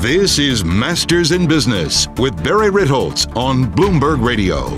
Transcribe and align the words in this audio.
This 0.00 0.38
is 0.38 0.62
Masters 0.62 1.32
in 1.32 1.48
Business 1.48 2.06
with 2.18 2.44
Barry 2.44 2.68
Ritholtz 2.68 3.34
on 3.34 3.64
Bloomberg 3.64 4.22
Radio. 4.22 4.68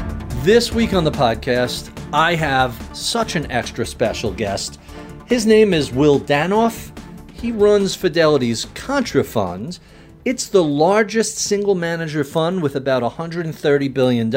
This 0.43 0.73
week 0.73 0.95
on 0.95 1.03
the 1.03 1.11
podcast, 1.11 1.91
I 2.15 2.37
have 2.37 2.81
such 2.97 3.35
an 3.35 3.51
extra 3.51 3.85
special 3.85 4.33
guest. 4.33 4.79
His 5.27 5.45
name 5.45 5.75
is 5.75 5.93
Will 5.93 6.21
Danoff. 6.21 6.97
He 7.33 7.51
runs 7.51 7.97
Fidelity's 7.97 8.67
Contra 8.75 9.25
Fund. 9.25 9.81
It's 10.25 10.47
the 10.47 10.63
largest 10.63 11.37
single 11.37 11.75
manager 11.75 12.23
fund 12.23 12.63
with 12.63 12.77
about 12.77 13.03
$130 13.03 13.93
billion, 13.93 14.33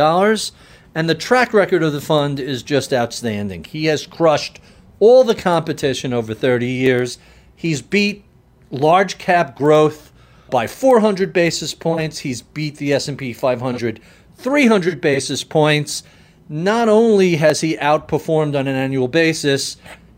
and 0.96 1.08
the 1.08 1.16
track 1.16 1.54
record 1.54 1.84
of 1.84 1.94
the 1.94 2.02
fund 2.02 2.40
is 2.40 2.64
just 2.64 2.92
outstanding. 2.92 3.66
He 3.66 3.86
has 3.86 4.08
crushed 4.08 4.60
all 5.00 5.24
the 5.24 5.36
competition 5.36 6.12
over 6.12 6.34
30 6.34 6.66
years. 6.66 7.20
He's 7.56 7.84
beat 7.84 8.26
large 8.72 9.20
cap 9.20 9.56
growth 9.56 10.11
by 10.52 10.68
400 10.68 11.34
basis 11.34 11.74
points. 11.74 12.20
He's 12.20 12.42
beat 12.42 12.78
the 12.78 12.94
S&P 12.94 13.34
500 13.34 14.00
300 14.38 15.02
basis 15.02 15.44
points. 15.44 16.04
Not 16.50 16.90
only 16.90 17.36
has 17.38 17.62
he 17.62 17.78
outperformed 17.78 18.60
on 18.60 18.68
an 18.68 18.76
annual 18.76 19.08
basis, 19.08 19.78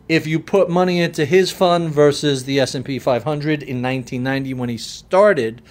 if 0.09 0.25
you 0.25 0.39
put 0.39 0.69
money 0.69 0.99
into 0.99 1.25
his 1.25 1.51
fund 1.51 1.91
versus 1.91 2.45
the 2.45 2.59
S&P 2.59 2.99
500 2.99 3.63
in 3.63 3.81
1990 3.81 4.53
when 4.53 4.69
he 4.69 4.77
started, 4.77 5.61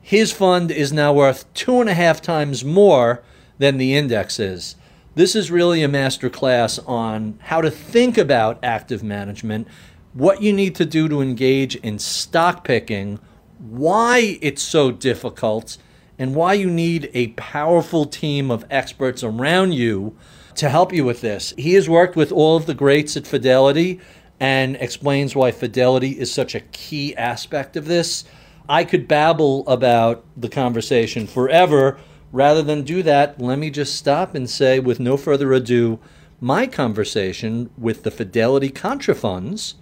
his 0.00 0.32
fund 0.32 0.70
is 0.70 0.92
now 0.92 1.12
worth 1.12 1.52
two 1.54 1.80
and 1.80 1.88
a 1.88 1.94
half 1.94 2.20
times 2.20 2.64
more 2.64 3.22
than 3.58 3.78
the 3.78 3.94
index 3.94 4.38
is. 4.38 4.76
This 5.14 5.36
is 5.36 5.50
really 5.50 5.82
a 5.82 5.88
master 5.88 6.28
class 6.28 6.78
on 6.80 7.38
how 7.42 7.60
to 7.60 7.70
think 7.70 8.18
about 8.18 8.58
active 8.62 9.02
management, 9.02 9.68
what 10.12 10.42
you 10.42 10.52
need 10.52 10.74
to 10.74 10.84
do 10.84 11.08
to 11.08 11.22
engage 11.22 11.76
in 11.76 11.98
stock 11.98 12.64
picking 12.64 13.20
why 13.64 14.38
it's 14.42 14.62
so 14.62 14.90
difficult 14.90 15.78
and 16.18 16.34
why 16.34 16.52
you 16.52 16.70
need 16.70 17.10
a 17.14 17.28
powerful 17.28 18.04
team 18.04 18.50
of 18.50 18.64
experts 18.70 19.24
around 19.24 19.72
you 19.72 20.14
to 20.54 20.68
help 20.68 20.92
you 20.92 21.04
with 21.04 21.22
this. 21.22 21.54
He 21.56 21.72
has 21.74 21.88
worked 21.88 22.14
with 22.14 22.30
all 22.30 22.56
of 22.56 22.66
the 22.66 22.74
greats 22.74 23.16
at 23.16 23.26
Fidelity 23.26 24.00
and 24.38 24.76
explains 24.76 25.34
why 25.34 25.50
Fidelity 25.50 26.18
is 26.18 26.32
such 26.32 26.54
a 26.54 26.60
key 26.60 27.16
aspect 27.16 27.76
of 27.76 27.86
this. 27.86 28.24
I 28.68 28.84
could 28.84 29.08
babble 29.08 29.66
about 29.66 30.24
the 30.36 30.48
conversation 30.48 31.26
forever. 31.26 31.98
Rather 32.32 32.62
than 32.62 32.82
do 32.82 33.02
that, 33.02 33.40
let 33.40 33.58
me 33.58 33.70
just 33.70 33.96
stop 33.96 34.34
and 34.34 34.48
say, 34.48 34.78
with 34.78 35.00
no 35.00 35.16
further 35.16 35.52
ado, 35.52 35.98
my 36.40 36.66
conversation 36.66 37.70
with 37.78 38.02
the 38.02 38.10
Fidelity 38.10 38.70
Contra 38.70 39.14
Funds, 39.14 39.76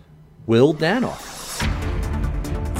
Will 0.47 0.73
Danoff. 0.73 1.42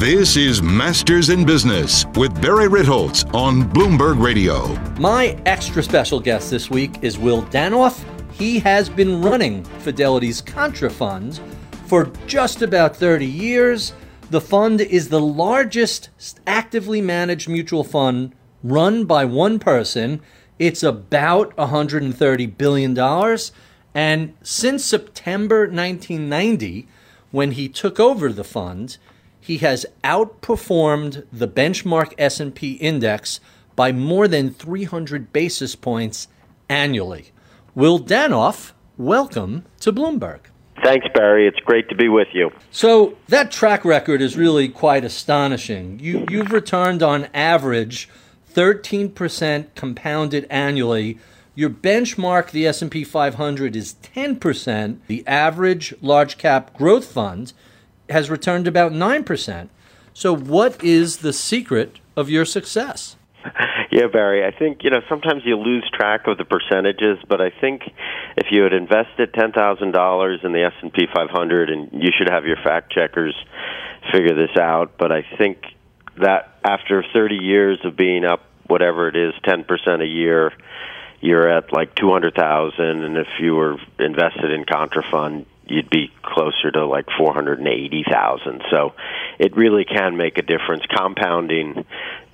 This 0.03 0.37
is 0.37 0.61
Masters 0.61 1.29
in 1.29 1.47
Business 1.47 2.07
with 2.17 2.35
Barry 2.43 2.67
Ritholtz 2.67 3.25
on 3.33 3.63
Bloomberg 3.63 4.21
Radio. 4.21 4.75
My 4.99 5.41
extra 5.47 5.81
special 5.81 6.19
guest 6.19 6.51
this 6.51 6.69
week 6.69 7.05
is 7.05 7.21
Will 7.21 7.45
Danoff. 7.45 8.03
He 8.33 8.59
has 8.59 8.89
been 8.89 9.23
running 9.23 9.63
Fidelity's 9.63 10.41
Contra 10.41 10.91
Fund 10.91 11.41
for 11.87 12.07
just 12.27 12.63
about 12.63 12.97
30 12.97 13.25
years. 13.25 13.93
The 14.31 14.41
fund 14.41 14.81
is 14.81 15.09
the 15.09 15.21
largest 15.21 16.11
actively 16.49 17.01
managed 17.01 17.49
mutual 17.49 17.85
fund 17.85 18.35
run 18.65 19.05
by 19.05 19.25
one 19.25 19.61
person. 19.61 20.21
It's 20.59 20.83
about 20.83 21.55
$130 21.55 22.59
billion. 22.59 23.39
And 23.95 24.35
since 24.43 24.85
September 24.85 25.61
1990, 25.61 26.89
when 27.31 27.53
he 27.53 27.69
took 27.69 28.01
over 28.01 28.33
the 28.33 28.43
fund, 28.43 28.99
he 29.43 29.59
has 29.59 29.85
outperformed 30.05 31.27
the 31.33 31.49
benchmark 31.49 32.15
S&P 32.17 32.75
index 32.75 33.41
by 33.75 33.91
more 33.91 34.29
than 34.29 34.55
300 34.55 35.33
basis 35.33 35.75
points 35.75 36.29
annually. 36.69 37.33
Will 37.75 37.99
Danoff, 37.99 38.71
welcome 38.97 39.65
to 39.81 39.93
Bloomberg. 39.93 40.41
Thanks, 40.85 41.07
Barry. 41.13 41.49
It's 41.49 41.59
great 41.59 41.89
to 41.89 41.97
be 41.97 42.09
with 42.09 42.29
you. 42.33 42.53
So 42.71 43.17
that 43.29 43.51
track 43.51 43.85
record 43.85 44.23
is 44.23 44.37
really 44.37 44.69
quite 44.69 45.05
astonishing. 45.05 45.99
You 45.99 46.25
you've 46.31 46.53
returned 46.53 47.03
on 47.03 47.29
average 47.35 48.09
13% 48.55 49.67
compounded 49.75 50.47
annually. 50.51 51.19
Your 51.55 51.71
benchmark, 51.71 52.51
the 52.51 52.67
S&P 52.67 53.05
500, 53.05 53.75
is 53.77 53.97
10%. 54.15 54.99
The 55.07 55.27
average 55.27 55.95
large 56.01 56.39
cap 56.39 56.75
growth 56.75 57.07
fund 57.07 57.53
has 58.13 58.31
returned 58.31 58.69
about 58.69 58.93
9%. 58.93 59.69
So, 60.15 60.35
what 60.35 60.83
is 60.85 61.19
the 61.19 61.33
secret 61.33 61.99
of 62.17 62.31
your 62.31 62.45
success? 62.45 63.17
Yeah, 63.93 64.07
Barry. 64.11 64.43
I 64.43 64.59
think 64.59 64.85
you 64.85 64.89
know 64.89 65.03
sometimes 65.07 65.43
you 65.45 65.55
lose 65.55 65.85
track 65.93 66.27
of 66.27 66.39
the 66.39 66.47
percentages, 66.47 67.19
but 67.29 67.43
I 67.43 67.51
think 67.51 67.83
if 68.39 68.47
you 68.51 68.63
had 68.63 68.73
invested 68.73 69.35
ten 69.35 69.53
thousand 69.53 69.93
dollars 69.93 70.41
in 70.43 70.53
the 70.53 70.65
S 70.65 70.73
and 70.81 70.91
P 70.91 71.07
500, 71.15 71.69
and 71.69 71.91
you 71.93 72.09
should 72.17 72.31
have 72.31 72.47
your 72.47 72.57
fact 72.57 72.91
checkers 72.91 73.35
figure 74.11 74.35
this 74.35 74.57
out. 74.59 74.97
But 74.97 75.13
I 75.13 75.27
think 75.37 75.59
that 76.17 76.57
after 76.65 77.05
30 77.13 77.35
years 77.35 77.81
of 77.85 77.95
being 77.95 78.25
up, 78.25 78.41
whatever 78.67 79.09
it 79.09 79.17
is, 79.17 79.35
10 79.45 79.65
percent 79.65 80.01
a 80.01 80.07
year, 80.07 80.53
you're 81.21 81.47
at 81.47 81.71
like 81.71 81.95
200,000, 81.95 82.81
and 82.81 83.19
if 83.19 83.29
you 83.41 83.55
were 83.55 83.77
invested 83.99 84.53
in 84.53 84.65
Contra 84.65 85.03
Fund, 85.11 85.45
you'd 85.73 85.91
be 85.91 86.11
closer 86.23 86.71
to 86.71 86.87
like 86.87 87.07
480,000. 87.19 88.63
So 88.71 88.95
it 89.39 89.57
really 89.57 89.85
can 89.85 90.17
make 90.17 90.39
a 90.39 90.43
difference. 90.43 90.85
Compounding 90.95 91.85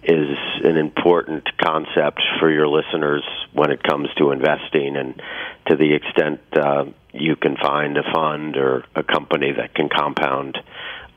is 0.02 0.38
an 0.64 0.76
important 0.76 1.48
concept 1.58 2.20
for 2.40 2.50
your 2.50 2.66
listeners 2.68 3.24
when 3.52 3.70
it 3.70 3.82
comes 3.82 4.08
to 4.16 4.30
investing 4.30 4.96
and 4.96 5.20
to 5.66 5.76
the 5.76 5.94
extent 5.94 6.40
uh, 6.52 6.84
you 7.12 7.36
can 7.36 7.56
find 7.56 7.96
a 7.96 8.02
fund 8.12 8.56
or 8.56 8.84
a 8.94 9.02
company 9.02 9.52
that 9.52 9.74
can 9.74 9.88
compound 9.88 10.58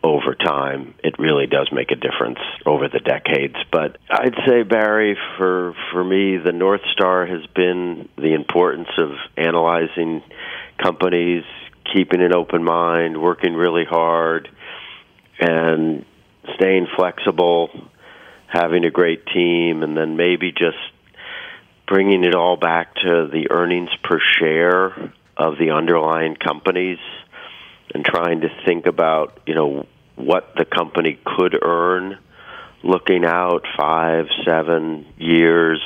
over 0.03 0.33
time, 0.33 0.95
it 1.03 1.19
really 1.19 1.45
does 1.45 1.69
make 1.71 1.91
a 1.91 1.95
difference 1.95 2.39
over 2.65 2.87
the 2.87 2.99
decades. 2.99 3.55
But 3.71 3.97
I'd 4.09 4.35
say, 4.47 4.63
Barry, 4.63 5.15
for 5.37 5.75
for 5.91 6.03
me, 6.03 6.37
the 6.37 6.51
north 6.51 6.81
star 6.91 7.25
has 7.25 7.45
been 7.47 8.09
the 8.17 8.33
importance 8.33 8.89
of 8.97 9.11
analyzing 9.37 10.23
companies, 10.81 11.43
keeping 11.93 12.21
an 12.21 12.33
open 12.33 12.63
mind, 12.63 13.21
working 13.21 13.53
really 13.53 13.85
hard, 13.85 14.49
and 15.39 16.05
staying 16.55 16.87
flexible, 16.95 17.69
having 18.47 18.85
a 18.85 18.91
great 18.91 19.25
team, 19.27 19.83
and 19.83 19.95
then 19.95 20.17
maybe 20.17 20.51
just 20.51 20.77
bringing 21.87 22.23
it 22.23 22.35
all 22.35 22.57
back 22.57 22.95
to 22.95 23.29
the 23.31 23.47
earnings 23.49 23.89
per 24.03 24.19
share 24.39 25.13
of 25.37 25.57
the 25.57 25.71
underlying 25.71 26.35
companies 26.35 26.99
and 27.93 28.05
trying 28.05 28.41
to 28.41 28.47
think 28.65 28.85
about, 28.85 29.39
you 29.45 29.55
know, 29.55 29.85
what 30.15 30.53
the 30.57 30.65
company 30.65 31.19
could 31.25 31.57
earn 31.61 32.17
looking 32.83 33.25
out 33.25 33.65
five, 33.77 34.25
seven 34.47 35.05
years. 35.17 35.81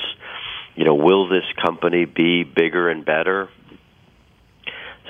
You 0.76 0.86
know, 0.86 0.96
will 0.96 1.30
this 1.30 1.46
company 1.64 2.06
be 2.06 2.44
bigger 2.44 2.90
and 2.90 3.06
better? 3.06 3.50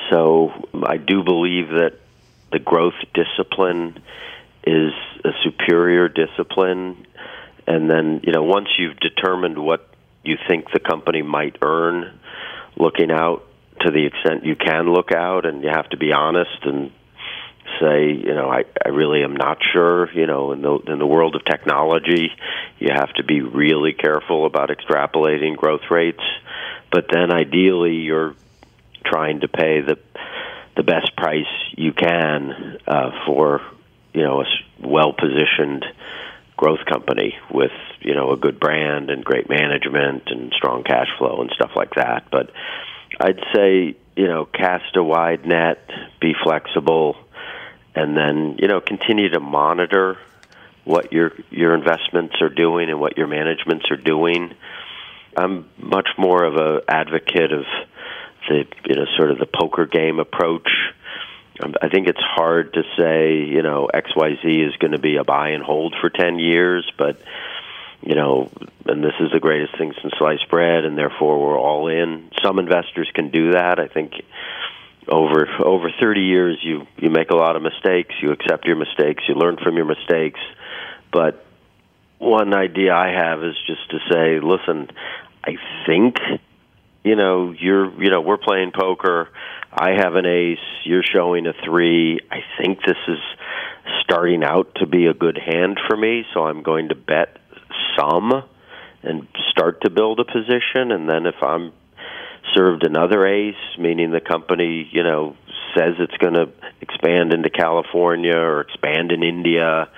So 0.10 0.52
I 0.86 0.98
do 0.98 1.24
believe 1.24 1.70
that 1.70 1.94
the 2.52 2.60
growth 2.60 2.94
discipline 3.14 4.02
is 4.66 4.94
a 5.24 5.32
superior 5.44 6.08
discipline. 6.10 7.06
And 7.68 7.90
then, 7.90 8.22
you 8.24 8.32
know, 8.32 8.44
once 8.44 8.68
you've 8.78 9.00
determined 9.00 9.58
what 9.58 9.90
you 10.24 10.38
think 10.48 10.72
the 10.72 10.80
company 10.80 11.22
might 11.22 11.58
earn, 11.62 12.20
looking 12.78 13.12
out 13.12 13.46
to 13.82 13.92
the 13.92 14.06
extent 14.06 14.46
you 14.46 14.56
can 14.56 14.92
look 14.92 15.12
out, 15.12 15.46
and 15.46 15.64
you 15.64 15.70
have 15.70 15.90
to 15.90 15.98
be 15.98 16.12
honest 16.14 16.64
and 16.64 16.92
say, 17.80 18.12
you 18.14 18.34
know, 18.34 18.50
I, 18.50 18.64
I 18.84 18.90
really 18.90 19.24
am 19.24 19.36
not 19.36 19.58
sure. 19.74 20.12
You 20.14 20.28
know, 20.28 20.52
in 20.52 20.62
the 20.62 20.78
in 20.88 21.00
the 21.00 21.06
world 21.06 21.36
of 21.36 21.44
technology, 21.46 22.32
you 22.80 22.90
have 22.94 23.12
to 23.16 23.24
be 23.24 23.42
really 23.42 23.94
careful 23.94 24.46
about 24.46 24.70
extrapolating 24.70 25.58
growth 25.58 25.90
rates. 25.90 26.24
But 26.92 27.08
then, 27.12 27.32
ideally, 27.32 27.96
you're 27.96 28.36
trying 29.06 29.42
to 29.42 29.48
pay 29.48 29.82
the 29.82 29.98
the 30.76 30.84
best 30.84 31.16
price 31.16 31.46
you 31.78 31.94
can 31.94 32.78
uh, 32.88 33.12
for 33.26 33.62
you 34.14 34.24
know 34.24 34.42
a 34.42 34.46
well 34.88 35.14
positioned 35.14 35.86
growth 36.58 36.86
company 36.90 37.36
with 37.52 37.72
you 38.02 38.14
know 38.14 38.32
a 38.32 38.38
good 38.38 38.60
brand 38.60 39.10
and 39.10 39.24
great 39.24 39.50
management 39.50 40.24
and 40.28 40.54
strong 40.54 40.84
cash 40.84 41.08
flow 41.18 41.42
and 41.42 41.52
stuff 41.52 41.72
like 41.76 41.94
that. 41.96 42.28
But 42.32 42.52
I'd 43.20 43.40
say 43.54 43.96
you 44.16 44.28
know 44.28 44.46
cast 44.46 44.96
a 44.96 45.04
wide 45.04 45.46
net, 45.46 45.90
be 46.20 46.34
flexible, 46.44 47.16
and 47.94 48.16
then 48.16 48.58
you 48.60 48.68
know 48.68 48.82
continue 48.82 49.30
to 49.30 49.40
monitor 49.40 50.18
what 50.84 51.12
your 51.12 51.32
your 51.50 51.74
investments 51.74 52.36
are 52.42 52.50
doing 52.50 52.90
and 52.90 53.00
what 53.00 53.18
your 53.18 53.28
managements 53.28 53.86
are 53.92 53.98
doing. 53.98 54.54
I'm 55.38 55.70
much 55.78 56.08
more 56.18 56.44
of 56.46 56.56
a 56.56 56.82
advocate 56.88 57.52
of 57.52 57.66
the 58.50 58.66
you 58.88 58.96
know 58.96 59.06
sort 59.18 59.32
of 59.32 59.40
the 59.40 59.46
poker 59.46 59.86
game 59.86 60.20
approach. 60.20 60.70
Um, 61.64 61.74
I 61.82 61.88
think 61.88 62.08
it's 62.08 62.20
hard 62.22 62.74
to 62.74 62.84
say 62.98 63.44
you 63.44 63.62
know 63.62 63.88
X 63.88 64.12
Y 64.16 64.38
Z 64.42 64.48
is 64.48 64.76
going 64.78 64.92
to 64.92 65.00
be 65.00 65.18
a 65.18 65.24
buy 65.24 65.50
and 65.50 65.64
hold 65.64 65.96
for 66.02 66.10
ten 66.10 66.40
years, 66.40 66.90
but 66.98 67.20
you 68.02 68.14
know, 68.14 68.52
and 68.86 69.04
this 69.04 69.14
is 69.20 69.32
the 69.34 69.40
greatest 69.40 69.78
thing 69.78 69.94
since 70.02 70.14
sliced 70.18 70.48
bread, 70.50 70.86
and 70.86 70.98
therefore 70.98 71.42
we're 71.42 71.60
all 71.60 71.88
in. 71.88 72.30
Some 72.44 72.60
investors 72.60 73.10
can 73.14 73.32
do 73.32 73.54
that. 73.54 73.80
I 73.80 73.88
think 73.88 74.14
over 75.08 75.48
over 75.64 75.90
30 76.00 76.22
years, 76.22 76.60
you 76.62 76.88
you 76.98 77.10
make 77.10 77.32
a 77.32 77.36
lot 77.36 77.56
of 77.56 77.64
mistakes. 77.64 78.14
You 78.22 78.32
accept 78.32 78.66
your 78.66 78.76
mistakes. 78.76 79.24
You 79.28 79.36
learn 79.36 79.58
from 79.58 79.76
your 79.76 79.86
mistakes. 79.86 80.40
But 81.12 81.46
one 82.20 82.54
idea 82.54 82.94
I 82.94 83.10
have 83.10 83.44
is 83.44 83.56
just 83.68 83.90
to 83.92 84.00
say, 84.12 84.40
listen, 84.40 84.90
I 85.44 85.58
think 85.86 86.18
you 87.06 87.16
know 87.16 87.54
you're 87.58 88.04
you 88.04 88.10
know 88.10 88.20
we're 88.20 88.38
playing 88.38 88.72
poker. 88.78 89.30
I 89.72 89.92
have 89.92 90.16
an 90.16 90.26
ace. 90.26 90.58
You're 90.84 91.04
showing 91.04 91.46
a 91.46 91.54
three. 91.64 92.20
I 92.32 92.40
think 92.58 92.80
this 92.86 92.98
is 93.08 93.20
starting 94.02 94.44
out 94.44 94.76
to 94.76 94.88
be 94.88 95.06
a 95.06 95.14
good 95.14 95.38
hand 95.38 95.80
for 95.88 95.96
me, 95.96 96.26
so 96.34 96.46
I'm 96.46 96.64
going 96.64 96.90
to 96.90 96.96
bet 96.96 97.38
some 97.98 98.44
and 99.04 99.28
start 99.52 99.82
to 99.82 99.92
build 99.92 100.20
a 100.20 100.26
position. 100.26 100.92
And 100.92 101.08
then 101.08 101.28
if 101.28 101.36
I'm 101.44 101.74
served 102.56 102.86
another 102.86 103.26
ace, 103.28 103.78
meaning 103.78 104.12
the 104.12 104.22
company, 104.22 104.90
you 104.92 105.04
know, 105.04 105.36
says 105.78 105.96
it's 106.00 106.18
going 106.18 106.34
to 106.34 106.50
expand 106.82 107.34
into 107.34 107.50
California 107.50 108.36
or 108.36 108.62
expand 108.62 109.12
in 109.12 109.22
India 109.22 109.90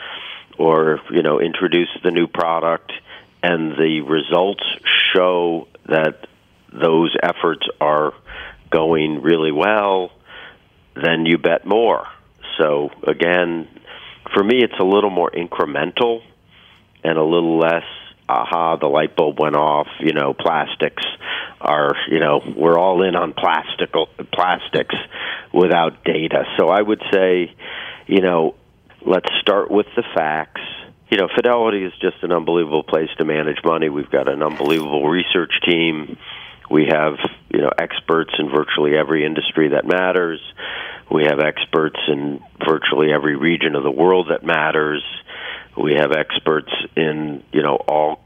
or, 0.57 0.99
you 1.11 1.21
know, 1.21 1.39
introduce 1.39 1.89
the 2.03 2.11
new 2.11 2.27
product 2.27 2.91
and 3.43 3.73
the 3.77 4.01
results 4.01 4.63
show 5.13 5.67
that 5.85 6.26
those 6.71 7.15
efforts 7.21 7.65
are 7.79 8.13
going 8.69 9.21
really 9.21 9.51
well, 9.51 10.11
then 10.95 11.25
you 11.25 11.37
bet 11.37 11.65
more. 11.65 12.05
So 12.57 12.89
again, 13.07 13.67
for 14.33 14.43
me, 14.43 14.63
it's 14.63 14.79
a 14.79 14.83
little 14.83 15.09
more 15.09 15.31
incremental 15.31 16.21
and 17.03 17.17
a 17.17 17.23
little 17.23 17.59
less 17.59 17.83
aha 18.29 18.75
the 18.75 18.87
light 18.87 19.15
bulb 19.15 19.39
went 19.39 19.55
off 19.55 19.87
you 19.99 20.11
know 20.11 20.33
plastics 20.33 21.03
are 21.61 21.95
you 22.09 22.19
know 22.19 22.41
we're 22.57 22.77
all 22.77 23.01
in 23.01 23.15
on 23.15 23.33
plastic 23.33 23.91
plastics 24.33 24.95
without 25.53 26.03
data. 26.03 26.43
So 26.57 26.67
i 26.67 26.81
would 26.81 27.01
say 27.11 27.55
you 28.05 28.21
know 28.21 28.55
let's 29.05 29.29
start 29.41 29.71
with 29.71 29.87
the 29.95 30.03
facts. 30.13 30.61
You 31.09 31.17
know 31.17 31.29
fidelity 31.33 31.83
is 31.83 31.93
just 32.01 32.21
an 32.21 32.31
unbelievable 32.31 32.83
place 32.83 33.09
to 33.17 33.25
manage 33.25 33.57
money. 33.63 33.89
We've 33.89 34.09
got 34.09 34.27
an 34.27 34.43
unbelievable 34.43 35.07
research 35.07 35.53
team 35.65 36.17
we 36.69 36.87
have 36.91 37.13
you 37.49 37.61
know 37.61 37.71
experts 37.77 38.33
in 38.39 38.49
virtually 38.49 38.95
every 38.97 39.25
industry 39.25 39.69
that 39.69 39.85
matters 39.85 40.41
we 41.09 41.23
have 41.23 41.39
experts 41.39 41.99
in 42.07 42.41
virtually 42.67 43.13
every 43.13 43.35
region 43.35 43.75
of 43.75 43.83
the 43.83 43.91
world 43.91 44.27
that 44.29 44.43
matters 44.43 45.03
we 45.77 45.93
have 45.93 46.11
experts 46.11 46.71
in 46.95 47.43
you 47.51 47.61
know 47.61 47.75
all 47.75 48.19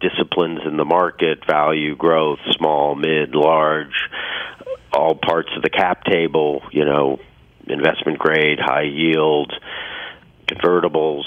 disciplines 0.00 0.60
in 0.64 0.76
the 0.76 0.84
market: 0.84 1.44
value, 1.46 1.94
growth, 1.94 2.38
small, 2.56 2.94
mid, 2.94 3.34
large, 3.34 4.08
all 4.92 5.14
parts 5.14 5.50
of 5.56 5.62
the 5.62 5.70
cap 5.70 6.04
table. 6.04 6.62
You 6.72 6.84
know, 6.84 7.20
investment 7.66 8.18
grade, 8.18 8.58
high 8.60 8.88
yield, 8.90 9.52
convertibles, 10.48 11.24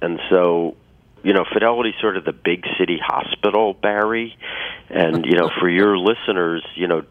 and 0.00 0.20
so 0.30 0.76
you 1.28 1.34
know, 1.34 1.44
Fidelity 1.52 1.92
sort 2.00 2.16
of 2.16 2.24
the 2.24 2.32
big 2.32 2.64
city 2.78 2.98
hospital, 2.98 3.74
Barry. 3.74 4.34
And, 4.88 5.26
you 5.26 5.36
know, 5.36 5.50
for 5.60 5.68
your 5.68 5.98
listeners, 5.98 6.64
you 6.74 6.88
know, 6.88 7.02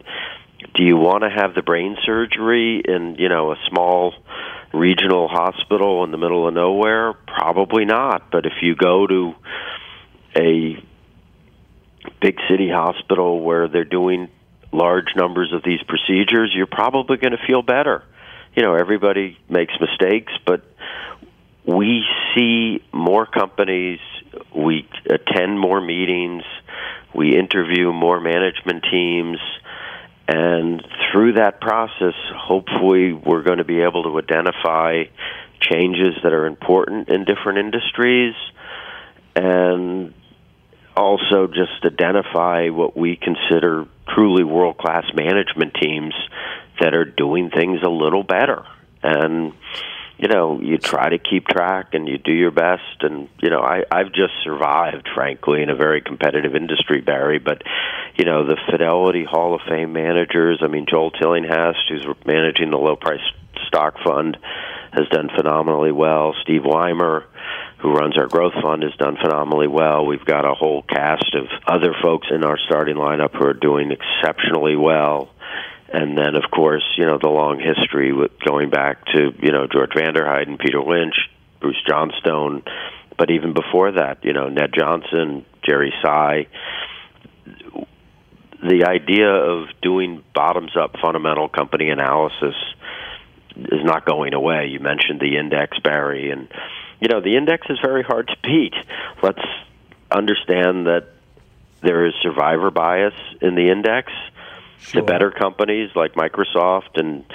do 0.74 0.84
you 0.84 0.98
want 0.98 1.22
to 1.22 1.30
have 1.30 1.54
the 1.54 1.62
brain 1.62 1.96
surgery 2.04 2.82
in, 2.84 3.18
you 3.20 3.30
know, 3.30 3.52
a 3.52 3.58
small 3.70 4.16
regional 4.74 5.28
hospital 5.28 6.04
in 6.04 6.10
the 6.10 6.18
middle 6.18 6.48
of 6.48 6.56
nowhere? 6.56 7.14
Probably 7.14 7.86
not. 7.86 8.32
But 8.32 8.48
if 8.48 8.54
you 8.64 8.76
go 8.76 9.06
to 9.06 9.36
a 10.36 10.84
big 12.20 12.40
city 12.50 12.72
hospital 12.72 13.40
where 13.42 13.68
they're 13.68 13.86
doing 13.86 14.30
large 14.72 15.16
numbers 15.16 15.54
of 15.54 15.62
these 15.64 15.84
procedures, 15.84 16.52
you're 16.56 16.66
probably 16.66 17.18
going 17.18 17.38
to 17.38 17.46
feel 17.46 17.62
better. 17.62 18.04
You 18.56 18.64
know, 18.64 18.74
everybody 18.74 19.38
makes 19.48 19.76
mistakes, 19.80 20.34
but 20.44 20.64
we 21.68 22.04
see 22.34 22.82
more 22.94 23.26
companies, 23.26 24.00
we 24.56 24.88
attend 25.10 25.60
more 25.60 25.82
meetings, 25.82 26.44
we 27.14 27.38
interview 27.38 27.92
more 27.92 28.20
management 28.20 28.86
teams 28.90 29.40
and 30.28 30.86
through 31.12 31.34
that 31.34 31.62
process, 31.62 32.14
hopefully, 32.36 33.14
we're 33.14 33.44
going 33.44 33.60
to 33.60 33.64
be 33.64 33.82
able 33.82 34.04
to 34.04 34.20
identify 34.20 35.04
changes 35.62 36.16
that 36.22 36.34
are 36.34 36.46
important 36.46 37.10
in 37.10 37.24
different 37.24 37.60
industries 37.60 38.36
and 39.36 40.14
also 40.98 41.48
just 41.48 41.86
identify 41.86 42.70
what 42.70 42.98
we 42.98 43.16
consider 43.16 43.86
truly 44.14 44.44
world 44.44 44.78
class 44.78 45.06
management 45.16 45.74
teams 45.82 46.14
that 46.82 46.94
are 46.94 47.06
doing 47.06 47.50
things 47.50 47.80
a 47.84 47.90
little 47.90 48.24
better. 48.24 48.66
And 49.02 49.54
you 50.18 50.28
know 50.28 50.60
you 50.62 50.78
try 50.78 51.10
to 51.10 51.18
keep 51.18 51.48
track 51.48 51.94
and 51.94 52.08
you 52.08 52.18
do 52.18 52.32
your 52.32 52.52
best. 52.52 53.02
And 53.02 53.30
you 53.42 53.50
know 53.50 53.62
i 53.62 53.84
i've 53.92 54.12
just 54.12 54.34
survived 54.44 55.08
frankly 55.14 55.62
in 55.62 55.70
a 55.70 55.76
very 55.76 56.02
competitive 56.02 56.56
industry 56.56 57.02
barry. 57.02 57.40
But 57.40 57.64
you 58.16 58.26
know 58.26 58.46
the 58.46 58.58
fidelity 58.70 59.24
hall 59.24 59.56
of 59.56 59.62
fame 59.68 59.94
managers 59.94 60.60
i 60.64 60.68
mean 60.68 60.86
joel 60.90 61.12
tillinghast 61.12 61.88
who's 61.90 62.06
managing 62.26 62.72
the 62.72 62.78
low 62.78 62.96
price 62.96 63.22
stock 63.68 63.96
fund 64.04 64.38
has 64.94 65.08
done 65.10 65.30
phenomenally 65.36 65.92
well. 65.92 66.34
Steve 66.42 66.64
wymer 66.64 67.26
who 67.80 67.94
runs 67.94 68.18
our 68.18 68.28
growth 68.28 68.54
fund 68.62 68.82
has 68.82 68.94
done 68.96 69.18
phenomenally 69.22 69.68
well. 69.68 70.06
We've 70.06 70.26
got 70.26 70.46
a 70.46 70.56
whole 70.56 70.82
cast 70.82 71.36
of 71.36 71.46
other 71.68 71.94
folks 72.02 72.28
in 72.32 72.44
our 72.44 72.58
starting 72.66 72.96
lineup 72.96 73.34
who 73.34 73.46
are 73.46 73.54
doing 73.54 73.92
exceptionally 73.92 74.76
well 74.76 75.30
and 75.90 76.18
then 76.18 76.36
of 76.36 76.50
course 76.52 76.84
you 76.98 77.06
know 77.06 77.18
the 77.22 77.30
long 77.30 77.60
history 77.60 78.14
with 78.14 78.32
going 78.46 78.70
back 78.70 79.06
to 79.06 79.34
you 79.42 79.52
know 79.52 79.68
George 79.68 79.92
Vanderheiden, 79.92 80.60
Peter 80.60 80.82
Lynch, 80.82 81.16
Bruce 81.60 81.82
Johnstone, 81.88 82.64
but 83.18 83.32
even 83.32 83.54
before 83.54 83.94
that, 83.94 84.24
you 84.24 84.34
know 84.34 84.50
Ned 84.50 84.72
Johnson, 84.78 85.46
Gerry 85.66 85.94
Tsai. 86.02 86.48
The 88.62 88.86
idea 88.86 89.30
of 89.30 89.68
doing 89.82 90.24
bottoms 90.34 90.76
up 90.76 90.96
fundamental 91.00 91.48
company 91.48 91.90
analysis 91.90 92.56
is 93.56 93.84
not 93.84 94.06
going 94.06 94.34
away. 94.34 94.68
You 94.68 94.80
mentioned 94.80 95.20
the 95.20 95.38
index, 95.38 95.78
Barry, 95.80 96.32
and 96.32 96.48
you 97.00 97.08
know 97.08 97.22
the 97.22 97.38
index 97.38 97.68
is 97.70 97.78
very 97.84 98.04
hard 98.04 98.28
to 98.28 98.36
beat. 98.44 98.74
Let's 99.22 99.46
understand 100.12 100.88
that 100.88 101.08
there 101.82 102.06
is 102.08 102.14
survivor 102.24 102.72
bias 102.72 103.14
in 103.42 103.56
the 103.56 103.70
index 103.70 104.12
Sure. 104.80 105.02
The 105.02 105.06
better 105.06 105.32
companies 105.32 105.90
like 105.96 106.14
Microsoft 106.14 106.96
and 106.96 107.26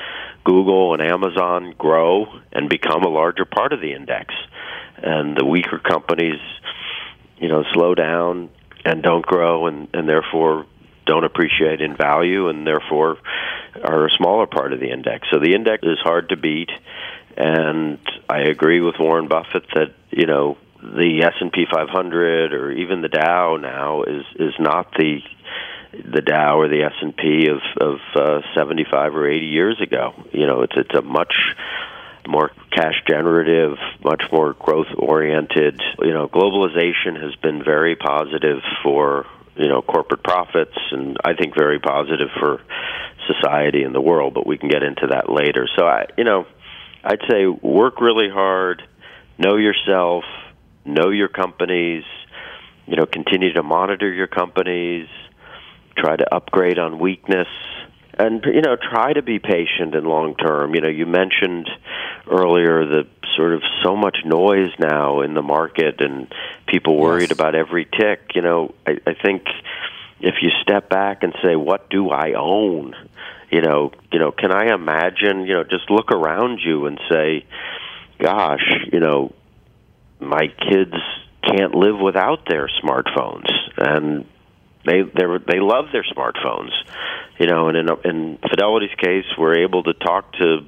Google 0.44 0.94
and 0.94 1.02
Amazon 1.02 1.74
grow 1.76 2.26
and 2.52 2.68
become 2.68 3.02
a 3.02 3.08
larger 3.08 3.44
part 3.44 3.72
of 3.72 3.80
the 3.80 3.92
index. 3.92 4.34
And 4.96 5.36
the 5.36 5.44
weaker 5.44 5.78
companies, 5.78 6.40
you 7.38 7.48
know, 7.48 7.64
slow 7.72 7.94
down 7.94 8.50
and 8.84 9.02
don't 9.02 9.24
grow 9.24 9.66
and, 9.66 9.88
and 9.92 10.08
therefore 10.08 10.66
don't 11.04 11.24
appreciate 11.24 11.80
in 11.80 11.96
value 11.96 12.48
and 12.48 12.66
therefore 12.66 13.18
are 13.82 14.06
a 14.06 14.10
smaller 14.10 14.46
part 14.46 14.72
of 14.72 14.80
the 14.80 14.90
index. 14.90 15.26
So 15.32 15.40
the 15.40 15.54
index 15.54 15.82
is 15.82 15.98
hard 16.02 16.28
to 16.28 16.36
beat 16.36 16.70
and 17.36 17.98
I 18.28 18.40
agree 18.42 18.80
with 18.80 18.96
Warren 18.98 19.28
Buffett 19.28 19.64
that, 19.74 19.94
you 20.10 20.26
know, 20.26 20.58
the 20.82 21.22
S&P 21.24 21.66
500 21.70 22.52
or 22.52 22.72
even 22.72 23.02
the 23.02 23.08
Dow 23.08 23.56
now 23.56 24.02
is 24.02 24.24
is 24.34 24.54
not 24.58 24.92
the 24.98 25.20
the 25.92 26.22
Dow 26.22 26.58
or 26.58 26.68
the 26.68 26.82
S 26.84 26.94
and 27.00 27.16
P 27.16 27.48
of 27.48 27.60
of 27.80 27.98
uh, 28.14 28.40
75 28.54 29.14
or 29.14 29.28
80 29.28 29.46
years 29.46 29.80
ago. 29.80 30.14
You 30.32 30.46
know, 30.46 30.62
it's 30.62 30.74
it's 30.76 30.94
a 30.94 31.02
much 31.02 31.34
more 32.26 32.50
cash 32.70 33.02
generative, 33.08 33.76
much 34.04 34.22
more 34.32 34.54
growth 34.54 34.86
oriented. 34.96 35.80
You 36.00 36.12
know, 36.12 36.28
globalization 36.28 37.20
has 37.20 37.34
been 37.36 37.62
very 37.64 37.96
positive 37.96 38.62
for 38.82 39.26
you 39.56 39.68
know 39.68 39.82
corporate 39.82 40.22
profits, 40.22 40.76
and 40.90 41.16
I 41.24 41.34
think 41.34 41.54
very 41.54 41.78
positive 41.78 42.28
for 42.38 42.62
society 43.26 43.82
and 43.82 43.94
the 43.94 44.00
world. 44.00 44.34
But 44.34 44.46
we 44.46 44.58
can 44.58 44.68
get 44.68 44.82
into 44.82 45.08
that 45.08 45.30
later. 45.30 45.68
So 45.76 45.86
I, 45.86 46.06
you 46.16 46.24
know, 46.24 46.46
I'd 47.04 47.20
say 47.28 47.46
work 47.46 48.00
really 48.00 48.30
hard, 48.30 48.82
know 49.38 49.56
yourself, 49.56 50.24
know 50.84 51.10
your 51.10 51.28
companies, 51.28 52.04
you 52.86 52.96
know, 52.96 53.06
continue 53.06 53.52
to 53.54 53.62
monitor 53.62 54.10
your 54.12 54.26
companies, 54.26 55.08
try 55.96 56.16
to 56.16 56.34
upgrade 56.34 56.78
on 56.78 56.98
weakness 56.98 57.48
and 58.18 58.44
you 58.44 58.60
know 58.60 58.76
try 58.76 59.12
to 59.12 59.22
be 59.22 59.38
patient 59.38 59.94
and 59.94 60.06
long 60.06 60.34
term. 60.36 60.74
You 60.74 60.80
know 60.82 60.88
you 60.88 61.06
mentioned 61.06 61.68
earlier 62.30 62.84
the 62.84 63.06
sort 63.36 63.54
of 63.54 63.62
so 63.82 63.96
much 63.96 64.18
noise 64.24 64.70
now 64.78 65.22
in 65.22 65.34
the 65.34 65.42
market 65.42 66.00
and 66.00 66.32
people 66.66 66.98
worried 66.98 67.30
yes. 67.30 67.32
about 67.32 67.54
every 67.54 67.86
tick. 67.86 68.32
You 68.34 68.42
know 68.42 68.74
I, 68.86 68.98
I 69.06 69.14
think 69.14 69.44
if 70.20 70.36
you 70.42 70.50
step 70.62 70.88
back 70.88 71.22
and 71.22 71.34
say 71.42 71.56
what 71.56 71.88
do 71.90 72.10
i 72.10 72.34
own? 72.34 72.94
You 73.50 73.62
know 73.62 73.92
you 74.12 74.18
know 74.18 74.32
can 74.32 74.52
i 74.52 74.72
imagine 74.74 75.46
you 75.46 75.54
know 75.54 75.64
just 75.64 75.90
look 75.90 76.10
around 76.10 76.60
you 76.64 76.86
and 76.86 76.98
say 77.10 77.44
gosh 78.18 78.64
you 78.92 79.00
know 79.00 79.32
my 80.20 80.48
kids 80.70 80.94
can't 81.42 81.74
live 81.74 81.98
without 81.98 82.46
their 82.48 82.68
smartphones. 82.82 83.50
And 83.76 84.26
they 84.84 85.02
they 85.02 85.24
they 85.46 85.60
love 85.60 85.86
their 85.92 86.04
smartphones, 86.04 86.72
you 87.38 87.46
know. 87.46 87.68
And 87.68 87.76
in 87.76 87.88
in 88.04 88.38
Fidelity's 88.38 88.94
case, 88.96 89.26
we're 89.38 89.60
able 89.64 89.82
to 89.84 89.94
talk 89.94 90.32
to 90.34 90.66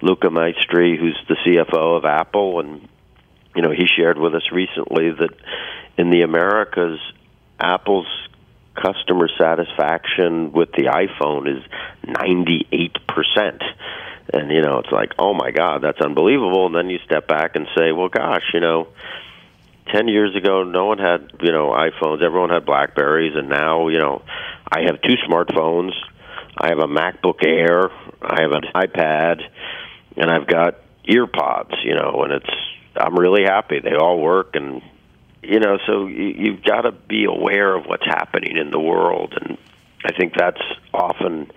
Luca 0.00 0.28
Maestri, 0.28 0.98
who's 0.98 1.18
the 1.28 1.36
CFO 1.46 1.98
of 1.98 2.04
Apple, 2.04 2.60
and 2.60 2.88
you 3.54 3.62
know 3.62 3.70
he 3.70 3.86
shared 3.86 4.18
with 4.18 4.34
us 4.34 4.50
recently 4.52 5.10
that 5.10 5.30
in 5.98 6.10
the 6.10 6.22
Americas, 6.22 6.98
Apple's 7.60 8.08
customer 8.74 9.28
satisfaction 9.38 10.52
with 10.52 10.72
the 10.72 10.84
iPhone 10.84 11.46
is 11.46 11.62
ninety 12.04 12.66
eight 12.72 12.96
percent. 13.06 13.62
And 14.32 14.50
you 14.50 14.62
know, 14.62 14.78
it's 14.78 14.92
like, 14.92 15.12
oh 15.18 15.34
my 15.34 15.50
God, 15.50 15.82
that's 15.82 16.00
unbelievable. 16.00 16.66
And 16.66 16.74
then 16.74 16.88
you 16.88 16.98
step 17.04 17.28
back 17.28 17.54
and 17.54 17.66
say, 17.76 17.92
well, 17.92 18.08
gosh, 18.08 18.44
you 18.54 18.60
know, 18.60 18.88
ten 19.92 20.08
years 20.08 20.34
ago, 20.36 20.64
no 20.64 20.86
one 20.86 20.98
had 20.98 21.30
you 21.40 21.52
know 21.52 21.70
iPhones. 21.70 22.22
Everyone 22.22 22.50
had 22.50 22.64
Blackberries, 22.66 23.34
and 23.36 23.48
now 23.48 23.88
you 23.88 23.98
know 23.98 24.22
I 24.70 24.82
have 24.82 25.00
two 25.02 25.16
smartphones. 25.28 25.92
I 26.56 26.68
have 26.68 26.78
a 26.78 26.86
MacBook 26.86 27.44
Air. 27.44 27.90
I 28.20 28.42
have 28.42 28.52
an 28.52 28.64
iPad, 28.74 29.42
and 30.16 30.30
I've 30.30 30.46
got 30.46 30.76
earpods. 31.08 31.84
You 31.84 31.94
know, 31.94 32.22
and 32.24 32.32
it's 32.34 32.50
I'm 32.96 33.18
really 33.18 33.44
happy. 33.44 33.80
They 33.80 33.94
all 33.94 34.20
work, 34.20 34.54
and 34.54 34.82
you 35.42 35.60
know, 35.60 35.78
so 35.86 36.06
you, 36.06 36.34
you've 36.36 36.62
got 36.62 36.82
to 36.82 36.92
be 36.92 37.24
aware 37.24 37.74
of 37.74 37.86
what's 37.86 38.06
happening 38.06 38.56
in 38.56 38.70
the 38.70 38.80
world, 38.80 39.34
and 39.40 39.58
I 40.04 40.12
think 40.12 40.34
that's 40.36 40.62
often 40.92 41.50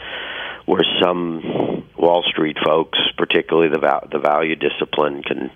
where 0.65 0.83
some 1.01 1.74
Wall 2.05 2.23
Street 2.23 2.57
folks, 2.63 2.99
particularly 3.17 3.69
the 3.69 3.79
val- 3.79 4.07
the 4.11 4.19
value 4.19 4.55
discipline, 4.55 5.23
can 5.23 5.49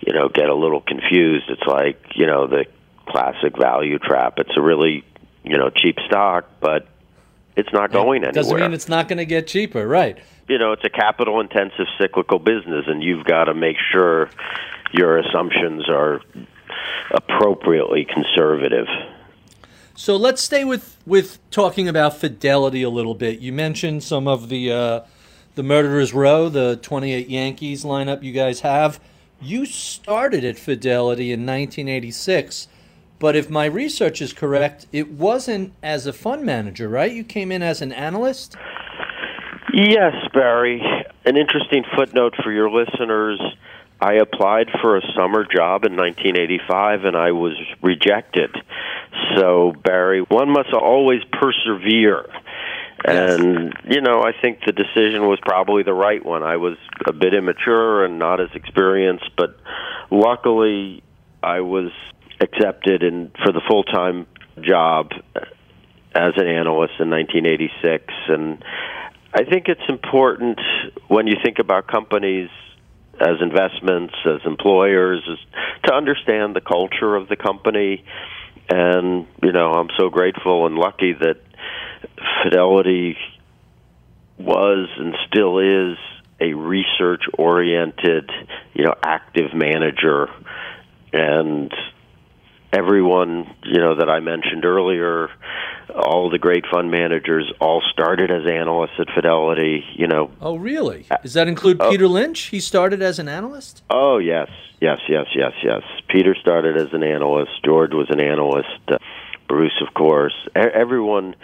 you 0.00 0.12
know 0.12 0.28
get 0.28 0.48
a 0.48 0.54
little 0.54 0.80
confused. 0.80 1.46
It's 1.48 1.66
like 1.66 2.00
you 2.14 2.26
know 2.26 2.46
the 2.46 2.66
classic 3.06 3.58
value 3.58 3.98
trap. 3.98 4.34
It's 4.38 4.56
a 4.56 4.62
really 4.62 5.04
you 5.42 5.58
know 5.58 5.70
cheap 5.70 5.96
stock, 6.06 6.46
but 6.60 6.86
it's 7.56 7.72
not 7.72 7.90
going 7.90 8.22
anywhere. 8.22 8.32
Doesn't 8.32 8.60
mean 8.60 8.72
it's 8.72 8.88
not 8.88 9.08
going 9.08 9.18
to 9.18 9.26
get 9.26 9.48
cheaper, 9.48 9.86
right? 9.86 10.18
You 10.48 10.58
know, 10.58 10.72
it's 10.72 10.84
a 10.84 10.90
capital 10.90 11.40
intensive 11.40 11.86
cyclical 11.98 12.38
business, 12.38 12.84
and 12.86 13.02
you've 13.02 13.24
got 13.24 13.44
to 13.44 13.54
make 13.54 13.76
sure 13.90 14.30
your 14.92 15.18
assumptions 15.18 15.88
are 15.88 16.20
appropriately 17.10 18.06
conservative. 18.06 18.86
So 19.94 20.16
let's 20.16 20.42
stay 20.42 20.64
with 20.64 20.96
with 21.06 21.38
talking 21.50 21.88
about 21.88 22.16
fidelity 22.16 22.82
a 22.82 22.90
little 22.90 23.14
bit. 23.14 23.40
You 23.40 23.52
mentioned 23.52 24.02
some 24.02 24.26
of 24.26 24.48
the 24.48 24.72
uh, 24.72 25.00
the 25.54 25.62
murderers 25.62 26.14
row, 26.14 26.48
the 26.48 26.78
28 26.82 27.28
Yankees 27.28 27.84
lineup 27.84 28.22
you 28.22 28.32
guys 28.32 28.60
have. 28.60 29.00
You 29.40 29.66
started 29.66 30.44
at 30.44 30.58
Fidelity 30.58 31.32
in 31.32 31.40
1986, 31.40 32.68
but 33.18 33.36
if 33.36 33.50
my 33.50 33.66
research 33.66 34.22
is 34.22 34.32
correct, 34.32 34.86
it 34.92 35.10
wasn't 35.10 35.72
as 35.82 36.06
a 36.06 36.12
fund 36.12 36.44
manager, 36.44 36.88
right? 36.88 37.12
You 37.12 37.24
came 37.24 37.52
in 37.52 37.62
as 37.62 37.82
an 37.82 37.92
analyst? 37.92 38.56
Yes, 39.72 40.14
Barry. 40.32 40.82
An 41.24 41.36
interesting 41.36 41.84
footnote 41.96 42.34
for 42.42 42.52
your 42.52 42.70
listeners. 42.70 43.40
I 44.00 44.14
applied 44.14 44.68
for 44.80 44.96
a 44.96 45.02
summer 45.14 45.44
job 45.44 45.84
in 45.84 45.96
1985 45.96 47.04
and 47.04 47.16
I 47.16 47.30
was 47.30 47.54
rejected. 47.82 48.50
So, 49.36 49.72
Barry, 49.84 50.22
one 50.22 50.50
must 50.50 50.72
always 50.72 51.20
persevere. 51.32 52.26
And, 53.04 53.72
you 53.88 54.00
know, 54.00 54.22
I 54.22 54.32
think 54.40 54.60
the 54.64 54.72
decision 54.72 55.26
was 55.26 55.38
probably 55.42 55.82
the 55.82 55.94
right 55.94 56.24
one. 56.24 56.42
I 56.42 56.56
was 56.56 56.76
a 57.06 57.12
bit 57.12 57.34
immature 57.34 58.04
and 58.04 58.18
not 58.18 58.40
as 58.40 58.48
experienced, 58.54 59.30
but 59.36 59.56
luckily 60.10 61.02
I 61.42 61.60
was 61.60 61.90
accepted 62.40 63.02
in 63.02 63.32
for 63.44 63.52
the 63.52 63.60
full 63.68 63.82
time 63.84 64.26
job 64.60 65.10
as 66.14 66.32
an 66.36 66.46
analyst 66.46 66.94
in 67.00 67.10
1986. 67.10 68.04
And 68.28 68.64
I 69.32 69.44
think 69.44 69.66
it's 69.68 69.88
important 69.88 70.60
when 71.08 71.26
you 71.26 71.36
think 71.42 71.58
about 71.58 71.88
companies 71.88 72.50
as 73.20 73.40
investments, 73.40 74.14
as 74.26 74.40
employers, 74.44 75.22
is 75.28 75.38
to 75.84 75.94
understand 75.94 76.54
the 76.54 76.60
culture 76.60 77.14
of 77.16 77.28
the 77.28 77.36
company. 77.36 78.04
And, 78.68 79.26
you 79.42 79.52
know, 79.52 79.72
I'm 79.72 79.88
so 79.98 80.08
grateful 80.08 80.66
and 80.66 80.76
lucky 80.76 81.12
that 81.12 81.40
Fidelity 82.42 83.16
was 84.38 84.88
and 84.98 85.14
still 85.28 85.58
is 85.58 85.96
a 86.40 86.54
research 86.54 87.22
oriented, 87.38 88.30
you 88.74 88.84
know, 88.84 88.94
active 89.02 89.54
manager 89.54 90.28
and 91.12 91.72
everyone, 92.72 93.54
you 93.64 93.78
know, 93.78 93.96
that 93.96 94.08
I 94.08 94.20
mentioned 94.20 94.64
earlier, 94.64 95.28
all 95.94 96.30
the 96.30 96.38
great 96.38 96.64
fund 96.72 96.90
managers 96.90 97.52
all 97.60 97.82
started 97.92 98.30
as 98.30 98.46
analysts 98.50 98.98
at 98.98 99.08
Fidelity, 99.14 99.84
you 99.94 100.06
know. 100.06 100.30
Oh, 100.40 100.56
really? 100.56 101.06
Does 101.22 101.34
that 101.34 101.48
include 101.48 101.80
uh, 101.80 101.90
Peter 101.90 102.08
Lynch? 102.08 102.40
He 102.44 102.60
started 102.60 103.02
as 103.02 103.18
an 103.18 103.28
analyst? 103.28 103.82
Oh, 103.90 104.18
yes. 104.18 104.48
Yes, 104.80 104.98
yes, 105.08 105.26
yes, 105.36 105.52
yes. 105.62 105.82
Peter 106.08 106.34
started 106.34 106.76
as 106.76 106.92
an 106.92 107.04
analyst. 107.04 107.52
George 107.64 107.92
was 107.92 108.08
an 108.10 108.20
analyst. 108.20 108.68
Uh, 108.88 108.96
Bruce, 109.48 109.80
of 109.86 109.92
course. 109.94 110.34
Everyone 110.56 111.36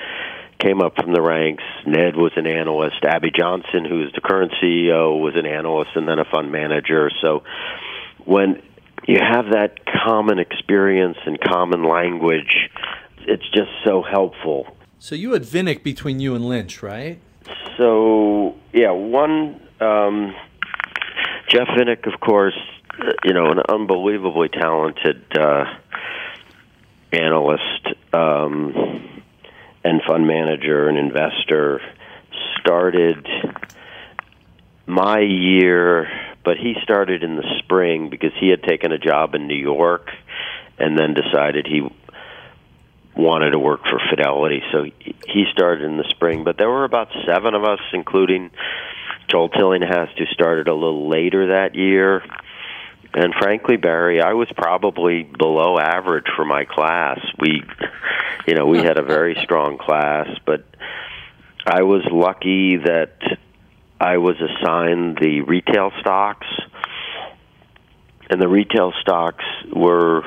came 0.58 0.80
up 0.80 0.96
from 0.96 1.12
the 1.12 1.22
ranks. 1.22 1.62
Ned 1.86 2.16
was 2.16 2.32
an 2.36 2.46
analyst. 2.46 3.04
Abby 3.04 3.30
Johnson, 3.30 3.84
who 3.84 4.02
is 4.02 4.12
the 4.14 4.20
current 4.20 4.52
CEO, 4.62 5.20
was 5.20 5.34
an 5.36 5.46
analyst 5.46 5.90
and 5.94 6.08
then 6.08 6.18
a 6.18 6.24
fund 6.24 6.50
manager. 6.50 7.10
So 7.22 7.44
when 8.24 8.62
you 9.06 9.18
have 9.20 9.52
that 9.52 9.80
common 10.04 10.38
experience 10.38 11.18
and 11.24 11.40
common 11.40 11.84
language, 11.84 12.70
it's 13.20 13.48
just 13.50 13.70
so 13.84 14.02
helpful. 14.02 14.76
So 14.98 15.14
you 15.14 15.32
had 15.32 15.42
Vinik 15.42 15.82
between 15.82 16.18
you 16.18 16.34
and 16.34 16.44
Lynch, 16.44 16.82
right? 16.82 17.20
So 17.76 18.56
yeah, 18.72 18.90
one 18.90 19.60
um, 19.80 20.34
Jeff 21.48 21.68
Vinik, 21.68 22.12
of 22.12 22.20
course, 22.20 22.58
you 23.24 23.32
know, 23.32 23.46
an 23.50 23.60
unbelievably 23.68 24.48
talented 24.50 25.24
uh, 25.38 25.64
analyst. 27.12 27.86
Um, 28.12 29.17
and 29.88 30.02
fund 30.06 30.26
manager 30.26 30.86
and 30.86 30.98
investor 30.98 31.80
started 32.60 33.26
my 34.86 35.20
year 35.20 36.06
but 36.44 36.58
he 36.58 36.74
started 36.82 37.22
in 37.22 37.36
the 37.36 37.58
spring 37.58 38.10
because 38.10 38.32
he 38.38 38.48
had 38.48 38.62
taken 38.62 38.92
a 38.92 38.98
job 38.98 39.34
in 39.34 39.46
New 39.46 39.56
York 39.56 40.10
and 40.78 40.98
then 40.98 41.14
decided 41.14 41.66
he 41.66 41.82
wanted 43.16 43.50
to 43.50 43.58
work 43.58 43.80
for 43.82 43.98
Fidelity. 44.08 44.62
So 44.72 44.84
he 45.26 45.44
started 45.52 45.84
in 45.84 45.96
the 45.96 46.08
spring 46.10 46.44
but 46.44 46.58
there 46.58 46.68
were 46.68 46.84
about 46.84 47.08
7 47.26 47.54
of 47.54 47.64
us 47.64 47.80
including 47.94 48.50
Joel 49.30 49.48
Tillinghast 49.48 50.18
who 50.18 50.26
started 50.26 50.68
a 50.68 50.74
little 50.74 51.08
later 51.08 51.48
that 51.48 51.74
year 51.74 52.22
and 53.14 53.34
frankly, 53.34 53.76
Barry, 53.76 54.20
I 54.20 54.34
was 54.34 54.48
probably 54.56 55.22
below 55.22 55.78
average 55.78 56.26
for 56.36 56.44
my 56.44 56.64
class. 56.64 57.18
We, 57.38 57.62
you 58.46 58.54
know, 58.54 58.66
we 58.66 58.78
had 58.78 58.98
a 58.98 59.02
very 59.02 59.36
strong 59.42 59.78
class, 59.78 60.28
but 60.44 60.64
I 61.66 61.82
was 61.82 62.02
lucky 62.10 62.76
that 62.76 63.16
I 64.00 64.18
was 64.18 64.36
assigned 64.36 65.18
the 65.20 65.40
retail 65.40 65.90
stocks, 66.00 66.46
and 68.30 68.40
the 68.40 68.48
retail 68.48 68.92
stocks 69.00 69.44
were 69.74 70.22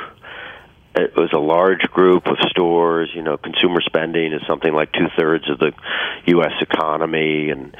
it 0.93 1.15
was 1.15 1.31
a 1.33 1.39
large 1.39 1.81
group 1.93 2.27
of 2.27 2.38
stores. 2.50 3.09
You 3.15 3.21
know, 3.21 3.38
consumer 3.38 3.81
spending 3.81 4.33
is 4.33 4.41
something 4.47 4.73
like 4.73 4.91
two 4.91 5.07
thirds 5.17 5.50
of 5.50 5.59
the 5.59 5.71
U.S. 6.27 6.53
economy, 6.61 7.50
and 7.50 7.75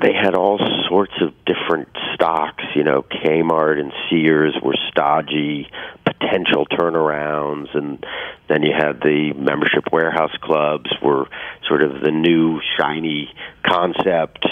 they 0.00 0.12
had 0.12 0.34
all 0.34 0.58
sorts 0.88 1.14
of 1.20 1.32
different 1.44 1.88
stocks. 2.14 2.64
You 2.74 2.84
know, 2.84 3.02
Kmart 3.02 3.78
and 3.78 3.92
Sears 4.08 4.56
were 4.62 4.76
stodgy 4.90 5.68
potential 6.04 6.66
turnarounds, 6.66 7.74
and 7.74 8.04
then 8.48 8.62
you 8.62 8.72
had 8.76 9.00
the 9.00 9.32
membership 9.34 9.84
warehouse 9.92 10.36
clubs 10.42 10.90
were 11.02 11.26
sort 11.68 11.82
of 11.82 12.00
the 12.02 12.10
new 12.10 12.60
shiny 12.78 13.32
concept 13.66 14.46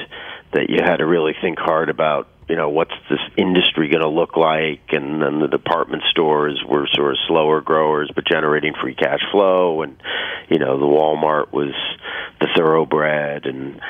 that 0.52 0.68
you 0.68 0.78
had 0.82 0.98
to 0.98 1.06
really 1.06 1.34
think 1.40 1.58
hard 1.58 1.88
about 1.88 2.28
you 2.48 2.56
know 2.56 2.68
what's 2.68 2.92
this 3.08 3.20
industry 3.36 3.88
going 3.88 4.02
to 4.02 4.08
look 4.08 4.36
like 4.36 4.82
and 4.90 5.22
then 5.22 5.38
the 5.38 5.48
department 5.48 6.02
stores 6.10 6.62
were 6.68 6.86
sort 6.92 7.12
of 7.12 7.18
slower 7.26 7.60
growers 7.60 8.10
but 8.14 8.26
generating 8.26 8.74
free 8.82 8.94
cash 8.94 9.20
flow 9.30 9.82
and 9.82 9.96
you 10.50 10.58
know 10.58 10.78
the 10.78 10.84
Walmart 10.84 11.52
was 11.52 11.72
the 12.40 12.48
thoroughbred 12.54 13.46
and 13.46 13.80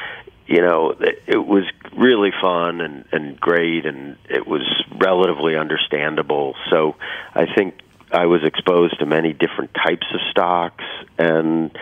you 0.52 0.60
know 0.60 0.90
it, 1.00 1.22
it 1.26 1.46
was 1.46 1.64
really 1.96 2.30
fun 2.42 2.82
and 2.82 3.04
and 3.10 3.40
great 3.40 3.86
and 3.86 4.18
it 4.28 4.46
was 4.46 4.62
relatively 4.94 5.56
understandable. 5.56 6.54
So 6.70 6.96
i 7.34 7.46
think 7.54 7.80
i 8.12 8.26
was 8.26 8.44
exposed 8.44 8.98
to 8.98 9.06
many 9.06 9.32
different 9.32 9.72
types 9.74 10.06
of 10.12 10.20
stocks 10.30 10.84
and 11.18 11.76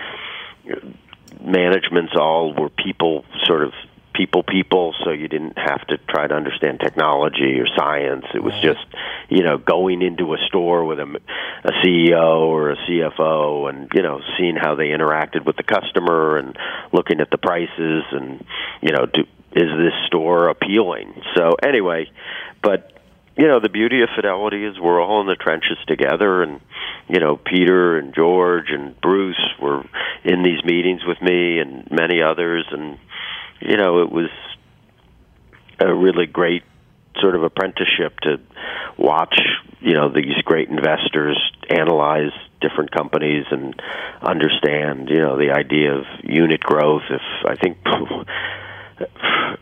managements 1.41 2.13
all 2.15 2.55
were 2.55 2.69
people 2.69 3.25
sort 3.45 3.65
of 3.65 3.73
people 4.21 4.43
people 4.43 4.95
so 5.03 5.11
you 5.13 5.29
didn't 5.29 5.57
have 5.57 5.87
to 5.87 5.97
try 6.09 6.27
to 6.27 6.35
understand 6.35 6.79
technology 6.79 7.59
or 7.59 7.67
science. 7.75 8.27
It 8.35 8.43
was 8.43 8.53
just 8.61 8.85
you 9.31 9.43
know 9.43 9.57
going 9.57 10.03
into 10.03 10.35
a 10.35 10.39
store 10.49 10.85
with 10.85 10.99
a, 10.99 11.21
a 11.65 11.73
CEO 11.83 12.41
or 12.41 12.73
a 12.73 12.77
CFO 12.77 13.71
and 13.71 13.89
you 13.95 14.03
know 14.03 14.21
seeing 14.39 14.57
how 14.57 14.75
they 14.75 14.89
interacted 14.89 15.47
with 15.47 15.57
the 15.57 15.63
customer 15.63 16.37
and 16.37 16.55
looking 16.93 17.21
at 17.21 17.31
the 17.31 17.39
prices 17.39 18.05
and 18.13 18.45
you 18.83 18.93
know 18.93 19.07
do, 19.07 19.23
is 19.53 19.71
this 19.79 19.95
store 20.07 20.49
appealing? 20.49 21.15
So 21.35 21.53
anyway 21.65 22.11
but 22.63 22.93
you 23.39 23.47
know 23.47 23.59
the 23.59 23.71
beauty 23.71 24.03
of 24.03 24.11
fidelity 24.15 24.67
is 24.67 24.79
we're 24.79 25.01
all 25.01 25.23
in 25.23 25.27
the 25.27 25.35
trenches 25.35 25.79
together 25.87 26.43
and 26.43 26.61
you 27.09 27.21
know 27.21 27.37
peter 27.37 27.97
and 27.97 28.15
george 28.15 28.67
and 28.69 29.01
bruce 29.01 29.41
were 29.63 29.83
in 30.25 30.43
these 30.43 30.63
meetings 30.65 31.01
with 31.07 31.23
me 31.23 31.59
and 31.59 31.89
many 31.91 32.21
others 32.21 32.67
and 32.71 32.99
you 33.61 33.77
know, 33.77 34.03
it 34.03 34.11
was 34.11 34.31
a 35.79 35.95
really 35.95 36.27
great 36.27 36.63
sort 37.21 37.35
of 37.35 37.43
apprenticeship 37.43 38.19
to 38.21 38.41
watch, 38.99 39.39
you 39.81 39.95
know, 39.95 40.09
these 40.13 40.35
great 40.45 40.69
investors 40.69 41.39
analyze 41.69 42.33
different 42.61 42.91
companies 42.91 43.45
and 43.51 43.81
understand, 44.23 45.09
you 45.09 45.19
know, 45.19 45.37
the 45.39 45.51
idea 45.51 45.95
of 45.95 46.05
unit 46.23 46.61
growth. 46.61 47.03
If 47.11 47.23
I 47.47 47.57
think 47.57 47.79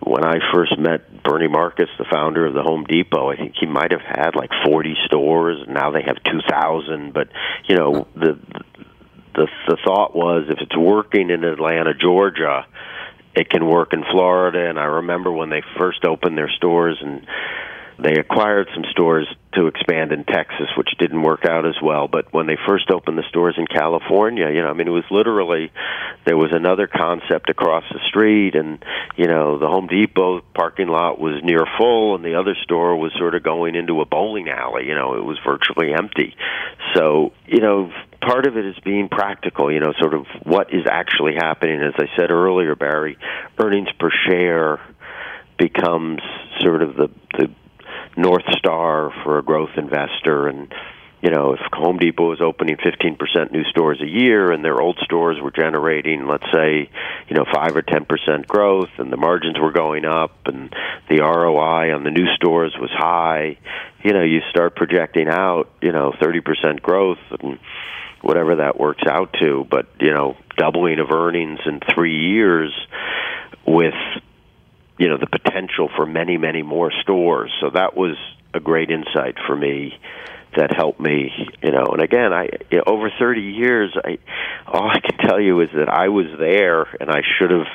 when 0.01 0.25
I 0.25 0.39
first 0.53 0.79
met 0.79 1.23
Bernie 1.23 1.49
Marcus, 1.49 1.89
the 1.99 2.07
founder 2.11 2.47
of 2.47 2.55
the 2.55 2.63
Home 2.63 2.85
Depot, 2.85 3.31
I 3.31 3.37
think 3.37 3.55
he 3.59 3.67
might 3.67 3.93
have 3.93 4.01
had 4.01 4.35
like 4.35 4.51
40 4.65 4.97
stores. 5.07 5.63
And 5.65 5.75
now 5.75 5.91
they 5.91 6.03
have 6.03 6.17
2,000. 6.25 7.13
But 7.13 7.29
you 7.69 7.77
know, 7.77 8.09
the 8.15 8.39
the 9.35 9.47
the 9.69 9.77
thought 9.85 10.17
was 10.17 10.47
if 10.49 10.59
it's 10.61 10.77
working 10.77 11.31
in 11.31 11.45
Atlanta, 11.45 11.95
Georgia, 11.95 12.67
it 13.39 13.49
can 13.49 13.67
work 13.67 13.93
in 13.93 14.03
Florida. 14.03 14.69
And 14.69 14.79
I 14.79 14.85
remember 14.85 15.31
when 15.31 15.49
they 15.49 15.63
first 15.79 16.05
opened 16.05 16.37
their 16.37 16.51
stores 16.51 16.99
and 17.01 17.27
they 17.99 18.13
acquired 18.13 18.69
some 18.75 18.85
stores 18.93 19.27
to 19.55 19.67
expand 19.67 20.13
in 20.13 20.25
Texas, 20.25 20.69
which 20.77 20.89
didn't 20.99 21.23
work 21.23 21.45
out 21.45 21.67
as 21.67 21.75
well. 21.83 22.07
But 22.07 22.33
when 22.33 22.47
they 22.47 22.57
first 22.67 22.91
opened 22.91 23.19
the 23.19 23.25
stores 23.29 23.57
in 23.59 23.67
California, 23.67 24.49
you 24.51 24.63
know, 24.63 24.69
I 24.69 24.73
mean, 24.73 24.87
it 24.87 24.93
was 24.93 25.05
literally 25.11 25.73
there 26.25 26.37
was 26.37 26.51
another 26.53 26.87
concept 26.87 27.51
across 27.51 27.83
the 27.91 27.99
street, 28.09 28.55
and 28.55 28.85
you 29.17 29.27
know, 29.27 29.59
the 29.59 29.67
Home 29.67 29.89
Depot 29.89 30.43
parking 30.55 30.87
lot 30.87 31.19
was 31.19 31.43
near 31.43 31.65
full, 31.77 32.15
and 32.15 32.25
the 32.25 32.39
other 32.39 32.55
store 32.63 32.97
was 32.97 33.13
sort 33.19 33.35
of 33.35 33.43
going 33.43 33.75
into 33.75 34.01
a 34.01 34.07
bowling 34.07 34.49
alley. 34.49 34.87
You 34.87 34.95
know, 34.95 35.17
it 35.17 35.25
was 35.25 35.39
virtually 35.45 35.93
empty. 35.93 36.37
So, 36.95 37.33
you 37.47 37.61
know, 37.61 37.91
part 38.21 38.47
of 38.47 38.57
it 38.57 38.65
is 38.65 38.77
being 38.85 39.09
practical. 39.09 39.73
You 39.73 39.81
know, 39.81 39.93
sort 39.99 40.15
of 40.15 40.27
what 40.45 40.73
is 40.73 40.87
actually 40.89 41.35
happening. 41.35 41.81
As 41.83 41.95
I 41.99 42.07
said 42.17 42.31
earlier, 42.31 42.77
Barry, 42.77 43.19
earnings 43.59 43.89
per 43.99 44.11
share 44.29 44.81
becomes 45.59 46.21
sort 46.61 46.83
of 46.83 46.95
the 46.95 47.09
the 47.37 47.51
north 48.19 48.45
star 48.59 49.13
for 49.23 49.39
a 49.39 49.43
growth 49.43 49.71
investor. 49.77 50.49
And 50.49 50.73
you 51.21 51.31
know, 51.31 51.53
if 51.53 51.61
Home 51.73 51.99
Depot 51.99 52.29
was 52.29 52.41
opening 52.41 52.77
15% 52.77 53.51
new 53.51 53.65
stores 53.65 54.01
a 54.01 54.07
year 54.07 54.53
and 54.53 54.65
their 54.65 54.81
old 54.81 54.99
stores 55.03 55.37
were 55.43 55.51
generating, 55.51 56.29
let's 56.29 56.47
say, 56.55 56.89
you 57.29 57.37
know, 57.37 57.45
5 57.53 57.77
or 57.77 57.83
10% 57.83 58.47
growth 58.47 58.91
and 58.99 59.13
the 59.13 59.17
margins 59.17 59.59
were 59.59 59.73
going 59.73 60.05
up 60.05 60.47
and 60.47 60.73
the 61.11 61.21
ROI 61.21 61.93
on 61.93 62.05
the 62.05 62.13
new 62.13 62.27
stores 62.37 62.73
was 62.81 62.91
high, 62.93 63.59
you 64.05 64.13
know, 64.13 64.23
you 64.23 64.41
start 64.51 64.77
projecting 64.77 65.27
out, 65.29 65.69
you 65.83 65.91
know, 65.91 66.13
30% 66.23 66.81
growth 66.83 67.19
and 67.41 67.59
whatever 68.23 68.57
that 68.57 68.79
works 68.79 69.03
out 69.09 69.35
to, 69.41 69.67
but, 69.69 69.89
you 70.01 70.13
know, 70.13 70.37
doubling 70.57 71.01
of 71.01 71.11
earnings 71.11 71.59
in 71.67 71.81
3 71.95 72.15
years 72.15 72.73
with 73.67 73.95
you 74.99 75.09
know 75.09 75.17
the 75.19 75.27
potential 75.27 75.89
for 75.97 76.07
many 76.07 76.37
many 76.37 76.63
more 76.63 76.93
stores. 77.03 77.53
So 77.61 77.71
that 77.71 77.97
was 77.97 78.17
a 78.55 78.61
great 78.61 78.91
insight 78.91 79.37
for 79.47 79.57
me 79.57 79.99
that 80.57 80.75
helped 80.75 81.01
me 81.01 81.31
you 81.63 81.71
know. 81.71 81.85
And 81.93 82.03
again 82.03 82.33
i 82.33 82.49
you 82.71 82.79
know, 82.79 82.85
over 82.87 83.11
30 83.19 83.41
years 83.41 83.95
i 84.05 84.19
all 84.67 84.89
i 84.89 85.01
can 85.01 85.17
tell 85.19 85.41
you 85.41 85.61
is 85.61 85.69
that 85.75 85.89
i 85.89 86.09
was 86.09 86.27
there 86.39 86.83
and 87.01 87.11
i 87.11 87.21
should 87.39 87.51
have 87.51 87.67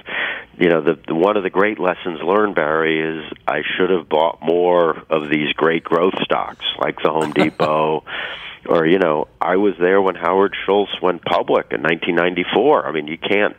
you 0.58 0.70
know 0.70 0.82
the, 0.82 1.00
the 1.08 1.16
one 1.16 1.38
of 1.38 1.44
the 1.44 1.50
great 1.50 1.80
lessons 1.80 2.20
learned 2.22 2.56
barry 2.56 3.00
is 3.00 3.32
i 3.48 3.62
should 3.78 3.90
have 3.90 4.10
bought 4.10 4.40
more 4.42 4.98
of 5.10 5.30
these 5.30 5.52
great 5.54 5.84
growth 5.84 6.14
stocks 6.24 6.66
like 6.80 6.98
the 7.04 7.10
home 7.10 7.32
depot 7.32 8.04
or 8.68 8.86
you 8.86 9.00
know 9.00 9.28
i 9.42 9.56
was 9.56 9.74
there 9.80 10.02
when 10.02 10.16
howard 10.16 10.56
schultz 10.66 10.92
went 11.02 11.24
public 11.24 11.68
in 11.72 11.82
1994 11.82 12.88
i 12.88 12.92
mean 12.92 13.08
you 13.08 13.18
can't 13.18 13.56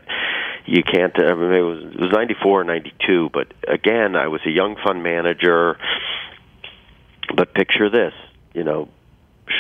you 0.67 0.83
can't. 0.83 1.13
I 1.19 1.35
mean, 1.35 1.53
it 1.53 1.61
was 1.61 1.95
it 1.95 2.01
was 2.01 2.11
ninety 2.13 2.35
four 2.43 2.63
or 2.63 2.65
ninety 2.65 2.93
two, 3.07 3.31
but 3.33 3.53
again, 3.69 4.17
I 4.17 4.29
was 4.29 4.41
a 4.47 4.51
young 4.51 4.77
fund 4.85 5.03
manager. 5.03 5.79
But 7.35 7.55
picture 7.55 7.91
this, 7.91 8.13
you 8.55 8.65
know, 8.65 8.89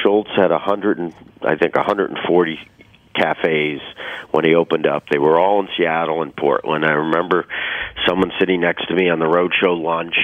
Schultz 0.02 0.30
had 0.36 0.50
a 0.50 0.58
hundred 0.58 0.98
and 0.98 1.14
I 1.42 1.56
think 1.56 1.76
a 1.76 1.82
hundred 1.82 2.10
and 2.10 2.18
forty 2.26 2.58
cafes 3.14 3.80
when 4.30 4.44
he 4.44 4.54
opened 4.54 4.86
up. 4.86 5.04
They 5.10 5.18
were 5.18 5.38
all 5.38 5.60
in 5.60 5.68
Seattle 5.76 6.22
and 6.22 6.34
Portland. 6.34 6.84
I 6.84 6.92
remember 6.92 7.46
someone 8.06 8.32
sitting 8.38 8.60
next 8.60 8.86
to 8.88 8.94
me 8.94 9.08
on 9.08 9.18
the 9.18 9.26
roadshow 9.26 9.80
lunch 9.80 10.16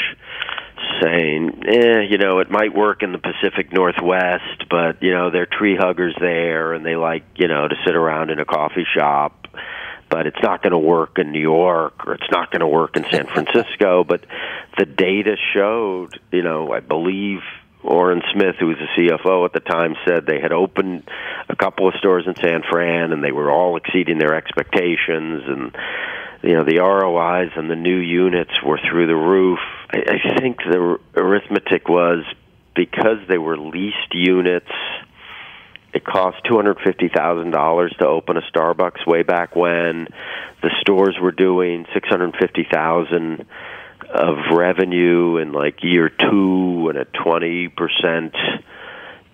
saying, 1.03 1.63
eh, 1.67 2.01
you 2.11 2.19
know, 2.19 2.41
it 2.41 2.51
might 2.51 2.75
work 2.75 3.03
in 3.03 3.13
the 3.13 3.19
Pacific 3.19 3.73
Northwest, 3.73 4.65
but 4.69 5.03
you 5.03 5.13
know, 5.13 5.31
they're 5.31 5.47
tree 5.47 5.77
huggers 5.79 6.15
there 6.21 6.73
and 6.73 6.85
they 6.85 6.97
like, 6.97 7.25
you 7.37 7.49
know, 7.49 7.69
to 7.69 7.75
sit 7.87 7.95
around 7.95 8.31
in 8.31 8.39
a 8.39 8.45
coffee 8.45 8.87
shop 8.97 9.40
but 10.11 10.27
it's 10.27 10.43
not 10.43 10.63
going 10.63 10.73
to 10.73 10.79
work 10.79 11.19
in 11.19 11.33
New 11.33 11.41
York 11.41 12.07
or 12.07 12.15
it's 12.15 12.31
not 12.31 12.51
going 12.51 12.61
to 12.61 12.67
work 12.67 12.97
in 12.97 13.05
San 13.11 13.27
Francisco. 13.27 14.05
but 14.05 14.27
the 14.77 14.85
data 14.85 15.37
showed, 15.55 16.21
you 16.33 16.43
know, 16.43 16.73
I 16.73 16.81
believe 16.81 17.41
Orin 17.83 18.23
Smith, 18.33 18.57
who 18.59 18.67
was 18.67 18.77
the 18.77 19.09
CFO 19.09 19.47
at 19.47 19.53
the 19.53 19.61
time, 19.61 19.95
said 20.07 20.27
they 20.27 20.41
had 20.41 20.53
opened 20.53 21.09
a 21.49 21.57
couple 21.57 21.89
of 21.89 21.95
stores 21.95 22.25
in 22.27 22.35
San 22.37 22.63
Fran 22.69 23.13
and 23.13 23.25
they 23.25 23.33
were 23.33 23.51
all 23.51 23.77
exceeding 23.77 24.19
their 24.19 24.35
expectations 24.35 25.43
and 25.47 25.77
you 26.43 26.55
know 26.55 26.65
the 26.65 26.79
ROIs 26.79 27.51
and 27.57 27.71
the 27.71 27.77
new 27.77 27.99
units 27.99 28.53
were 28.65 28.81
through 28.91 29.07
the 29.07 29.17
roof. 29.17 29.59
I, 29.91 29.99
I 29.99 30.41
think 30.41 30.59
the 30.59 30.99
arithmetic 31.15 31.89
was 31.89 32.25
because 32.75 33.19
they 33.29 33.39
were 33.39 33.59
leased 33.59 34.15
units 34.15 34.71
it 35.93 36.05
cost 36.05 36.39
two 36.49 36.57
hundred 36.57 36.79
fifty 36.85 37.09
thousand 37.09 37.51
dollars 37.51 37.95
to 37.99 38.07
open 38.07 38.37
a 38.37 38.43
Starbucks 38.43 39.07
way 39.07 39.23
back 39.23 39.57
when. 39.57 40.09
The 40.63 40.71
stores 40.81 41.17
were 41.21 41.33
doing 41.33 41.87
six 41.95 42.09
hundred 42.09 42.35
fifty 42.39 42.67
thousand 42.71 43.47
of 44.13 44.37
revenue 44.53 45.37
in 45.37 45.53
like 45.53 45.83
year 45.83 46.09
two 46.09 46.89
and 46.89 46.99
a 46.99 47.05
twenty 47.05 47.69
percent 47.69 48.35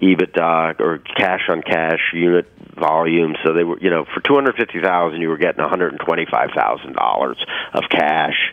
EBITDA 0.00 0.80
or 0.80 0.98
cash 0.98 1.42
on 1.48 1.62
cash 1.62 2.12
unit 2.12 2.46
volume. 2.78 3.34
So 3.44 3.54
they 3.54 3.64
were, 3.64 3.78
you 3.80 3.90
know, 3.90 4.04
for 4.04 4.20
two 4.20 4.34
hundred 4.34 4.56
fifty 4.56 4.80
thousand, 4.80 5.20
you 5.20 5.28
were 5.28 5.38
getting 5.38 5.60
one 5.60 5.70
hundred 5.70 5.98
twenty 5.98 6.26
five 6.30 6.50
thousand 6.54 6.94
dollars 6.94 7.38
of 7.72 7.84
cash 7.90 8.52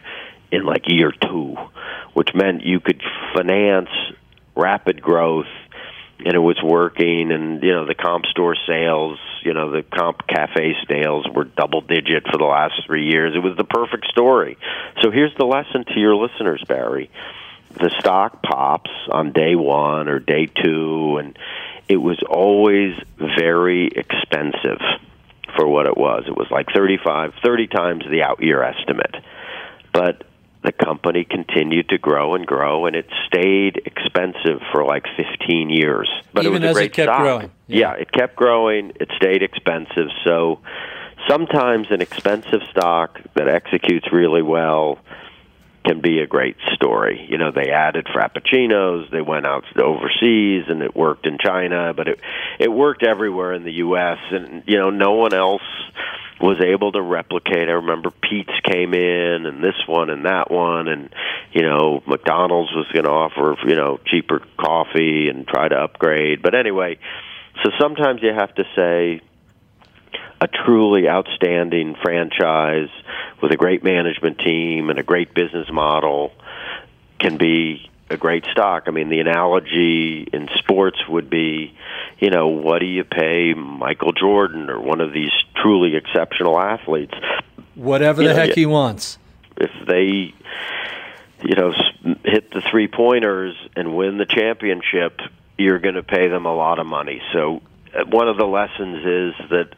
in 0.52 0.66
like 0.66 0.84
year 0.88 1.12
two, 1.12 1.56
which 2.13 2.30
meant 2.34 2.63
you 2.63 2.80
could 2.80 3.02
finance 3.36 3.89
rapid 4.56 5.02
growth 5.02 5.48
and 6.26 6.36
it 6.36 6.40
was 6.40 6.62
working 6.64 7.32
and 7.32 7.62
you 7.62 7.74
know 7.74 7.86
the 7.86 7.96
comp 7.96 8.26
store 8.26 8.56
sales 8.68 9.20
you 9.44 9.54
know 9.54 9.72
the 9.72 9.84
comp 9.84 10.26
cafe 10.28 10.76
sales 10.88 11.28
were 11.34 11.44
double 11.44 11.82
digit 11.82 12.24
for 12.32 12.38
the 12.38 12.46
last 12.46 12.86
3 12.86 13.06
years. 13.06 13.36
It 13.36 13.40
was 13.40 13.58
the 13.58 13.64
perfect 13.64 14.08
story. 14.08 14.58
So 15.02 15.12
here's 15.12 15.36
the 15.38 15.46
lesson 15.46 15.86
to 15.86 16.00
your 16.00 16.16
listeners 16.16 16.64
Barry. 16.68 17.10
The 17.74 17.90
stock 18.00 18.44
pops 18.44 18.92
on 19.12 19.32
day 19.32 19.56
1 19.56 20.08
or 20.08 20.20
day 20.20 20.46
2 20.46 21.18
and 21.18 21.38
it 21.90 21.98
was 21.98 22.22
always 22.30 22.96
very 23.18 23.88
expensive 23.88 24.80
for 25.56 25.68
what 25.68 25.86
it 25.86 25.98
was. 25.98 26.24
It 26.28 26.36
was 26.36 26.48
like 26.50 26.68
35 26.74 27.34
30 27.44 27.68
times 27.68 28.06
the 28.10 28.24
out 28.24 28.42
year 28.42 28.64
estimate. 28.64 29.16
But 29.94 30.24
the 30.63 30.71
company 30.71 31.26
continued 31.30 31.89
to 31.89 31.97
grow 31.97 32.36
and 32.36 32.45
grow, 32.45 32.86
and 32.86 32.95
it 32.95 33.06
stayed 33.28 33.82
expensive 33.86 34.62
for 34.71 34.86
like 34.86 35.04
15 35.17 35.69
years. 35.69 36.10
But 36.34 36.45
Even 36.45 36.63
it 36.63 36.67
was 36.67 36.71
a 36.71 36.80
great 36.80 36.86
it 36.91 36.93
kept 36.93 37.08
stock. 37.08 37.19
growing. 37.21 37.52
Yeah. 37.67 37.80
yeah, 37.80 38.02
it 38.02 38.12
kept 38.12 38.36
growing. 38.36 38.93
It 38.99 39.10
stayed 39.17 39.43
expensive. 39.43 40.08
So 40.23 40.60
sometimes 41.28 41.88
an 41.91 42.02
expensive 42.02 42.62
stock 42.71 43.19
that 43.36 43.47
executes 43.47 44.12
really 44.12 44.41
well 44.41 44.99
can 45.86 46.02
be 46.02 46.19
a 46.19 46.28
great 46.28 46.56
story. 46.74 47.26
You 47.30 47.38
know, 47.38 47.52
they 47.52 47.69
added 47.69 48.06
frappuccinos, 48.06 49.12
they 49.12 49.22
went 49.22 49.46
out 49.46 49.63
overseas 49.78 50.65
and 50.67 50.82
it 50.82 50.96
worked 50.96 51.26
in 51.26 51.38
China, 51.38 51.93
but 51.93 52.08
it 52.08 52.19
it 52.60 52.72
worked 52.72 53.04
everywhere 53.04 53.54
in 53.54 53.63
the 53.63 53.74
US 53.74 54.19
and 54.32 54.63
you 54.65 54.78
know, 54.78 54.89
no 54.89 55.13
one 55.13 55.34
else 55.34 55.62
was 56.41 56.60
able 56.62 56.91
to 56.91 57.02
replicate. 57.02 57.69
I 57.69 57.74
remember 57.74 58.12
Peet's 58.12 58.60
came 58.69 58.93
in 58.93 59.46
and 59.46 59.63
this 59.63 59.76
one 59.88 60.10
and 60.10 60.26
that 60.26 60.52
one 60.52 60.88
and 60.88 61.13
you 61.52 61.62
know, 61.62 62.02
McDonald's 62.08 62.72
was 62.74 62.88
going 62.91 63.06
to 63.06 63.12
offer, 63.12 63.56
you 63.67 63.76
know, 63.76 64.00
cheaper 64.06 64.41
coffee 64.58 65.30
and 65.30 65.48
try 65.48 65.67
to 65.67 65.76
upgrade. 65.76 66.41
But 66.41 66.56
anyway, 66.56 66.98
so 67.63 67.72
sometimes 67.80 68.22
you 68.22 68.34
have 68.34 68.54
to 68.56 68.63
say 68.76 69.22
a 70.41 70.48
truly 70.48 71.08
outstanding 71.08 71.96
franchise 72.02 72.89
with 73.41 73.52
a 73.52 73.58
great 73.58 73.84
management 73.84 74.39
team 74.39 74.89
and 74.89 75.00
a 75.00 75.04
great 75.04 75.34
business 75.34 75.69
model 75.72 76.32
can 77.19 77.38
be 77.38 77.89
a 78.10 78.17
great 78.17 78.46
stock. 78.52 78.84
I 78.88 78.91
mean, 78.91 79.10
the 79.10 79.19
analogy 79.19 80.28
in 80.32 80.50
sports 80.56 81.00
would 81.08 81.30
be, 81.30 81.74
you 82.19 82.30
know, 82.30 82.48
what 82.48 82.80
do 82.80 82.86
you 82.86 83.04
pay 83.04 83.54
Michael 83.54 84.12
Jordan 84.12 84.69
or 84.69 84.80
one 84.80 85.02
of 85.02 85.13
these 85.13 85.32
truly 85.56 85.96
exceptional 85.96 86.60
athletes? 86.60 87.13
Whatever 87.76 88.22
You 88.22 88.28
the 88.30 88.34
know, 88.34 88.39
heck 88.41 88.54
he 88.54 88.65
wants. 88.65 89.17
If 89.58 89.72
they, 89.88 90.34
you 91.43 91.56
know, 91.56 91.74
hit 92.24 92.52
the 92.52 92.62
three 92.62 92.88
pointers 92.88 93.56
and 93.76 93.96
win 93.96 94.17
the 94.17 94.26
championship, 94.26 95.19
you're 95.58 95.80
going 95.80 95.96
to 95.96 96.04
pay 96.04 96.28
them 96.28 96.46
a 96.46 96.54
lot 96.54 96.80
of 96.80 96.86
money. 96.86 97.22
So, 97.32 97.62
uh, 97.96 98.06
one 98.06 98.28
of 98.28 98.38
the 98.38 98.46
lessons 98.46 99.06
is 99.06 99.50
that, 99.50 99.69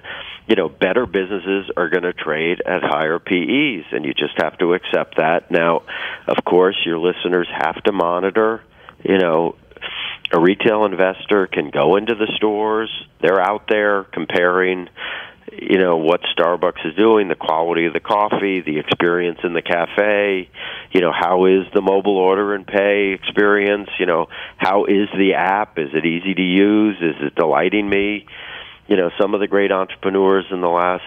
you 0.47 0.55
know, 0.55 0.69
better 0.69 1.05
businesses 1.05 1.71
are 1.75 1.89
going 1.89 2.03
to 2.03 2.13
trade 2.13 2.61
at 2.65 2.83
higher 2.83 3.19
PEs, 3.19 3.85
and 3.91 4.05
you 4.05 4.13
just 4.13 4.35
have 4.37 4.57
to 4.59 4.73
accept 4.73 5.17
that. 5.17 5.49
Now, 5.49 5.83
of 6.27 6.43
course, 6.45 6.77
your 6.85 6.99
listeners 6.99 7.47
have 7.51 7.81
to 7.83 7.91
monitor, 7.91 8.61
you 9.03 9.17
know, 9.17 9.55
a 10.31 10.39
retail 10.39 10.85
investor 10.85 11.47
can 11.47 11.69
go 11.69 11.95
into 11.95 12.15
the 12.15 12.27
stores. 12.35 12.89
They're 13.21 13.41
out 13.41 13.67
there 13.69 14.03
comparing, 14.03 14.89
you 15.51 15.77
know, 15.77 15.97
what 15.97 16.21
Starbucks 16.37 16.85
is 16.85 16.95
doing, 16.95 17.27
the 17.27 17.35
quality 17.35 17.85
of 17.85 17.93
the 17.93 17.99
coffee, 17.99 18.61
the 18.61 18.79
experience 18.79 19.39
in 19.43 19.53
the 19.53 19.61
cafe, 19.61 20.49
you 20.91 21.01
know, 21.01 21.11
how 21.11 21.45
is 21.45 21.65
the 21.73 21.81
mobile 21.81 22.17
order 22.17 22.55
and 22.55 22.65
pay 22.65 23.13
experience, 23.13 23.89
you 23.99 24.05
know, 24.05 24.27
how 24.57 24.85
is 24.85 25.07
the 25.15 25.35
app? 25.35 25.77
Is 25.77 25.89
it 25.93 26.05
easy 26.05 26.33
to 26.33 26.41
use? 26.41 26.97
Is 27.01 27.15
it 27.21 27.35
delighting 27.35 27.87
me? 27.87 28.25
You 28.87 28.97
know, 28.97 29.09
some 29.19 29.33
of 29.33 29.39
the 29.39 29.47
great 29.47 29.71
entrepreneurs 29.71 30.45
in 30.51 30.61
the 30.61 30.69
last 30.69 31.03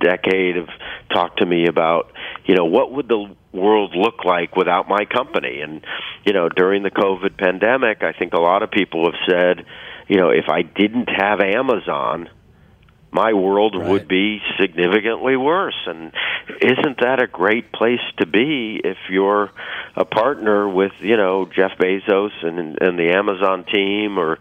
decade 0.00 0.56
have 0.56 0.68
talked 1.12 1.38
to 1.38 1.46
me 1.46 1.66
about, 1.66 2.12
you 2.44 2.54
know, 2.54 2.64
what 2.64 2.92
would 2.92 3.08
the 3.08 3.34
world 3.52 3.94
look 3.94 4.24
like 4.24 4.56
without 4.56 4.88
my 4.88 5.04
company? 5.04 5.60
And, 5.60 5.84
you 6.24 6.32
know, 6.32 6.48
during 6.48 6.82
the 6.82 6.90
COVID 6.90 7.38
pandemic, 7.38 8.02
I 8.02 8.12
think 8.12 8.32
a 8.34 8.40
lot 8.40 8.62
of 8.62 8.70
people 8.70 9.04
have 9.10 9.20
said, 9.28 9.64
you 10.08 10.16
know, 10.16 10.30
if 10.30 10.46
I 10.48 10.62
didn't 10.62 11.08
have 11.08 11.40
Amazon, 11.40 12.28
my 13.12 13.34
world 13.34 13.76
Right. 13.76 13.88
would 13.88 14.08
be 14.08 14.40
significantly 14.58 15.36
worse. 15.36 15.78
And 15.86 16.12
isn't 16.60 17.00
that 17.00 17.22
a 17.22 17.26
great 17.26 17.70
place 17.72 18.00
to 18.18 18.26
be 18.26 18.80
if 18.82 18.96
you're 19.10 19.50
a 19.96 20.04
partner 20.04 20.68
with, 20.68 20.92
you 21.00 21.16
know, 21.16 21.44
Jeff 21.54 21.72
Bezos 21.78 22.32
and 22.42 22.78
and 22.80 22.98
the 22.98 23.12
Amazon 23.14 23.64
team 23.64 24.18
or 24.18 24.38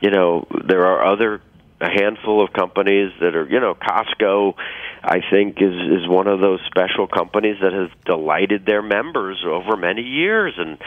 you 0.00 0.10
know, 0.10 0.46
there 0.66 0.86
are 0.86 1.04
other 1.12 1.40
a 1.80 1.88
handful 1.88 2.42
of 2.42 2.52
companies 2.52 3.12
that 3.20 3.36
are, 3.36 3.46
you 3.46 3.60
know, 3.60 3.74
Costco 3.74 4.54
I 5.02 5.20
think 5.30 5.60
is 5.60 5.74
is 5.74 6.08
one 6.08 6.26
of 6.26 6.40
those 6.40 6.60
special 6.66 7.06
companies 7.06 7.56
that 7.62 7.72
has 7.72 7.90
delighted 8.04 8.66
their 8.66 8.82
members 8.82 9.44
over 9.46 9.76
many 9.76 10.02
years 10.02 10.54
and 10.58 10.78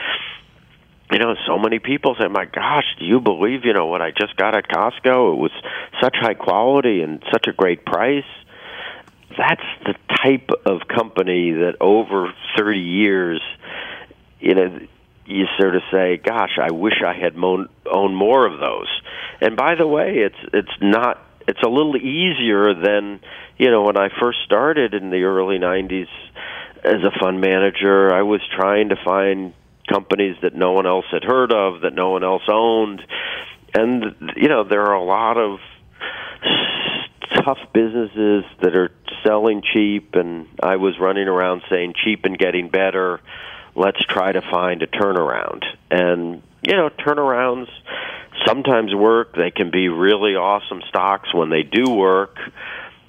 you 1.12 1.17
know, 1.17 1.36
so 1.47 1.58
many 1.58 1.80
people 1.80 2.15
say, 2.19 2.28
"My 2.28 2.45
gosh, 2.45 2.86
do 2.99 3.06
you 3.06 3.19
believe 3.19 3.65
you 3.65 3.73
know 3.73 3.88
what 3.88 4.02
I 4.02 4.12
just 4.12 4.36
got 4.36 4.56
at 4.56 4.67
Costco? 4.67 5.34
It 5.34 5.38
was 5.38 5.52
such 5.99 6.15
high 6.17 6.36
quality 6.36 7.02
and 7.02 7.23
such 7.32 7.47
a 7.47 7.52
great 7.52 7.84
price." 7.84 8.30
That's 9.36 9.63
the 9.86 9.95
type 10.21 10.52
of 10.65 10.88
company 10.88 11.52
that 11.52 11.78
over 11.82 12.32
30 12.58 12.80
years, 12.80 13.41
you 14.39 14.54
know, 14.54 14.80
you 15.25 15.47
sort 15.60 15.75
of 15.75 15.82
say, 15.91 16.17
"Gosh, 16.17 16.60
I 16.62 16.71
wish 16.71 17.02
I 17.02 17.13
had 17.13 17.36
mo- 17.36 17.67
owned 17.89 18.15
more 18.15 18.45
of 18.45 18.60
those." 18.60 18.89
And 19.41 19.56
by 19.56 19.75
the 19.75 19.88
way, 19.88 20.17
it's 20.17 20.49
it's 20.54 20.82
not 20.82 21.25
it's 21.47 21.62
a 21.63 21.69
little 21.69 21.95
easier 21.95 22.73
than 22.73 23.19
you 23.58 23.71
know 23.71 23.84
when 23.84 23.97
I 23.97 24.10
first 24.19 24.39
started 24.45 24.93
in 24.93 25.10
the 25.10 25.23
early 25.23 25.58
90s 25.58 26.08
as 26.84 27.04
a 27.04 27.12
fund 27.19 27.41
manager. 27.41 28.13
I 28.13 28.23
was 28.23 28.41
trying 28.56 28.89
to 28.89 28.95
find 29.04 29.54
companies 29.89 30.36
that 30.41 30.56
no 30.56 30.73
one 30.73 30.86
else 30.86 31.06
had 31.12 31.23
heard 31.23 31.52
of, 31.52 31.82
that 31.82 31.93
no 31.93 32.12
one 32.12 32.23
else 32.23 32.43
owned, 32.47 33.02
and 33.73 34.34
you 34.36 34.47
know 34.47 34.63
there 34.63 34.84
are 34.84 34.93
a 34.93 35.04
lot 35.04 35.38
of 35.38 35.60
tough 37.43 37.60
businesses 37.73 38.43
that 38.62 38.75
are 38.75 38.91
selling 39.23 39.62
cheap 39.62 40.15
and 40.15 40.47
I 40.62 40.78
was 40.78 40.99
running 40.99 41.28
around 41.28 41.62
saying 41.69 41.93
cheap 42.04 42.25
and 42.25 42.38
getting 42.38 42.69
better 42.69 43.19
let's 43.75 43.99
try 44.06 44.32
to 44.32 44.41
find 44.41 44.82
a 44.82 44.88
turnaround 44.88 45.63
and 45.91 46.41
you 46.63 46.75
know 46.75 46.89
turnarounds 46.89 47.67
sometimes 48.45 48.93
work 48.93 49.36
they 49.36 49.52
can 49.52 49.71
be 49.71 49.89
really 49.89 50.36
awesome 50.36 50.82
stocks 50.88 51.34
when 51.34 51.49
they 51.49 51.63
do 51.63 51.89
work 51.89 52.38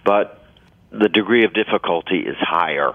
but 0.05 0.45
the 0.91 1.09
degree 1.09 1.45
of 1.45 1.53
difficulty 1.53 2.21
is 2.21 2.37
higher 2.39 2.93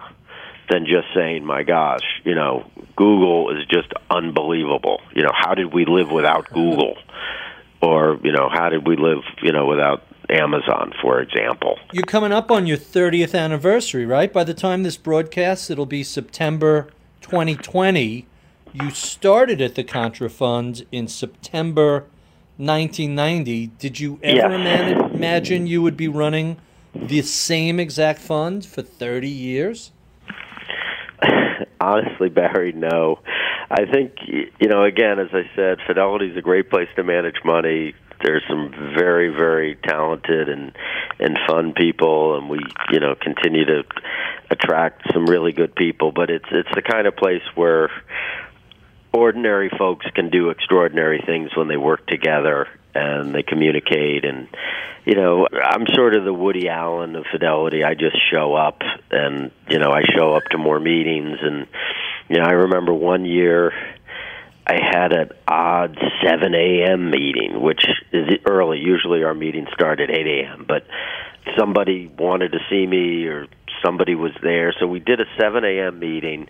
than 0.69 0.85
just 0.85 1.07
saying 1.13 1.45
my 1.45 1.63
gosh 1.63 2.03
you 2.23 2.35
know 2.35 2.69
google 2.95 3.55
is 3.55 3.65
just 3.67 3.91
unbelievable 4.09 5.01
you 5.13 5.21
know 5.23 5.31
how 5.33 5.53
did 5.53 5.73
we 5.73 5.85
live 5.85 6.11
without 6.11 6.49
google 6.51 6.97
or 7.81 8.19
you 8.23 8.31
know 8.31 8.49
how 8.51 8.69
did 8.69 8.87
we 8.87 8.95
live 8.95 9.23
you 9.41 9.51
know 9.51 9.65
without 9.65 10.03
amazon 10.29 10.91
for 11.01 11.19
example 11.21 11.77
You're 11.93 12.03
coming 12.03 12.31
up 12.31 12.49
on 12.49 12.65
your 12.65 12.77
30th 12.77 13.37
anniversary, 13.39 14.05
right? 14.05 14.33
By 14.33 14.43
the 14.43 14.55
time 14.55 14.83
this 14.83 14.97
broadcasts, 14.97 15.69
it'll 15.69 15.85
be 15.85 16.03
September 16.03 16.89
2020. 17.21 18.25
You 18.73 18.89
started 18.89 19.61
at 19.61 19.75
the 19.75 19.83
Contra 19.83 20.29
Fund 20.29 20.85
in 20.91 21.07
September 21.07 22.05
1990. 22.57 23.67
Did 23.79 23.99
you 23.99 24.19
ever 24.23 24.35
Yes. 24.37 24.45
imagine, 24.45 24.99
imagine 25.15 25.67
you 25.67 25.81
would 25.81 25.97
be 25.97 26.07
running 26.07 26.57
the 26.93 27.21
same 27.21 27.79
exact 27.79 28.19
fund 28.19 28.65
for 28.65 28.81
30 28.81 29.27
years? 29.27 29.91
honestly 31.81 32.29
barry 32.29 32.71
no 32.71 33.19
i 33.69 33.85
think 33.85 34.13
you 34.27 34.67
know 34.67 34.83
again 34.83 35.19
as 35.19 35.27
i 35.33 35.43
said 35.55 35.77
fidelity 35.85 36.27
is 36.27 36.37
a 36.37 36.41
great 36.41 36.69
place 36.69 36.87
to 36.95 37.03
manage 37.03 37.35
money 37.43 37.93
there's 38.23 38.43
some 38.49 38.71
very 38.97 39.29
very 39.29 39.75
talented 39.87 40.49
and 40.49 40.71
and 41.19 41.37
fun 41.47 41.73
people 41.73 42.37
and 42.37 42.49
we 42.49 42.59
you 42.91 42.99
know 42.99 43.13
continue 43.19 43.65
to 43.65 43.83
attract 44.49 45.01
some 45.13 45.25
really 45.25 45.51
good 45.51 45.75
people 45.75 46.11
but 46.11 46.29
it's 46.29 46.45
it's 46.51 46.69
the 46.75 46.81
kind 46.81 47.07
of 47.07 47.15
place 47.15 47.43
where 47.55 47.89
ordinary 49.15 49.69
folks 49.77 50.05
can 50.13 50.29
do 50.29 50.49
extraordinary 50.49 51.23
things 51.25 51.55
when 51.55 51.67
they 51.67 51.77
work 51.77 52.05
together 52.05 52.67
and 52.93 53.33
they 53.33 53.43
communicate. 53.43 54.25
And 54.25 54.47
you 55.05 55.15
know 55.15 55.47
i'm 55.51 55.85
sort 55.93 56.15
of 56.15 56.25
the 56.25 56.33
woody 56.33 56.67
allen 56.67 57.15
of 57.15 57.25
fidelity. 57.31 57.83
I 57.83 57.93
just 57.93 58.17
show 58.31 58.53
up 58.53 58.81
and 59.11 59.51
you 59.69 59.79
know 59.79 59.91
i 59.91 60.01
show 60.15 60.33
up 60.33 60.43
to 60.51 60.57
more 60.57 60.79
meetings. 60.79 61.37
And 61.41 61.67
you 62.29 62.37
know 62.37 62.43
i 62.43 62.51
remember 62.51 62.93
one 62.93 63.25
year 63.25 63.71
i 64.67 64.75
had 64.81 65.13
an 65.13 65.29
odd 65.47 65.97
7 66.23 66.53
a.m 66.53 67.09
meeting 67.09 67.61
which 67.61 67.85
is 68.11 68.27
early. 68.45 68.79
Usually 68.79 69.23
our 69.23 69.33
meetings 69.33 69.69
start 69.73 69.99
at 70.01 70.09
8 70.09 70.27
a.m 70.27 70.65
but 70.67 70.85
somebody 71.57 72.07
wanted 72.07 72.51
to 72.51 72.59
see 72.69 72.85
me 72.85 73.25
or 73.27 73.47
somebody 73.83 74.15
was 74.15 74.31
there. 74.41 74.73
So 74.79 74.87
we 74.87 74.99
did 74.99 75.21
a 75.21 75.25
7 75.39 75.63
a.m 75.63 75.99
meeting 75.99 76.49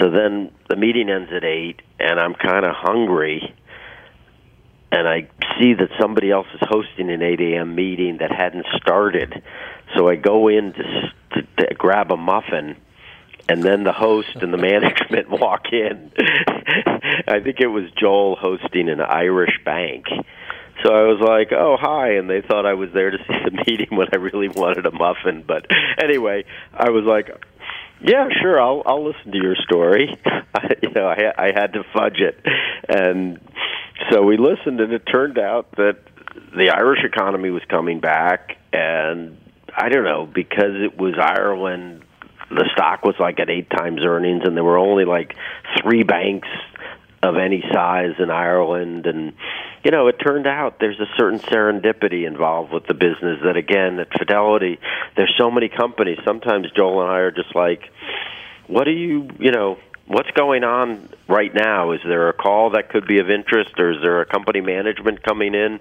so 0.00 0.10
then 0.10 0.50
the 0.68 0.76
meeting 0.76 1.08
ends 1.10 1.30
at 1.34 1.44
eight, 1.44 1.80
and 1.98 2.18
I'm 2.18 2.34
kind 2.34 2.64
of 2.64 2.74
hungry, 2.74 3.54
and 4.92 5.08
I 5.08 5.28
see 5.58 5.74
that 5.74 5.88
somebody 6.00 6.30
else 6.30 6.46
is 6.54 6.60
hosting 6.62 7.10
an 7.10 7.22
8 7.22 7.40
a.m. 7.40 7.74
meeting 7.74 8.18
that 8.18 8.30
hadn't 8.30 8.66
started. 8.76 9.42
So 9.94 10.08
I 10.08 10.16
go 10.16 10.48
in 10.48 10.72
to, 10.72 11.12
to, 11.34 11.42
to 11.42 11.74
grab 11.74 12.10
a 12.10 12.16
muffin, 12.16 12.76
and 13.48 13.62
then 13.62 13.84
the 13.84 13.92
host 13.92 14.36
and 14.36 14.52
the 14.52 14.58
management 14.72 15.30
walk 15.30 15.72
in. 15.72 16.12
I 17.28 17.40
think 17.40 17.60
it 17.60 17.68
was 17.68 17.84
Joel 17.98 18.36
hosting 18.36 18.88
an 18.88 19.00
Irish 19.00 19.60
bank. 19.64 20.06
So 20.84 20.92
I 20.92 21.02
was 21.04 21.20
like, 21.20 21.52
"Oh, 21.52 21.76
hi," 21.80 22.16
and 22.16 22.28
they 22.28 22.42
thought 22.42 22.66
I 22.66 22.74
was 22.74 22.90
there 22.92 23.10
to 23.10 23.18
see 23.18 23.38
the 23.44 23.64
meeting 23.66 23.96
when 23.96 24.08
I 24.12 24.16
really 24.16 24.48
wanted 24.48 24.84
a 24.86 24.92
muffin. 24.92 25.42
But 25.46 25.66
anyway, 25.98 26.44
I 26.74 26.90
was 26.90 27.04
like, 27.04 27.30
"Yeah, 28.00 28.28
sure, 28.42 28.60
I'll 28.60 28.82
I'll 28.86 29.04
listen 29.04 29.32
to 29.32 29.38
your 29.38 29.56
story." 29.56 30.16
I, 30.54 30.68
you 30.82 30.90
know, 30.90 31.06
I 31.06 31.32
I 31.36 31.52
had 31.54 31.74
to 31.74 31.84
fudge 31.92 32.20
it, 32.20 32.38
and 32.88 33.40
so 34.10 34.22
we 34.22 34.36
listened, 34.36 34.80
and 34.80 34.92
it 34.92 35.02
turned 35.10 35.38
out 35.38 35.72
that 35.76 35.98
the 36.56 36.70
Irish 36.70 37.04
economy 37.04 37.50
was 37.50 37.62
coming 37.68 38.00
back, 38.00 38.56
and 38.72 39.38
I 39.74 39.88
don't 39.88 40.04
know 40.04 40.26
because 40.26 40.74
it 40.74 40.98
was 40.98 41.14
Ireland 41.18 42.02
the 42.50 42.68
stock 42.72 43.04
was 43.04 43.16
like 43.18 43.40
at 43.40 43.50
eight 43.50 43.68
times 43.70 44.02
earnings, 44.04 44.42
and 44.44 44.56
there 44.56 44.64
were 44.64 44.78
only 44.78 45.04
like 45.04 45.34
three 45.80 46.02
banks 46.02 46.48
of 47.22 47.36
any 47.36 47.62
size 47.72 48.14
in 48.18 48.30
Ireland, 48.30 49.06
and 49.06 49.32
you 49.84 49.90
know, 49.90 50.08
it 50.08 50.14
turned 50.14 50.46
out 50.46 50.78
there's 50.80 51.00
a 51.00 51.08
certain 51.16 51.38
serendipity 51.40 52.26
involved 52.26 52.72
with 52.72 52.86
the 52.86 52.94
business. 52.94 53.40
That 53.44 53.56
again, 53.56 53.98
at 53.98 54.12
Fidelity, 54.12 54.78
there's 55.16 55.34
so 55.38 55.50
many 55.50 55.68
companies. 55.68 56.18
Sometimes 56.24 56.70
Joel 56.72 57.02
and 57.02 57.10
I 57.10 57.18
are 57.18 57.30
just 57.30 57.54
like, 57.54 57.90
what 58.66 58.86
are 58.86 58.92
you, 58.92 59.28
you 59.38 59.50
know, 59.50 59.78
what's 60.06 60.30
going 60.32 60.64
on 60.64 61.08
right 61.28 61.52
now? 61.54 61.92
Is 61.92 62.00
there 62.04 62.28
a 62.28 62.32
call 62.32 62.70
that 62.70 62.90
could 62.90 63.06
be 63.06 63.18
of 63.18 63.30
interest, 63.30 63.78
or 63.78 63.92
is 63.92 64.02
there 64.02 64.20
a 64.20 64.26
company 64.26 64.60
management 64.60 65.22
coming 65.22 65.54
in? 65.54 65.80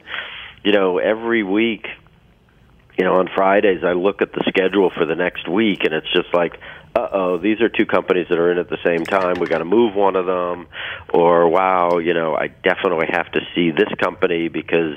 You 0.63 0.71
know, 0.71 0.98
every 0.98 1.43
week 1.43 1.88
you 2.98 3.04
know, 3.04 3.15
on 3.15 3.28
Fridays 3.28 3.84
I 3.84 3.93
look 3.93 4.21
at 4.21 4.32
the 4.32 4.43
schedule 4.48 4.89
for 4.89 5.06
the 5.06 5.15
next 5.15 5.48
week, 5.48 5.84
and 5.84 5.93
it's 5.93 6.12
just 6.13 6.34
like, 6.34 6.60
uh 6.95 7.08
oh, 7.12 7.38
these 7.38 7.60
are 7.62 7.67
two 7.67 7.86
companies 7.86 8.27
that 8.29 8.39
are 8.39 8.51
in 8.51 8.58
at 8.58 8.69
the 8.69 8.77
same 8.86 9.03
time. 9.03 9.36
We 9.39 9.47
got 9.47 9.58
to 9.58 9.65
move 9.65 9.95
one 9.95 10.15
of 10.15 10.25
them, 10.25 10.67
or 11.13 11.49
wow, 11.49 11.97
you 11.97 12.13
know, 12.13 12.36
I 12.36 12.47
definitely 12.47 13.08
have 13.12 13.29
to 13.34 13.41
see 13.53 13.71
this 13.71 13.89
company 14.01 14.47
because 14.47 14.95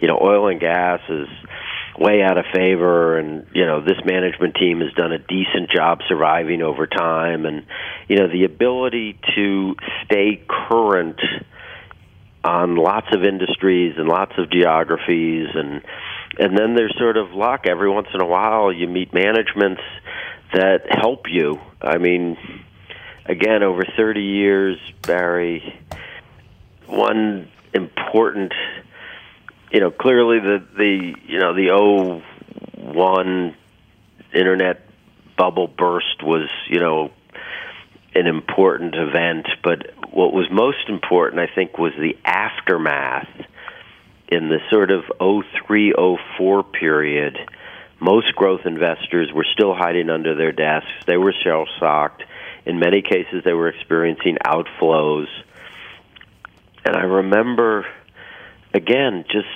you 0.00 0.06
know, 0.06 0.18
oil 0.22 0.48
and 0.48 0.60
gas 0.60 1.00
is 1.08 1.28
way 1.98 2.22
out 2.22 2.38
of 2.38 2.44
favor 2.54 3.18
and 3.18 3.46
you 3.52 3.66
know 3.66 3.80
this 3.84 3.98
management 4.06 4.54
team 4.54 4.80
has 4.80 4.92
done 4.94 5.12
a 5.12 5.18
decent 5.18 5.70
job 5.74 5.98
surviving 6.08 6.62
over 6.62 6.86
time. 6.86 7.44
And 7.46 7.66
you 8.08 8.16
know 8.16 8.28
the 8.28 8.44
ability 8.44 9.18
to 9.34 9.74
stay 10.04 10.42
current 10.48 11.20
on 12.44 12.76
lots 12.76 13.08
of 13.12 13.24
industries 13.24 13.96
and 13.98 14.08
lots 14.08 14.32
of 14.38 14.50
geographies 14.50 15.48
and 15.54 15.82
and 16.38 16.56
then 16.56 16.74
there's 16.76 16.94
sort 16.96 17.16
of 17.16 17.32
luck. 17.32 17.66
Every 17.68 17.90
once 17.90 18.06
in 18.14 18.22
a 18.22 18.26
while 18.26 18.72
you 18.72 18.86
meet 18.86 19.12
managements 19.12 19.82
that 20.52 20.86
help 20.88 21.26
you. 21.28 21.60
I 21.80 21.98
mean 21.98 22.36
again 23.26 23.62
over 23.62 23.84
30 23.96 24.20
years 24.22 24.78
barry 25.02 25.78
one 26.86 27.48
important 27.72 28.52
you 29.70 29.78
know 29.78 29.90
clearly 29.90 30.40
the 30.40 30.66
the 30.76 31.14
you 31.28 31.38
know 31.38 31.54
the 31.54 31.70
01 32.76 33.54
internet 34.34 34.82
bubble 35.36 35.68
burst 35.68 36.22
was 36.22 36.48
you 36.68 36.80
know 36.80 37.12
an 38.14 38.26
important 38.26 38.96
event 38.96 39.46
but 39.62 39.92
what 40.12 40.32
was 40.32 40.46
most 40.50 40.88
important 40.88 41.40
i 41.40 41.54
think 41.54 41.78
was 41.78 41.92
the 41.98 42.18
aftermath 42.24 43.28
in 44.30 44.48
the 44.48 44.58
sort 44.70 44.90
of 44.90 45.02
03 45.66 45.92
04 46.38 46.62
period, 46.64 47.38
most 48.00 48.34
growth 48.34 48.62
investors 48.64 49.30
were 49.32 49.46
still 49.52 49.74
hiding 49.74 50.10
under 50.10 50.34
their 50.34 50.52
desks. 50.52 50.90
They 51.06 51.16
were 51.16 51.34
shell 51.44 51.66
shocked. 51.78 52.22
In 52.66 52.78
many 52.78 53.02
cases, 53.02 53.42
they 53.44 53.52
were 53.52 53.68
experiencing 53.68 54.36
outflows. 54.44 55.26
And 56.84 56.96
I 56.96 57.02
remember, 57.02 57.86
again, 58.72 59.24
just 59.30 59.48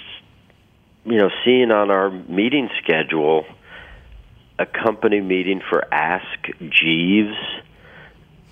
you 1.05 1.19
know, 1.19 1.31
seeing 1.45 1.71
on 1.71 1.91
our 1.91 2.11
meeting 2.11 2.71
schedule 2.83 3.45
a 4.59 4.67
company 4.67 5.21
meeting 5.21 5.61
for 5.69 5.85
Ask 5.93 6.49
Jeeves, 6.61 7.37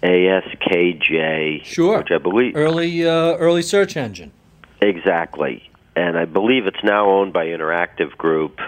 A 0.03 0.29
S 0.29 0.45
K 0.61 0.93
J, 0.93 1.63
sure, 1.65 1.99
which 1.99 2.11
I 2.11 2.19
believe 2.19 2.57
early 2.57 3.07
uh, 3.07 3.37
early 3.37 3.63
search 3.63 3.97
engine. 3.97 4.33
Exactly, 4.81 5.71
and 5.97 6.19
I 6.19 6.25
believe 6.25 6.67
it's 6.67 6.83
now 6.83 7.09
owned 7.09 7.33
by 7.33 7.47
Interactive 7.47 8.17
Group. 8.19 8.59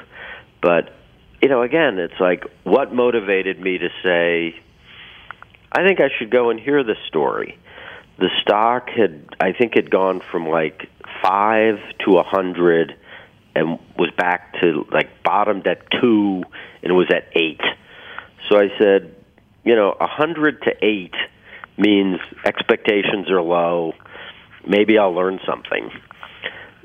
But 0.63 0.95
you 1.45 1.51
know, 1.51 1.61
again, 1.61 1.99
it's 1.99 2.19
like 2.19 2.45
what 2.63 2.95
motivated 2.95 3.61
me 3.61 3.77
to 3.77 3.91
say, 4.03 4.59
I 5.71 5.87
think 5.87 6.01
I 6.01 6.09
should 6.19 6.31
go 6.31 6.49
and 6.49 6.59
hear 6.59 6.83
the 6.83 6.97
story. 7.07 7.59
The 8.19 8.31
stock 8.41 8.89
had, 8.89 9.27
I 9.39 9.53
think, 9.53 9.75
had 9.75 9.91
gone 9.91 10.23
from 10.33 10.49
like 10.49 10.89
five 11.23 11.81
to 12.07 12.17
a 12.17 12.23
hundred, 12.23 12.97
and 13.55 13.79
was 13.99 14.09
back 14.17 14.59
to 14.63 14.87
like 14.91 15.23
bottomed 15.23 15.67
at 15.67 15.83
two, 16.01 16.45
and 16.83 16.97
was 16.97 17.11
at 17.15 17.29
eight. 17.35 17.61
So 18.49 18.59
I 18.59 18.69
said, 18.79 19.15
you 19.65 19.77
know, 19.77 19.95
a 20.01 20.07
hundred 20.07 20.63
to 20.63 20.73
eight 20.81 21.15
means 21.77 22.21
expectations 22.47 23.31
are 23.31 23.43
low. 23.43 23.93
Maybe 24.67 24.97
I'll 24.97 25.15
learn 25.15 25.41
something 25.47 25.91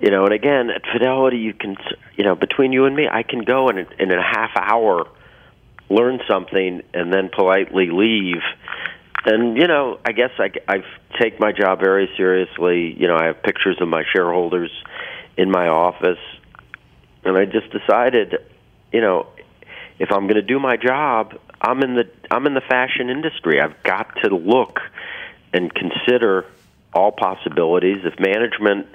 you 0.01 0.11
know 0.11 0.25
and 0.25 0.33
again 0.33 0.69
at 0.69 0.83
fidelity 0.91 1.37
you 1.37 1.53
can 1.53 1.75
you 2.15 2.23
know 2.23 2.35
between 2.35 2.71
you 2.71 2.85
and 2.85 2.95
me 2.95 3.07
i 3.11 3.23
can 3.23 3.41
go 3.41 3.69
and 3.69 3.79
in 3.99 4.11
a 4.11 4.21
half 4.21 4.51
hour 4.55 5.07
learn 5.89 6.19
something 6.27 6.83
and 6.93 7.11
then 7.11 7.29
politely 7.29 7.89
leave. 7.91 8.41
And 9.25 9.57
you 9.57 9.67
know 9.67 9.99
i 10.05 10.11
guess 10.11 10.31
i 10.37 10.51
i 10.67 10.83
take 11.19 11.39
my 11.39 11.51
job 11.51 11.79
very 11.79 12.09
seriously. 12.15 12.95
You 12.97 13.07
know 13.07 13.17
i 13.17 13.25
have 13.25 13.43
pictures 13.43 13.77
of 13.81 13.87
my 13.87 14.03
shareholders 14.13 14.71
in 15.37 15.51
my 15.51 15.67
office. 15.67 16.19
And 17.25 17.37
i 17.37 17.45
just 17.45 17.69
decided 17.71 18.35
you 18.93 19.01
know 19.01 19.27
if 19.97 20.11
i'm 20.11 20.23
going 20.23 20.35
to 20.35 20.41
do 20.41 20.59
my 20.59 20.77
job 20.77 21.37
i'm 21.59 21.83
in 21.83 21.95
the 21.95 22.09
i'm 22.31 22.45
in 22.45 22.53
the 22.53 22.61
fashion 22.61 23.09
industry. 23.09 23.59
I've 23.59 23.81
got 23.83 24.15
to 24.23 24.35
look 24.35 24.79
and 25.51 25.73
consider 25.73 26.45
all 26.93 27.11
possibilities. 27.11 28.05
If 28.05 28.19
management 28.19 28.87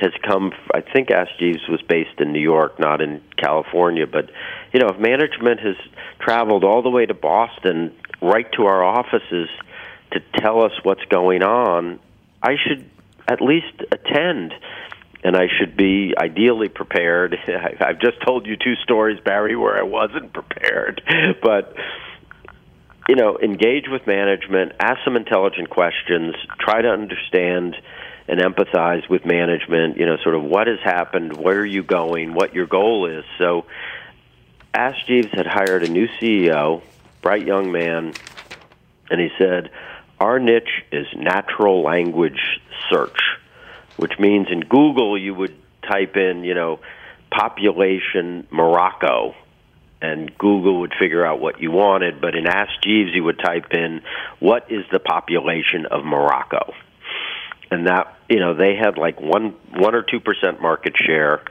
has 0.00 0.12
come. 0.26 0.52
I 0.74 0.80
think 0.80 1.10
Ask 1.10 1.30
Jeeves 1.38 1.68
was 1.68 1.82
based 1.82 2.20
in 2.20 2.32
New 2.32 2.40
York, 2.40 2.78
not 2.78 3.00
in 3.00 3.22
California. 3.36 4.06
But 4.06 4.30
you 4.72 4.80
know, 4.80 4.88
if 4.88 4.98
management 4.98 5.60
has 5.60 5.76
traveled 6.20 6.64
all 6.64 6.82
the 6.82 6.90
way 6.90 7.06
to 7.06 7.14
Boston, 7.14 7.94
right 8.22 8.50
to 8.52 8.64
our 8.64 8.82
offices 8.84 9.48
to 10.12 10.20
tell 10.38 10.64
us 10.64 10.72
what's 10.82 11.04
going 11.04 11.42
on, 11.42 12.00
I 12.42 12.56
should 12.66 12.88
at 13.28 13.40
least 13.40 13.82
attend. 13.92 14.54
And 15.22 15.36
I 15.36 15.48
should 15.58 15.76
be 15.76 16.14
ideally 16.16 16.70
prepared. 16.70 17.36
I've 17.80 18.00
just 18.00 18.22
told 18.26 18.46
you 18.46 18.56
two 18.56 18.74
stories, 18.82 19.20
Barry, 19.22 19.54
where 19.54 19.78
I 19.78 19.82
wasn't 19.82 20.32
prepared. 20.32 21.02
But 21.42 21.74
you 23.08 23.16
know, 23.16 23.36
engage 23.42 23.86
with 23.88 24.06
management, 24.06 24.72
ask 24.78 24.98
some 25.04 25.16
intelligent 25.16 25.68
questions, 25.68 26.36
try 26.60 26.80
to 26.80 26.88
understand 26.88 27.74
and 28.30 28.38
empathize 28.38 29.08
with 29.10 29.26
management, 29.26 29.96
you 29.96 30.06
know, 30.06 30.16
sort 30.22 30.36
of 30.36 30.44
what 30.44 30.68
has 30.68 30.78
happened, 30.84 31.36
where 31.36 31.58
are 31.58 31.66
you 31.66 31.82
going, 31.82 32.32
what 32.32 32.54
your 32.54 32.66
goal 32.66 33.06
is. 33.06 33.24
So 33.38 33.66
Ask 34.72 35.04
Jeeves 35.08 35.30
had 35.32 35.48
hired 35.48 35.82
a 35.82 35.88
new 35.88 36.06
CEO, 36.20 36.80
bright 37.22 37.44
young 37.44 37.72
man, 37.72 38.12
and 39.10 39.20
he 39.20 39.30
said, 39.36 39.70
Our 40.20 40.38
niche 40.38 40.84
is 40.92 41.08
natural 41.16 41.82
language 41.82 42.60
search, 42.88 43.18
which 43.96 44.12
means 44.20 44.46
in 44.48 44.60
Google 44.60 45.18
you 45.18 45.34
would 45.34 45.56
type 45.82 46.16
in, 46.16 46.44
you 46.44 46.54
know, 46.54 46.78
population 47.32 48.46
Morocco 48.52 49.34
and 50.00 50.38
Google 50.38 50.80
would 50.80 50.94
figure 51.00 51.26
out 51.26 51.40
what 51.40 51.60
you 51.60 51.72
wanted, 51.72 52.20
but 52.20 52.36
in 52.36 52.46
Ask 52.46 52.70
Jeeves 52.84 53.10
you 53.12 53.24
would 53.24 53.40
type 53.40 53.72
in 53.72 54.02
what 54.38 54.70
is 54.70 54.84
the 54.92 55.00
population 55.00 55.86
of 55.86 56.04
Morocco 56.04 56.72
and 57.70 57.86
that 57.86 58.16
you 58.28 58.40
know 58.40 58.54
they 58.54 58.74
had 58.76 58.98
like 58.98 59.20
one 59.20 59.54
one 59.74 59.94
or 59.94 60.02
two 60.02 60.20
percent 60.20 60.60
market 60.60 60.94
share, 60.96 61.42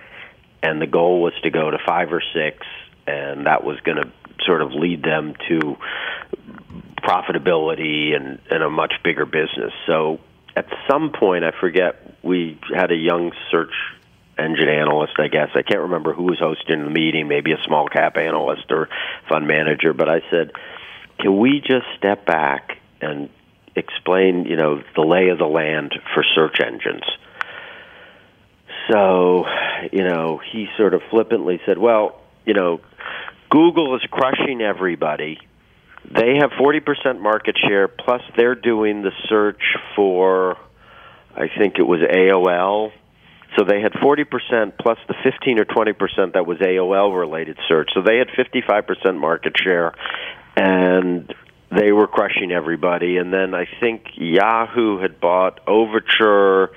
and 0.61 0.81
the 0.81 0.87
goal 0.87 1.21
was 1.21 1.33
to 1.43 1.49
go 1.49 1.71
to 1.71 1.77
five 1.85 2.11
or 2.11 2.21
six, 2.33 2.65
and 3.07 3.45
that 3.45 3.63
was 3.63 3.79
going 3.81 3.97
to 3.97 4.11
sort 4.45 4.61
of 4.61 4.71
lead 4.71 5.03
them 5.03 5.33
to 5.47 5.77
profitability 7.03 8.15
and, 8.15 8.39
and 8.49 8.63
a 8.63 8.69
much 8.69 8.93
bigger 9.03 9.25
business. 9.25 9.73
So 9.87 10.19
at 10.55 10.67
some 10.89 11.11
point, 11.11 11.43
I 11.43 11.51
forget, 11.59 12.15
we 12.23 12.59
had 12.75 12.91
a 12.91 12.95
young 12.95 13.31
search 13.51 13.73
engine 14.37 14.69
analyst, 14.69 15.13
I 15.17 15.27
guess. 15.27 15.49
I 15.55 15.61
can't 15.61 15.81
remember 15.81 16.13
who 16.13 16.23
was 16.23 16.39
hosting 16.39 16.83
the 16.83 16.89
meeting, 16.89 17.27
maybe 17.27 17.51
a 17.51 17.61
small 17.65 17.87
cap 17.87 18.17
analyst 18.17 18.71
or 18.71 18.89
fund 19.27 19.47
manager, 19.47 19.93
but 19.93 20.09
I 20.09 20.21
said, 20.29 20.51
can 21.19 21.37
we 21.37 21.59
just 21.59 21.85
step 21.97 22.25
back 22.25 22.77
and 23.01 23.29
explain, 23.75 24.45
you 24.45 24.55
know, 24.55 24.81
the 24.95 25.01
lay 25.01 25.29
of 25.29 25.37
the 25.37 25.45
land 25.45 25.93
for 26.13 26.23
search 26.35 26.59
engines. 26.59 27.03
So, 28.91 29.45
you 29.91 30.03
know, 30.03 30.39
he 30.51 30.67
sort 30.77 30.93
of 30.93 31.01
flippantly 31.09 31.59
said, 31.65 31.77
"Well, 31.77 32.19
you 32.45 32.53
know, 32.53 32.81
Google 33.49 33.95
is 33.95 34.01
crushing 34.09 34.61
everybody. 34.61 35.39
They 36.09 36.37
have 36.37 36.51
40% 36.51 37.19
market 37.19 37.57
share 37.57 37.87
plus 37.87 38.21
they're 38.35 38.55
doing 38.55 39.01
the 39.01 39.11
search 39.27 39.61
for 39.95 40.57
I 41.35 41.47
think 41.57 41.75
it 41.77 41.83
was 41.83 42.01
AOL. 42.01 42.91
So 43.57 43.63
they 43.63 43.81
had 43.81 43.93
40% 43.93 44.77
plus 44.79 44.97
the 45.07 45.15
15 45.23 45.59
or 45.59 45.65
20% 45.65 46.33
that 46.33 46.45
was 46.45 46.57
AOL 46.59 47.17
related 47.17 47.57
search. 47.67 47.89
So 47.93 48.01
they 48.01 48.17
had 48.17 48.27
55% 48.29 49.19
market 49.19 49.53
share 49.57 49.93
and 50.55 51.33
they 51.71 51.91
were 51.91 52.07
crushing 52.07 52.51
everybody. 52.51 53.17
And 53.17 53.33
then 53.33 53.53
I 53.53 53.67
think 53.79 54.03
Yahoo 54.15 54.99
had 54.99 55.19
bought 55.19 55.59
Overture, 55.67 56.71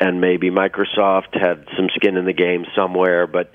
and 0.00 0.20
maybe 0.20 0.50
Microsoft 0.50 1.38
had 1.38 1.66
some 1.76 1.88
skin 1.94 2.16
in 2.16 2.24
the 2.24 2.32
game 2.32 2.64
somewhere. 2.74 3.26
But 3.26 3.52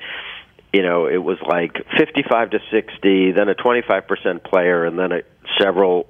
you 0.73 0.83
know, 0.83 1.07
it 1.07 1.17
was 1.17 1.37
like 1.47 1.73
55 1.97 2.51
to 2.51 2.59
60, 2.71 3.31
then 3.31 3.49
a 3.49 3.55
25% 3.55 4.43
player, 4.43 4.85
and 4.85 4.99
then 4.99 5.11
a, 5.11 5.21
several, 5.59 6.07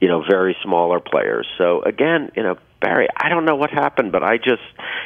you 0.00 0.08
know, 0.08 0.22
very 0.28 0.56
smaller 0.62 1.00
players. 1.00 1.46
So 1.56 1.82
again, 1.82 2.30
you 2.36 2.42
know, 2.42 2.56
Barry, 2.80 3.08
I 3.16 3.30
don't 3.30 3.46
know 3.46 3.56
what 3.56 3.70
happened, 3.70 4.12
but 4.12 4.22
I 4.22 4.36
just, 4.36 4.62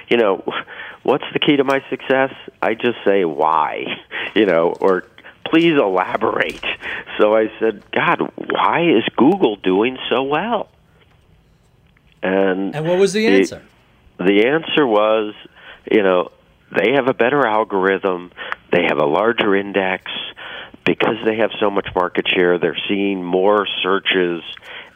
you 0.08 0.16
know, 0.16 0.42
what's 1.04 1.24
the 1.32 1.38
key 1.38 1.56
to 1.56 1.64
my 1.64 1.80
success? 1.90 2.32
I 2.60 2.74
just 2.74 2.98
say 3.04 3.24
why, 3.24 3.84
you 4.34 4.46
know, 4.46 4.74
or 4.80 5.04
please 5.50 5.74
elaborate. 5.78 6.64
So 7.18 7.36
I 7.36 7.46
said, 7.58 7.82
God, 7.92 8.20
why 8.36 8.82
is 8.82 9.04
Google 9.16 9.56
doing 9.56 9.96
so 10.10 10.22
well? 10.22 10.68
And 12.22 12.74
and 12.74 12.86
what 12.86 12.98
was 12.98 13.12
the 13.12 13.26
answer? 13.26 13.62
The, 14.18 14.24
the 14.24 14.46
answer 14.46 14.86
was, 14.86 15.34
you 15.90 16.02
know, 16.02 16.30
they 16.76 16.92
have 16.94 17.08
a 17.08 17.14
better 17.14 17.46
algorithm, 17.46 18.32
they 18.72 18.82
have 18.88 18.98
a 18.98 19.06
larger 19.06 19.54
index 19.54 20.10
because 20.84 21.16
they 21.24 21.36
have 21.36 21.50
so 21.60 21.70
much 21.70 21.86
market 21.94 22.26
share, 22.28 22.58
they're 22.58 22.78
seeing 22.88 23.22
more 23.22 23.66
searches 23.82 24.42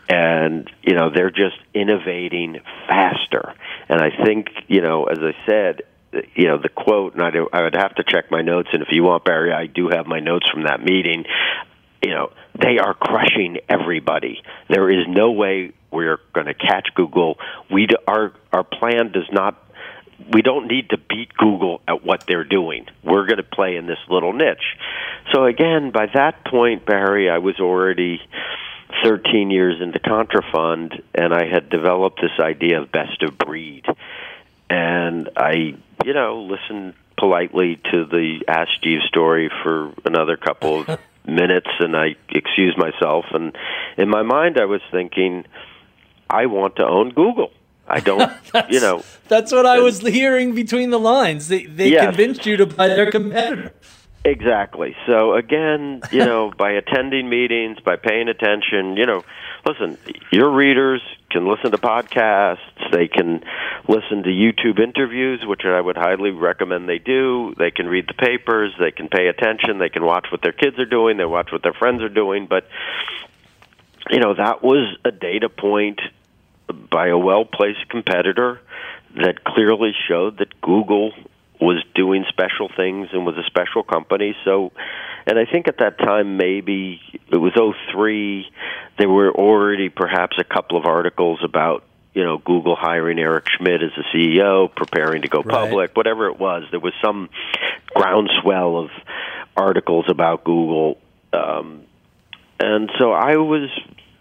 and 0.08 0.70
you 0.82 0.94
know 0.94 1.10
they're 1.14 1.30
just 1.30 1.56
innovating 1.74 2.60
faster 2.86 3.54
and 3.88 4.00
i 4.00 4.10
think 4.24 4.48
you 4.66 4.80
know 4.80 5.04
as 5.04 5.18
i 5.20 5.32
said 5.46 5.82
you 6.34 6.46
know 6.46 6.58
the 6.58 6.68
quote 6.68 7.14
and 7.14 7.22
I, 7.22 7.30
do, 7.30 7.48
I 7.52 7.62
would 7.62 7.74
have 7.74 7.94
to 7.96 8.04
check 8.04 8.30
my 8.30 8.42
notes 8.42 8.68
and 8.72 8.82
if 8.82 8.88
you 8.90 9.04
want 9.04 9.24
barry 9.24 9.52
i 9.52 9.66
do 9.66 9.88
have 9.88 10.06
my 10.06 10.20
notes 10.20 10.48
from 10.50 10.64
that 10.64 10.82
meeting 10.82 11.24
you 12.02 12.10
know 12.10 12.32
they 12.58 12.78
are 12.78 12.94
crushing 12.94 13.58
everybody 13.68 14.42
there 14.68 14.90
is 14.90 15.06
no 15.08 15.32
way 15.32 15.72
we're 15.90 16.20
going 16.32 16.46
to 16.46 16.54
catch 16.54 16.88
google 16.94 17.38
we 17.70 17.88
our 18.06 18.32
our 18.52 18.64
plan 18.64 19.12
does 19.12 19.28
not 19.32 19.56
we 20.30 20.42
don't 20.42 20.66
need 20.68 20.90
to 20.90 20.98
beat 20.98 21.34
Google 21.34 21.80
at 21.88 22.04
what 22.04 22.24
they're 22.26 22.44
doing. 22.44 22.86
We're 23.02 23.26
going 23.26 23.38
to 23.38 23.42
play 23.42 23.76
in 23.76 23.86
this 23.86 23.98
little 24.08 24.32
niche. 24.32 24.76
So 25.32 25.44
again, 25.44 25.90
by 25.90 26.06
that 26.14 26.44
point, 26.44 26.86
Barry, 26.86 27.30
I 27.30 27.38
was 27.38 27.58
already 27.60 28.20
13 29.02 29.50
years 29.50 29.80
into 29.80 29.98
Contrafund, 29.98 31.02
and 31.14 31.32
I 31.32 31.46
had 31.46 31.70
developed 31.70 32.20
this 32.20 32.38
idea 32.38 32.80
of 32.80 32.92
best 32.92 33.22
of 33.22 33.38
breed. 33.38 33.84
And 34.68 35.28
I, 35.36 35.74
you 36.04 36.14
know, 36.14 36.42
listened 36.42 36.94
politely 37.18 37.80
to 37.90 38.04
the 38.04 38.40
Ask 38.48 38.70
Jeeves 38.82 39.04
story 39.06 39.50
for 39.62 39.92
another 40.04 40.36
couple 40.36 40.80
of 40.80 40.98
minutes, 41.26 41.70
and 41.78 41.96
I 41.96 42.16
excused 42.28 42.76
myself. 42.76 43.26
And 43.32 43.56
in 43.96 44.08
my 44.08 44.22
mind, 44.22 44.58
I 44.60 44.64
was 44.64 44.80
thinking, 44.90 45.44
I 46.28 46.46
want 46.46 46.76
to 46.76 46.86
own 46.86 47.10
Google. 47.10 47.52
I 47.86 48.00
don't, 48.10 48.32
you 48.70 48.80
know. 48.80 49.02
That's 49.28 49.52
what 49.52 49.66
I 49.66 49.80
was 49.80 50.00
hearing 50.00 50.54
between 50.54 50.90
the 50.90 50.98
lines. 50.98 51.48
They 51.48 51.66
they 51.66 51.90
yes. 51.90 52.06
convinced 52.06 52.46
you 52.46 52.56
to 52.58 52.66
buy 52.66 52.88
their 52.88 53.10
competitor. 53.10 53.72
Exactly. 54.24 54.94
So 55.06 55.34
again, 55.34 56.00
you 56.12 56.20
know, 56.20 56.52
by 56.56 56.72
attending 56.72 57.28
meetings, 57.28 57.78
by 57.84 57.96
paying 57.96 58.28
attention, 58.28 58.96
you 58.96 59.04
know, 59.04 59.24
listen, 59.64 59.98
your 60.30 60.50
readers 60.50 61.00
can 61.30 61.46
listen 61.46 61.70
to 61.70 61.78
podcasts, 61.78 62.58
they 62.90 63.08
can 63.08 63.42
listen 63.88 64.22
to 64.22 64.28
YouTube 64.28 64.78
interviews, 64.80 65.44
which 65.44 65.62
I 65.64 65.80
would 65.80 65.96
highly 65.96 66.30
recommend 66.30 66.88
they 66.88 66.98
do. 66.98 67.54
They 67.56 67.70
can 67.70 67.86
read 67.86 68.06
the 68.06 68.14
papers, 68.14 68.74
they 68.78 68.90
can 68.90 69.08
pay 69.08 69.28
attention, 69.28 69.78
they 69.78 69.88
can 69.88 70.04
watch 70.04 70.26
what 70.30 70.42
their 70.42 70.52
kids 70.52 70.78
are 70.78 70.86
doing, 70.86 71.16
they 71.16 71.24
watch 71.24 71.50
what 71.52 71.62
their 71.62 71.72
friends 71.72 72.02
are 72.02 72.08
doing, 72.08 72.46
but 72.46 72.66
you 74.10 74.18
know, 74.18 74.34
that 74.34 74.62
was 74.62 74.96
a 75.04 75.10
data 75.10 75.48
point 75.48 76.00
by 76.90 77.08
a 77.08 77.18
well-placed 77.18 77.88
competitor 77.88 78.60
that 79.16 79.44
clearly 79.44 79.92
showed 80.08 80.38
that 80.38 80.60
Google 80.60 81.12
was 81.60 81.82
doing 81.94 82.24
special 82.28 82.68
things 82.74 83.08
and 83.12 83.24
was 83.24 83.36
a 83.36 83.44
special 83.44 83.82
company. 83.82 84.34
So, 84.44 84.72
and 85.26 85.38
I 85.38 85.44
think 85.44 85.68
at 85.68 85.78
that 85.78 85.98
time 85.98 86.36
maybe 86.36 87.00
it 87.30 87.36
was 87.36 87.52
'03. 87.92 88.46
There 88.98 89.08
were 89.08 89.30
already 89.30 89.88
perhaps 89.88 90.36
a 90.38 90.44
couple 90.44 90.78
of 90.78 90.84
articles 90.84 91.40
about 91.44 91.84
you 92.14 92.24
know 92.24 92.38
Google 92.38 92.76
hiring 92.76 93.18
Eric 93.18 93.46
Schmidt 93.56 93.82
as 93.82 93.90
the 93.96 94.04
CEO, 94.14 94.74
preparing 94.74 95.22
to 95.22 95.28
go 95.28 95.42
public, 95.42 95.90
right. 95.90 95.96
whatever 95.96 96.28
it 96.28 96.38
was. 96.38 96.64
There 96.70 96.80
was 96.80 96.94
some 97.02 97.30
groundswell 97.94 98.78
of 98.78 98.90
articles 99.56 100.06
about 100.08 100.44
Google, 100.44 100.98
um, 101.32 101.82
and 102.58 102.90
so 102.98 103.12
I 103.12 103.36
was 103.36 103.70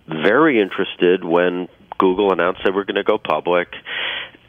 very 0.07 0.61
interested 0.61 1.23
when 1.23 1.67
Google 1.97 2.31
announced 2.31 2.61
they 2.63 2.71
were 2.71 2.85
going 2.85 2.95
to 2.95 3.03
go 3.03 3.17
public. 3.17 3.69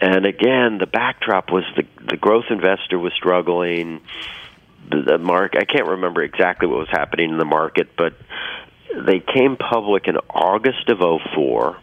And 0.00 0.26
again, 0.26 0.78
the 0.78 0.86
backdrop 0.86 1.52
was 1.52 1.64
the 1.76 1.84
the 2.08 2.16
growth 2.16 2.46
investor 2.50 2.98
was 2.98 3.12
struggling. 3.14 4.00
The, 4.90 5.18
mark 5.18 5.54
I 5.56 5.64
can't 5.64 5.88
remember 5.88 6.22
exactly 6.22 6.68
what 6.68 6.78
was 6.78 6.88
happening 6.90 7.30
in 7.30 7.38
the 7.38 7.44
market, 7.44 7.96
but 7.96 8.14
they 8.94 9.20
came 9.20 9.56
public 9.56 10.06
in 10.06 10.16
August 10.28 10.88
of 10.88 10.98
04. 11.34 11.78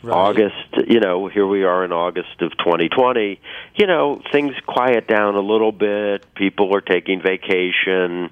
Right. 0.00 0.14
August, 0.14 0.86
you 0.86 1.00
know, 1.00 1.26
here 1.26 1.46
we 1.46 1.64
are 1.64 1.84
in 1.84 1.90
August 1.90 2.40
of 2.40 2.52
2020. 2.58 3.40
You 3.74 3.86
know, 3.86 4.22
things 4.30 4.54
quiet 4.64 5.08
down 5.08 5.34
a 5.34 5.40
little 5.40 5.72
bit. 5.72 6.32
People 6.34 6.74
are 6.76 6.80
taking 6.80 7.20
vacation, 7.20 8.30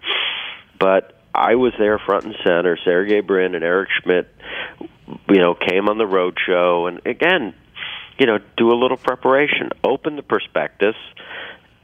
but 0.79 1.21
I 1.35 1.57
was 1.57 1.73
there 1.79 1.99
front 1.99 2.25
and 2.25 2.37
center. 2.45 2.79
Sergey 2.85 3.21
Brin 3.21 3.57
and 3.57 3.65
Eric 3.65 3.89
Schmidt 4.01 4.29
you 5.29 5.39
know, 5.39 5.55
came 5.55 5.89
on 5.89 5.99
the 5.99 6.07
road 6.07 6.39
show, 6.45 6.87
and 6.87 7.01
again, 7.07 7.55
you 8.19 8.27
know, 8.27 8.39
do 8.57 8.71
a 8.71 8.77
little 8.77 8.97
preparation. 8.97 9.71
Open 9.85 10.17
the 10.17 10.23
prospectus, 10.23 10.97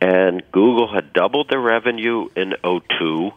and 0.03 0.43
Google 0.51 0.93
had 0.93 1.13
doubled 1.13 1.49
their 1.49 1.61
revenue 1.61 2.27
in 2.35 2.55
02, 2.65 3.31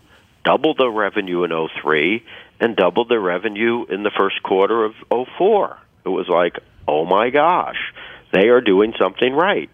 doubled 0.43 0.80
their 0.80 0.89
revenue 0.89 1.43
in 1.43 1.51
03, 1.51 2.25
and 2.60 2.75
doubled 2.75 3.08
their 3.08 3.19
revenue 3.19 3.86
in 3.88 4.01
the 4.01 4.10
first 4.17 4.41
quarter 4.41 4.84
of 4.84 4.93
04. 5.38 5.78
It 6.06 6.10
was 6.10 6.28
like, 6.28 6.58
oh 6.88 7.06
my 7.06 7.30
gosh, 7.30 7.78
they 8.34 8.47
are 8.47 8.62
doing 8.62 8.95
something 8.99 9.32
right. 9.34 9.69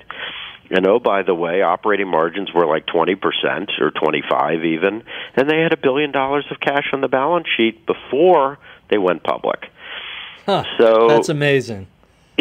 And 0.69 0.85
oh, 0.85 0.99
by 0.99 1.23
the 1.23 1.33
way, 1.33 1.61
operating 1.61 2.09
margins 2.09 2.53
were 2.53 2.65
like 2.65 2.85
20% 2.87 3.79
or 3.79 3.91
25 3.91 4.65
even, 4.65 5.03
and 5.37 5.49
they 5.49 5.59
had 5.59 5.71
a 5.71 5.77
billion 5.77 6.11
dollars 6.11 6.45
of 6.51 6.59
cash 6.59 6.89
on 6.91 6.99
the 6.99 7.07
balance 7.07 7.47
sheet 7.55 7.85
before 7.85 8.59
they 8.89 8.97
went 8.97 9.23
public. 9.23 9.69
Huh, 10.45 10.65
so 10.77 11.07
that's 11.07 11.29
amazing. 11.29 11.87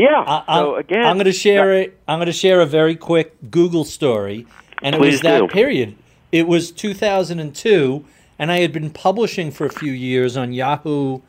Yeah. 0.01 0.43
I, 0.49 0.59
so 0.59 0.77
again, 0.77 1.05
I'm 1.05 1.17
going 1.17 1.27
to 1.27 1.33
share 1.33 1.75
it. 1.75 1.99
I'm 2.09 2.19
going 2.19 2.27
to 2.27 2.33
share 2.33 2.61
a 2.61 2.67
very 2.67 2.97
quick 2.97 3.37
Google 3.51 3.85
story, 3.85 4.47
and 4.83 4.95
it 4.95 5.01
was 5.01 5.21
that 5.21 5.41
do. 5.41 5.49
period. 5.49 5.97
It 6.33 6.47
was 6.47 6.71
2002, 6.71 8.05
and 8.39 8.51
I 8.53 8.61
had 8.61 8.73
been 8.73 8.91
publishing 8.91 9.51
for 9.51 9.67
a 9.67 9.71
few 9.71 9.93
years 9.93 10.37
on 10.37 10.53
Yahoo, 10.53 11.21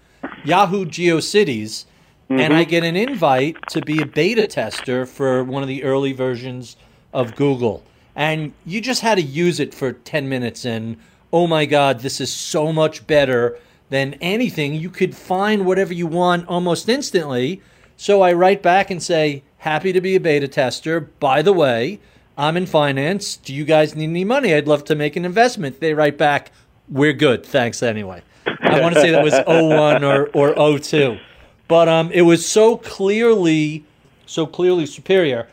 Yahoo 0.45 0.85
GeoCities, 0.85 1.85
mm-hmm. 2.29 2.39
and 2.39 2.53
I 2.53 2.63
get 2.63 2.83
an 2.83 2.95
invite 2.95 3.57
to 3.69 3.81
be 3.81 4.01
a 4.01 4.05
beta 4.05 4.47
tester 4.47 5.05
for 5.05 5.43
one 5.43 5.63
of 5.63 5.67
the 5.67 5.83
early 5.83 6.13
versions 6.13 6.77
of 7.13 7.35
Google, 7.35 7.83
and 8.15 8.53
you 8.65 8.79
just 8.79 9.01
had 9.01 9.15
to 9.15 9.21
use 9.21 9.59
it 9.59 9.73
for 9.73 9.91
10 9.91 10.29
minutes, 10.29 10.63
and 10.63 10.97
oh 11.33 11.45
my 11.45 11.65
God, 11.65 11.99
this 11.99 12.21
is 12.21 12.31
so 12.31 12.71
much 12.71 13.05
better 13.05 13.57
than 13.89 14.13
anything. 14.15 14.75
You 14.75 14.89
could 14.89 15.15
find 15.15 15.65
whatever 15.65 15.93
you 15.93 16.07
want 16.07 16.47
almost 16.47 16.87
instantly. 16.87 17.61
So 18.01 18.23
I 18.23 18.33
write 18.33 18.63
back 18.63 18.89
and 18.89 19.01
say, 19.01 19.43
happy 19.59 19.93
to 19.93 20.01
be 20.01 20.15
a 20.15 20.19
beta 20.19 20.47
tester. 20.47 20.99
By 20.99 21.43
the 21.43 21.53
way, 21.53 21.99
I'm 22.35 22.57
in 22.57 22.65
finance. 22.65 23.37
Do 23.37 23.53
you 23.53 23.63
guys 23.63 23.95
need 23.95 24.05
any 24.05 24.23
money? 24.23 24.55
I'd 24.55 24.67
love 24.67 24.83
to 24.85 24.95
make 24.95 25.15
an 25.15 25.23
investment. 25.23 25.79
They 25.79 25.93
write 25.93 26.17
back, 26.17 26.51
we're 26.89 27.13
good. 27.13 27.45
Thanks 27.45 27.83
anyway. 27.83 28.23
I 28.47 28.81
want 28.81 28.95
to 28.95 29.01
say 29.01 29.11
that 29.11 29.23
was 29.23 29.33
01 29.45 30.03
or, 30.03 30.29
or 30.33 30.79
02. 30.79 31.19
But 31.67 31.87
um, 31.87 32.09
it 32.11 32.23
was 32.23 32.43
so 32.43 32.75
clearly, 32.75 33.85
so 34.25 34.47
clearly 34.47 34.87
superior. 34.87 35.47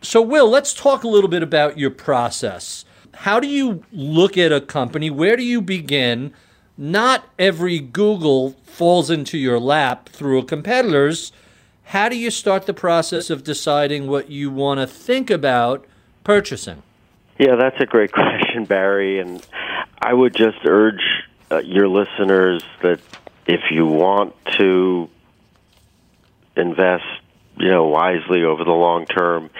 So, 0.00 0.20
Will, 0.20 0.50
let's 0.50 0.74
talk 0.74 1.04
a 1.04 1.08
little 1.08 1.30
bit 1.30 1.44
about 1.44 1.78
your 1.78 1.90
process. 1.90 2.84
How 3.14 3.38
do 3.38 3.46
you 3.46 3.84
look 3.92 4.36
at 4.36 4.50
a 4.50 4.60
company? 4.60 5.08
Where 5.08 5.36
do 5.36 5.44
you 5.44 5.62
begin? 5.62 6.34
not 6.76 7.28
every 7.38 7.78
Google 7.78 8.56
falls 8.64 9.10
into 9.10 9.38
your 9.38 9.60
lap 9.60 10.08
through 10.08 10.38
a 10.38 10.44
competitor's. 10.44 11.32
How 11.92 12.08
do 12.08 12.16
you 12.16 12.30
start 12.30 12.64
the 12.64 12.72
process 12.72 13.28
of 13.28 13.44
deciding 13.44 14.06
what 14.06 14.30
you 14.30 14.50
want 14.50 14.80
to 14.80 14.86
think 14.86 15.28
about 15.28 15.84
purchasing? 16.24 16.82
Yeah, 17.38 17.56
that's 17.56 17.78
a 17.80 17.84
great 17.84 18.12
question, 18.12 18.64
Barry. 18.64 19.20
And 19.20 19.46
I 20.00 20.14
would 20.14 20.34
just 20.34 20.56
urge 20.64 21.02
uh, 21.50 21.58
your 21.58 21.88
listeners 21.88 22.64
that 22.80 22.98
if 23.46 23.60
you 23.70 23.84
want 23.84 24.34
to 24.52 25.10
invest, 26.56 27.04
you 27.58 27.68
know, 27.68 27.84
wisely 27.88 28.42
over 28.42 28.64
the 28.64 28.70
long 28.70 29.04
term, 29.04 29.50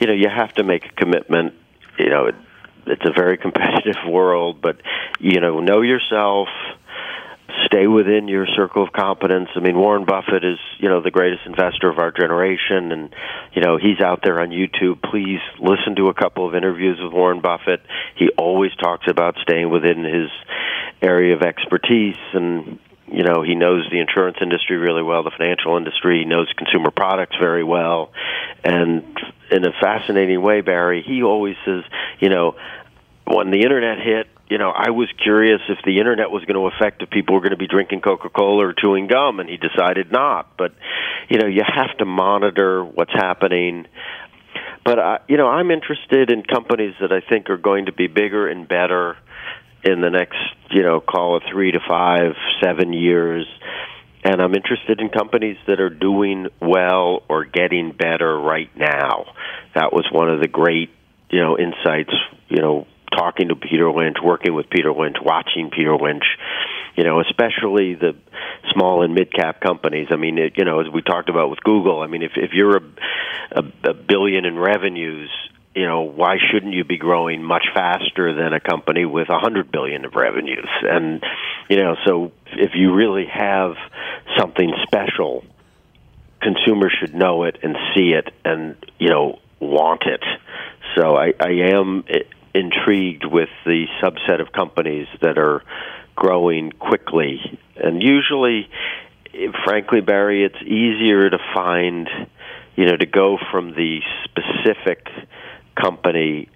you 0.00 0.06
know, 0.06 0.14
you 0.14 0.30
have 0.30 0.54
to 0.54 0.62
make 0.62 0.86
a 0.86 0.92
commitment. 0.92 1.52
You 1.98 2.08
know, 2.08 2.32
it's 2.86 3.04
a 3.04 3.12
very 3.12 3.36
competitive 3.46 4.02
world, 4.08 4.62
but 4.62 4.80
you 5.20 5.40
know, 5.40 5.60
know 5.60 5.82
yourself, 5.82 6.48
stay 7.72 7.86
within 7.86 8.28
your 8.28 8.46
circle 8.56 8.82
of 8.82 8.92
competence. 8.92 9.48
I 9.56 9.60
mean, 9.60 9.78
Warren 9.78 10.04
Buffett 10.04 10.44
is, 10.44 10.58
you 10.78 10.88
know, 10.88 11.00
the 11.00 11.10
greatest 11.10 11.42
investor 11.46 11.88
of 11.88 11.98
our 11.98 12.10
generation 12.10 12.92
and, 12.92 13.14
you 13.54 13.62
know, 13.62 13.78
he's 13.78 14.00
out 14.00 14.20
there 14.22 14.40
on 14.40 14.50
YouTube. 14.50 15.02
Please 15.02 15.40
listen 15.58 15.96
to 15.96 16.08
a 16.08 16.14
couple 16.14 16.46
of 16.46 16.54
interviews 16.54 16.98
with 17.02 17.12
Warren 17.12 17.40
Buffett. 17.40 17.80
He 18.16 18.28
always 18.36 18.72
talks 18.74 19.06
about 19.08 19.36
staying 19.42 19.70
within 19.70 20.04
his 20.04 20.30
area 21.00 21.34
of 21.34 21.42
expertise 21.42 22.16
and 22.32 22.78
you 23.08 23.24
know 23.24 23.42
he 23.42 23.56
knows 23.56 23.84
the 23.90 23.98
insurance 23.98 24.36
industry 24.40 24.76
really 24.76 25.02
well 25.02 25.24
the 25.24 25.32
financial 25.36 25.76
industry 25.76 26.20
he 26.20 26.24
knows 26.24 26.48
consumer 26.56 26.92
products 26.92 27.36
very 27.40 27.64
well 27.64 28.12
and 28.64 29.02
in 29.50 29.66
a 29.66 29.72
fascinating 29.80 30.40
way 30.40 30.60
barry 30.60 31.02
he 31.04 31.22
always 31.24 31.56
says 31.64 31.82
you 32.20 32.28
know 32.28 32.54
when 33.26 33.50
the 33.50 33.62
internet 33.62 33.98
hit 33.98 34.28
you 34.52 34.58
know, 34.58 34.70
I 34.70 34.90
was 34.90 35.08
curious 35.22 35.62
if 35.70 35.78
the 35.82 35.98
internet 35.98 36.30
was 36.30 36.44
going 36.44 36.60
to 36.60 36.76
affect 36.76 37.00
if 37.00 37.08
people 37.08 37.34
were 37.34 37.40
going 37.40 37.52
to 37.52 37.56
be 37.56 37.66
drinking 37.66 38.02
Coca-Cola 38.02 38.66
or 38.66 38.74
chewing 38.74 39.06
gum, 39.06 39.40
and 39.40 39.48
he 39.48 39.56
decided 39.56 40.12
not. 40.12 40.58
But, 40.58 40.74
you 41.30 41.38
know, 41.38 41.46
you 41.46 41.62
have 41.64 41.96
to 42.00 42.04
monitor 42.04 42.84
what's 42.84 43.14
happening. 43.14 43.86
But, 44.84 44.98
uh, 44.98 45.18
you 45.26 45.38
know, 45.38 45.48
I'm 45.48 45.70
interested 45.70 46.30
in 46.30 46.42
companies 46.42 46.92
that 47.00 47.12
I 47.12 47.26
think 47.26 47.48
are 47.48 47.56
going 47.56 47.86
to 47.86 47.92
be 47.92 48.08
bigger 48.08 48.46
and 48.46 48.68
better 48.68 49.16
in 49.84 50.02
the 50.02 50.10
next, 50.10 50.36
you 50.70 50.82
know, 50.82 51.00
call 51.00 51.38
it 51.38 51.44
three 51.50 51.72
to 51.72 51.80
five, 51.88 52.34
seven 52.62 52.92
years. 52.92 53.46
And 54.22 54.42
I'm 54.42 54.54
interested 54.54 55.00
in 55.00 55.08
companies 55.08 55.56
that 55.66 55.80
are 55.80 55.88
doing 55.88 56.48
well 56.60 57.22
or 57.26 57.46
getting 57.46 57.92
better 57.92 58.38
right 58.38 58.70
now. 58.76 59.32
That 59.74 59.94
was 59.94 60.06
one 60.12 60.28
of 60.28 60.40
the 60.40 60.46
great, 60.46 60.90
you 61.30 61.40
know, 61.40 61.56
insights, 61.58 62.12
you 62.50 62.60
know, 62.60 62.86
talking 63.12 63.48
to 63.48 63.56
Peter 63.56 63.90
Lynch, 63.90 64.16
working 64.22 64.54
with 64.54 64.68
Peter 64.70 64.92
Lynch, 64.92 65.16
watching 65.22 65.70
Peter 65.70 65.96
Lynch, 65.96 66.24
you 66.96 67.04
know, 67.04 67.20
especially 67.20 67.94
the 67.94 68.14
small 68.72 69.02
and 69.02 69.14
mid 69.14 69.32
cap 69.32 69.60
companies. 69.60 70.08
I 70.10 70.16
mean, 70.16 70.38
it, 70.38 70.54
you 70.56 70.64
know, 70.64 70.80
as 70.80 70.86
we 70.92 71.02
talked 71.02 71.28
about 71.28 71.50
with 71.50 71.60
Google, 71.60 72.00
I 72.00 72.06
mean, 72.06 72.22
if 72.22 72.32
if 72.36 72.52
you're 72.52 72.76
a, 72.76 72.82
a, 73.52 73.90
a 73.90 73.94
billion 73.94 74.44
in 74.44 74.58
revenues, 74.58 75.30
you 75.74 75.86
know, 75.86 76.02
why 76.02 76.36
shouldn't 76.50 76.74
you 76.74 76.84
be 76.84 76.98
growing 76.98 77.42
much 77.42 77.64
faster 77.74 78.34
than 78.34 78.52
a 78.52 78.60
company 78.60 79.04
with 79.04 79.28
a 79.30 79.38
hundred 79.38 79.72
billion 79.72 80.04
of 80.04 80.14
revenues? 80.14 80.68
And 80.82 81.22
you 81.68 81.76
know, 81.76 81.96
so 82.06 82.32
if 82.52 82.72
you 82.74 82.94
really 82.94 83.26
have 83.26 83.74
something 84.38 84.72
special, 84.82 85.44
consumers 86.40 86.94
should 87.00 87.14
know 87.14 87.44
it 87.44 87.58
and 87.62 87.76
see 87.94 88.12
it, 88.12 88.32
and 88.44 88.76
you 88.98 89.08
know, 89.08 89.38
want 89.60 90.02
it. 90.02 90.22
So 90.96 91.16
I, 91.16 91.32
I 91.40 91.70
am 91.72 92.04
intrigued 92.54 93.24
with 93.24 93.48
the 93.64 93.86
subset 94.02 94.40
of 94.40 94.52
companies 94.52 95.06
that 95.20 95.38
are 95.38 95.62
growing 96.14 96.70
quickly. 96.72 97.40
And 97.76 98.02
usually, 98.02 98.68
frankly, 99.64 100.00
Barry, 100.00 100.44
it's 100.44 100.62
easier 100.62 101.30
to 101.30 101.38
find, 101.54 102.08
you 102.76 102.86
know, 102.86 102.96
to 102.96 103.06
go 103.06 103.38
from 103.50 103.70
the 103.70 104.00
specific 104.24 105.06
company 105.80 106.48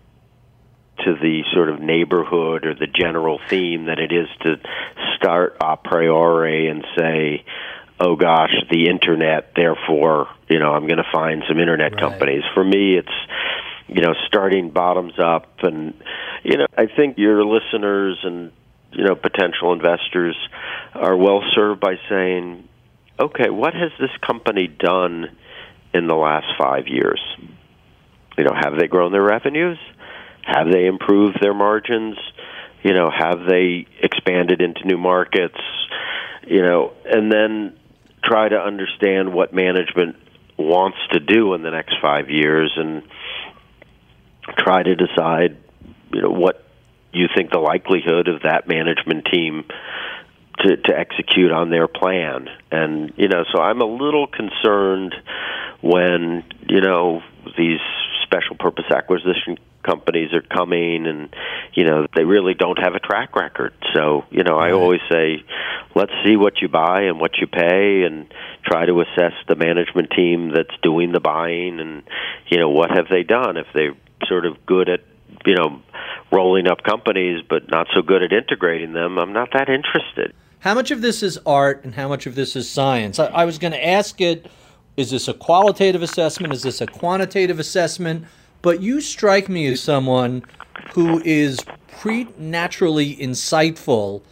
to 1.05 1.15
the 1.15 1.43
sort 1.53 1.69
of 1.69 1.81
neighborhood 1.81 2.65
or 2.65 2.75
the 2.75 2.87
general 2.87 3.39
theme 3.49 3.85
than 3.85 3.99
it 3.99 4.13
is 4.13 4.29
to 4.43 4.57
start 5.17 5.57
a 5.61 5.77
priori 5.77 6.69
and 6.69 6.85
say, 6.97 7.45
oh 8.01 8.17
gosh, 8.17 8.55
the 8.71 8.89
internet, 8.89 9.53
therefore, 9.55 10.29
you 10.49 10.59
know, 10.59 10.73
I'm 10.73 10.87
going 10.87 10.99
to 10.99 11.11
find 11.13 11.43
some 11.49 11.59
internet 11.59 11.93
right. 11.93 12.01
companies. 12.01 12.43
For 12.55 12.65
me, 12.65 12.97
it's 12.97 13.09
you 13.89 14.01
know, 14.01 14.15
starting 14.27 14.71
bottoms 14.71 15.15
up. 15.19 15.47
And, 15.63 15.95
you 16.43 16.59
know, 16.59 16.67
I 16.77 16.87
think 16.87 17.19
your 17.19 17.45
listeners 17.45 18.19
and, 18.25 18.53
you 18.93 19.05
know, 19.05 19.15
potential 19.15 19.73
investors 19.73 20.37
are 20.95 21.17
well 21.17 21.43
served 21.55 21.81
by 21.81 21.95
saying, 22.09 22.69
okay, 23.19 23.51
what 23.51 23.75
has 23.75 23.93
this 24.01 24.11
company 24.27 24.67
done 24.67 25.37
in 25.95 26.07
the 26.07 26.15
last 26.15 26.47
five 26.59 26.87
years? 26.87 27.21
You 28.37 28.45
know, 28.45 28.55
have 28.55 28.79
they 28.79 28.87
grown 28.87 29.13
their 29.13 29.23
revenues? 29.23 29.79
Have 30.45 30.71
they 30.71 30.87
improved 30.87 31.39
their 31.41 31.55
margins? 31.55 32.17
You 32.83 32.93
know, 32.93 33.11
have 33.11 33.41
they 33.49 33.87
expanded 34.03 34.61
into 34.61 34.87
new 34.87 34.99
markets? 34.99 35.59
You 36.47 36.63
know, 36.63 36.93
and 37.05 37.33
then 37.33 37.77
try 38.23 38.49
to 38.49 38.57
understand 38.57 39.33
what 39.33 39.55
management 39.55 40.17
wants 40.59 40.99
to 41.13 41.21
do 41.21 41.55
in 41.55 41.63
the 41.63 41.71
next 41.71 41.97
five 42.01 42.31
years 42.31 42.73
and 42.77 43.03
try 44.59 44.83
to 44.83 44.95
decide, 44.95 45.57
you 46.13 46.23
know, 46.23 46.31
what 46.31 46.63
you 47.13 47.27
think 47.35 47.51
the 47.51 47.59
likelihood 47.59 48.29
of 48.29 48.43
that 48.43 48.69
management 48.69 49.27
team 49.33 49.65
to 50.59 50.77
to 50.77 50.99
execute 50.99 51.53
on 51.53 51.71
their 51.71 51.89
plan. 51.89 52.49
And 52.71 53.13
you 53.17 53.29
know, 53.29 53.45
so 53.53 53.61
I'm 53.61 53.81
a 53.81 53.87
little 53.87 54.27
concerned 54.27 55.15
when 55.81 56.45
you 56.69 56.81
know 56.81 57.23
these 57.57 57.81
special 58.23 58.57
purpose 58.57 58.87
acquisition 58.91 59.59
companies 59.83 60.33
are 60.33 60.43
coming 60.43 61.07
and 61.07 61.35
you 61.75 61.85
know 61.85 62.07
they 62.17 62.25
really 62.25 62.55
don't 62.55 62.79
have 62.79 62.95
a 62.95 63.01
track 63.01 63.37
record. 63.37 63.73
So 63.95 64.25
you 64.31 64.43
know 64.43 64.57
i 64.57 64.73
always 64.73 65.01
say 65.11 65.45
let's 65.95 66.13
see 66.25 66.37
what 66.37 66.61
you 66.61 66.69
buy 66.69 67.03
and 67.03 67.21
what 67.21 67.39
you 67.41 67.47
pay 67.47 68.03
and 68.03 68.27
try 68.65 68.85
to 68.85 69.01
assess 69.01 69.33
the 69.49 69.55
management 69.55 70.11
team 70.11 70.51
that's 70.53 70.75
doing 70.83 71.13
the 71.13 71.21
buying 71.21 71.79
and 71.79 72.03
you 72.51 72.59
know 72.59 72.71
what 72.71 72.91
have 72.91 73.07
they 73.09 73.23
done? 73.23 73.57
If 73.57 73.67
they 73.75 73.91
sort 74.27 74.47
of 74.47 74.65
good 74.67 74.89
at 74.89 75.01
you 75.45 75.55
know 75.55 75.81
rolling 76.33 76.67
up 76.67 76.83
companies 76.83 77.43
but 77.49 77.71
not 77.71 77.87
so 77.95 78.03
good 78.03 78.23
at 78.23 78.33
integrating 78.33 78.93
them 78.93 79.19
i'm 79.19 79.33
not 79.33 79.49
that 79.53 79.69
interested. 79.69 80.35
How 80.61 80.75
much 80.75 80.91
of 80.91 81.01
this 81.01 81.23
is 81.23 81.39
art 81.47 81.85
and 81.85 81.95
how 81.95 82.09
much 82.09 82.27
of 82.27 82.35
this 82.35 82.57
is 82.57 82.69
science? 82.69 83.21
I, 83.21 83.27
I 83.27 83.45
was 83.45 83.59
going 83.59 83.73
to 83.73 83.87
ask 83.87 84.21
it 84.21 84.51
is 84.97 85.11
this 85.11 85.29
a 85.29 85.35
qualitative 85.35 86.03
assessment? 86.03 86.55
Is 86.55 86.63
this 86.63 86.81
a 86.81 86.87
quantitative 86.87 87.61
assessment? 87.61 88.25
But 88.63 88.81
you 88.81 89.01
strike 89.01 89.49
me 89.49 89.67
as 89.67 89.81
someone 89.81 90.43
who 90.95 91.23
is 91.25 91.61
preternaturally 92.01 93.15
insightful 93.17 94.23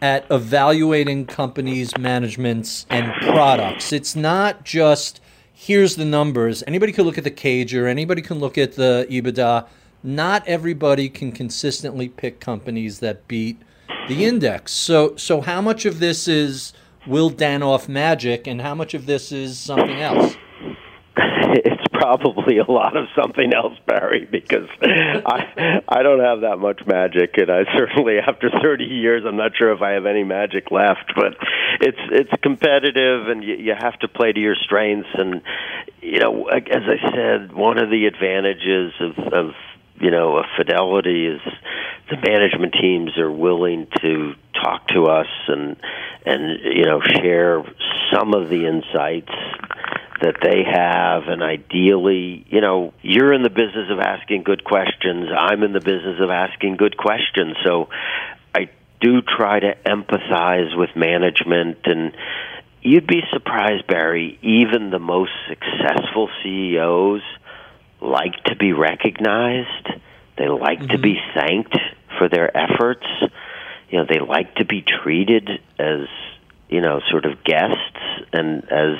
at 0.00 0.24
evaluating 0.30 1.26
companies 1.26 1.96
managements 1.98 2.86
and 2.90 3.12
products. 3.22 3.92
It's 3.92 4.16
not 4.16 4.64
just 4.64 5.20
here's 5.58 5.96
the 5.96 6.04
numbers. 6.04 6.62
Anybody 6.66 6.92
can 6.92 7.04
look 7.04 7.16
at 7.16 7.24
the 7.24 7.30
CAGR, 7.30 7.88
anybody 7.88 8.20
can 8.20 8.38
look 8.38 8.58
at 8.58 8.74
the 8.74 9.06
EBITDA. 9.10 9.66
Not 10.02 10.46
everybody 10.46 11.08
can 11.08 11.32
consistently 11.32 12.10
pick 12.10 12.40
companies 12.40 13.00
that 13.00 13.26
beat 13.26 13.60
the 14.06 14.24
index. 14.24 14.72
So, 14.72 15.16
so 15.16 15.40
how 15.40 15.62
much 15.62 15.86
of 15.86 15.98
this 15.98 16.28
is 16.28 16.74
Will 17.06 17.30
Danoff 17.30 17.88
magic, 17.88 18.46
and 18.46 18.60
how 18.60 18.74
much 18.74 18.92
of 18.92 19.06
this 19.06 19.32
is 19.32 19.58
something 19.58 20.00
else? 20.02 20.36
probably 21.98 22.58
a 22.58 22.70
lot 22.70 22.96
of 22.96 23.06
something 23.20 23.52
else, 23.52 23.78
Barry, 23.86 24.26
because 24.30 24.68
I 24.82 25.80
I 25.88 26.02
don't 26.02 26.20
have 26.20 26.42
that 26.42 26.58
much 26.58 26.86
magic, 26.86 27.38
and 27.38 27.50
I 27.50 27.64
certainly 27.76 28.18
after 28.18 28.50
30 28.50 28.84
years, 28.84 29.24
I'm 29.26 29.36
not 29.36 29.52
sure 29.56 29.72
if 29.72 29.82
I 29.82 29.92
have 29.92 30.06
any 30.06 30.24
magic 30.24 30.70
left. 30.70 31.12
But 31.14 31.36
it's 31.80 31.98
it's 32.10 32.42
competitive, 32.42 33.28
and 33.28 33.42
you, 33.42 33.56
you 33.56 33.74
have 33.78 33.98
to 34.00 34.08
play 34.08 34.32
to 34.32 34.40
your 34.40 34.56
strengths. 34.56 35.08
And 35.14 35.42
you 36.02 36.20
know, 36.20 36.46
as 36.46 36.82
I 36.86 37.10
said, 37.12 37.52
one 37.52 37.78
of 37.78 37.90
the 37.90 38.06
advantages 38.06 38.92
of, 39.00 39.32
of 39.32 39.54
you 40.00 40.10
know, 40.10 40.36
a 40.36 40.44
fidelity 40.56 41.26
is 41.26 41.40
the 42.10 42.16
management 42.16 42.74
teams 42.80 43.18
are 43.18 43.30
willing 43.30 43.88
to 44.02 44.34
talk 44.62 44.88
to 44.88 45.06
us 45.06 45.26
and 45.48 45.76
and 46.24 46.60
you 46.62 46.84
know 46.84 47.00
share 47.00 47.62
some 48.12 48.34
of 48.34 48.48
the 48.48 48.66
insights 48.66 49.32
that 50.26 50.38
they 50.42 50.64
have 50.64 51.28
and 51.28 51.42
ideally 51.42 52.44
you 52.48 52.60
know 52.60 52.92
you're 53.00 53.32
in 53.32 53.42
the 53.42 53.50
business 53.50 53.88
of 53.90 54.00
asking 54.00 54.42
good 54.42 54.64
questions 54.64 55.28
i'm 55.36 55.62
in 55.62 55.72
the 55.72 55.80
business 55.80 56.18
of 56.20 56.30
asking 56.30 56.76
good 56.76 56.96
questions 56.96 57.56
so 57.64 57.88
i 58.54 58.68
do 59.00 59.22
try 59.22 59.60
to 59.60 59.72
empathize 59.86 60.76
with 60.76 60.90
management 60.96 61.78
and 61.84 62.12
you'd 62.82 63.06
be 63.06 63.20
surprised 63.32 63.86
barry 63.86 64.36
even 64.42 64.90
the 64.90 64.98
most 64.98 65.30
successful 65.48 66.28
ceos 66.42 67.22
like 68.00 68.34
to 68.44 68.56
be 68.56 68.72
recognized 68.72 69.88
they 70.38 70.48
like 70.48 70.80
mm-hmm. 70.80 70.88
to 70.88 70.98
be 70.98 71.14
mm-hmm. 71.14 71.38
thanked 71.38 71.78
for 72.18 72.28
their 72.28 72.50
efforts 72.56 73.06
you 73.90 73.98
know 73.98 74.06
they 74.08 74.18
like 74.18 74.52
to 74.56 74.64
be 74.64 74.82
treated 74.82 75.48
as 75.78 76.08
you 76.68 76.80
know 76.80 77.00
sort 77.10 77.26
of 77.26 77.44
guests 77.44 78.00
and 78.32 78.64
as 78.64 78.96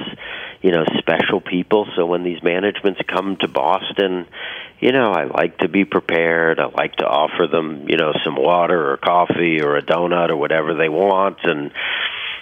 you 0.67 0.73
know 0.73 0.85
special 0.99 1.41
people 1.41 1.87
so 1.95 2.05
when 2.07 2.25
these 2.25 2.43
managements 2.43 3.01
come 3.07 3.37
to 3.37 3.47
Boston 3.47 4.27
you 4.81 4.91
know 4.91 5.13
I 5.13 5.23
like 5.27 5.59
to 5.59 5.69
be 5.69 5.85
prepared 5.85 6.59
I 6.59 6.67
like 6.67 6.97
to 6.97 7.07
offer 7.07 7.47
them 7.47 7.89
you 7.89 7.97
know 7.97 8.13
some 8.25 8.35
water 8.35 8.91
or 8.91 8.97
coffee 8.97 9.63
or 9.63 9.77
a 9.77 9.83
donut 9.83 10.31
or 10.31 10.37
whatever 10.37 10.75
they 10.75 10.89
want 10.89 11.39
and 11.45 11.71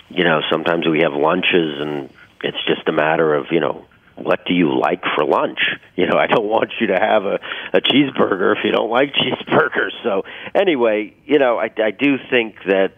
you 0.08 0.24
know 0.24 0.40
sometimes 0.50 0.88
we 0.88 1.00
have 1.00 1.12
lunches 1.12 1.82
and 1.82 2.08
it's 2.42 2.64
just 2.66 2.88
a 2.88 2.92
matter 2.92 3.34
of 3.34 3.48
you 3.50 3.60
know 3.60 3.84
what 4.16 4.46
do 4.46 4.54
you 4.54 4.78
like 4.78 5.02
for 5.14 5.24
lunch? 5.24 5.60
You 5.96 6.06
know, 6.06 6.18
I 6.18 6.26
don't 6.26 6.48
want 6.48 6.72
you 6.80 6.88
to 6.88 6.98
have 6.98 7.24
a, 7.24 7.38
a 7.72 7.80
cheeseburger 7.80 8.56
if 8.56 8.64
you 8.64 8.72
don't 8.72 8.90
like 8.90 9.14
cheeseburgers. 9.14 9.92
So 10.02 10.24
anyway, 10.52 11.14
you 11.24 11.38
know, 11.38 11.56
I, 11.56 11.70
I 11.78 11.92
do 11.92 12.16
think 12.30 12.56
that 12.66 12.94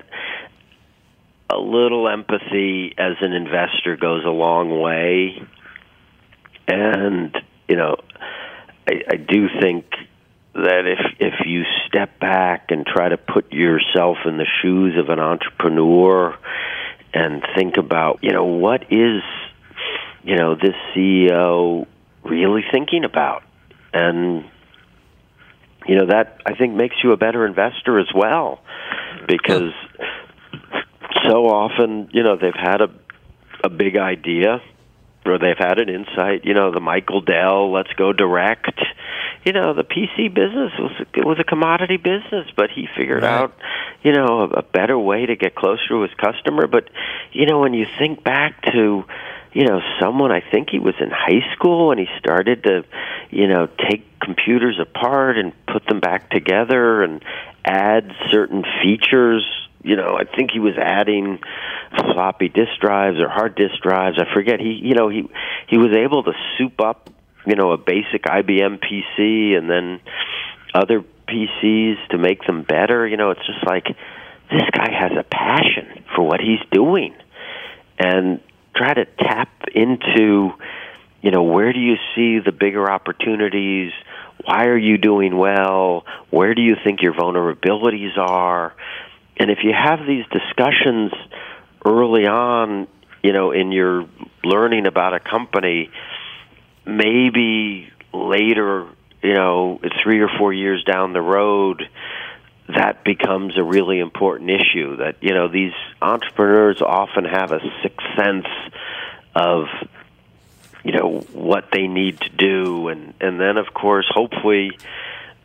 a 1.49 1.59
little 1.59 2.09
empathy 2.09 2.95
as 2.99 3.15
an 3.21 3.33
investor 3.33 3.97
goes 3.97 4.25
a 4.25 4.31
long 4.31 4.81
way. 4.81 5.41
And, 6.67 7.37
you 7.69 7.77
know, 7.77 7.97
I, 8.89 9.03
I 9.13 9.17
do 9.17 9.49
think 9.61 9.87
that 10.55 10.87
if 10.87 10.99
if 11.21 11.47
you 11.47 11.65
step 11.87 12.19
back 12.19 12.71
and 12.71 12.87
try 12.87 13.11
to 13.11 13.19
put 13.19 13.53
yourself 13.53 14.17
in 14.25 14.39
the 14.39 14.47
shoes 14.63 14.99
of 14.99 15.11
an 15.11 15.21
entrepreneur 15.21 16.37
and 17.13 17.43
think 17.55 17.77
about, 17.77 18.21
you 18.23 18.33
know, 18.33 18.45
what 18.45 18.85
is 18.91 19.23
you 20.27 20.37
know, 20.37 20.57
this 20.57 20.75
CEO 20.95 21.87
really 22.25 22.65
thinking 22.73 23.05
about? 23.05 23.45
And 23.95 24.45
you 25.87 25.95
know, 25.95 26.07
that 26.07 26.41
I 26.45 26.55
think 26.55 26.75
makes 26.75 26.97
you 27.03 27.13
a 27.13 27.17
better 27.17 27.47
investor 27.47 28.01
as 28.01 28.09
well 28.13 28.61
because 29.29 29.73
so 31.29 31.47
often, 31.47 32.09
you 32.13 32.23
know, 32.23 32.37
they've 32.37 32.55
had 32.55 32.81
a 32.81 32.89
a 33.65 33.71
big 33.71 33.97
idea 33.97 34.61
or 35.25 35.39
they've 35.39 35.59
had 35.59 35.79
an 35.79 35.89
insight. 35.89 36.45
You 36.45 36.55
know, 36.55 36.71
the 36.73 36.81
Michael 36.81 37.21
Dell, 37.21 37.73
let's 37.73 37.93
go 37.95 38.13
direct. 38.13 38.81
You 39.45 39.53
know, 39.53 39.75
the 39.75 39.85
PC 39.85 40.33
business 40.33 40.73
was 40.79 40.93
it 41.15 41.25
was 41.25 41.39
a 41.41 41.45
commodity 41.45 41.97
business, 41.97 42.47
but 42.57 42.71
he 42.71 42.89
figured 42.97 43.23
right. 43.23 43.43
out, 43.43 43.55
you 44.03 44.13
know, 44.13 44.43
a, 44.43 44.59
a 44.59 44.63
better 44.63 44.99
way 44.99 45.27
to 45.27 45.37
get 45.37 45.55
closer 45.55 45.89
to 45.91 46.03
his 46.03 46.15
customer. 46.15 46.67
But 46.67 46.89
you 47.33 47.47
know, 47.47 47.61
when 47.61 47.75
you 47.75 47.87
think 47.99 48.25
back 48.25 48.63
to 48.73 49.05
you 49.53 49.65
know, 49.65 49.81
someone 50.03 50.33
I 50.33 50.43
think 50.43 50.69
he 50.69 50.79
was 50.79 50.95
in 51.01 51.09
high 51.11 51.41
school 51.55 51.91
and 51.91 51.99
he 51.99 52.07
started 52.19 52.65
to, 52.65 52.85
you 53.31 53.49
know, 53.49 53.69
take 53.89 54.05
computers 54.21 54.79
apart 54.79 55.39
and 55.39 55.55
put 55.67 55.87
them 55.87 55.99
back 55.99 56.29
together 56.29 57.03
and 57.03 57.25
add 57.65 58.13
certain 58.31 58.65
features 58.83 59.47
you 59.87 59.95
know, 59.95 60.19
I 60.19 60.25
think 60.25 60.51
he 60.51 60.59
was 60.59 60.75
adding 60.77 61.39
floppy 62.13 62.49
disk 62.49 62.73
drives 62.81 63.19
or 63.21 63.29
hard 63.29 63.55
disk 63.55 63.81
drives. 63.81 64.19
I 64.19 64.33
forget. 64.35 64.59
He, 64.59 64.81
you 64.83 64.95
know, 64.95 65.09
he 65.09 65.31
he 65.69 65.79
was 65.79 65.97
able 65.97 66.25
to 66.25 66.33
soup 66.59 66.81
up, 66.81 67.09
you 67.47 67.55
know, 67.55 67.71
a 67.71 67.79
basic 67.79 68.25
IBM 68.25 68.81
PC 68.83 69.57
and 69.57 69.71
then 69.71 70.01
other 70.75 71.05
PCs 71.29 72.09
to 72.11 72.19
make 72.19 72.45
them 72.45 72.65
better. 72.65 73.07
You 73.07 73.17
know, 73.17 73.31
it's 73.31 73.47
just 73.47 73.65
like 73.65 73.87
this 74.51 74.69
guy 74.73 74.91
has 74.91 75.13
a 75.17 75.23
passion 75.23 76.05
for 76.17 76.27
what 76.27 76.41
he's 76.41 76.61
doing, 76.73 77.15
and 77.97 78.41
try 78.75 78.93
to 78.93 79.05
tap 79.05 79.51
into, 79.73 80.51
you 81.23 81.31
know, 81.31 81.45
where 81.45 81.73
do 81.73 81.79
you 81.79 81.95
see 82.17 82.41
the 82.41 82.53
bigger 82.53 82.91
opportunities? 82.91 83.93
Why 84.45 84.67
are 84.67 84.77
you 84.77 84.99
doing 84.99 85.37
well? 85.37 86.05
Where 86.31 86.55
do 86.55 86.63
you 86.63 86.75
think 86.83 87.03
your 87.03 87.15
vulnerabilities 87.15 88.19
are? 88.19 88.75
And 89.39 89.51
if 89.51 89.59
you 89.63 89.73
have 89.73 90.01
these 90.07 90.25
discussions 90.31 91.13
early 91.85 92.27
on, 92.27 92.89
you 93.23 93.33
know, 93.33 93.53
in 93.53 93.73
your 93.73 94.07
learning 94.45 94.87
about 94.87 95.15
a 95.15 95.21
company, 95.21 95.91
maybe 96.87 97.91
later, 98.13 98.87
you 99.23 99.35
know, 99.35 99.81
three 100.03 100.21
or 100.21 100.29
four 100.39 100.53
years 100.53 100.83
down 100.85 101.13
the 101.13 101.21
road, 101.21 101.89
that 102.69 103.05
becomes 103.05 103.57
a 103.57 103.63
really 103.63 104.01
important 104.01 104.51
issue. 104.51 104.97
That 104.97 105.17
you 105.21 105.35
know, 105.35 105.49
these 105.49 105.73
entrepreneurs 106.01 106.81
often 106.81 107.25
have 107.25 107.53
a 107.53 107.61
sixth 107.83 108.07
sense 108.17 108.47
of 109.35 109.67
you 110.83 110.93
know 110.93 111.21
what 111.33 111.69
they 111.73 111.87
need 111.87 112.21
to 112.21 112.29
do, 112.31 112.89
and 112.89 113.15
and 113.21 113.41
then 113.41 113.57
of 113.57 113.73
course, 113.75 114.07
hopefully 114.09 114.79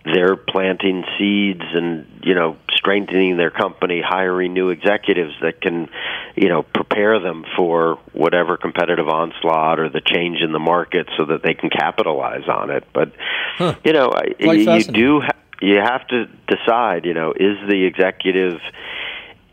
they're 0.05 0.35
planting 0.35 1.03
seeds 1.17 1.63
and 1.73 2.07
you 2.23 2.33
know 2.33 2.57
strengthening 2.71 3.37
their 3.37 3.51
company 3.51 4.01
hiring 4.03 4.53
new 4.53 4.69
executives 4.69 5.33
that 5.41 5.61
can 5.61 5.89
you 6.35 6.49
know 6.49 6.63
prepare 6.63 7.19
them 7.19 7.45
for 7.55 7.99
whatever 8.13 8.57
competitive 8.57 9.07
onslaught 9.07 9.79
or 9.79 9.89
the 9.89 10.01
change 10.01 10.39
in 10.41 10.51
the 10.51 10.59
market 10.59 11.07
so 11.17 11.25
that 11.25 11.43
they 11.43 11.53
can 11.53 11.69
capitalize 11.69 12.47
on 12.47 12.71
it. 12.71 12.83
But 12.93 13.11
huh. 13.57 13.75
you 13.83 13.93
know 13.93 14.11
you, 14.39 14.51
you 14.51 14.83
do 14.83 15.21
ha- 15.21 15.37
you 15.61 15.77
have 15.77 16.07
to 16.07 16.25
decide 16.47 17.05
you 17.05 17.13
know 17.13 17.31
is 17.31 17.57
the 17.69 17.85
executive 17.85 18.59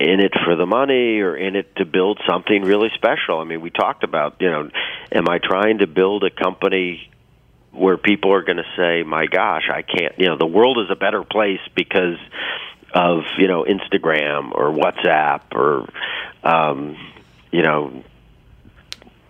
in 0.00 0.20
it 0.20 0.32
for 0.44 0.54
the 0.54 0.64
money 0.66 1.18
or 1.20 1.36
in 1.36 1.56
it 1.56 1.74
to 1.76 1.84
build 1.84 2.20
something 2.26 2.62
really 2.62 2.90
special? 2.94 3.38
I 3.38 3.44
mean 3.44 3.60
we 3.60 3.70
talked 3.70 4.02
about 4.02 4.36
you 4.40 4.50
know 4.50 4.70
am 5.12 5.28
i 5.28 5.38
trying 5.38 5.78
to 5.78 5.86
build 5.86 6.24
a 6.24 6.30
company 6.30 7.10
where 7.78 7.96
people 7.96 8.32
are 8.32 8.42
going 8.42 8.58
to 8.58 8.66
say, 8.76 9.02
"My 9.02 9.26
gosh, 9.26 9.68
I 9.72 9.82
can't." 9.82 10.18
You 10.18 10.26
know, 10.26 10.36
the 10.36 10.46
world 10.46 10.78
is 10.78 10.90
a 10.90 10.96
better 10.96 11.22
place 11.22 11.60
because 11.74 12.18
of 12.92 13.24
you 13.38 13.48
know 13.48 13.64
Instagram 13.64 14.52
or 14.52 14.72
WhatsApp 14.72 15.54
or 15.54 15.88
um, 16.42 16.96
you 17.50 17.62
know 17.62 18.02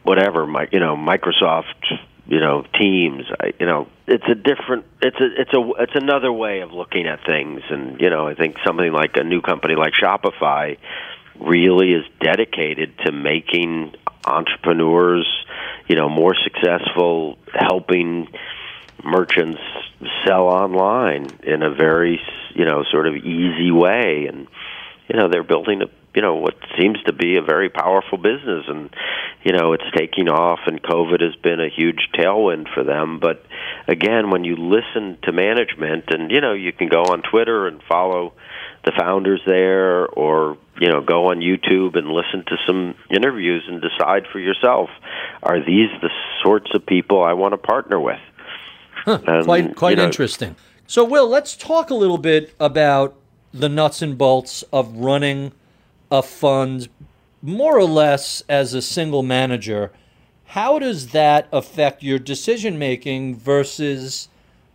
whatever. 0.03 0.47
My 0.47 0.69
you 0.71 0.81
know 0.81 0.97
Microsoft 0.97 1.99
you 2.27 2.41
know 2.41 2.65
Teams. 2.79 3.25
I, 3.41 3.53
you 3.59 3.67
know, 3.67 3.89
it's 4.07 4.25
a 4.29 4.35
different. 4.35 4.85
It's 5.03 5.21
a 5.21 5.41
it's 5.41 5.53
a 5.53 5.83
it's 5.83 5.95
another 5.95 6.33
way 6.33 6.61
of 6.61 6.73
looking 6.73 7.07
at 7.07 7.25
things, 7.27 7.63
and 7.71 8.01
you 8.01 8.11
know, 8.11 8.29
I 8.29 8.35
think 8.35 8.57
something 8.65 8.93
like 8.93 9.17
a 9.17 9.25
new 9.25 9.41
company 9.41 9.75
like 9.75 9.95
Shopify 9.95 10.79
really 11.41 11.93
is 11.93 12.05
dedicated 12.21 12.99
to 13.05 13.13
making 13.13 13.95
entrepreneurs 14.29 15.27
you 15.89 15.97
know 15.97 16.09
more 16.09 16.35
successful 16.45 17.39
helping 17.53 18.29
merchants 19.05 19.61
sell 20.27 20.45
online 20.45 21.27
in 21.43 21.63
a 21.63 21.75
very 21.75 22.21
you 22.55 22.65
know 22.65 22.85
sort 22.91 23.07
of 23.07 23.17
easy 23.17 23.71
way. 23.71 24.27
And 24.29 24.47
you 25.09 25.19
know 25.19 25.29
they're 25.29 25.45
building 25.45 25.83
a 25.83 25.87
you 26.15 26.23
know 26.23 26.37
what 26.37 26.55
seems 26.79 26.99
to 27.05 27.13
be 27.13 27.37
a 27.37 27.43
very 27.43 27.69
powerful 27.69 28.19
business. 28.19 28.65
And 28.69 28.91
you 29.45 29.53
know 29.53 29.73
it's 29.73 29.91
taking 29.97 30.29
off 30.29 30.61
and 30.67 30.83
covid 30.83 31.23
has 31.23 31.37
been 31.37 31.61
a 31.61 31.69
huge 31.69 32.09
tailwind 32.15 32.73
for 32.73 32.85
them. 32.85 33.19
But 33.21 33.45
again 33.87 34.31
when 34.31 34.45
you 34.45 34.57
listen 34.57 35.19
to 35.23 35.33
management 35.33 36.05
and 36.09 36.31
you 36.31 36.41
know 36.41 36.53
you 36.53 36.73
can 36.73 36.89
go 36.89 37.03
on 37.03 37.23
twitter 37.23 37.67
and 37.67 37.81
follow 37.89 38.33
the 38.89 38.99
founders 38.99 39.43
there 39.45 40.07
or 40.07 40.57
you 40.81 40.89
know 40.89 41.03
go 41.03 41.31
on 41.31 41.41
YouTube 41.41 41.95
and 41.97 42.09
listen 42.09 42.43
to 42.47 42.57
some 42.67 42.95
interviews 43.11 43.65
and 43.69 43.83
decide 43.83 44.27
for 44.33 44.39
yourself 44.39 44.89
are 45.43 45.59
these 45.59 45.91
the 46.01 46.11
sorts 46.43 46.71
of 46.75 46.87
people 46.87 47.23
I 47.23 47.35
want 47.35 47.53
to 47.53 47.59
partner 47.59 48.01
with? 48.01 48.21
Huh, 49.05 49.43
quite 49.45 49.77
quite 49.77 49.91
you 49.91 49.97
know, 49.97 50.07
interesting. 50.07 50.57
So 50.87 51.05
Will 51.05 51.29
let's 51.29 51.55
talk 51.55 51.91
a 51.91 51.95
little 51.95 52.17
bit 52.17 52.55
about 52.59 53.15
the 53.53 53.69
nuts 53.69 54.01
and 54.01 54.17
bolts 54.17 54.65
of 54.73 54.97
running 54.97 55.53
a 56.11 56.23
fund 56.23 56.89
more 57.43 57.77
or 57.77 57.85
less 57.85 58.43
as 58.49 58.73
a 58.73 58.81
single 58.81 59.23
manager. 59.23 59.93
How 60.47 60.79
does 60.79 61.09
that 61.09 61.47
affect 61.53 62.03
your 62.03 62.19
decision 62.19 62.79
making 62.79 63.37
versus 63.37 64.29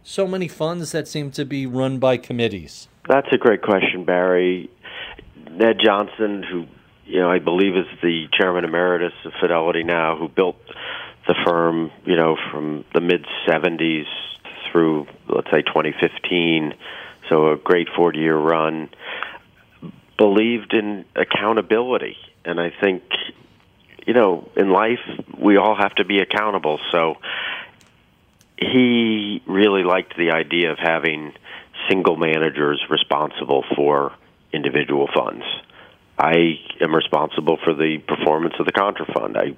so 0.04 0.28
many 0.28 0.48
funds 0.48 0.92
that 0.92 1.08
seem 1.08 1.32
to 1.32 1.46
be 1.46 1.66
run 1.66 1.98
by 1.98 2.18
committees 2.18 2.88
that's 3.08 3.28
a 3.32 3.38
great 3.38 3.62
question, 3.62 4.06
Barry. 4.06 4.70
Ned 5.52 5.78
Johnson, 5.84 6.44
who 6.44 6.66
you 7.06 7.20
know 7.20 7.30
I 7.30 7.40
believe 7.40 7.76
is 7.76 7.86
the 8.02 8.28
chairman 8.34 8.64
emeritus 8.64 9.14
of 9.26 9.34
Fidelity 9.40 9.84
now, 9.84 10.18
who 10.18 10.28
built 10.28 10.56
the 11.28 11.36
firm, 11.46 11.92
you 12.06 12.16
know, 12.16 12.38
from 12.52 12.86
the 12.94 13.02
mid 13.02 13.26
'70s 13.48 14.06
through 14.72 15.08
let's 15.28 15.50
say 15.52 15.62
2015, 15.62 16.74
so 17.30 17.52
a 17.52 17.58
great 17.58 17.88
40-year 17.88 18.36
run, 18.36 18.90
believed 20.18 20.74
in 20.74 21.06
accountability, 21.16 22.18
and 22.46 22.60
I 22.60 22.72
think 22.82 23.04
you 24.06 24.14
know 24.14 24.50
in 24.56 24.70
life 24.70 25.00
we 25.38 25.58
all 25.58 25.76
have 25.76 25.96
to 25.96 26.06
be 26.06 26.20
accountable. 26.20 26.80
So 26.92 27.16
he 28.58 29.42
really 29.46 29.84
liked 29.84 30.16
the 30.18 30.32
idea 30.32 30.72
of 30.72 30.78
having 30.80 31.34
single 31.90 32.16
managers 32.16 32.84
responsible 32.90 33.64
for 33.76 34.14
individual 34.52 35.08
funds. 35.14 35.44
I 36.18 36.60
am 36.80 36.94
responsible 36.94 37.58
for 37.64 37.74
the 37.74 37.98
performance 38.08 38.54
of 38.60 38.66
the 38.66 38.72
Contrafund. 38.72 39.36
I 39.36 39.58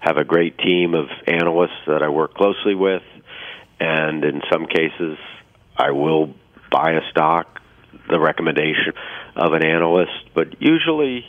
have 0.00 0.16
a 0.16 0.24
great 0.24 0.58
team 0.58 0.94
of 0.94 1.06
analysts 1.26 1.86
that 1.86 2.02
I 2.02 2.08
work 2.08 2.34
closely 2.34 2.74
with, 2.74 3.02
and 3.78 4.24
in 4.24 4.42
some 4.52 4.66
cases, 4.66 5.16
I 5.76 5.92
will 5.92 6.34
buy 6.70 6.92
a 6.92 7.10
stock, 7.10 7.60
the 8.08 8.18
recommendation 8.18 8.94
of 9.36 9.52
an 9.52 9.64
analyst, 9.64 10.34
but 10.34 10.60
usually 10.60 11.24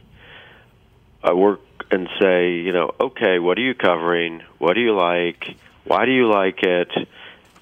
I 1.24 1.34
work 1.34 1.60
and 1.92 2.10
say, 2.20 2.54
you 2.56 2.74
know, 2.74 2.92
okay, 3.00 3.40
what 3.40 3.58
are 3.58 3.62
you 3.62 3.76
covering? 3.76 4.42
What 4.58 4.74
do 4.74 4.82
you 4.82 4.96
like? 4.96 5.44
Why 5.86 6.06
do 6.06 6.12
you 6.12 6.30
like 6.30 6.64
it? 6.64 6.90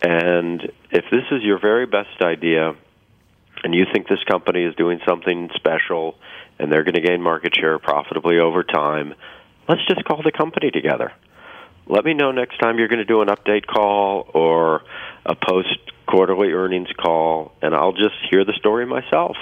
And 0.02 0.72
if 0.89 1.06
this 1.12 1.24
is 1.32 1.43
your 1.43 1.60
very 1.60 1.86
best 1.86 2.22
idea 2.22 2.76
and 3.64 3.76
you 3.76 3.86
think 3.93 4.08
this 4.08 4.24
company 4.24 4.64
is 4.64 4.76
doing 4.76 4.99
something 5.08 5.49
special 5.56 6.16
and 6.58 6.72
they're 6.72 6.84
going 6.84 6.95
to 6.95 7.02
gain 7.02 7.22
market 7.22 7.56
share 7.56 7.78
profitably 7.80 8.39
over 8.39 8.64
time, 8.64 9.14
let's 9.70 9.86
just 9.88 10.04
call 10.06 10.22
the 10.24 10.32
company 10.32 10.72
together. 10.72 11.12
Let 11.88 12.06
me 12.06 12.14
know 12.14 12.32
next 12.32 12.58
time 12.58 12.78
you're 12.78 12.88
going 12.88 12.99
to 12.99 13.06
do 13.06 13.22
an 13.22 13.28
update 13.28 13.66
call 13.66 14.30
or 14.34 14.82
a 15.26 15.36
post 15.36 15.78
quarterly 16.08 16.52
earnings 16.52 16.89
call, 16.97 17.54
and 17.62 17.74
I'll 17.74 17.93
just 17.93 18.16
hear 18.30 18.43
the 18.43 18.54
story 18.54 18.86
myself. 18.86 19.36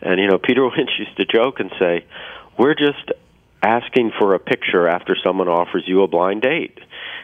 And, 0.00 0.20
you 0.20 0.28
know, 0.28 0.38
Peter 0.38 0.62
Lynch 0.76 0.90
used 0.98 1.16
to 1.16 1.24
joke 1.24 1.60
and 1.60 1.70
say, 1.78 2.04
we're 2.58 2.74
just 2.74 3.12
asking 3.62 4.12
for 4.18 4.34
a 4.34 4.38
picture 4.38 4.88
after 4.88 5.16
someone 5.24 5.48
offers 5.48 5.84
you 5.86 6.02
a 6.02 6.08
blind 6.08 6.42
date. 6.42 6.78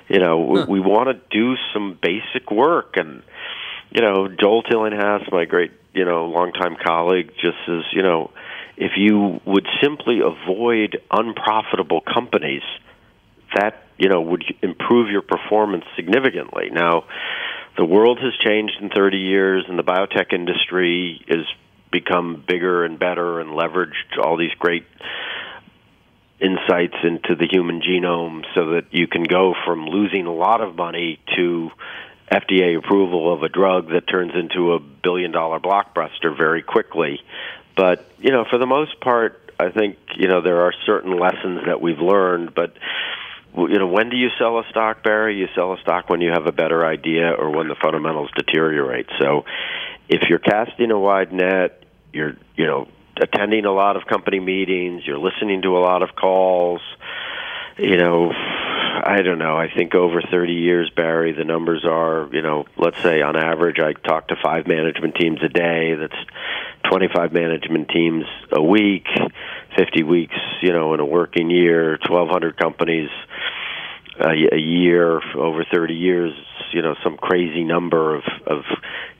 You 0.08 0.20
know, 0.20 0.54
huh. 0.54 0.66
we, 0.68 0.80
we 0.80 0.88
want 0.88 1.08
to 1.08 1.20
do 1.30 1.54
some 1.72 1.98
basic 2.00 2.50
work, 2.50 2.96
and 2.96 3.22
you 3.90 4.02
know, 4.02 4.28
Joel 4.28 4.62
Tillinghast, 4.62 5.30
my 5.32 5.44
great 5.44 5.72
you 5.92 6.04
know 6.04 6.26
longtime 6.26 6.76
colleague, 6.84 7.32
just 7.40 7.56
says 7.66 7.84
you 7.92 8.02
know, 8.02 8.30
if 8.76 8.92
you 8.96 9.40
would 9.46 9.66
simply 9.82 10.20
avoid 10.20 10.98
unprofitable 11.10 12.00
companies, 12.00 12.62
that 13.54 13.82
you 13.98 14.08
know 14.08 14.20
would 14.20 14.44
improve 14.62 15.10
your 15.10 15.22
performance 15.22 15.84
significantly. 15.96 16.70
Now, 16.70 17.04
the 17.76 17.84
world 17.84 18.18
has 18.20 18.32
changed 18.44 18.74
in 18.80 18.90
30 18.90 19.16
years, 19.18 19.64
and 19.68 19.78
the 19.78 19.82
biotech 19.82 20.32
industry 20.32 21.24
has 21.28 21.44
become 21.90 22.44
bigger 22.46 22.84
and 22.84 22.98
better 22.98 23.40
and 23.40 23.50
leveraged 23.50 24.18
all 24.22 24.36
these 24.36 24.52
great 24.58 24.84
insights 26.40 26.96
into 27.02 27.34
the 27.36 27.46
human 27.50 27.80
genome 27.80 28.44
so 28.54 28.72
that 28.72 28.86
you 28.90 29.06
can 29.06 29.22
go 29.24 29.54
from 29.64 29.86
losing 29.86 30.26
a 30.26 30.32
lot 30.32 30.60
of 30.60 30.74
money 30.74 31.20
to 31.36 31.70
FDA 32.30 32.76
approval 32.76 33.32
of 33.32 33.42
a 33.42 33.48
drug 33.48 33.90
that 33.90 34.08
turns 34.08 34.32
into 34.34 34.72
a 34.72 34.80
billion 34.80 35.30
dollar 35.30 35.60
blockbuster 35.60 36.36
very 36.36 36.62
quickly. 36.62 37.20
But, 37.76 38.08
you 38.18 38.30
know, 38.30 38.44
for 38.48 38.58
the 38.58 38.66
most 38.66 39.00
part, 39.00 39.52
I 39.58 39.70
think, 39.70 39.98
you 40.16 40.28
know, 40.28 40.42
there 40.42 40.62
are 40.62 40.72
certain 40.86 41.16
lessons 41.18 41.62
that 41.66 41.80
we've 41.80 41.98
learned, 41.98 42.54
but 42.54 42.74
you 43.56 43.78
know, 43.78 43.86
when 43.86 44.10
do 44.10 44.16
you 44.16 44.30
sell 44.36 44.58
a 44.58 44.64
stock, 44.70 45.04
Barry? 45.04 45.38
You 45.38 45.46
sell 45.54 45.74
a 45.74 45.80
stock 45.80 46.10
when 46.10 46.20
you 46.20 46.30
have 46.30 46.46
a 46.46 46.52
better 46.52 46.84
idea 46.84 47.30
or 47.30 47.50
when 47.50 47.68
the 47.68 47.76
fundamentals 47.80 48.30
deteriorate. 48.36 49.06
So, 49.20 49.44
if 50.08 50.28
you're 50.28 50.40
casting 50.40 50.90
a 50.90 50.98
wide 50.98 51.32
net, 51.32 51.84
you're, 52.12 52.36
you 52.56 52.66
know, 52.66 52.88
attending 53.20 53.64
a 53.64 53.72
lot 53.72 53.96
of 53.96 54.06
company 54.06 54.40
meetings, 54.40 55.06
you're 55.06 55.18
listening 55.18 55.62
to 55.62 55.76
a 55.76 55.80
lot 55.80 56.02
of 56.02 56.14
calls. 56.16 56.80
You 57.78 57.96
know, 57.96 58.30
I 58.30 59.22
don't 59.22 59.38
know. 59.38 59.56
I 59.56 59.68
think 59.74 59.94
over 59.94 60.22
30 60.22 60.52
years, 60.52 60.90
Barry, 60.94 61.32
the 61.32 61.44
numbers 61.44 61.84
are, 61.84 62.28
you 62.32 62.42
know, 62.42 62.66
let's 62.76 63.00
say 63.02 63.20
on 63.20 63.36
average, 63.36 63.78
I 63.80 63.92
talk 63.92 64.28
to 64.28 64.36
five 64.42 64.66
management 64.66 65.16
teams 65.16 65.40
a 65.42 65.48
day. 65.48 65.94
That's 65.94 66.90
25 66.90 67.32
management 67.32 67.88
teams 67.88 68.24
a 68.52 68.62
week, 68.62 69.06
50 69.76 70.02
weeks, 70.04 70.36
you 70.62 70.72
know, 70.72 70.94
in 70.94 71.00
a 71.00 71.04
working 71.04 71.50
year, 71.50 71.98
1,200 72.06 72.56
companies 72.56 73.10
a, 74.20 74.56
year 74.56 75.20
over 75.36 75.64
30 75.64 75.94
years, 75.94 76.32
you 76.72 76.82
know, 76.82 76.94
some 77.02 77.16
crazy 77.16 77.64
number 77.64 78.16
of, 78.16 78.22
of 78.46 78.62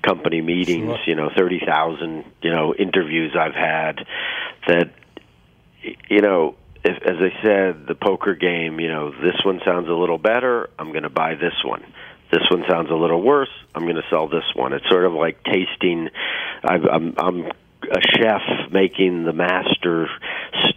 company 0.02 0.40
meetings, 0.40 0.86
sure. 0.86 0.98
you 1.06 1.14
know, 1.14 1.30
30,000, 1.36 2.24
you 2.42 2.50
know, 2.50 2.74
interviews 2.74 3.36
I've 3.38 3.54
had 3.54 4.06
that, 4.66 4.92
you 6.08 6.20
know, 6.20 6.56
if, 6.84 7.02
as 7.02 7.16
I 7.18 7.42
said, 7.42 7.86
the 7.86 7.94
poker 7.94 8.34
game, 8.34 8.78
you 8.78 8.88
know, 8.88 9.10
this 9.10 9.40
one 9.44 9.60
sounds 9.64 9.88
a 9.88 9.92
little 9.92 10.18
better, 10.18 10.70
I'm 10.78 10.90
going 10.90 11.04
to 11.04 11.10
buy 11.10 11.34
this 11.34 11.54
one. 11.64 11.82
This 12.30 12.42
one 12.50 12.64
sounds 12.68 12.90
a 12.90 12.94
little 12.94 13.22
worse. 13.22 13.50
I'm 13.74 13.84
going 13.84 13.96
to 13.96 14.02
sell 14.10 14.28
this 14.28 14.44
one. 14.54 14.72
It's 14.72 14.88
sort 14.88 15.04
of 15.04 15.12
like 15.12 15.44
tasting. 15.44 16.08
I've, 16.64 16.84
I'm 16.84 17.14
I'm 17.16 17.46
a 17.90 18.00
chef 18.18 18.72
making 18.72 19.24
the 19.24 19.32
master 19.32 20.08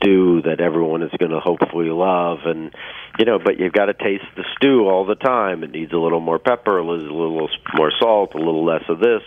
stew 0.07 0.41
that 0.43 0.59
everyone 0.59 1.03
is 1.03 1.11
going 1.17 1.31
to 1.31 1.39
hopefully 1.39 1.89
love 1.89 2.39
and 2.45 2.73
you 3.19 3.25
know 3.25 3.39
but 3.39 3.59
you've 3.59 3.73
got 3.73 3.85
to 3.85 3.93
taste 3.93 4.25
the 4.35 4.43
stew 4.55 4.87
all 4.87 5.05
the 5.05 5.15
time. 5.15 5.63
It 5.63 5.71
needs 5.71 5.93
a 5.93 5.97
little 5.97 6.19
more 6.19 6.39
pepper 6.39 6.77
a 6.77 6.85
little, 6.85 7.05
a 7.05 7.17
little 7.17 7.49
more 7.75 7.91
salt 7.99 8.33
a 8.35 8.37
little 8.37 8.65
less 8.65 8.83
of 8.89 8.99
this. 8.99 9.21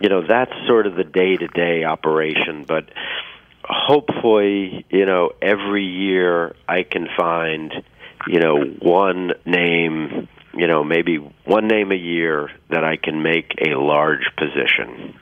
You 0.00 0.08
know 0.08 0.22
that's 0.26 0.52
sort 0.66 0.86
of 0.86 0.96
the 0.96 1.04
day 1.04 1.36
to 1.36 1.48
day 1.48 1.84
operation 1.84 2.64
but 2.66 2.88
hopefully 3.64 4.86
you 4.90 5.04
know 5.04 5.32
every 5.42 5.84
year 5.84 6.54
i 6.66 6.82
can 6.82 7.06
find 7.18 7.72
you 8.26 8.40
know 8.40 8.56
one 8.80 9.32
name 9.44 10.28
you 10.54 10.66
know 10.66 10.84
maybe 10.84 11.16
one 11.44 11.68
name 11.68 11.92
a 11.92 11.96
year 11.96 12.50
that 12.70 12.84
i 12.84 12.96
can 12.96 13.22
make 13.22 13.54
a 13.66 13.78
large 13.78 14.26
position. 14.36 15.18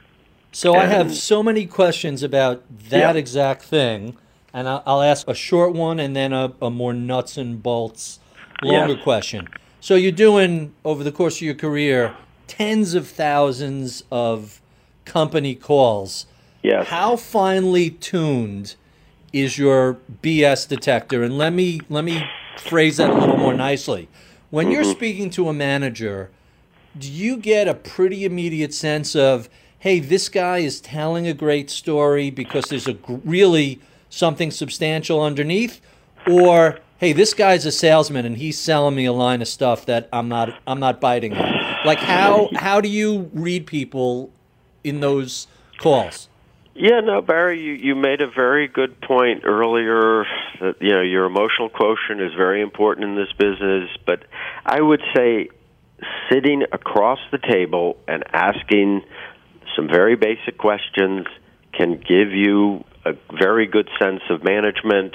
So 0.53 0.73
and, 0.73 0.85
I 0.85 0.87
have 0.87 1.15
so 1.15 1.43
many 1.43 1.67
questions 1.67 2.23
about 2.23 2.63
that 2.89 3.15
yeah. 3.15 3.21
exact 3.21 3.63
thing, 3.63 4.17
and 4.57 4.67
I'll, 4.67 5.03
ask 5.03 5.29
a 5.29 5.35
short 5.35 5.75
one 5.75 6.01
and 6.01 6.17
then 6.17 6.33
a, 6.33 6.51
a 6.63 6.71
more 6.71 6.95
nuts 6.95 7.37
and 7.37 7.63
bolts, 7.63 8.21
longer 8.63 8.95
yes. 8.95 9.03
question. 9.05 9.49
So 9.81 9.97
you're 9.97 10.13
doing 10.13 10.75
over 10.83 11.05
the 11.05 11.13
course 11.13 11.37
of 11.37 11.43
your 11.43 11.55
career 11.55 12.17
tens 12.47 12.95
of 12.95 13.07
thousands 13.07 14.03
of 14.11 14.63
company 15.05 15.55
calls. 15.55 16.25
Yes. 16.63 16.89
How 16.89 17.17
finely 17.17 17.91
tuned 17.91 18.77
is 19.31 19.59
your 19.59 19.99
BS 20.23 20.67
detector? 20.67 21.23
And 21.23 21.37
let 21.37 21.53
me 21.53 21.81
let 21.91 22.05
me 22.05 22.25
phrase 22.59 22.97
that 22.97 23.11
a 23.11 23.15
little 23.15 23.37
more 23.37 23.53
nicely. 23.53 24.09
When 24.49 24.67
mm-hmm. 24.67 24.73
you're 24.73 24.85
speaking 24.85 25.29
to 25.31 25.51
a 25.51 25.53
manager, 25.53 26.31
do 26.99 27.13
you 27.13 27.37
get 27.37 27.69
a 27.69 27.75
pretty 27.75 28.25
immediate 28.25 28.73
sense 28.73 29.15
of 29.15 29.51
hey, 29.81 30.01
this 30.01 30.31
guy 30.31 30.59
is 30.59 30.81
telling 30.81 31.29
a 31.29 31.35
great 31.35 31.69
story 31.69 32.31
because 32.31 32.65
there's 32.65 32.89
a 32.89 32.97
really 33.05 33.81
something 34.17 34.51
substantial 34.51 35.23
underneath, 35.23 35.81
or 36.27 36.79
hey, 36.99 37.13
this 37.13 37.35
guy's 37.35 37.67
a 37.67 37.73
salesman 37.73 38.25
and 38.25 38.37
he's 38.37 38.59
selling 38.59 38.95
me 38.95 39.05
a 39.05 39.13
line 39.13 39.43
of 39.43 39.49
stuff 39.49 39.87
that 39.87 40.09
I'm 40.13 40.29
not 40.29 40.59
I'm 40.67 40.81
not 40.81 41.01
biting 41.01 41.35
on. 41.35 41.55
Like 41.85 41.99
how 41.99 42.49
how 42.55 42.81
do 42.81 42.89
you 42.89 43.31
read 43.33 43.67
people 43.67 44.31
in 44.83 45.01
those 45.01 45.47
calls? 45.79 46.29
Yeah, 46.79 47.01
no, 47.01 47.23
Barry, 47.23 47.59
you, 47.63 47.73
you 47.73 47.95
made 47.95 48.21
a 48.21 48.27
very 48.27 48.69
good 48.69 49.01
point 49.01 49.45
earlier 49.45 50.27
that 50.61 50.77
you 50.81 50.93
know 50.93 51.01
your 51.01 51.25
emotional 51.25 51.69
quotient 51.69 52.21
is 52.21 52.35
very 52.35 52.61
important 52.61 53.07
in 53.09 53.17
this 53.17 53.33
business, 53.39 53.89
but 54.05 54.25
I 54.65 54.81
would 54.81 55.03
say 55.15 55.49
sitting 56.31 56.65
across 56.73 57.19
the 57.31 57.39
table 57.39 57.97
and 58.07 58.25
asking 58.33 59.03
some 59.75 59.89
very 59.89 60.17
basic 60.17 60.59
questions 60.59 61.27
can 61.73 61.93
give 61.97 62.33
you 62.33 62.85
a 63.07 63.37
very 63.39 63.67
good 63.67 63.89
sense 64.01 64.23
of 64.31 64.43
management. 64.43 65.15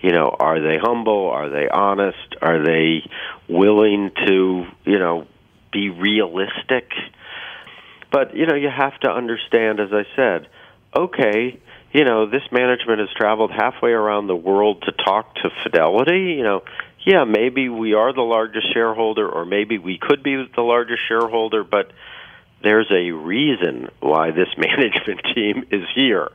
You 0.00 0.12
know, 0.12 0.34
are 0.38 0.60
they 0.60 0.78
humble? 0.78 1.28
Are 1.30 1.48
they 1.48 1.68
honest? 1.68 2.36
Are 2.40 2.64
they 2.64 3.08
willing 3.48 4.10
to, 4.26 4.66
you 4.84 4.98
know, 4.98 5.26
be 5.72 5.90
realistic? 5.90 6.90
But, 8.10 8.36
you 8.36 8.46
know, 8.46 8.54
you 8.54 8.68
have 8.68 8.98
to 9.00 9.10
understand, 9.10 9.80
as 9.80 9.88
I 9.92 10.04
said, 10.14 10.48
okay, 10.96 11.58
you 11.92 12.04
know, 12.04 12.26
this 12.26 12.42
management 12.52 13.00
has 13.00 13.08
traveled 13.16 13.50
halfway 13.50 13.90
around 13.90 14.26
the 14.26 14.36
world 14.36 14.82
to 14.82 14.92
talk 14.92 15.34
to 15.36 15.50
Fidelity. 15.62 16.34
You 16.36 16.42
know, 16.42 16.62
yeah, 17.04 17.24
maybe 17.24 17.68
we 17.68 17.94
are 17.94 18.12
the 18.12 18.22
largest 18.22 18.72
shareholder, 18.72 19.28
or 19.28 19.44
maybe 19.44 19.78
we 19.78 19.98
could 19.98 20.22
be 20.22 20.48
the 20.54 20.62
largest 20.62 21.00
shareholder, 21.08 21.64
but 21.64 21.92
there's 22.62 22.90
a 22.90 23.10
reason 23.10 23.88
why 24.00 24.30
this 24.30 24.48
management 24.56 25.20
team 25.34 25.64
is 25.70 25.84
here. 25.94 26.30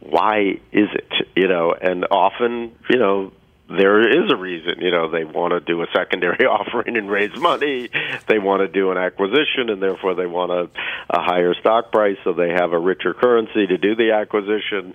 Why 0.00 0.60
is 0.72 0.88
it? 0.94 1.12
You 1.34 1.48
know, 1.48 1.74
and 1.80 2.06
often, 2.10 2.72
you 2.88 2.98
know, 2.98 3.32
there 3.68 4.00
is 4.00 4.30
a 4.30 4.36
reason. 4.36 4.80
You 4.80 4.90
know, 4.90 5.10
they 5.10 5.24
want 5.24 5.52
to 5.52 5.60
do 5.60 5.82
a 5.82 5.86
secondary 5.94 6.46
offering 6.46 6.96
and 6.96 7.10
raise 7.10 7.36
money. 7.36 7.90
They 8.26 8.38
want 8.38 8.60
to 8.60 8.68
do 8.68 8.90
an 8.90 8.96
acquisition, 8.96 9.68
and 9.68 9.82
therefore 9.82 10.14
they 10.14 10.26
want 10.26 10.50
a, 10.50 10.70
a 11.10 11.20
higher 11.20 11.54
stock 11.54 11.92
price, 11.92 12.16
so 12.24 12.32
they 12.32 12.50
have 12.50 12.72
a 12.72 12.78
richer 12.78 13.12
currency 13.12 13.66
to 13.66 13.76
do 13.76 13.94
the 13.94 14.12
acquisition. 14.12 14.94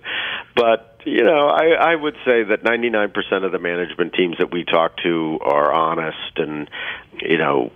But 0.56 1.00
you 1.04 1.22
know, 1.22 1.48
I, 1.48 1.92
I 1.92 1.94
would 1.94 2.16
say 2.24 2.44
that 2.44 2.64
99% 2.64 3.44
of 3.44 3.52
the 3.52 3.58
management 3.58 4.14
teams 4.14 4.38
that 4.38 4.50
we 4.50 4.64
talk 4.64 4.96
to 5.04 5.38
are 5.42 5.72
honest, 5.72 6.32
and 6.36 6.68
you 7.20 7.38
know, 7.38 7.70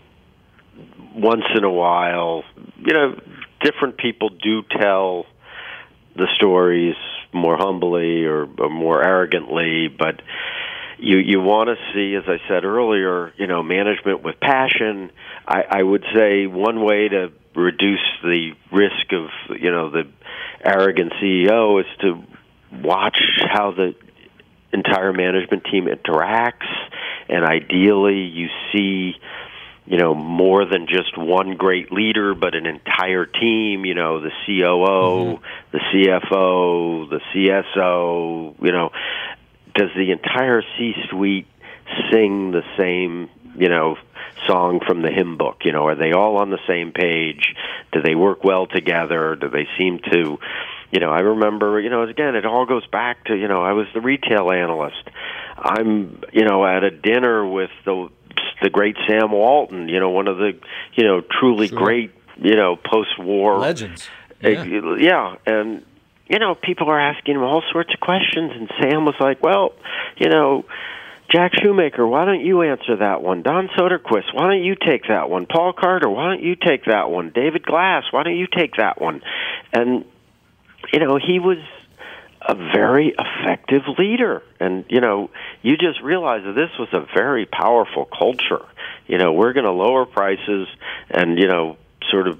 once 1.14 1.44
in 1.54 1.62
a 1.62 1.70
while, 1.70 2.42
you 2.78 2.92
know, 2.92 3.20
different 3.60 3.98
people 3.98 4.30
do 4.30 4.62
tell 4.62 5.26
the 6.16 6.26
stories 6.36 6.96
more 7.32 7.56
humbly 7.56 8.24
or, 8.24 8.48
or 8.58 8.70
more 8.70 9.02
arrogantly, 9.02 9.88
but 9.88 10.20
you 10.98 11.18
you 11.18 11.40
want 11.40 11.68
to 11.68 11.76
see, 11.94 12.14
as 12.16 12.24
I 12.26 12.38
said 12.48 12.64
earlier, 12.64 13.32
you 13.36 13.46
know, 13.46 13.62
management 13.62 14.22
with 14.22 14.40
passion. 14.40 15.10
I, 15.46 15.64
I 15.70 15.82
would 15.82 16.04
say 16.14 16.46
one 16.46 16.84
way 16.84 17.08
to 17.08 17.32
reduce 17.54 18.04
the 18.22 18.52
risk 18.72 19.12
of 19.12 19.60
you 19.60 19.70
know 19.70 19.90
the 19.90 20.08
arrogant 20.64 21.12
CEO 21.22 21.80
is 21.80 21.86
to 22.00 22.22
watch 22.82 23.20
how 23.38 23.70
the 23.72 23.94
entire 24.72 25.12
management 25.12 25.64
team 25.70 25.86
interacts, 25.86 26.68
and 27.28 27.44
ideally 27.44 28.22
you 28.22 28.48
see 28.72 29.14
you 29.88 29.96
know 29.96 30.14
more 30.14 30.66
than 30.66 30.86
just 30.86 31.16
one 31.16 31.56
great 31.56 31.90
leader 31.90 32.34
but 32.34 32.54
an 32.54 32.66
entire 32.66 33.24
team 33.24 33.86
you 33.86 33.94
know 33.94 34.20
the 34.20 34.30
COO 34.44 35.38
mm-hmm. 35.38 35.44
the 35.72 35.78
CFO 35.78 37.10
the 37.10 37.20
CSO 37.34 38.54
you 38.62 38.72
know. 38.72 38.90
Does 39.74 39.90
the 39.94 40.10
entire 40.10 40.62
C-suite 40.76 41.46
sing 42.10 42.50
the 42.50 42.62
same 42.76 43.30
you 43.56 43.68
know 43.68 43.96
song 44.46 44.80
from 44.84 45.02
the 45.02 45.10
hymn 45.10 45.36
book? 45.36 45.58
You 45.64 45.72
know 45.72 45.86
are 45.86 45.94
they 45.94 46.12
all 46.12 46.36
on 46.38 46.50
the 46.50 46.58
same 46.66 46.92
page? 46.92 47.54
Do 47.92 48.02
they 48.02 48.14
work 48.14 48.44
well 48.44 48.66
together? 48.66 49.36
Do 49.36 49.48
they 49.48 49.68
seem 49.78 50.00
to 50.10 50.38
you 50.90 51.00
know 51.00 51.10
i 51.10 51.20
remember 51.20 51.78
you 51.78 51.90
know 51.90 52.02
again 52.02 52.34
it 52.34 52.46
all 52.46 52.64
goes 52.64 52.86
back 52.86 53.22
to 53.26 53.36
you 53.36 53.46
know 53.46 53.62
i 53.62 53.72
was 53.72 53.86
the 53.92 54.00
retail 54.00 54.50
analyst. 54.50 55.04
I'm, 55.58 56.22
you 56.32 56.44
know, 56.44 56.64
at 56.64 56.84
a 56.84 56.90
dinner 56.90 57.44
with 57.46 57.70
the 57.84 58.08
the 58.62 58.70
great 58.70 58.96
Sam 59.06 59.30
Walton, 59.32 59.88
you 59.88 60.00
know, 60.00 60.10
one 60.10 60.28
of 60.28 60.38
the, 60.38 60.52
you 60.94 61.04
know, 61.04 61.20
truly 61.20 61.68
Sure. 61.68 61.78
great, 61.78 62.10
you 62.36 62.54
know, 62.56 62.76
post-war 62.76 63.58
Legends. 63.58 64.08
yeah. 64.42 64.64
Yeah. 64.64 64.96
yeah, 64.98 65.34
and 65.46 65.84
you 66.28 66.38
know, 66.38 66.54
people 66.54 66.88
are 66.90 67.00
asking 67.00 67.36
him 67.36 67.42
all 67.42 67.62
sorts 67.72 67.92
of 67.94 68.00
questions, 68.00 68.52
and 68.54 68.70
Sam 68.80 69.04
was 69.06 69.14
like, 69.18 69.42
"Well, 69.42 69.72
you 70.18 70.28
know, 70.28 70.64
Jack 71.30 71.52
Shewmaker, 71.52 72.08
why 72.08 72.24
don't 72.24 72.40
you 72.44 72.62
answer 72.62 72.96
that 72.96 73.22
one? 73.22 73.42
Don 73.42 73.68
Soderquist, 73.68 74.34
why 74.34 74.48
don't 74.48 74.62
you 74.62 74.74
take 74.74 75.08
that 75.08 75.30
one? 75.30 75.46
Paul 75.46 75.72
Carter, 75.72 76.08
why 76.08 76.24
don't 76.28 76.42
you 76.42 76.54
take 76.54 76.84
that 76.84 77.10
one? 77.10 77.30
David 77.34 77.62
Glass, 77.64 78.04
why 78.10 78.22
don't 78.24 78.36
you 78.36 78.46
take 78.46 78.76
that 78.76 79.00
one?" 79.00 79.22
And 79.72 80.04
you 80.92 81.00
know, 81.00 81.16
he 81.16 81.38
was 81.38 81.58
a 82.40 82.54
very 82.54 83.14
effective 83.18 83.82
leader. 83.98 84.42
And, 84.60 84.84
you 84.88 85.00
know, 85.00 85.30
you 85.62 85.76
just 85.76 86.00
realize 86.02 86.42
that 86.44 86.54
this 86.54 86.70
was 86.78 86.88
a 86.92 87.06
very 87.14 87.46
powerful 87.46 88.06
culture. 88.06 88.64
You 89.06 89.18
know, 89.18 89.32
we're 89.32 89.52
going 89.52 89.66
to 89.66 89.72
lower 89.72 90.06
prices 90.06 90.68
and, 91.10 91.38
you 91.38 91.48
know, 91.48 91.76
sort 92.10 92.28
of 92.28 92.38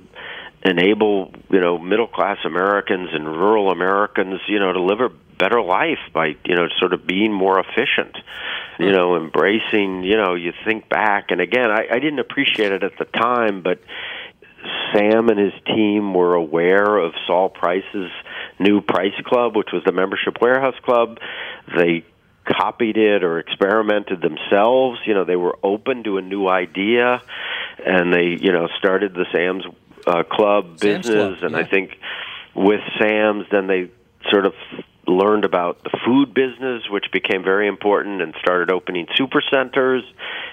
enable, 0.65 1.33
you 1.51 1.61
know, 1.61 1.79
middle 1.79 2.07
class 2.07 2.39
Americans 2.45 3.11
and 3.13 3.27
rural 3.27 3.71
Americans, 3.71 4.41
you 4.49 4.59
know, 4.59 4.73
to 4.73 4.81
live 4.81 5.01
a 5.01 5.09
better 5.39 5.63
life 5.63 5.99
by, 6.13 6.37
you 6.45 6.57
know, 6.57 6.69
sort 6.79 6.93
of 6.93 7.07
being 7.07 7.33
more 7.33 7.61
efficient. 7.61 8.17
You 8.81 8.93
know, 8.93 9.17
embracing, 9.17 10.05
you 10.05 10.17
know, 10.17 10.37
you 10.37 10.53
think 10.65 10.89
back 10.89 11.33
and 11.33 11.41
again, 11.41 11.69
I, 11.69 11.89
I 11.91 11.99
didn't 11.99 12.21
appreciate 12.21 12.71
it 12.71 12.85
at 12.85 12.97
the 12.97 13.07
time, 13.07 13.61
but 13.61 13.81
Sam 14.93 15.29
and 15.29 15.39
his 15.39 15.53
team 15.67 16.15
were 16.15 16.35
aware 16.35 16.97
of 16.97 17.13
Sol 17.27 17.49
Price's 17.49 18.13
new 18.59 18.81
Price 18.81 19.19
Club, 19.25 19.57
which 19.57 19.69
was 19.73 19.83
the 19.85 19.93
membership 19.93 20.39
warehouse 20.41 20.79
club. 20.85 21.19
They 21.77 22.05
copied 22.45 22.97
it 22.97 23.23
or 23.23 23.39
experimented 23.39 24.21
themselves. 24.23 25.01
You 25.07 25.15
know, 25.15 25.25
they 25.25 25.37
were 25.37 25.59
open 25.63 26.05
to 26.05 26.19
a 26.19 26.23
new 26.23 26.49
idea, 26.49 27.21
and 27.85 28.13
they, 28.13 28.37
you 28.41 28.53
know, 28.53 28.69
started 28.79 29.15
the 29.15 29.27
Sam's 29.33 29.65
uh, 30.07 30.23
Club 30.25 30.79
Sam's 30.79 31.07
business. 31.07 31.39
Club, 31.39 31.43
and 31.43 31.53
yeah. 31.53 31.59
I 31.59 31.65
think 31.65 31.99
with 32.55 32.81
Sam's, 32.99 33.47
then 33.51 33.67
they 33.67 33.91
sort 34.31 34.47
of 34.47 34.55
learned 35.07 35.45
about 35.45 35.83
the 35.85 35.91
food 36.05 36.35
business, 36.35 36.83
which 36.91 37.07
became 37.13 37.43
very 37.43 37.67
important, 37.67 38.21
and 38.21 38.35
started 38.41 38.71
opening 38.71 39.07
super 39.15 39.43
centers. 39.51 40.03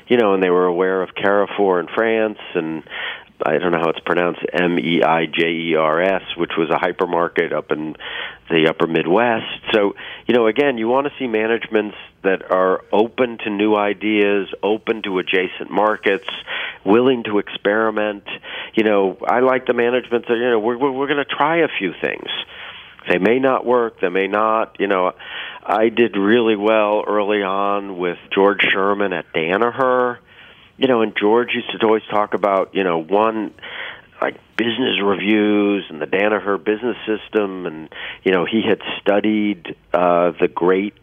You 0.08 0.18
know, 0.18 0.34
and 0.34 0.44
they 0.44 0.50
were 0.50 0.66
aware 0.66 1.02
of 1.02 1.16
Carrefour 1.16 1.80
in 1.80 1.88
France 1.88 2.40
and 2.54 2.84
I 3.44 3.58
don't 3.58 3.72
know 3.72 3.80
how 3.80 3.90
it's 3.90 4.00
pronounced 4.00 4.42
M 4.54 4.80
E 4.80 5.02
I 5.04 5.26
J 5.26 5.50
E 5.50 5.76
R 5.76 6.02
S, 6.02 6.22
which 6.38 6.52
was 6.58 6.70
a 6.70 6.78
hypermarket 6.78 7.52
up 7.52 7.72
in 7.72 7.96
the 8.50 8.68
upper 8.70 8.88
Midwest. 8.88 9.62
So, 9.74 9.96
you 10.28 10.34
know, 10.34 10.48
again, 10.48 10.78
you 10.78 10.88
want 10.88 11.08
to 11.08 11.14
see 11.20 11.28
managements 11.28 11.98
that 12.24 12.50
are 12.52 12.84
open 12.94 13.38
to 13.40 13.50
new 13.50 13.76
ideas, 13.76 14.48
open 14.64 15.02
to 15.04 15.20
adjacent 15.20 15.70
markets, 15.70 16.28
willing 16.86 17.24
to 17.24 17.40
experiment. 17.40 18.24
You 18.74 18.84
know, 18.84 19.18
I 19.28 19.42
like 19.42 19.66
the 19.66 19.74
managements 19.74 20.28
that, 20.30 20.36
you 20.36 20.50
know, 20.50 20.60
we're 20.60 20.78
we're, 20.78 20.92
we're 20.92 21.08
going 21.08 21.24
to 21.24 21.26
try 21.26 21.58
a 21.58 21.68
few 21.80 21.94
things. 22.02 22.30
They 23.08 23.18
may 23.20 23.40
not 23.40 23.66
work, 23.66 24.00
they 24.02 24.10
may 24.10 24.28
not, 24.28 24.78
you 24.80 24.88
know, 24.88 25.14
I 25.64 25.90
did 25.90 26.16
really 26.18 26.56
well 26.56 27.04
early 27.06 27.44
on 27.44 27.98
with 27.98 28.18
George 28.34 28.62
Sherman 28.72 29.14
at 29.14 29.32
Danaher 29.34 30.18
you 30.78 30.88
know, 30.88 31.02
and 31.02 31.14
George 31.20 31.50
used 31.54 31.72
to 31.72 31.86
always 31.86 32.04
talk 32.10 32.34
about, 32.34 32.76
you 32.76 32.84
know, 32.84 33.02
one 33.02 33.54
like 34.22 34.40
business 34.58 35.02
reviews 35.04 35.86
and 35.90 36.02
the 36.02 36.06
Danaher 36.06 36.64
business 36.64 36.98
system, 37.06 37.66
and 37.66 37.90
you 38.24 38.32
know, 38.32 38.46
he 38.46 38.62
had 38.68 38.82
studied 39.02 39.76
uh, 39.94 40.32
the 40.40 40.48
great 40.48 40.94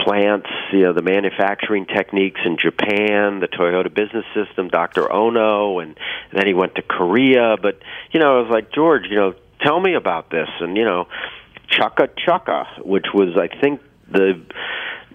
plants, 0.00 0.48
you 0.72 0.80
know, 0.80 0.92
the 0.92 1.02
manufacturing 1.02 1.86
techniques 1.86 2.40
in 2.44 2.56
Japan, 2.56 3.40
the 3.40 3.48
Toyota 3.48 3.92
business 3.92 4.24
system, 4.34 4.68
Dr. 4.68 5.02
Ohno, 5.02 5.82
and 5.82 5.96
then 6.32 6.46
he 6.46 6.54
went 6.54 6.74
to 6.74 6.82
Korea. 6.82 7.56
But 7.60 7.78
you 8.12 8.20
know, 8.20 8.38
I 8.38 8.42
was 8.42 8.50
like, 8.50 8.72
George, 8.72 9.04
you 9.08 9.16
know, 9.16 9.34
tell 9.60 9.80
me 9.80 9.94
about 9.94 10.30
this, 10.30 10.48
and 10.60 10.76
you 10.76 10.84
know, 10.84 11.08
chaka 11.68 12.08
chaka, 12.24 12.66
which 12.84 13.06
was, 13.14 13.36
I 13.36 13.48
think, 13.60 13.80
the 14.10 14.44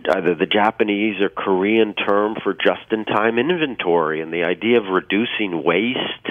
either 0.09 0.35
the 0.35 0.45
Japanese 0.45 1.21
or 1.21 1.29
Korean 1.29 1.93
term 1.93 2.35
for 2.43 2.53
just-in-time 2.53 3.37
inventory, 3.39 4.21
and 4.21 4.33
the 4.33 4.43
idea 4.43 4.79
of 4.79 4.85
reducing 4.85 5.63
waste. 5.63 6.27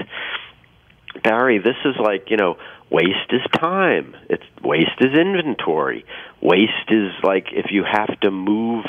Barry, 1.23 1.59
this 1.59 1.77
is 1.85 1.97
like 1.99 2.31
you 2.31 2.37
know, 2.37 2.57
waste 2.91 3.31
is 3.31 3.41
time. 3.59 4.14
It's 4.29 4.45
waste 4.62 5.01
is 5.01 5.19
inventory. 5.19 6.05
Waste 6.41 6.91
is 6.91 7.12
like 7.23 7.47
if 7.53 7.67
you 7.71 7.85
have 7.85 8.21
to 8.21 8.31
move 8.31 8.85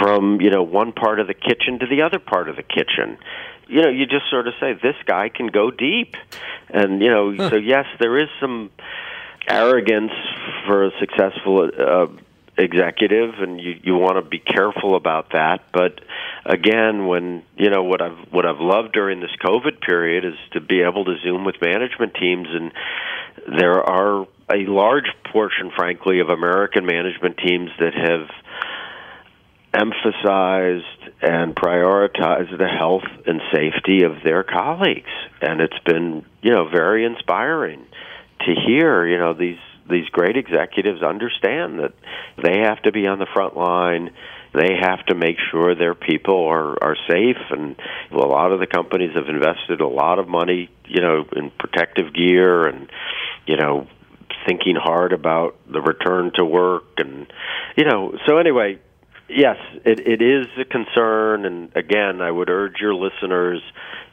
from 0.00 0.40
you 0.40 0.50
know 0.50 0.62
one 0.62 0.92
part 0.92 1.20
of 1.20 1.26
the 1.26 1.34
kitchen 1.34 1.80
to 1.80 1.86
the 1.86 2.02
other 2.02 2.18
part 2.18 2.48
of 2.48 2.56
the 2.56 2.62
kitchen. 2.62 3.18
You 3.66 3.82
know, 3.82 3.90
you 3.90 4.06
just 4.06 4.30
sort 4.30 4.48
of 4.48 4.54
say 4.60 4.72
this 4.74 4.96
guy 5.04 5.28
can 5.28 5.48
go 5.48 5.70
deep, 5.70 6.14
and 6.70 7.02
you 7.02 7.10
know, 7.10 7.36
so 7.50 7.56
yes, 7.56 7.86
there 8.00 8.18
is 8.18 8.28
some 8.40 8.70
arrogance 9.46 10.12
for 10.66 10.84
a 10.84 10.90
successful 11.00 11.70
uh, 11.78 12.06
executive 12.58 13.34
and 13.38 13.60
you 13.60 13.78
you 13.82 13.94
want 13.94 14.22
to 14.22 14.28
be 14.28 14.38
careful 14.38 14.96
about 14.96 15.32
that. 15.32 15.60
But 15.72 16.00
again 16.44 17.06
when 17.06 17.42
you 17.56 17.70
know 17.70 17.84
what 17.84 18.02
I've 18.02 18.32
what 18.32 18.44
I've 18.44 18.60
loved 18.60 18.92
during 18.92 19.20
this 19.20 19.30
covid 19.42 19.80
period 19.80 20.24
is 20.24 20.34
to 20.52 20.60
be 20.60 20.82
able 20.82 21.04
to 21.04 21.16
zoom 21.22 21.44
with 21.44 21.56
management 21.62 22.14
teams 22.14 22.48
and 22.50 22.72
there 23.58 23.82
are 23.82 24.26
a 24.52 24.66
large 24.66 25.10
portion 25.32 25.70
frankly 25.76 26.20
of 26.20 26.28
American 26.28 26.84
management 26.84 27.38
teams 27.38 27.70
that 27.78 27.94
have 27.94 28.28
emphasized 29.74 30.84
and 31.20 31.54
prioritized 31.54 32.56
the 32.56 32.68
health 32.68 33.04
and 33.26 33.40
safety 33.52 34.02
of 34.02 34.22
their 34.24 34.42
colleagues. 34.42 35.10
And 35.40 35.60
it's 35.60 35.78
been 35.84 36.24
you 36.42 36.50
know 36.50 36.68
very 36.68 37.04
inspiring 37.04 37.84
to 38.40 38.54
hear 38.66 39.06
you 39.06 39.18
know 39.18 39.34
these 39.34 39.58
these 39.88 40.08
great 40.10 40.36
executives 40.36 41.02
understand 41.02 41.80
that 41.80 41.92
they 42.42 42.60
have 42.60 42.82
to 42.82 42.92
be 42.92 43.06
on 43.06 43.18
the 43.18 43.26
front 43.32 43.56
line. 43.56 44.10
They 44.54 44.76
have 44.80 45.04
to 45.06 45.14
make 45.14 45.36
sure 45.50 45.74
their 45.74 45.94
people 45.94 46.46
are 46.46 46.82
are 46.82 46.96
safe. 47.08 47.38
And 47.50 47.76
a 48.10 48.16
lot 48.16 48.52
of 48.52 48.60
the 48.60 48.66
companies 48.66 49.14
have 49.14 49.28
invested 49.28 49.80
a 49.80 49.88
lot 49.88 50.18
of 50.18 50.28
money 50.28 50.70
you 50.86 51.00
know 51.00 51.26
in 51.36 51.50
protective 51.50 52.14
gear 52.14 52.66
and 52.66 52.90
you 53.46 53.56
know 53.56 53.86
thinking 54.46 54.76
hard 54.76 55.12
about 55.12 55.56
the 55.70 55.80
return 55.80 56.32
to 56.34 56.44
work 56.44 56.84
and 56.98 57.26
you 57.76 57.84
know 57.84 58.16
so 58.26 58.38
anyway 58.38 58.78
yes 59.28 59.56
it 59.84 60.00
it 60.00 60.22
is 60.22 60.46
a 60.58 60.64
concern. 60.64 61.44
And 61.44 61.76
again 61.76 62.22
I 62.22 62.30
would 62.30 62.48
urge 62.48 62.80
your 62.80 62.94
listeners 62.94 63.62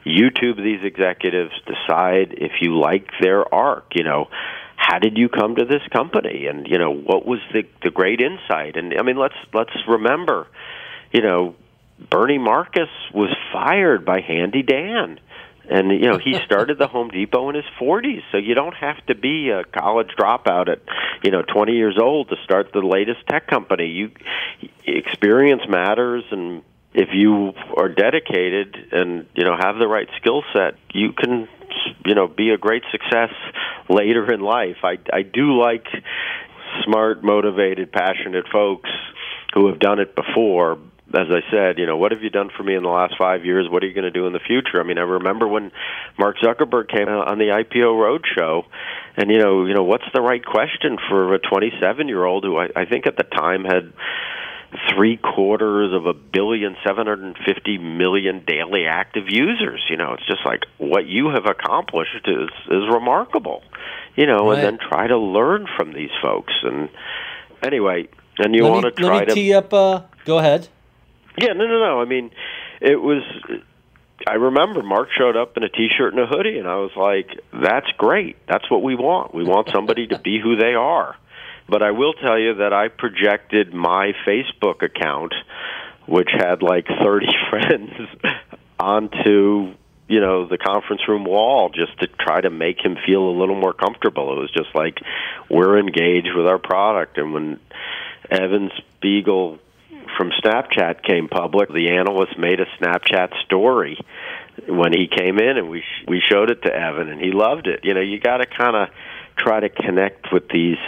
YouTube 0.04 0.56
these 0.56 0.84
executives 0.84 1.52
decide 1.66 2.34
if 2.38 2.52
you 2.60 2.78
like 2.78 3.08
their 3.20 3.52
arc 3.52 3.86
you 3.94 4.04
know 4.04 4.28
how 4.86 4.98
did 5.00 5.18
you 5.18 5.28
come 5.28 5.56
to 5.56 5.64
this 5.64 5.82
company? 5.92 6.46
And 6.46 6.66
you 6.68 6.78
know 6.78 6.92
what 6.92 7.26
was 7.26 7.40
the 7.52 7.64
the 7.82 7.90
great 7.90 8.20
insight? 8.20 8.76
And 8.76 8.94
i 8.98 9.02
mean 9.02 9.16
let's 9.16 9.34
let's 9.52 9.76
remember 9.88 10.46
you 11.12 11.22
know 11.22 11.56
bernie 12.10 12.38
marcus 12.38 12.90
was 13.12 13.34
fired 13.52 14.04
by 14.04 14.20
handy 14.20 14.62
dan. 14.62 15.18
And 15.68 15.90
you 15.90 16.08
know 16.08 16.18
he 16.18 16.38
started 16.46 16.78
the 16.78 16.86
home 16.86 17.08
depot 17.08 17.48
in 17.48 17.56
his 17.56 17.64
40s 17.80 18.22
so 18.30 18.38
you 18.38 18.54
don't 18.54 18.76
have 18.76 19.04
to 19.06 19.16
be 19.16 19.50
a 19.50 19.64
college 19.64 20.10
dropout 20.18 20.68
at 20.68 20.80
you 21.24 21.32
know 21.32 21.42
20 21.42 21.72
years 21.72 21.98
old 22.00 22.28
to 22.28 22.36
start 22.44 22.72
the 22.72 22.80
latest 22.80 23.26
tech 23.28 23.48
company. 23.48 23.86
You 23.86 24.10
experience 24.86 25.62
matters. 25.68 26.22
And 26.30 26.62
if 26.94 27.08
you 27.12 27.52
are 27.76 27.88
dedicated 27.88 28.76
and 28.92 29.26
you 29.34 29.44
know 29.44 29.56
have 29.58 29.78
the 29.78 29.88
right 29.88 30.08
skill 30.16 30.42
set 30.54 30.74
you 30.94 31.12
can 31.12 31.48
you 32.04 32.14
know 32.14 32.26
be 32.26 32.50
a 32.50 32.58
great 32.58 32.82
success 32.90 33.30
later 33.88 34.32
in 34.32 34.40
life 34.40 34.78
i 34.82 34.98
i 35.12 35.22
do 35.22 35.58
like 35.58 35.86
smart 36.84 37.22
motivated 37.22 37.92
passionate 37.92 38.46
folks 38.52 38.90
who 39.54 39.68
have 39.68 39.78
done 39.78 39.98
it 40.00 40.14
before 40.14 40.78
as 41.14 41.28
I 41.30 41.40
said, 41.52 41.78
you 41.78 41.86
know, 41.86 41.96
what 41.96 42.10
have 42.10 42.22
you 42.22 42.30
done 42.30 42.50
for 42.56 42.64
me 42.64 42.74
in 42.74 42.82
the 42.82 42.88
last 42.88 43.14
five 43.16 43.44
years? 43.44 43.68
What 43.70 43.84
are 43.84 43.86
you 43.86 43.94
going 43.94 44.04
to 44.04 44.10
do 44.10 44.26
in 44.26 44.32
the 44.32 44.40
future? 44.40 44.80
I 44.80 44.82
mean, 44.82 44.98
I 44.98 45.02
remember 45.02 45.46
when 45.46 45.70
Mark 46.18 46.36
Zuckerberg 46.38 46.88
came 46.88 47.08
out 47.08 47.28
on 47.28 47.38
the 47.38 47.44
IPO 47.44 47.94
roadshow, 47.94 48.64
and 49.16 49.30
you 49.30 49.38
know, 49.38 49.66
you 49.66 49.74
know, 49.74 49.84
what's 49.84 50.04
the 50.12 50.20
right 50.20 50.44
question 50.44 50.98
for 51.08 51.34
a 51.34 51.38
27 51.38 52.08
year 52.08 52.24
old 52.24 52.42
who 52.42 52.58
I, 52.58 52.68
I 52.74 52.84
think 52.86 53.06
at 53.06 53.16
the 53.16 53.22
time 53.22 53.64
had 53.64 53.92
three 54.94 55.16
quarters 55.16 55.92
of 55.92 56.06
a 56.06 56.12
billion, 56.14 56.76
seven 56.86 57.06
hundred 57.06 57.20
and 57.20 57.36
fifty 57.46 57.78
million 57.78 58.44
daily 58.46 58.86
active 58.86 59.24
users. 59.28 59.84
You 59.88 59.96
know, 59.96 60.14
it's 60.14 60.26
just 60.26 60.44
like 60.44 60.64
what 60.78 61.06
you 61.06 61.28
have 61.28 61.46
accomplished 61.46 62.26
is 62.26 62.48
is 62.70 62.82
remarkable. 62.92 63.62
You 64.16 64.26
know, 64.26 64.48
Right. 64.50 64.58
and 64.64 64.78
then 64.80 64.88
try 64.88 65.06
to 65.06 65.18
learn 65.18 65.66
from 65.76 65.92
these 65.92 66.10
folks. 66.22 66.52
And 66.62 66.88
anyway, 67.62 68.08
and 68.38 68.54
you 68.54 68.64
want 68.64 68.84
to 68.84 68.90
try 68.90 69.18
let 69.18 69.20
me 69.20 69.26
to 69.26 69.34
tee 69.34 69.54
up. 69.54 69.72
Uh, 69.72 70.02
go 70.24 70.38
ahead. 70.38 70.68
yeah, 71.38 71.52
no, 71.52 71.66
no, 71.66 71.78
no. 71.78 72.00
I 72.00 72.04
mean, 72.04 72.30
it 72.80 73.00
was. 73.00 73.22
I 74.28 74.34
remember 74.34 74.82
Mark 74.82 75.08
showed 75.16 75.36
up 75.36 75.56
in 75.56 75.62
a 75.62 75.68
t-shirt 75.68 76.12
and 76.14 76.20
a 76.22 76.26
hoodie, 76.26 76.58
and 76.58 76.66
I 76.66 76.76
was 76.76 76.90
like, 76.96 77.28
"That's 77.52 77.86
great. 77.98 78.36
That's 78.48 78.68
what 78.70 78.82
we 78.82 78.94
want. 78.96 79.34
We 79.34 79.44
want 79.44 79.68
somebody 79.72 80.06
to 80.08 80.18
be 80.18 80.40
who 80.42 80.56
they 80.56 80.74
are." 80.74 81.14
But 81.68 81.82
I 81.82 81.90
will 81.90 82.12
tell 82.12 82.38
you 82.38 82.54
that 82.56 82.72
I 82.72 82.88
projected 82.88 83.74
my 83.74 84.12
Facebook 84.26 84.82
account, 84.82 85.34
which 86.06 86.28
had 86.32 86.62
like 86.62 86.86
30 87.04 87.26
friends, 87.50 87.90
onto 88.78 89.74
you 90.08 90.20
know 90.20 90.46
the 90.46 90.58
conference 90.58 91.02
room 91.08 91.24
wall 91.24 91.70
just 91.70 91.98
to 92.00 92.06
try 92.06 92.40
to 92.40 92.50
make 92.50 92.78
him 92.84 92.96
feel 93.06 93.28
a 93.28 93.34
little 93.36 93.58
more 93.58 93.72
comfortable. 93.72 94.36
It 94.36 94.40
was 94.40 94.50
just 94.52 94.74
like 94.74 94.98
we're 95.50 95.78
engaged 95.78 96.30
with 96.36 96.46
our 96.46 96.58
product, 96.58 97.18
and 97.18 97.32
when 97.32 97.60
Evan 98.30 98.70
Spiegel 98.78 99.58
from 100.16 100.30
Snapchat 100.42 101.02
came 101.02 101.28
public, 101.28 101.68
the 101.68 101.90
analyst 101.90 102.38
made 102.38 102.60
a 102.60 102.66
Snapchat 102.80 103.44
story 103.44 103.98
when 104.68 104.92
he 104.92 105.08
came 105.08 105.38
in, 105.38 105.58
and 105.58 105.68
we 105.68 105.82
we 106.06 106.20
showed 106.20 106.50
it 106.50 106.62
to 106.62 106.72
Evan, 106.72 107.08
and 107.08 107.20
he 107.20 107.32
loved 107.32 107.66
it. 107.66 107.80
You 107.82 107.94
know, 107.94 108.00
you 108.00 108.20
got 108.20 108.38
to 108.38 108.46
kind 108.46 108.76
of 108.76 108.88
try 109.36 109.60
to 109.60 109.68
connect 109.68 110.32
with 110.32 110.48
these 110.48 110.78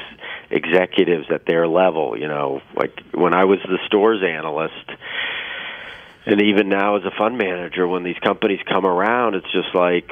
executives 0.51 1.27
at 1.31 1.47
their 1.47 1.67
level. 1.67 2.19
You 2.19 2.29
know, 2.29 2.61
like 2.75 2.99
when 3.13 3.35
I 3.35 3.45
was 3.45 3.59
the 3.65 3.79
stores 3.87 4.23
analyst 4.23 4.91
and 6.27 6.43
even 6.43 6.69
now 6.69 6.97
as 6.97 7.05
a 7.05 7.11
fund 7.17 7.39
manager 7.39 7.87
when 7.87 8.03
these 8.03 8.19
companies 8.19 8.61
come 8.69 8.85
around 8.85 9.35
it's 9.35 9.51
just 9.51 9.75
like 9.75 10.11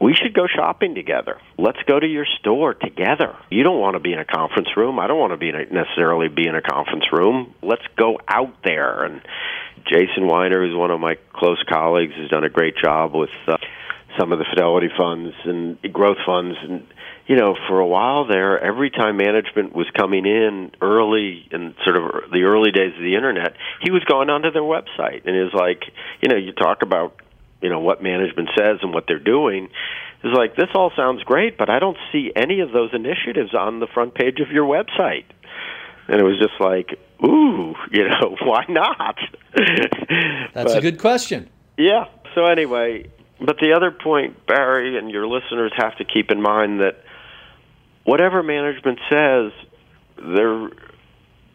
we 0.00 0.14
should 0.14 0.34
go 0.34 0.48
shopping 0.48 0.96
together. 0.96 1.38
Let's 1.58 1.78
go 1.86 2.00
to 2.00 2.06
your 2.06 2.26
store 2.40 2.74
together. 2.74 3.36
You 3.50 3.62
don't 3.62 3.78
want 3.78 3.94
to 3.94 4.00
be 4.00 4.12
in 4.12 4.18
a 4.18 4.24
conference 4.24 4.76
room. 4.76 4.98
I 4.98 5.06
don't 5.06 5.18
want 5.18 5.32
to 5.32 5.36
be 5.36 5.50
a, 5.50 5.64
necessarily 5.72 6.26
be 6.26 6.48
in 6.48 6.56
a 6.56 6.62
conference 6.62 7.04
room. 7.12 7.54
Let's 7.62 7.86
go 7.96 8.18
out 8.26 8.56
there. 8.64 9.04
And 9.04 9.22
jason 9.86 10.26
weiner 10.26 10.64
who's 10.64 10.76
one 10.76 10.90
of 10.90 11.00
my 11.00 11.16
close 11.32 11.62
colleagues 11.68 12.14
has 12.14 12.30
done 12.30 12.44
a 12.44 12.48
great 12.48 12.76
job 12.76 13.14
with 13.14 13.30
uh, 13.46 13.56
some 14.18 14.32
of 14.32 14.38
the 14.38 14.44
fidelity 14.44 14.88
funds 14.96 15.34
and 15.44 15.80
growth 15.92 16.18
funds 16.24 16.56
and 16.62 16.86
you 17.26 17.36
know, 17.36 17.56
for 17.68 17.78
a 17.78 17.86
while 17.86 18.26
there, 18.26 18.58
every 18.60 18.90
time 18.90 19.16
management 19.16 19.74
was 19.74 19.86
coming 19.96 20.26
in 20.26 20.72
early 20.80 21.46
in 21.52 21.74
sort 21.84 21.96
of 21.96 22.30
the 22.32 22.42
early 22.42 22.72
days 22.72 22.92
of 22.96 23.02
the 23.02 23.14
internet, 23.14 23.54
he 23.80 23.90
was 23.90 24.02
going 24.04 24.28
onto 24.28 24.50
their 24.50 24.62
website 24.62 25.26
and 25.26 25.36
is 25.36 25.54
like, 25.54 25.82
you 26.20 26.28
know, 26.28 26.36
you 26.36 26.52
talk 26.52 26.82
about, 26.82 27.14
you 27.60 27.68
know, 27.68 27.78
what 27.78 28.02
management 28.02 28.50
says 28.58 28.78
and 28.82 28.92
what 28.92 29.04
they're 29.06 29.20
doing. 29.20 29.68
Is 30.24 30.32
like 30.36 30.56
this 30.56 30.68
all 30.74 30.92
sounds 30.96 31.22
great, 31.22 31.56
but 31.56 31.70
I 31.70 31.78
don't 31.78 31.96
see 32.10 32.32
any 32.34 32.60
of 32.60 32.72
those 32.72 32.90
initiatives 32.92 33.54
on 33.54 33.80
the 33.80 33.86
front 33.86 34.14
page 34.14 34.40
of 34.40 34.50
your 34.50 34.66
website. 34.66 35.24
And 36.08 36.20
it 36.20 36.24
was 36.24 36.38
just 36.38 36.60
like, 36.60 36.98
ooh, 37.24 37.74
you 37.92 38.08
know, 38.08 38.36
why 38.42 38.64
not? 38.68 39.16
That's 40.54 40.72
but, 40.72 40.78
a 40.78 40.80
good 40.80 40.98
question. 40.98 41.48
Yeah. 41.78 42.06
So 42.34 42.46
anyway, 42.46 43.10
but 43.40 43.58
the 43.60 43.74
other 43.76 43.90
point, 43.90 44.46
Barry, 44.46 44.98
and 44.98 45.10
your 45.10 45.26
listeners 45.26 45.72
have 45.76 45.96
to 45.98 46.04
keep 46.04 46.30
in 46.30 46.40
mind 46.40 46.80
that 46.80 47.02
whatever 48.04 48.42
management 48.42 48.98
says, 49.10 49.52
there 50.16 50.68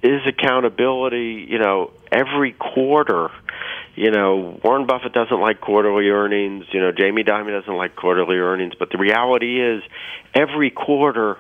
is 0.04 0.22
accountability, 0.28 1.48
you 1.50 1.60
know, 1.60 1.91
every 2.12 2.52
quarter. 2.54 3.30
You 3.95 4.12
know, 4.12 4.60
Warren 4.64 4.86
Buffett 4.86 5.14
doesn't 5.14 5.39
like 5.39 5.60
quarterly 5.60 6.10
earnings. 6.10 6.66
You 6.72 6.82
know, 6.82 6.91
Jamie 6.91 7.24
Dimon 7.24 7.60
doesn't 7.60 7.76
like 7.76 7.95
quarterly 7.95 8.38
earnings. 8.38 8.74
But 8.78 8.91
the 8.91 8.98
reality 9.00 9.60
is, 9.60 9.82
every 10.36 10.70
quarter 10.70 11.38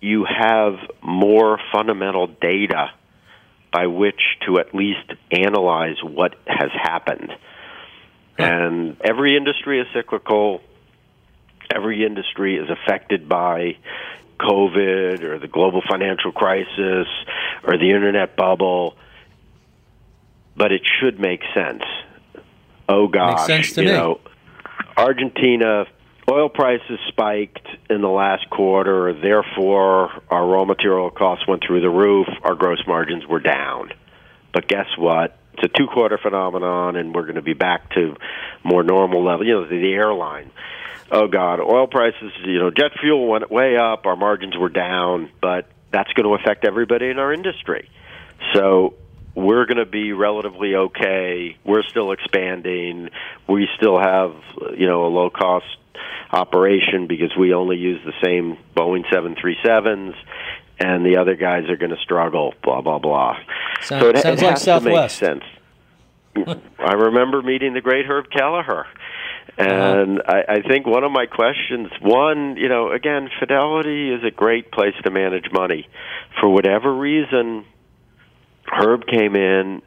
you 0.00 0.24
have 0.24 0.74
more 1.00 1.58
fundamental 1.72 2.26
data 2.26 2.90
by 3.72 3.86
which 3.86 4.20
to 4.46 4.58
at 4.58 4.74
least 4.74 5.12
analyze 5.30 5.96
what 6.02 6.34
has 6.46 6.70
happened. 6.72 7.32
And 8.38 8.96
every 9.02 9.36
industry 9.36 9.80
is 9.80 9.86
cyclical. 9.94 10.60
Every 11.74 12.04
industry 12.04 12.56
is 12.56 12.68
affected 12.68 13.28
by 13.28 13.76
COVID 14.42 15.22
or 15.22 15.38
the 15.38 15.48
global 15.48 15.82
financial 15.88 16.32
crisis 16.32 17.06
or 17.64 17.78
the 17.78 17.90
internet 17.90 18.36
bubble, 18.36 18.96
but 20.56 20.72
it 20.72 20.82
should 21.00 21.18
make 21.20 21.40
sense. 21.54 21.82
Oh 22.88 23.06
gosh, 23.06 23.48
you 23.76 23.84
me. 23.84 23.90
know, 23.90 24.20
Argentina 24.96 25.86
oil 26.30 26.48
prices 26.48 26.98
spiked 27.08 27.66
in 27.90 28.00
the 28.00 28.08
last 28.08 28.48
quarter, 28.50 29.12
therefore 29.12 30.22
our 30.30 30.46
raw 30.46 30.64
material 30.64 31.10
costs 31.10 31.46
went 31.46 31.62
through 31.66 31.80
the 31.80 31.90
roof, 31.90 32.26
our 32.42 32.54
gross 32.54 32.80
margins 32.86 33.26
were 33.26 33.40
down. 33.40 33.92
But 34.52 34.68
guess 34.68 34.86
what? 34.98 35.38
It's 35.62 35.72
a 35.72 35.78
two 35.78 35.86
quarter 35.86 36.18
phenomenon 36.18 36.96
and 36.96 37.14
we're 37.14 37.22
going 37.22 37.36
to 37.36 37.42
be 37.42 37.54
back 37.54 37.90
to 37.94 38.16
more 38.64 38.82
normal 38.82 39.24
level, 39.24 39.46
you 39.46 39.52
know, 39.52 39.68
the, 39.68 39.78
the 39.78 39.92
airline 39.92 40.50
oh 41.12 41.28
God, 41.28 41.60
oil 41.60 41.86
prices, 41.86 42.32
you 42.44 42.58
know, 42.58 42.70
jet 42.70 42.92
fuel 42.98 43.28
went 43.28 43.50
way 43.50 43.76
up, 43.76 44.06
our 44.06 44.16
margins 44.16 44.56
were 44.56 44.70
down, 44.70 45.30
but 45.40 45.68
that's 45.92 46.10
going 46.14 46.26
to 46.26 46.42
affect 46.42 46.64
everybody 46.64 47.10
in 47.10 47.18
our 47.18 47.32
industry. 47.32 47.90
So 48.54 48.94
we're 49.34 49.66
going 49.66 49.76
to 49.76 49.86
be 49.86 50.12
relatively 50.12 50.74
okay. 50.74 51.56
We're 51.64 51.82
still 51.82 52.12
expanding. 52.12 53.10
We 53.46 53.68
still 53.76 54.00
have, 54.00 54.34
you 54.76 54.86
know, 54.86 55.06
a 55.06 55.10
low 55.10 55.30
cost 55.30 55.66
operation 56.32 57.06
because 57.06 57.36
we 57.38 57.52
only 57.52 57.76
use 57.76 58.00
the 58.04 58.14
same 58.24 58.56
Boeing 58.74 59.04
737s 59.12 60.14
and 60.82 61.04
the 61.04 61.16
other 61.16 61.36
guys 61.36 61.68
are 61.68 61.76
going 61.76 61.90
to 61.90 62.02
struggle, 62.02 62.54
blah, 62.62 62.80
blah, 62.80 62.98
blah. 62.98 63.36
Sound, 63.82 64.02
so 64.02 64.08
it, 64.08 64.18
sounds 64.18 64.42
it 64.42 64.48
has 64.48 64.66
like 64.66 64.82
to 64.82 64.88
make 64.88 65.10
sense. 65.10 65.44
I 66.78 66.94
remember 66.94 67.42
meeting 67.42 67.74
the 67.74 67.80
great 67.80 68.06
Herb 68.06 68.30
Kelleher 68.30 68.86
uh-huh. 69.58 69.70
And 69.70 70.20
uh-huh. 70.20 70.42
I, 70.48 70.54
I 70.54 70.62
think 70.62 70.86
one 70.86 71.04
of 71.04 71.12
my 71.12 71.26
questions, 71.26 71.88
one, 72.00 72.56
you 72.56 72.68
know, 72.68 72.90
again, 72.90 73.28
Fidelity 73.38 74.10
is 74.10 74.24
a 74.24 74.30
great 74.30 74.70
place 74.72 74.94
to 75.04 75.10
manage 75.10 75.50
money. 75.52 75.88
For 76.40 76.48
whatever 76.48 76.94
reason, 76.94 77.64
Herb 78.66 79.06
came 79.06 79.36
in 79.36 79.82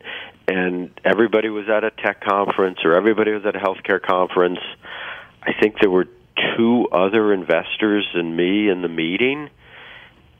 and 0.48 0.92
everybody 1.04 1.50
was 1.50 1.68
at 1.70 1.84
a 1.84 1.90
tech 1.90 2.22
conference 2.22 2.80
or 2.84 2.96
everybody 2.96 3.32
was 3.32 3.46
at 3.46 3.56
a 3.56 3.60
healthcare 3.60 4.02
conference. 4.02 4.60
I 5.42 5.54
think 5.60 5.76
there 5.82 5.90
were 5.90 6.08
two 6.58 6.88
other 6.92 7.34
investors 7.34 8.08
and 8.14 8.36
me 8.38 8.70
in 8.70 8.82
the 8.82 8.88
meeting. 8.90 9.50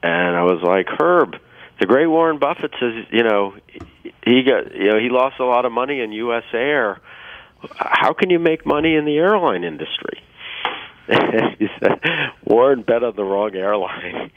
And 0.02 0.36
I 0.36 0.42
was 0.42 0.62
like, 0.62 0.86
Herb, 1.00 1.36
the 1.80 1.86
great 1.86 2.06
Warren 2.06 2.38
Buffett 2.38 2.72
says, 2.80 3.06
you 3.10 3.22
know, 3.22 3.54
he 4.24 4.42
got, 4.42 4.74
you 4.74 4.90
know, 4.90 4.98
he 4.98 5.08
lost 5.08 5.40
a 5.40 5.44
lot 5.44 5.64
of 5.64 5.72
money 5.72 6.00
in 6.00 6.12
U.S. 6.12 6.44
Air 6.52 7.00
how 7.76 8.12
can 8.12 8.30
you 8.30 8.38
make 8.38 8.66
money 8.66 8.94
in 8.94 9.04
the 9.04 9.16
airline 9.16 9.64
industry? 9.64 10.22
he 11.58 11.68
said, 11.80 12.00
Warren 12.44 12.82
bet 12.82 13.02
on 13.02 13.14
the 13.16 13.24
wrong 13.24 13.54
airline. 13.54 14.30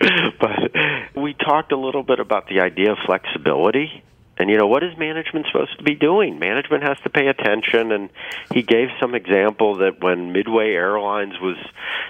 but 0.40 1.20
we 1.20 1.34
talked 1.34 1.72
a 1.72 1.78
little 1.78 2.02
bit 2.02 2.20
about 2.20 2.48
the 2.48 2.60
idea 2.60 2.92
of 2.92 2.98
flexibility. 3.06 4.02
And 4.36 4.50
you 4.50 4.56
know 4.56 4.66
what 4.66 4.82
is 4.82 4.96
management 4.98 5.46
supposed 5.46 5.78
to 5.78 5.84
be 5.84 5.94
doing? 5.94 6.38
Management 6.38 6.82
has 6.82 6.96
to 7.04 7.10
pay 7.10 7.28
attention. 7.28 7.92
And 7.92 8.10
he 8.52 8.62
gave 8.62 8.88
some 9.00 9.14
example 9.14 9.76
that 9.78 10.02
when 10.02 10.32
Midway 10.32 10.72
Airlines 10.72 11.34
was 11.40 11.56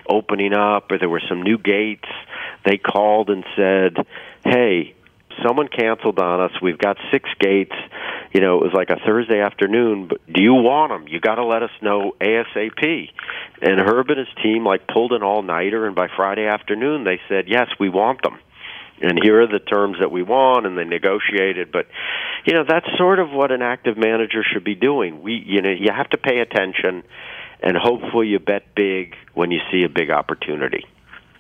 opening 0.09 0.55
up, 0.55 0.91
or 0.91 0.99
there 0.99 1.09
were 1.09 1.23
some 1.29 1.43
new 1.43 1.59
gates, 1.59 2.09
they 2.65 2.79
called 2.79 3.29
and 3.29 3.45
said, 3.57 4.07
"Hey, 4.45 4.95
someone 5.43 5.69
canceled 5.69 6.19
on 6.19 6.41
us. 6.41 6.53
We've 6.63 6.79
got 6.79 6.97
six 7.11 7.29
gates. 7.41 7.75
You 8.33 8.41
know, 8.41 8.59
it 8.59 8.65
was 8.65 8.73
like 8.75 8.91
a 8.91 8.99
Thursday 9.05 9.41
afternoon. 9.41 10.09
But 10.09 10.21
do 10.33 10.43
you 10.43 10.55
want 10.55 10.93
them? 10.93 11.09
You 11.09 11.21
got 11.21 11.37
to 11.37 11.45
let 11.45 11.63
us 11.63 11.71
know 11.81 12.15
ASAP. 12.21 13.11
And 13.63 13.81
Herb 13.81 14.11
and 14.11 14.19
his 14.19 14.29
team 14.43 14.65
like 14.65 14.87
pulled 14.87 15.13
an 15.13 15.23
all 15.23 15.43
nighter, 15.43 15.87
and 15.87 15.95
by 15.95 16.09
Friday 16.15 16.47
afternoon 16.47 17.05
they 17.05 17.21
said, 17.29 17.49
yes, 17.49 17.69
we 17.79 17.89
want 17.89 18.23
them. 18.23 18.39
And 19.01 19.19
here 19.23 19.43
are 19.43 19.47
the 19.47 19.59
terms 19.59 19.97
that 20.01 20.13
we 20.13 20.23
want, 20.23 20.67
and 20.67 20.79
they 20.79 20.85
negotiated. 20.85 21.73
But 21.73 21.87
you 22.45 22.53
know, 22.55 22.65
that's 22.69 22.87
sort 22.97 23.19
of 23.19 23.31
what 23.31 23.51
an 23.51 23.63
active 23.63 23.97
manager 23.97 24.43
should 24.45 24.65
be 24.65 24.75
doing. 24.75 25.23
We, 25.23 25.43
you 25.47 25.63
know, 25.63 25.71
you 25.71 25.91
have 25.95 26.09
to 26.11 26.19
pay 26.19 26.39
attention, 26.39 27.03
and 27.61 27.77
hopefully 27.77 28.29
you 28.29 28.39
bet 28.39 28.75
big 28.75 29.15
when 29.35 29.51
you 29.51 29.61
see 29.73 29.85
a 29.85 29.89
big 29.89 30.11
opportunity. 30.11 30.85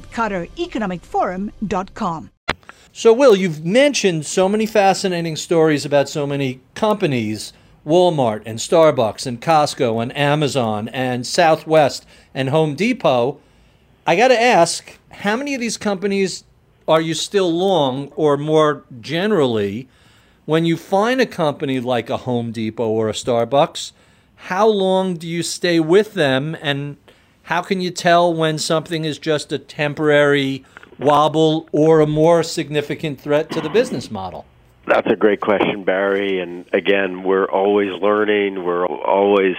at. 0.00 2.30
So, 2.92 3.12
Will, 3.12 3.36
you've 3.36 3.64
mentioned 3.64 4.26
so 4.26 4.48
many 4.48 4.66
fascinating 4.66 5.36
stories 5.36 5.84
about 5.84 6.08
so 6.08 6.26
many 6.26 6.60
companies 6.74 7.52
Walmart 7.86 8.42
and 8.44 8.58
Starbucks 8.58 9.26
and 9.26 9.40
Costco 9.40 10.02
and 10.02 10.16
Amazon 10.16 10.88
and 10.88 11.26
Southwest 11.26 12.06
and 12.34 12.50
Home 12.50 12.74
Depot. 12.74 13.40
I 14.06 14.16
got 14.16 14.28
to 14.28 14.40
ask, 14.40 14.98
how 15.10 15.36
many 15.36 15.54
of 15.54 15.60
these 15.60 15.76
companies 15.76 16.44
are 16.88 17.00
you 17.00 17.14
still 17.14 17.52
long, 17.52 18.08
or 18.16 18.36
more 18.36 18.84
generally, 19.00 19.88
when 20.44 20.64
you 20.64 20.76
find 20.76 21.20
a 21.20 21.26
company 21.26 21.78
like 21.78 22.10
a 22.10 22.18
Home 22.18 22.50
Depot 22.50 22.88
or 22.88 23.08
a 23.08 23.12
Starbucks, 23.12 23.92
how 24.34 24.66
long 24.66 25.14
do 25.14 25.28
you 25.28 25.42
stay 25.42 25.78
with 25.78 26.14
them, 26.14 26.56
and 26.60 26.96
how 27.50 27.62
can 27.62 27.80
you 27.80 27.90
tell 27.90 28.32
when 28.32 28.58
something 28.58 29.04
is 29.04 29.18
just 29.18 29.50
a 29.50 29.58
temporary 29.58 30.64
wobble 31.00 31.68
or 31.72 31.98
a 31.98 32.06
more 32.06 32.44
significant 32.44 33.20
threat 33.20 33.50
to 33.50 33.60
the 33.60 33.68
business 33.68 34.08
model? 34.08 34.46
That's 34.86 35.10
a 35.10 35.16
great 35.16 35.40
question, 35.40 35.82
Barry. 35.82 36.38
And 36.38 36.64
again, 36.72 37.24
we're 37.24 37.50
always 37.50 37.90
learning. 38.00 38.62
We're 38.62 38.86
always 38.86 39.56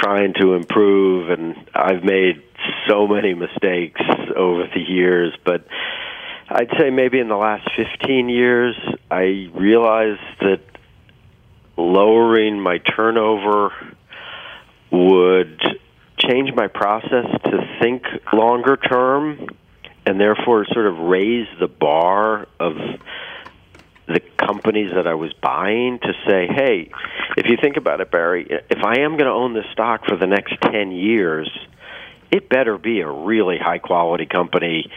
trying 0.00 0.34
to 0.40 0.54
improve. 0.54 1.30
And 1.30 1.56
I've 1.74 2.04
made 2.04 2.44
so 2.88 3.08
many 3.08 3.34
mistakes 3.34 4.00
over 4.36 4.68
the 4.72 4.80
years. 4.80 5.36
But 5.44 5.66
I'd 6.48 6.70
say 6.78 6.90
maybe 6.90 7.18
in 7.18 7.26
the 7.26 7.36
last 7.36 7.68
15 7.74 8.28
years, 8.28 8.76
I 9.10 9.50
realized 9.52 10.20
that 10.42 10.60
lowering 11.76 12.60
my 12.60 12.78
turnover 12.78 13.72
would 14.92 15.60
change 16.28 16.50
my 16.54 16.68
process 16.68 17.26
to 17.44 17.78
think 17.80 18.04
longer 18.32 18.76
term 18.76 19.48
and 20.06 20.20
therefore 20.20 20.66
sort 20.72 20.86
of 20.86 20.98
raise 20.98 21.46
the 21.60 21.68
bar 21.68 22.48
of 22.58 22.76
the 24.06 24.20
companies 24.36 24.92
that 24.94 25.06
I 25.06 25.14
was 25.14 25.32
buying 25.34 25.98
to 26.00 26.12
say, 26.26 26.48
hey, 26.48 26.90
if 27.36 27.46
you 27.46 27.56
think 27.60 27.76
about 27.76 28.00
it, 28.00 28.10
Barry, 28.10 28.46
if 28.48 28.84
I 28.84 29.00
am 29.00 29.12
going 29.12 29.26
to 29.26 29.32
own 29.32 29.54
this 29.54 29.66
stock 29.72 30.06
for 30.06 30.16
the 30.16 30.26
next 30.26 30.54
10 30.60 30.90
years, 30.90 31.50
it 32.30 32.48
better 32.48 32.78
be 32.78 33.00
a 33.00 33.10
really 33.10 33.58
high 33.58 33.78
quality 33.78 34.26
company 34.26 34.90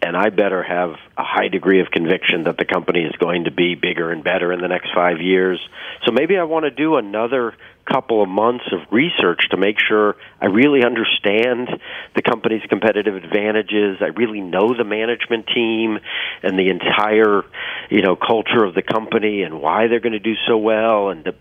and 0.00 0.16
I 0.16 0.30
better 0.30 0.62
have 0.62 0.90
a 1.16 1.24
high 1.24 1.48
degree 1.48 1.80
of 1.80 1.90
conviction 1.90 2.44
that 2.44 2.56
the 2.56 2.64
company 2.64 3.02
is 3.02 3.12
going 3.16 3.44
to 3.44 3.50
be 3.50 3.74
bigger 3.74 4.12
and 4.12 4.22
better 4.22 4.52
in 4.52 4.60
the 4.60 4.68
next 4.68 4.90
five 4.94 5.20
years. 5.20 5.60
So 6.04 6.12
maybe 6.12 6.36
I 6.38 6.44
want 6.44 6.64
to 6.64 6.70
do 6.70 6.96
another 6.96 7.54
couple 7.90 8.22
of 8.22 8.28
months 8.28 8.64
of 8.72 8.80
research 8.90 9.48
to 9.50 9.56
make 9.56 9.76
sure 9.80 10.16
I 10.40 10.46
really 10.46 10.84
understand 10.84 11.68
the 12.14 12.22
company's 12.22 12.62
competitive 12.68 13.14
advantages. 13.14 13.98
I 14.00 14.08
really 14.16 14.40
know 14.40 14.74
the 14.76 14.84
management 14.84 15.46
team 15.54 15.98
and 16.42 16.58
the 16.58 16.68
entire, 16.68 17.44
you 17.90 18.02
know, 18.02 18.16
culture 18.16 18.64
of 18.64 18.74
the 18.74 18.82
company 18.82 19.42
and 19.42 19.60
why 19.60 19.88
they're 19.88 20.00
going 20.00 20.12
to 20.12 20.18
do 20.18 20.34
so 20.46 20.58
well 20.58 21.10
and 21.10 21.24
to 21.24 21.34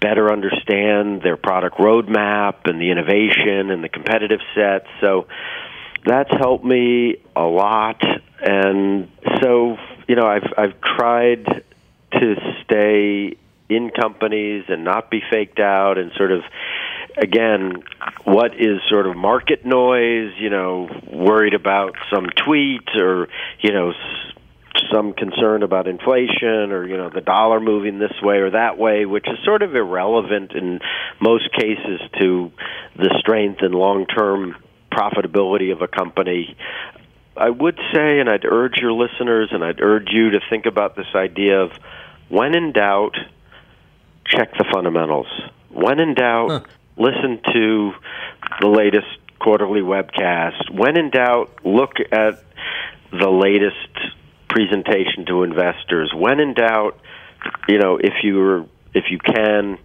better 0.00 0.32
understand 0.32 1.22
their 1.22 1.36
product 1.36 1.76
roadmap 1.76 2.64
and 2.64 2.80
the 2.80 2.90
innovation 2.90 3.70
and 3.70 3.84
the 3.84 3.88
competitive 3.88 4.40
set. 4.54 4.86
So 5.00 5.26
that's 6.06 6.30
helped 6.30 6.64
me 6.64 7.16
a 7.36 7.42
lot 7.42 8.02
and 8.40 9.10
so 9.42 9.76
you 10.08 10.16
know 10.16 10.26
i've 10.26 10.50
i've 10.56 10.80
tried 10.80 11.62
to 12.12 12.34
stay 12.64 13.36
in 13.70 13.90
companies 13.90 14.64
and 14.68 14.84
not 14.84 15.10
be 15.10 15.22
faked 15.30 15.60
out 15.60 15.98
and 15.98 16.12
sort 16.16 16.32
of 16.32 16.42
again 17.16 17.82
what 18.24 18.54
is 18.54 18.80
sort 18.88 19.06
of 19.06 19.16
market 19.16 19.64
noise 19.64 20.32
you 20.38 20.50
know 20.50 20.88
worried 21.10 21.54
about 21.54 21.94
some 22.12 22.26
tweet 22.44 22.88
or 22.96 23.28
you 23.60 23.72
know 23.72 23.92
some 24.92 25.12
concern 25.12 25.62
about 25.62 25.86
inflation 25.86 26.72
or 26.72 26.86
you 26.86 26.96
know 26.96 27.10
the 27.10 27.20
dollar 27.20 27.60
moving 27.60 27.98
this 27.98 28.14
way 28.22 28.36
or 28.36 28.50
that 28.50 28.78
way 28.78 29.04
which 29.04 29.26
is 29.26 29.38
sort 29.44 29.62
of 29.62 29.74
irrelevant 29.74 30.52
in 30.52 30.80
most 31.20 31.52
cases 31.52 32.00
to 32.18 32.50
the 32.96 33.14
strength 33.20 33.60
and 33.62 33.74
long 33.74 34.06
term 34.06 34.54
profitability 34.90 35.72
of 35.72 35.82
a 35.82 35.88
company. 35.88 36.56
I 37.36 37.48
would 37.48 37.78
say, 37.94 38.20
and 38.20 38.28
I'd 38.28 38.44
urge 38.44 38.78
your 38.78 38.92
listeners 38.92 39.50
and 39.52 39.64
I'd 39.64 39.80
urge 39.80 40.08
you 40.10 40.30
to 40.30 40.40
think 40.50 40.66
about 40.66 40.96
this 40.96 41.06
idea 41.14 41.62
of 41.62 41.70
when 42.28 42.54
in 42.54 42.72
doubt, 42.72 43.16
check 44.30 44.52
the 44.56 44.64
fundamentals. 44.72 45.26
When 45.70 45.98
in 45.98 46.14
doubt, 46.14 46.50
huh. 46.50 46.60
listen 46.96 47.40
to 47.52 47.92
the 48.60 48.68
latest 48.68 49.08
quarterly 49.40 49.80
webcast. 49.80 50.70
When 50.72 50.96
in 50.96 51.10
doubt, 51.10 51.64
look 51.64 51.94
at 52.12 52.42
the 53.10 53.30
latest 53.30 54.14
presentation 54.48 55.26
to 55.26 55.42
investors. 55.42 56.12
When 56.14 56.40
in 56.40 56.54
doubt, 56.54 56.98
you 57.68 57.78
know, 57.78 57.96
if 57.96 58.14
you 58.22 58.68
if 58.94 59.04
you 59.10 59.18
can, 59.18 59.78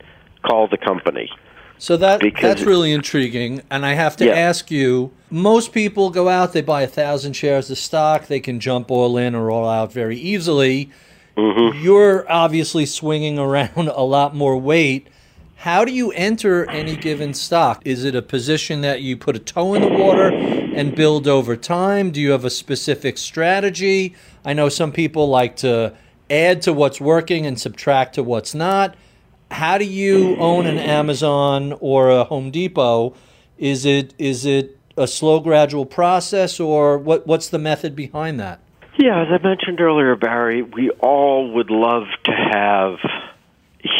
call 0.44 0.68
the 0.68 0.78
company. 0.78 1.30
So 1.78 1.98
that 1.98 2.22
because 2.22 2.42
that's 2.42 2.62
really 2.62 2.94
intriguing, 2.94 3.62
and 3.70 3.86
I 3.86 3.94
have 3.94 4.16
to 4.18 4.26
yeah. 4.26 4.34
ask 4.34 4.72
you. 4.72 5.12
Most 5.30 5.74
people 5.74 6.10
go 6.10 6.30
out, 6.30 6.54
they 6.54 6.62
buy 6.62 6.84
a 6.84 6.88
thousand 6.88 7.34
shares 7.34 7.70
of 7.70 7.78
stock, 7.78 8.28
they 8.28 8.40
can 8.40 8.62
jump 8.62 8.90
all 8.90 9.18
in 9.18 9.36
or 9.36 9.52
all 9.52 9.68
out 9.68 9.92
very 9.92 10.18
easily. 10.18 10.90
Mm-hmm. 11.38 11.84
You're 11.84 12.30
obviously 12.32 12.86
swinging 12.86 13.38
around 13.40 13.78
a 13.96 14.04
lot 14.04 14.36
more 14.36 14.58
weight. 14.58 15.08
How 15.58 15.86
do 15.86 15.92
you 15.92 16.12
enter 16.12 16.70
any 16.70 16.96
given 16.96 17.34
stock? 17.34 17.82
Is 17.86 18.04
it 18.04 18.16
a 18.16 18.22
position 18.22 18.82
that 18.82 19.02
you 19.02 19.18
put 19.18 19.36
a 19.36 19.40
toe 19.40 19.74
in 19.74 19.82
the 19.82 19.88
water 19.88 20.30
and 20.30 20.96
build 20.96 21.28
over 21.28 21.56
time? 21.56 22.12
Do 22.12 22.22
you 22.22 22.32
have 22.32 22.46
a 22.46 22.50
specific 22.50 23.18
strategy? 23.18 24.16
I 24.44 24.54
know 24.54 24.70
some 24.70 24.92
people 24.92 25.28
like 25.28 25.56
to 25.58 25.96
add 26.30 26.62
to 26.64 26.74
what's 26.74 27.02
working 27.02 27.46
and 27.46 27.60
subtract 27.60 28.16
to 28.16 28.24
what's 28.24 28.54
not 28.54 28.96
how 29.52 29.78
do 29.78 29.86
you 29.86 30.36
own 30.38 30.66
an 30.66 30.78
Amazon 30.78 31.78
or 31.80 32.10
a 32.10 32.24
Home 32.26 32.52
Depot? 32.52 33.16
Is 33.58 33.86
it 33.86 34.14
is 34.18 34.46
it 34.46 34.78
a 34.98 35.08
slow, 35.08 35.40
gradual 35.40 35.86
process, 35.86 36.60
or 36.60 36.98
what? 36.98 37.28
What's 37.28 37.50
the 37.50 37.60
method 37.60 37.96
behind 37.96 38.40
that? 38.40 38.60
Yeah, 38.98 39.24
as 39.24 39.28
I 39.30 39.44
mentioned 39.46 39.82
earlier, 39.82 40.16
Barry, 40.16 40.62
we 40.62 40.90
all 40.90 41.52
would 41.56 41.70
love 41.70 42.04
to 42.24 42.32
have 42.32 42.96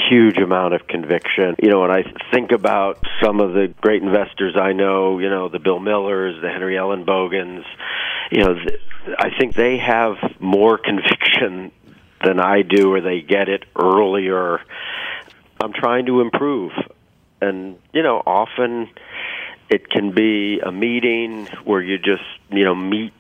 huge 0.10 0.38
amount 0.38 0.74
of 0.74 0.88
conviction. 0.88 1.56
You 1.62 1.70
know, 1.70 1.82
when 1.82 1.92
I 1.92 2.04
think 2.32 2.52
about 2.52 3.04
some 3.22 3.40
of 3.40 3.54
the 3.54 3.74
great 3.82 4.02
investors 4.02 4.56
I 4.60 4.74
know, 4.74 5.20
you 5.20 5.30
know, 5.30 5.50
the 5.50 5.60
Bill 5.60 5.80
Millers, 5.80 6.42
the 6.42 6.50
Henry 6.50 6.76
Ellenbogens, 6.76 7.64
you 8.32 8.44
know, 8.44 8.56
I 9.20 9.30
think 9.38 9.56
they 9.56 9.78
have 9.78 10.16
more 10.40 10.78
conviction 10.84 11.72
than 12.24 12.40
I 12.40 12.62
do, 12.62 12.94
or 12.94 13.02
they 13.02 13.22
get 13.22 13.50
it 13.50 13.64
earlier 13.76 14.62
I'm 15.62 15.74
trying 15.74 16.06
to 16.08 16.22
improve. 16.22 16.72
And, 17.42 17.78
you 17.94 18.04
know, 18.04 18.22
often 18.26 18.90
it 19.70 19.90
can 19.90 20.12
be 20.12 20.60
a 20.60 20.72
meeting 20.72 21.48
where 21.64 21.82
you 21.82 21.98
just, 21.98 22.24
you 22.50 22.64
know, 22.66 22.76
meet 22.76 23.14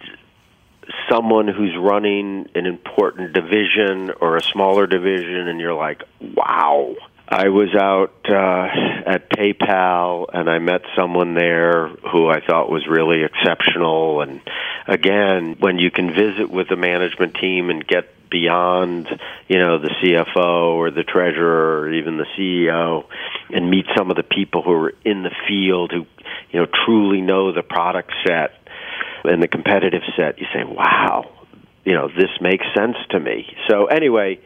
someone 1.10 1.48
who's 1.48 1.76
running 1.78 2.50
an 2.56 2.66
important 2.66 3.34
division 3.34 4.12
or 4.22 4.38
a 4.38 4.44
smaller 4.44 4.88
division 4.88 5.48
and 5.48 5.60
you're 5.60 5.74
like, 5.74 6.04
wow. 6.20 6.96
I 7.28 7.50
was 7.50 7.74
out 7.74 8.14
uh, 8.30 8.68
at 9.10 9.32
PayPal 9.32 10.28
and 10.32 10.48
I 10.48 10.60
met 10.60 10.82
someone 10.96 11.34
there 11.34 11.88
who 11.88 12.30
I 12.30 12.40
thought 12.40 12.70
was 12.70 12.86
really 12.88 13.24
exceptional. 13.24 14.22
And 14.22 14.42
again, 14.88 15.56
when 15.60 15.80
you 15.80 15.90
can 15.90 16.14
visit 16.14 16.52
with 16.52 16.70
the 16.70 16.76
management 16.76 17.36
team 17.36 17.72
and 17.72 17.86
get 17.86 18.10
beyond 18.30 19.08
you 19.48 19.58
know 19.60 19.78
the 19.80 19.90
CFO 19.90 20.74
or 20.74 20.92
the 20.92 21.04
treasurer 21.04 21.82
or 21.82 21.94
even 21.94 22.18
the 22.18 22.26
CEO 22.38 23.06
and 23.50 23.70
meet 23.70 23.86
some 23.96 24.10
of 24.10 24.18
the 24.18 24.24
people 24.24 24.62
who 24.62 24.72
are 24.72 24.94
in 25.04 25.24
the 25.24 25.32
field 25.48 25.92
who 25.92 26.06
you 26.52 26.60
know 26.60 26.68
truly 26.86 27.22
know 27.22 27.54
the 27.54 27.64
product 27.64 28.12
set 28.26 28.64
and 29.28 29.41
the 29.41 29.47
competitive 29.47 30.01
set 30.15 30.39
you 30.39 30.45
say 30.53 30.63
wow 30.63 31.32
you 31.84 31.93
know 31.93 32.07
this 32.07 32.30
makes 32.41 32.65
sense 32.76 32.97
to 33.09 33.19
me 33.19 33.45
so 33.69 33.86
anyway 33.86 34.39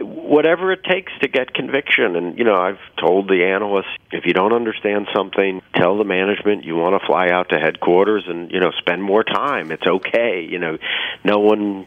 whatever 0.00 0.72
it 0.72 0.82
takes 0.82 1.12
to 1.20 1.28
get 1.28 1.54
conviction 1.54 2.16
and 2.16 2.38
you 2.38 2.44
know 2.44 2.56
I've 2.56 2.80
told 2.98 3.28
the 3.28 3.44
analysts 3.44 3.96
if 4.10 4.26
you 4.26 4.32
don't 4.32 4.52
understand 4.52 5.06
something 5.14 5.60
tell 5.76 5.98
the 5.98 6.04
management 6.04 6.64
you 6.64 6.76
want 6.76 7.00
to 7.00 7.06
fly 7.06 7.28
out 7.28 7.50
to 7.50 7.58
headquarters 7.58 8.24
and 8.26 8.50
you 8.50 8.60
know 8.60 8.70
spend 8.78 9.02
more 9.02 9.22
time 9.22 9.70
it's 9.70 9.86
okay 9.86 10.46
you 10.48 10.58
know 10.58 10.78
no 11.24 11.38
one 11.38 11.86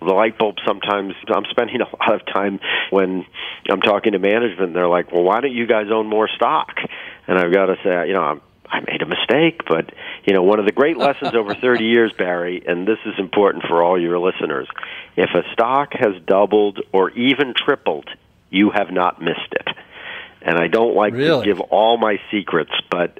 the 0.00 0.12
light 0.12 0.38
bulb 0.38 0.56
sometimes 0.66 1.14
I'm 1.34 1.44
spending 1.50 1.80
a 1.80 1.84
lot 1.84 2.14
of 2.14 2.26
time 2.26 2.60
when 2.90 3.24
I'm 3.70 3.80
talking 3.80 4.12
to 4.12 4.18
management 4.18 4.74
they're 4.74 4.88
like, 4.88 5.12
"Well, 5.12 5.22
why 5.22 5.40
don't 5.40 5.52
you 5.52 5.66
guys 5.66 5.86
own 5.92 6.06
more 6.06 6.28
stock?" 6.28 6.76
And 7.26 7.38
I've 7.38 7.52
got 7.52 7.66
to 7.66 7.76
say, 7.84 8.08
you 8.08 8.14
know, 8.14 8.22
I'm 8.22 8.40
I 8.70 8.80
made 8.80 9.02
a 9.02 9.06
mistake, 9.06 9.62
but 9.68 9.92
you 10.26 10.34
know, 10.34 10.42
one 10.42 10.58
of 10.58 10.66
the 10.66 10.72
great 10.72 10.96
lessons 11.06 11.34
over 11.34 11.54
30 11.54 11.84
years, 11.84 12.12
Barry, 12.16 12.62
and 12.66 12.86
this 12.86 12.98
is 13.06 13.14
important 13.18 13.64
for 13.68 13.82
all 13.82 14.00
your 14.00 14.18
listeners. 14.18 14.68
If 15.16 15.30
a 15.34 15.42
stock 15.52 15.92
has 15.92 16.20
doubled 16.26 16.80
or 16.92 17.10
even 17.10 17.54
tripled, 17.56 18.08
you 18.50 18.70
have 18.74 18.90
not 18.90 19.20
missed 19.20 19.52
it. 19.52 19.68
And 20.42 20.56
I 20.58 20.68
don't 20.68 20.94
like 20.94 21.12
really? 21.12 21.44
to 21.44 21.52
give 21.52 21.60
all 21.60 21.98
my 21.98 22.18
secrets, 22.30 22.72
but 22.90 23.18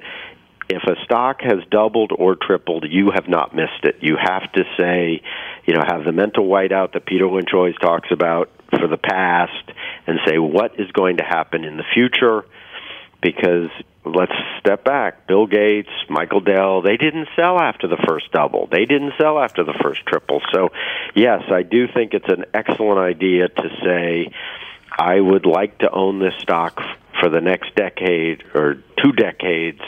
if 0.69 0.83
a 0.83 1.03
stock 1.03 1.41
has 1.41 1.59
doubled 1.71 2.11
or 2.15 2.35
tripled, 2.35 2.85
you 2.87 3.09
have 3.13 3.27
not 3.27 3.55
missed 3.55 3.83
it. 3.83 3.97
You 4.01 4.17
have 4.21 4.51
to 4.53 4.63
say, 4.77 5.21
you 5.65 5.73
know, 5.73 5.81
have 5.85 6.05
the 6.05 6.11
mental 6.11 6.47
whiteout 6.47 6.93
that 6.93 7.05
Peter 7.05 7.27
Lynch 7.27 7.49
always 7.53 7.75
talks 7.75 8.09
about 8.11 8.51
for 8.69 8.87
the 8.87 8.97
past 8.97 9.71
and 10.05 10.19
say 10.27 10.37
what 10.37 10.79
is 10.79 10.91
going 10.91 11.17
to 11.17 11.23
happen 11.23 11.63
in 11.63 11.77
the 11.77 11.83
future 11.93 12.45
because 13.21 13.69
let's 14.05 14.31
step 14.59 14.83
back. 14.83 15.27
Bill 15.27 15.47
Gates, 15.47 15.89
Michael 16.09 16.41
Dell, 16.41 16.81
they 16.81 16.97
didn't 16.97 17.27
sell 17.35 17.59
after 17.59 17.87
the 17.87 17.97
first 18.07 18.31
double. 18.31 18.67
They 18.71 18.85
didn't 18.85 19.13
sell 19.19 19.39
after 19.39 19.63
the 19.63 19.77
first 19.81 20.05
triple. 20.05 20.41
So, 20.53 20.69
yes, 21.15 21.43
I 21.51 21.63
do 21.63 21.87
think 21.87 22.13
it's 22.13 22.29
an 22.29 22.45
excellent 22.53 22.99
idea 22.99 23.49
to 23.49 23.69
say, 23.83 24.31
I 24.97 25.19
would 25.19 25.45
like 25.45 25.79
to 25.79 25.89
own 25.89 26.19
this 26.19 26.33
stock 26.41 26.81
for 27.19 27.29
the 27.29 27.41
next 27.41 27.75
decade 27.75 28.43
or 28.53 28.83
two 29.01 29.11
decades 29.11 29.81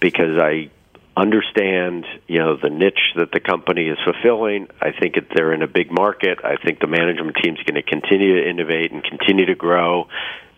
because 0.00 0.38
I 0.38 0.70
understand, 1.16 2.06
you 2.26 2.38
know, 2.38 2.56
the 2.56 2.70
niche 2.70 3.14
that 3.16 3.32
the 3.32 3.40
company 3.40 3.88
is 3.88 3.98
fulfilling. 4.04 4.68
I 4.80 4.92
think 4.92 5.16
it, 5.16 5.26
they're 5.34 5.52
in 5.52 5.62
a 5.62 5.68
big 5.68 5.90
market. 5.90 6.38
I 6.44 6.56
think 6.56 6.80
the 6.80 6.86
management 6.86 7.36
team 7.42 7.56
is 7.56 7.62
going 7.62 7.74
to 7.74 7.82
continue 7.82 8.40
to 8.40 8.48
innovate 8.48 8.92
and 8.92 9.02
continue 9.02 9.46
to 9.46 9.54
grow, 9.54 10.08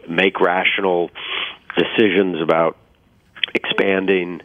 make 0.08 0.40
rational 0.40 1.10
decisions 1.76 2.40
about 2.40 2.76
expanding 3.54 4.40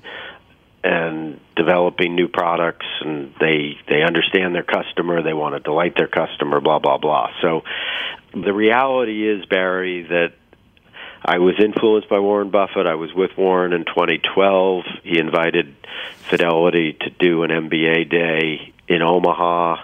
and 0.84 1.40
developing 1.56 2.16
new 2.16 2.28
products 2.28 2.86
and 3.02 3.34
they 3.40 3.78
they 3.90 4.04
understand 4.04 4.54
their 4.54 4.64
customer 4.64 5.24
they 5.24 5.34
want 5.34 5.56
to 5.56 5.60
delight 5.60 5.96
their 5.98 6.08
customer 6.08 6.62
blah 6.62 6.80
blah 6.80 6.98
blah 6.98 7.30
so 7.42 7.64
the 8.34 8.54
reality 8.54 9.28
is 9.28 9.46
Barry 9.46 10.04
that 10.04 10.34
I 11.24 11.40
was 11.40 11.56
influenced 11.60 12.10
by 12.10 12.20
Warren 12.20 12.52
Buffett. 12.52 12.86
I 12.86 12.96
was 12.96 13.14
with 13.14 13.32
Warren 13.38 13.74
in 13.74 13.86
2012. 13.86 14.86
He 15.04 15.18
invited 15.18 15.76
Fidelity 16.30 16.94
to 16.94 17.10
do 17.10 17.44
an 17.44 17.50
MBA 17.50 18.10
day 18.10 18.74
in 18.88 19.02
Omaha 19.02 19.84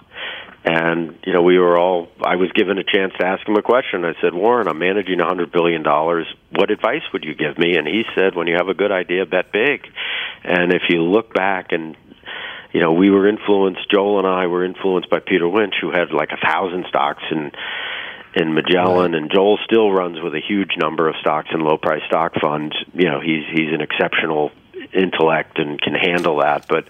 and 0.65 1.17
you 1.25 1.33
know, 1.33 1.41
we 1.41 1.57
were 1.59 1.77
all. 1.77 2.07
I 2.21 2.37
was 2.37 2.51
given 2.53 2.77
a 2.77 2.83
chance 2.83 3.13
to 3.19 3.25
ask 3.25 3.47
him 3.47 3.55
a 3.55 3.61
question. 3.61 4.05
I 4.05 4.13
said, 4.21 4.33
Warren, 4.33 4.67
I'm 4.67 4.79
managing 4.79 5.19
a 5.19 5.25
hundred 5.25 5.51
billion 5.51 5.83
dollars. 5.83 6.25
What 6.51 6.71
advice 6.71 7.01
would 7.11 7.25
you 7.25 7.35
give 7.35 7.57
me? 7.57 7.75
And 7.75 7.85
he 7.85 8.03
said, 8.15 8.35
When 8.35 8.47
you 8.47 8.55
have 8.55 8.69
a 8.69 8.73
good 8.73 8.91
idea, 8.91 9.25
bet 9.25 9.51
big. 9.51 9.85
And 10.43 10.73
if 10.73 10.83
you 10.89 11.01
look 11.01 11.33
back 11.33 11.71
and 11.71 11.97
you 12.73 12.81
know, 12.81 12.93
we 12.93 13.11
were 13.11 13.27
influenced. 13.27 13.89
Joel 13.91 14.19
and 14.19 14.27
I 14.27 14.47
were 14.47 14.65
influenced 14.65 15.09
by 15.09 15.19
Peter 15.19 15.47
Lynch, 15.47 15.75
who 15.79 15.91
had 15.91 16.11
like 16.11 16.29
a 16.31 16.45
thousand 16.45 16.85
stocks 16.89 17.23
in 17.31 17.51
in 18.35 18.55
Magellan, 18.55 19.11
right. 19.11 19.21
and 19.21 19.31
Joel 19.31 19.59
still 19.63 19.91
runs 19.91 20.19
with 20.19 20.33
a 20.33 20.41
huge 20.41 20.71
number 20.77 21.07
of 21.07 21.15
stocks 21.21 21.49
in 21.53 21.59
low 21.59 21.77
price 21.77 22.01
stock 22.07 22.33
funds. 22.41 22.75
You 22.93 23.09
know, 23.09 23.19
he's 23.19 23.43
he's 23.53 23.71
an 23.71 23.81
exceptional 23.81 24.51
intellect 24.91 25.59
and 25.59 25.79
can 25.79 25.93
handle 25.93 26.39
that. 26.39 26.67
But 26.67 26.85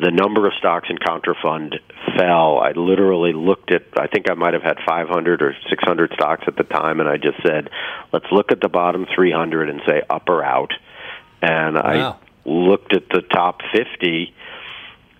the 0.00 0.10
number 0.10 0.46
of 0.46 0.52
stocks 0.58 0.88
in 0.90 0.98
Contrafund 0.98 1.78
fell. 2.16 2.58
I 2.58 2.72
literally 2.72 3.32
looked 3.32 3.72
at, 3.72 3.82
I 3.96 4.06
think 4.08 4.30
I 4.30 4.34
might 4.34 4.54
have 4.54 4.62
had 4.62 4.78
500 4.86 5.42
or 5.42 5.54
600 5.68 6.12
stocks 6.14 6.44
at 6.46 6.56
the 6.56 6.64
time, 6.64 7.00
and 7.00 7.08
I 7.08 7.16
just 7.16 7.42
said, 7.46 7.70
let's 8.12 8.26
look 8.32 8.52
at 8.52 8.60
the 8.60 8.68
bottom 8.68 9.06
300 9.14 9.70
and 9.70 9.80
say 9.86 10.02
up 10.08 10.28
or 10.28 10.44
out. 10.44 10.72
And 11.42 11.76
wow. 11.76 12.18
I 12.44 12.48
looked 12.48 12.94
at 12.94 13.08
the 13.08 13.22
top 13.22 13.60
50, 13.72 14.34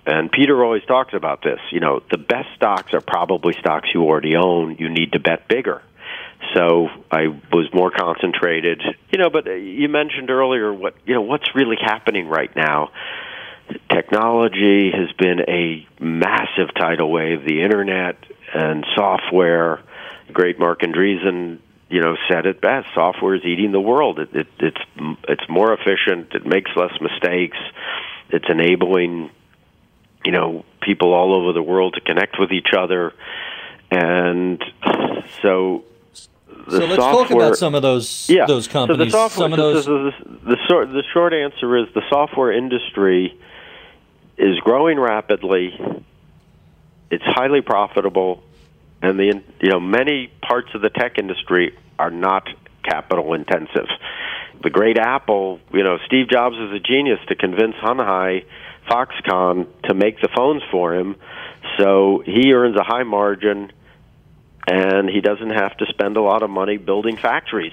and 0.06 0.32
Peter 0.32 0.64
always 0.64 0.84
talks 0.84 1.14
about 1.14 1.42
this. 1.42 1.60
You 1.70 1.80
know, 1.80 2.02
the 2.10 2.18
best 2.18 2.48
stocks 2.56 2.92
are 2.92 3.00
probably 3.00 3.54
stocks 3.60 3.88
you 3.94 4.02
already 4.02 4.36
own. 4.36 4.76
You 4.78 4.88
need 4.88 5.12
to 5.12 5.20
bet 5.20 5.46
bigger. 5.48 5.82
So 6.54 6.88
I 7.10 7.28
was 7.52 7.68
more 7.72 7.90
concentrated, 7.90 8.82
you 9.10 9.18
know. 9.18 9.28
But 9.30 9.46
uh, 9.46 9.52
you 9.52 9.88
mentioned 9.88 10.30
earlier 10.30 10.72
what 10.72 10.94
you 11.04 11.14
know 11.14 11.20
what's 11.20 11.54
really 11.54 11.76
happening 11.78 12.28
right 12.28 12.50
now 12.56 12.90
technology 13.90 14.90
has 14.90 15.12
been 15.18 15.40
a 15.48 15.86
massive 16.00 16.74
tidal 16.74 17.10
wave. 17.10 17.44
The 17.44 17.62
internet 17.62 18.16
and 18.54 18.84
software. 18.94 19.80
Great 20.32 20.58
Marc 20.58 20.80
Andreessen, 20.80 21.58
you 21.88 22.00
know, 22.00 22.16
said 22.28 22.46
it 22.46 22.60
best. 22.60 22.88
Software 22.94 23.34
is 23.34 23.44
eating 23.44 23.72
the 23.72 23.80
world. 23.80 24.20
It, 24.20 24.34
it, 24.34 24.46
it's 24.60 24.80
it's 25.28 25.48
more 25.48 25.72
efficient. 25.72 26.34
It 26.34 26.46
makes 26.46 26.70
less 26.76 26.92
mistakes. 27.00 27.58
It's 28.30 28.46
enabling, 28.48 29.30
you 30.24 30.32
know, 30.32 30.64
people 30.80 31.12
all 31.12 31.34
over 31.34 31.52
the 31.52 31.62
world 31.62 31.94
to 31.94 32.00
connect 32.00 32.38
with 32.38 32.52
each 32.52 32.72
other, 32.76 33.12
and 33.90 34.62
so 35.42 35.84
so 36.68 36.78
let's 36.78 36.94
software, 36.94 37.24
talk 37.24 37.30
about 37.30 37.56
some 37.56 37.74
of 37.74 37.82
those 37.82 38.28
yeah, 38.28 38.46
those 38.46 38.68
companies. 38.68 39.12
So 39.12 39.26
the 39.26 39.28
software, 39.28 39.44
some 39.44 39.52
of 39.52 39.58
those. 39.58 39.84
The, 39.86 40.12
the, 40.22 40.50
the, 40.50 40.56
short, 40.68 40.92
the 40.92 41.02
short 41.12 41.32
answer 41.32 41.76
is 41.76 41.86
the 41.94 42.02
software 42.08 42.52
industry 42.52 43.36
is 44.40 44.58
growing 44.60 44.98
rapidly. 44.98 45.78
It's 47.10 47.24
highly 47.24 47.60
profitable, 47.60 48.42
and 49.02 49.18
the 49.18 49.42
you 49.60 49.70
know 49.70 49.80
many 49.80 50.32
parts 50.40 50.68
of 50.74 50.80
the 50.80 50.88
tech 50.88 51.18
industry 51.18 51.76
are 51.98 52.10
not 52.10 52.48
capital 52.82 53.34
intensive. 53.34 53.86
The 54.62 54.70
great 54.70 54.98
Apple, 54.98 55.60
you 55.72 55.82
know, 55.82 55.98
Steve 56.06 56.28
Jobs 56.28 56.56
was 56.56 56.72
a 56.72 56.80
genius 56.80 57.18
to 57.28 57.34
convince 57.34 57.74
Hon 57.80 57.98
Hai, 57.98 58.44
Foxconn 58.90 59.66
to 59.84 59.94
make 59.94 60.20
the 60.20 60.28
phones 60.34 60.62
for 60.70 60.94
him, 60.94 61.16
so 61.78 62.22
he 62.24 62.52
earns 62.52 62.76
a 62.76 62.82
high 62.82 63.02
margin, 63.02 63.72
and 64.66 65.08
he 65.08 65.20
doesn't 65.20 65.50
have 65.50 65.76
to 65.78 65.86
spend 65.86 66.16
a 66.16 66.22
lot 66.22 66.42
of 66.42 66.50
money 66.50 66.78
building 66.78 67.16
factories 67.16 67.72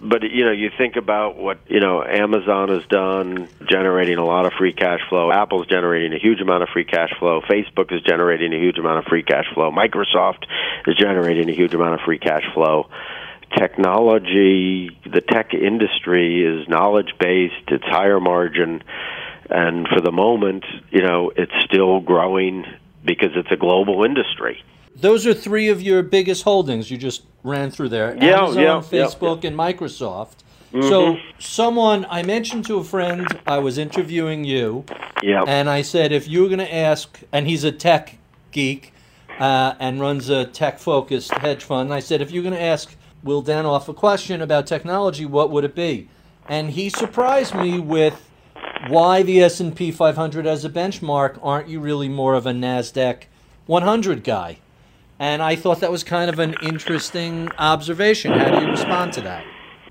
but 0.00 0.22
you 0.22 0.44
know 0.44 0.52
you 0.52 0.70
think 0.76 0.96
about 0.96 1.36
what 1.36 1.58
you 1.66 1.80
know 1.80 2.04
Amazon 2.04 2.68
has 2.68 2.86
done 2.88 3.48
generating 3.68 4.18
a 4.18 4.24
lot 4.24 4.46
of 4.46 4.52
free 4.52 4.72
cash 4.72 5.00
flow. 5.08 5.32
Apple's 5.32 5.66
generating 5.66 6.12
a 6.12 6.18
huge 6.18 6.40
amount 6.40 6.62
of 6.62 6.68
free 6.68 6.84
cash 6.84 7.10
flow. 7.18 7.40
Facebook 7.40 7.92
is 7.92 8.00
generating 8.02 8.52
a 8.52 8.58
huge 8.58 8.78
amount 8.78 8.98
of 8.98 9.04
free 9.06 9.22
cash 9.22 9.46
flow. 9.54 9.70
Microsoft 9.70 10.44
is 10.86 10.96
generating 10.96 11.48
a 11.48 11.52
huge 11.52 11.74
amount 11.74 11.94
of 11.94 12.00
free 12.04 12.18
cash 12.18 12.44
flow. 12.54 12.88
Technology 13.56 14.96
the 15.04 15.20
tech 15.20 15.52
industry 15.54 16.44
is 16.44 16.68
knowledge 16.68 17.14
based 17.18 17.54
it's 17.68 17.84
higher 17.84 18.20
margin. 18.20 18.82
And 19.50 19.88
for 19.88 20.00
the 20.00 20.12
moment 20.12 20.64
you 20.90 21.02
know 21.02 21.32
it's 21.34 21.54
still 21.64 22.00
growing 22.00 22.64
because 23.04 23.30
it's 23.34 23.50
a 23.50 23.56
global 23.56 24.04
industry 24.04 24.62
those 25.00 25.26
are 25.26 25.34
three 25.34 25.68
of 25.68 25.80
your 25.80 26.02
biggest 26.02 26.42
holdings 26.42 26.90
you 26.90 26.96
just 26.96 27.22
ran 27.44 27.70
through 27.70 27.88
there 27.88 28.16
yeah, 28.16 28.42
Amazon, 28.42 28.62
yeah, 28.62 28.74
Facebook, 28.80 29.42
yeah. 29.42 29.50
and 29.50 29.58
Microsoft. 29.58 30.36
Mm-hmm. 30.72 30.88
So, 30.88 31.16
someone 31.38 32.06
I 32.10 32.22
mentioned 32.22 32.66
to 32.66 32.76
a 32.76 32.84
friend, 32.84 33.26
I 33.46 33.58
was 33.58 33.78
interviewing 33.78 34.44
you, 34.44 34.84
yeah. 35.22 35.44
and 35.46 35.70
I 35.70 35.80
said, 35.80 36.12
if 36.12 36.28
you 36.28 36.42
were 36.42 36.48
going 36.48 36.58
to 36.58 36.74
ask, 36.74 37.20
and 37.32 37.46
he's 37.46 37.64
a 37.64 37.72
tech 37.72 38.18
geek 38.50 38.92
uh, 39.38 39.74
and 39.80 39.98
runs 39.98 40.28
a 40.28 40.44
tech 40.44 40.78
focused 40.78 41.32
hedge 41.32 41.64
fund, 41.64 41.94
I 41.94 42.00
said, 42.00 42.20
if 42.20 42.30
you're 42.30 42.42
going 42.42 42.54
to 42.54 42.60
ask 42.60 42.94
Will 43.22 43.42
Danoff 43.42 43.88
a 43.88 43.94
question 43.94 44.42
about 44.42 44.66
technology, 44.66 45.24
what 45.24 45.50
would 45.50 45.64
it 45.64 45.74
be? 45.74 46.08
And 46.48 46.70
he 46.70 46.90
surprised 46.90 47.54
me 47.54 47.78
with 47.78 48.28
why 48.88 49.22
the 49.22 49.42
S&P 49.42 49.90
500 49.90 50.46
as 50.46 50.64
a 50.64 50.70
benchmark. 50.70 51.38
Aren't 51.42 51.68
you 51.68 51.80
really 51.80 52.08
more 52.08 52.34
of 52.34 52.46
a 52.46 52.52
Nasdaq 52.52 53.24
100 53.66 54.22
guy? 54.22 54.58
And 55.18 55.42
I 55.42 55.56
thought 55.56 55.80
that 55.80 55.90
was 55.90 56.04
kind 56.04 56.30
of 56.30 56.38
an 56.38 56.54
interesting 56.62 57.50
observation. 57.58 58.32
How 58.32 58.58
do 58.58 58.64
you 58.64 58.70
respond 58.70 59.12
to 59.14 59.20
that? 59.22 59.44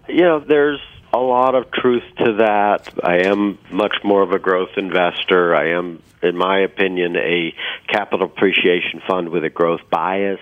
You 0.08 0.22
know, 0.22 0.40
there's 0.40 0.80
a 1.14 1.20
lot 1.20 1.56
of 1.56 1.70
truth 1.72 2.04
to 2.24 2.34
that. 2.40 2.94
I 3.04 3.28
am 3.28 3.58
much 3.70 3.96
more 4.04 4.22
of 4.22 4.32
a 4.32 4.40
growth 4.40 4.78
investor. 4.78 5.56
I 5.56 5.72
am, 5.72 6.02
in 6.24 6.38
my 6.38 6.60
opinion, 6.60 7.18
a 7.18 7.54
capital 7.88 8.26
appreciation 8.26 9.02
fund 9.08 9.30
with 9.30 9.44
a 9.44 9.50
growth 9.50 9.82
bias. 9.90 10.40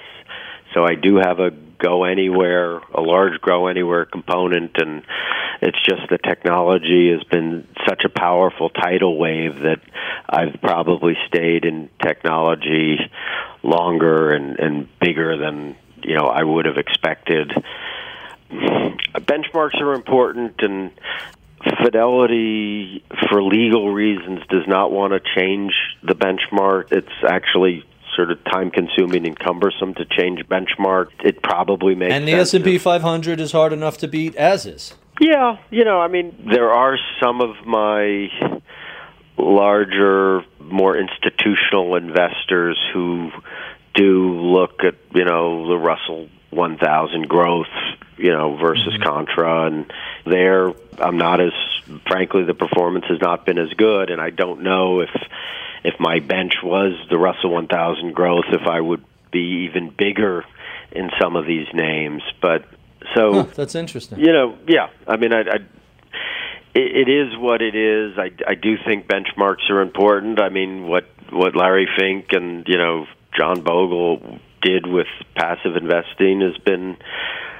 So 0.73 0.83
I 0.83 0.95
do 0.95 1.15
have 1.15 1.39
a 1.39 1.51
go 1.85 2.03
anywhere, 2.03 2.77
a 2.93 3.01
large 3.01 3.39
grow 3.41 3.67
anywhere 3.67 4.05
component, 4.05 4.71
and 4.75 5.03
it's 5.61 5.81
just 5.83 6.01
the 6.09 6.17
technology 6.17 7.11
has 7.11 7.23
been 7.25 7.67
such 7.87 8.03
a 8.05 8.09
powerful 8.09 8.69
tidal 8.69 9.17
wave 9.17 9.59
that 9.61 9.81
I've 10.27 10.59
probably 10.61 11.13
stayed 11.27 11.65
in 11.65 11.89
technology 12.01 12.97
longer 13.63 14.31
and, 14.31 14.59
and 14.59 14.99
bigger 14.99 15.37
than 15.37 15.75
you 16.03 16.15
know 16.15 16.25
I 16.25 16.43
would 16.43 16.65
have 16.65 16.77
expected. 16.77 17.51
Benchmarks 18.51 19.79
are 19.81 19.93
important, 19.93 20.55
and 20.59 20.91
Fidelity, 21.83 23.03
for 23.27 23.41
legal 23.41 23.91
reasons, 23.91 24.41
does 24.49 24.67
not 24.67 24.91
want 24.91 25.13
to 25.13 25.19
change 25.35 25.73
the 26.03 26.13
benchmark. 26.13 26.91
It's 26.91 27.07
actually 27.27 27.83
sort 28.15 28.31
of 28.31 28.43
time 28.45 28.71
consuming 28.71 29.25
and 29.25 29.37
cumbersome 29.37 29.93
to 29.95 30.05
change 30.05 30.41
benchmark. 30.47 31.07
It 31.23 31.41
probably 31.41 31.95
makes 31.95 32.13
and 32.13 32.27
the 32.27 32.33
S 32.33 32.53
and 32.53 32.63
P 32.63 32.77
500 32.77 33.39
is 33.39 33.51
hard 33.51 33.73
enough 33.73 33.97
to 33.99 34.07
beat 34.07 34.35
as 34.35 34.65
is. 34.65 34.93
Yeah, 35.19 35.57
you 35.69 35.85
know, 35.85 36.01
I 36.01 36.07
mean, 36.07 36.49
there 36.51 36.71
are 36.71 36.97
some 37.21 37.41
of 37.41 37.65
my 37.65 38.29
larger, 39.37 40.43
more 40.59 40.97
institutional 40.97 41.95
investors 41.95 42.77
who 42.93 43.31
do 43.93 44.33
look 44.41 44.83
at 44.83 44.95
you 45.13 45.23
know 45.23 45.67
the 45.67 45.77
Russell 45.77 46.27
1000 46.51 47.27
growth, 47.27 47.67
you 48.17 48.31
know, 48.31 48.57
versus 48.57 48.93
mm-hmm. 48.93 49.03
Contra, 49.03 49.67
and 49.67 49.93
there 50.25 50.73
I'm 50.97 51.17
not 51.17 51.39
as 51.41 51.53
frankly 52.07 52.43
the 52.43 52.53
performance 52.53 53.05
has 53.07 53.19
not 53.21 53.45
been 53.45 53.57
as 53.57 53.69
good, 53.73 54.09
and 54.09 54.21
I 54.21 54.29
don't 54.29 54.61
know 54.61 55.01
if 55.01 55.09
if 55.85 55.99
my 55.99 56.19
bench 56.19 56.55
was 56.63 56.93
the 57.09 57.17
Russell 57.17 57.51
1000 57.51 58.13
growth, 58.13 58.45
if 58.51 58.67
I 58.67 58.81
would 58.81 59.03
be 59.31 59.67
even 59.69 59.93
bigger 59.95 60.43
in 60.91 61.09
some 61.21 61.35
of 61.35 61.45
these 61.45 61.67
names. 61.73 62.23
But 62.41 62.65
so 63.15 63.33
huh, 63.33 63.43
that's 63.55 63.75
interesting. 63.75 64.19
You 64.19 64.33
know, 64.33 64.57
yeah. 64.67 64.89
I 65.07 65.17
mean, 65.17 65.33
I, 65.33 65.41
I 65.41 65.55
it, 66.73 67.07
it 67.07 67.09
is 67.09 67.37
what 67.37 67.61
it 67.61 67.75
is. 67.75 68.17
I, 68.17 68.31
I 68.47 68.55
do 68.55 68.75
think 68.85 69.07
benchmarks 69.07 69.69
are 69.69 69.81
important. 69.81 70.41
I 70.41 70.49
mean, 70.49 70.87
what 70.87 71.05
what 71.31 71.55
Larry 71.55 71.87
Fink 71.97 72.27
and 72.31 72.65
you 72.67 72.77
know 72.77 73.05
John 73.37 73.61
Bogle 73.61 74.39
did 74.61 74.87
with 74.87 75.07
passive 75.35 75.75
investing 75.75 76.41
has 76.41 76.57
been 76.63 76.97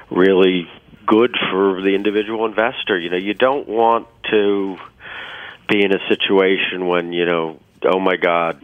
really 0.09 0.67
good 1.05 1.35
for 1.51 1.81
the 1.81 1.93
individual 1.93 2.45
investor. 2.45 2.99
You 2.99 3.09
know, 3.09 3.17
you 3.17 3.33
don't 3.33 3.67
want 3.67 4.07
to 4.31 4.77
be 5.69 5.83
in 5.83 5.93
a 5.93 5.99
situation 6.09 6.87
when 6.87 7.13
you 7.13 7.25
know, 7.25 7.59
oh 7.83 7.99
my 7.99 8.15
God, 8.15 8.61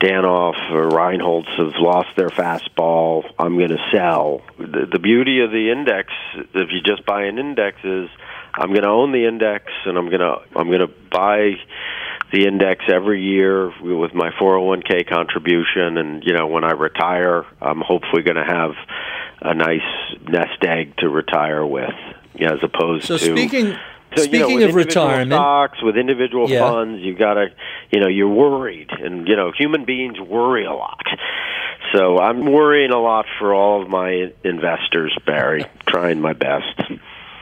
Danoff 0.00 0.70
or 0.70 0.90
Reinholz 0.90 1.48
have 1.58 1.74
lost 1.80 2.10
their 2.16 2.28
fastball. 2.28 3.24
I'm 3.38 3.56
going 3.56 3.70
to 3.70 3.84
sell. 3.92 4.42
The, 4.58 4.86
the 4.90 4.98
beauty 4.98 5.40
of 5.40 5.50
the 5.50 5.72
index, 5.72 6.12
if 6.36 6.70
you 6.70 6.80
just 6.82 7.04
buy 7.04 7.24
an 7.24 7.38
index, 7.38 7.78
is 7.82 8.08
I'm 8.54 8.68
going 8.68 8.82
to 8.82 8.88
own 8.88 9.12
the 9.12 9.26
index 9.26 9.64
and 9.84 9.98
I'm 9.98 10.06
going 10.06 10.20
to 10.20 10.36
I'm 10.56 10.68
going 10.68 10.80
to 10.80 10.92
buy 11.10 11.54
the 12.32 12.46
index 12.46 12.84
every 12.88 13.22
year 13.22 13.72
with 13.80 14.14
my 14.14 14.30
401k 14.30 15.08
contribution 15.08 15.96
and 15.96 16.22
you 16.24 16.34
know 16.34 16.46
when 16.46 16.64
I 16.64 16.72
retire 16.72 17.46
I'm 17.60 17.80
hopefully 17.80 18.22
going 18.22 18.36
to 18.36 18.44
have 18.44 18.72
a 19.40 19.54
nice 19.54 19.80
nest 20.22 20.62
egg 20.62 20.96
to 20.98 21.08
retire 21.08 21.64
with 21.64 21.94
as 22.40 22.58
opposed 22.62 23.06
so 23.06 23.16
to 23.16 23.24
speaking 23.24 23.76
so, 24.16 24.22
Speaking 24.22 24.50
you 24.50 24.60
know, 24.60 24.68
of 24.68 24.74
retirement, 24.74 25.30
stocks 25.32 25.82
with 25.82 25.96
individual 25.96 26.48
Yeah. 26.48 26.60
funds, 26.60 27.02
you've 27.02 27.18
got 27.18 27.34
to, 27.34 27.48
you 27.90 28.00
know, 28.00 28.08
you're 28.08 28.28
worried, 28.28 28.90
and 28.90 29.28
you 29.28 29.36
know, 29.36 29.52
human 29.56 29.84
beings 29.84 30.18
worry 30.20 30.64
a 30.64 30.72
lot. 30.72 31.04
So 31.94 32.18
I'm 32.18 32.44
worrying 32.52 32.90
a 32.90 32.98
lot 33.00 33.26
for 33.38 33.54
all 33.54 33.82
of 33.82 33.88
my 33.88 34.32
investors, 34.44 35.16
Barry. 35.26 35.64
trying 35.86 36.20
my 36.20 36.32
best. 36.32 36.82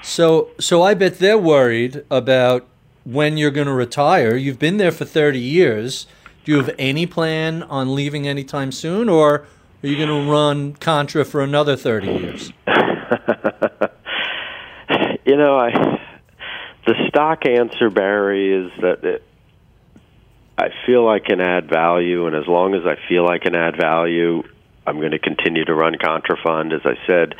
so 0.02 0.48
so 0.58 0.82
I 0.82 0.94
bet 0.94 1.18
they're 1.18 1.38
worried 1.38 2.04
about 2.10 2.66
when 3.04 3.36
you're 3.36 3.50
going 3.50 3.66
to 3.68 3.72
retire. 3.72 4.36
You've 4.36 4.58
been 4.58 4.76
there 4.76 4.92
for 4.92 5.04
30 5.04 5.38
years. 5.38 6.06
Do 6.44 6.52
you 6.52 6.58
have 6.58 6.74
any 6.78 7.06
plan 7.06 7.62
on 7.64 7.94
leaving 7.94 8.26
anytime 8.28 8.70
soon, 8.72 9.08
or 9.08 9.46
are 9.82 9.88
you 9.88 9.96
going 9.96 10.08
to 10.26 10.30
run 10.30 10.74
Contra 10.74 11.24
for 11.24 11.40
another 11.42 11.76
30 11.76 12.06
years? 12.06 12.52
You 15.24 15.36
know, 15.36 15.58
I 15.58 15.98
the 16.86 16.94
stock 17.08 17.46
answer, 17.46 17.90
Barry, 17.90 18.66
is 18.66 18.72
that 18.80 19.04
it, 19.04 19.22
I 20.56 20.68
feel 20.86 21.08
I 21.08 21.18
can 21.18 21.40
add 21.40 21.68
value, 21.68 22.26
and 22.26 22.34
as 22.34 22.46
long 22.46 22.74
as 22.74 22.82
I 22.86 22.96
feel 23.08 23.26
I 23.26 23.38
can 23.38 23.54
add 23.54 23.76
value, 23.76 24.42
I'm 24.86 25.00
going 25.00 25.10
to 25.10 25.18
continue 25.18 25.64
to 25.64 25.74
run 25.74 25.94
Contrafund. 25.94 26.72
As 26.72 26.82
I 26.84 26.94
said, 27.06 27.34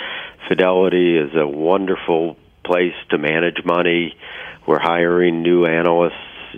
Fidelity 0.48 1.16
is 1.16 1.30
a 1.34 1.46
wonderful 1.46 2.36
place 2.64 2.94
to 3.10 3.18
manage 3.18 3.64
money. 3.64 4.16
We're 4.66 4.80
hiring 4.80 5.42
new 5.42 5.64
analysts, 5.64 6.14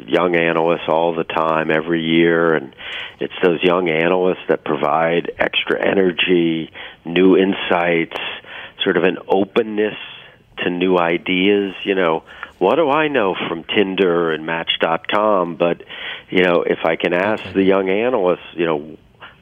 young 0.06 0.34
analysts 0.34 0.88
all 0.88 1.14
the 1.14 1.24
time, 1.24 1.70
every 1.70 2.02
year, 2.02 2.54
and 2.54 2.74
it's 3.20 3.34
those 3.42 3.62
young 3.62 3.90
analysts 3.90 4.46
that 4.48 4.64
provide 4.64 5.30
extra 5.38 5.86
energy, 5.86 6.72
new 7.04 7.36
insights, 7.36 8.16
sort 8.82 8.96
of 8.96 9.04
an 9.04 9.18
openness 9.28 9.96
to 10.64 10.70
new 10.70 10.98
ideas. 10.98 11.74
You 11.84 11.94
know, 11.94 12.24
what 12.58 12.76
do 12.76 12.90
I 12.90 13.08
know 13.08 13.34
from 13.48 13.64
Tinder 13.64 14.32
and 14.32 14.44
Match.com? 14.44 15.56
But 15.56 15.82
you 16.30 16.42
know, 16.42 16.62
if 16.62 16.78
I 16.84 16.96
can 16.96 17.12
ask 17.12 17.42
the 17.52 17.62
young 17.62 17.88
analysts, 17.88 18.54
you 18.54 18.66
know, 18.66 18.96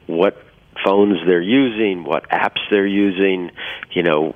what 0.05 0.37
phones 0.85 1.17
they're 1.25 1.41
using, 1.41 2.03
what 2.03 2.29
apps 2.29 2.59
they're 2.69 2.87
using, 2.87 3.51
you 3.91 4.03
know, 4.03 4.35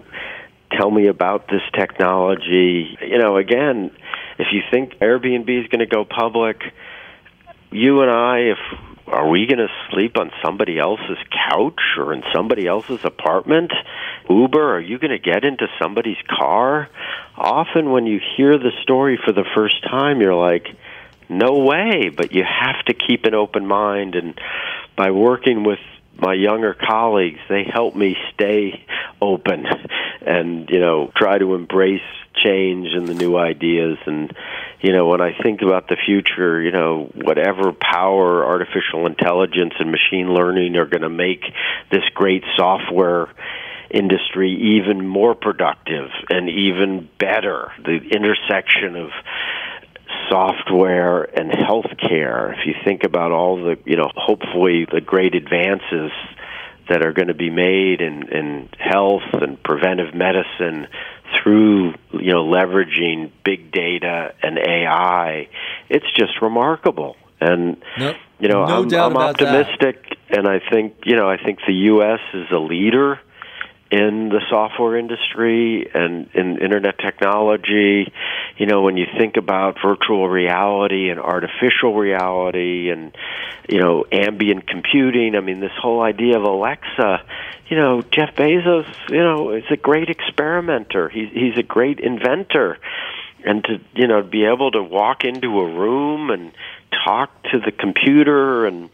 tell 0.71 0.89
me 0.89 1.07
about 1.07 1.47
this 1.47 1.61
technology. 1.77 2.97
You 3.01 3.17
know, 3.17 3.37
again, 3.37 3.91
if 4.39 4.47
you 4.51 4.61
think 4.71 4.95
Airbnb 4.99 5.49
is 5.49 5.67
going 5.67 5.79
to 5.79 5.85
go 5.85 6.05
public, 6.05 6.61
you 7.71 8.01
and 8.01 8.11
I, 8.11 8.37
if 8.39 8.57
are 9.11 9.27
we 9.27 9.45
going 9.45 9.59
to 9.59 9.67
sleep 9.91 10.17
on 10.17 10.31
somebody 10.43 10.79
else's 10.79 11.17
couch 11.49 11.79
or 11.97 12.13
in 12.13 12.23
somebody 12.33 12.65
else's 12.65 13.03
apartment? 13.03 13.71
Uber, 14.29 14.75
are 14.75 14.79
you 14.79 14.99
going 14.99 15.11
to 15.11 15.19
get 15.19 15.43
into 15.43 15.67
somebody's 15.81 16.21
car? 16.29 16.89
Often, 17.38 17.91
when 17.91 18.05
you 18.05 18.19
hear 18.38 18.57
the 18.57 18.71
story 18.81 19.19
for 19.23 19.33
the 19.33 19.45
first 19.53 19.83
time, 19.83 20.21
you're 20.21 20.35
like, 20.35 20.67
no 21.27 21.59
way, 21.59 22.09
but 22.09 22.31
you 22.31 22.43
have 22.43 22.85
to 22.85 22.93
keep 22.93 23.25
an 23.25 23.33
open 23.33 23.67
mind. 23.67 24.15
And 24.15 24.39
by 24.95 25.11
working 25.11 25.63
with 25.63 25.79
my 26.17 26.33
younger 26.33 26.73
colleagues, 26.73 27.39
they 27.49 27.63
help 27.63 27.95
me 27.95 28.15
stay 28.33 28.85
open 29.21 29.65
and, 30.25 30.69
you 30.69 30.79
know, 30.79 31.11
try 31.15 31.38
to 31.38 31.55
embrace 31.55 32.01
change 32.35 32.89
and 32.93 33.07
the 33.07 33.13
new 33.13 33.37
ideas. 33.37 33.97
And, 34.05 34.35
you 34.81 34.93
know, 34.93 35.07
when 35.07 35.21
I 35.21 35.31
think 35.41 35.61
about 35.61 35.87
the 35.87 35.97
future, 36.05 36.61
you 36.61 36.71
know, 36.71 37.11
whatever 37.13 37.73
power 37.73 38.45
artificial 38.45 39.05
intelligence 39.05 39.73
and 39.79 39.91
machine 39.91 40.33
learning 40.33 40.75
are 40.75 40.85
going 40.85 41.01
to 41.01 41.09
make 41.09 41.43
this 41.91 42.03
great 42.13 42.43
software 42.57 43.29
industry 43.89 44.77
even 44.77 45.05
more 45.05 45.35
productive 45.35 46.09
and 46.29 46.49
even 46.49 47.09
better. 47.19 47.71
The 47.83 47.97
intersection 47.97 48.95
of 48.95 49.09
software 50.29 51.23
and 51.23 51.51
healthcare. 51.51 52.53
If 52.57 52.65
you 52.65 52.73
think 52.85 53.03
about 53.03 53.31
all 53.31 53.57
the, 53.57 53.77
you 53.85 53.97
know, 53.97 54.09
hopefully 54.15 54.87
the 54.91 55.01
great 55.01 55.35
advances 55.35 56.11
that 56.89 57.05
are 57.05 57.13
going 57.13 57.27
to 57.27 57.33
be 57.33 57.49
made 57.49 58.01
in, 58.01 58.27
in 58.29 58.69
health 58.77 59.23
and 59.33 59.61
preventive 59.61 60.13
medicine 60.13 60.87
through, 61.41 61.93
you 62.11 62.31
know, 62.31 62.45
leveraging 62.45 63.31
big 63.43 63.71
data 63.71 64.33
and 64.41 64.57
AI, 64.57 65.47
it's 65.89 66.05
just 66.17 66.41
remarkable. 66.41 67.15
And 67.39 67.81
No, 67.97 68.15
you 68.39 68.49
know, 68.49 68.65
no 68.65 68.79
I'm, 68.79 68.93
I'm 68.93 69.11
about 69.11 69.37
that. 69.39 69.67
optimistic, 69.67 70.17
and 70.29 70.47
I 70.47 70.59
think 70.71 70.93
you 71.05 71.15
know, 71.15 71.29
I 71.29 71.37
think 71.37 71.59
the 71.65 71.73
U.S. 71.73 72.19
is 72.33 72.47
a 72.51 72.59
leader 72.59 73.19
in 73.91 74.30
the 74.30 74.39
software 74.49 74.97
industry 74.97 75.89
and 75.93 76.30
in 76.34 76.57
internet 76.59 76.97
technology. 76.97 78.11
You 78.57 78.65
know, 78.65 78.81
when 78.84 78.95
you 78.95 79.05
think 79.18 79.35
about 79.35 79.77
virtual 79.84 80.30
reality 80.30 81.09
and 81.09 81.19
artificial 81.19 81.93
reality 81.95 82.89
and 82.89 83.15
you 83.68 83.80
know 83.80 84.05
ambient 84.11 84.68
computing, 84.68 85.35
I 85.35 85.41
mean, 85.41 85.59
this 85.59 85.72
whole 85.80 86.01
idea 86.01 86.38
of 86.38 86.43
Alexa. 86.43 87.26
You 87.68 87.77
know, 87.77 88.01
Jeff 88.01 88.35
Bezos. 88.35 88.88
You 89.09 89.23
know, 89.23 89.51
is 89.51 89.65
a 89.69 89.77
great 89.77 90.09
experimenter. 90.09 91.09
He's 91.09 91.30
he's 91.34 91.57
a 91.57 91.63
great 91.63 91.99
inventor 91.99 92.77
and 93.43 93.63
to 93.63 93.80
you 93.93 94.07
know 94.07 94.22
be 94.22 94.45
able 94.45 94.72
to 94.72 94.81
walk 94.81 95.23
into 95.26 95.59
a 95.59 95.65
room 95.65 96.30
and 96.30 96.51
talk 97.05 97.43
to 97.43 97.59
the 97.59 97.72
computer 97.72 98.65
and 98.65 98.89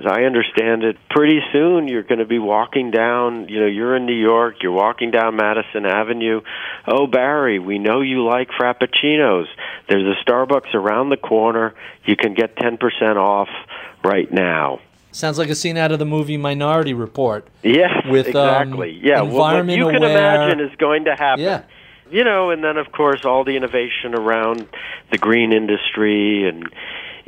as 0.00 0.06
I 0.06 0.22
understand 0.22 0.82
it, 0.82 0.96
pretty 1.10 1.40
soon 1.52 1.86
you're 1.86 2.02
going 2.02 2.20
to 2.20 2.24
be 2.24 2.38
walking 2.38 2.90
down, 2.90 3.48
you 3.48 3.60
know, 3.60 3.66
you're 3.66 3.94
in 3.96 4.06
New 4.06 4.18
York, 4.18 4.56
you're 4.62 4.72
walking 4.72 5.10
down 5.10 5.36
Madison 5.36 5.84
Avenue. 5.84 6.40
Oh, 6.86 7.06
Barry, 7.06 7.58
we 7.58 7.78
know 7.78 8.00
you 8.00 8.24
like 8.24 8.48
frappuccinos. 8.58 9.44
There's 9.88 10.04
a 10.04 10.14
Starbucks 10.28 10.74
around 10.74 11.10
the 11.10 11.18
corner. 11.18 11.74
You 12.04 12.16
can 12.16 12.32
get 12.34 12.56
10% 12.56 13.16
off 13.16 13.48
right 14.02 14.30
now. 14.32 14.80
Sounds 15.12 15.38
like 15.38 15.50
a 15.50 15.54
scene 15.54 15.76
out 15.76 15.92
of 15.92 15.98
the 15.98 16.06
movie 16.06 16.36
Minority 16.36 16.94
Report. 16.94 17.46
Yes, 17.62 17.90
With, 18.08 18.34
um, 18.34 18.68
exactly. 18.72 19.00
yeah, 19.02 19.20
well, 19.22 19.32
what 19.32 19.56
environment 19.56 19.78
you 19.78 19.86
can 19.86 19.96
aware- 19.96 20.10
imagine 20.10 20.60
is 20.60 20.74
going 20.76 21.04
to 21.04 21.14
happen. 21.16 21.44
Yeah. 21.44 21.62
You 22.10 22.24
know, 22.24 22.50
and 22.50 22.64
then 22.64 22.76
of 22.76 22.90
course 22.90 23.24
all 23.24 23.44
the 23.44 23.56
innovation 23.56 24.14
around 24.16 24.66
the 25.12 25.18
green 25.18 25.52
industry 25.52 26.48
and 26.48 26.68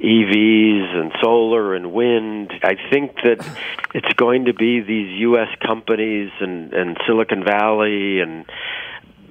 EVs 0.03 0.95
and 0.97 1.12
solar 1.23 1.74
and 1.74 1.93
wind. 1.93 2.53
I 2.62 2.77
think 2.91 3.15
that 3.23 3.47
it's 3.95 4.12
going 4.15 4.47
to 4.47 4.55
be 4.55 4.81
these 4.81 5.20
U.S. 5.20 5.49
companies 5.65 6.31
and, 6.41 6.73
and 6.73 6.99
Silicon 7.07 7.45
Valley 7.45 8.20
and 8.20 8.45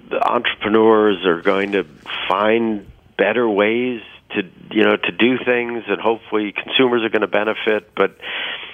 the 0.09 0.21
entrepreneurs 0.25 1.25
are 1.25 1.41
going 1.41 1.73
to 1.73 1.85
find 2.27 2.85
better 3.17 3.47
ways 3.49 4.01
to 4.31 4.43
you 4.71 4.83
know 4.83 4.95
to 4.95 5.11
do 5.11 5.37
things, 5.43 5.83
and 5.87 5.99
hopefully 6.01 6.53
consumers 6.53 7.03
are 7.03 7.09
going 7.09 7.21
to 7.21 7.27
benefit. 7.27 7.93
But 7.95 8.17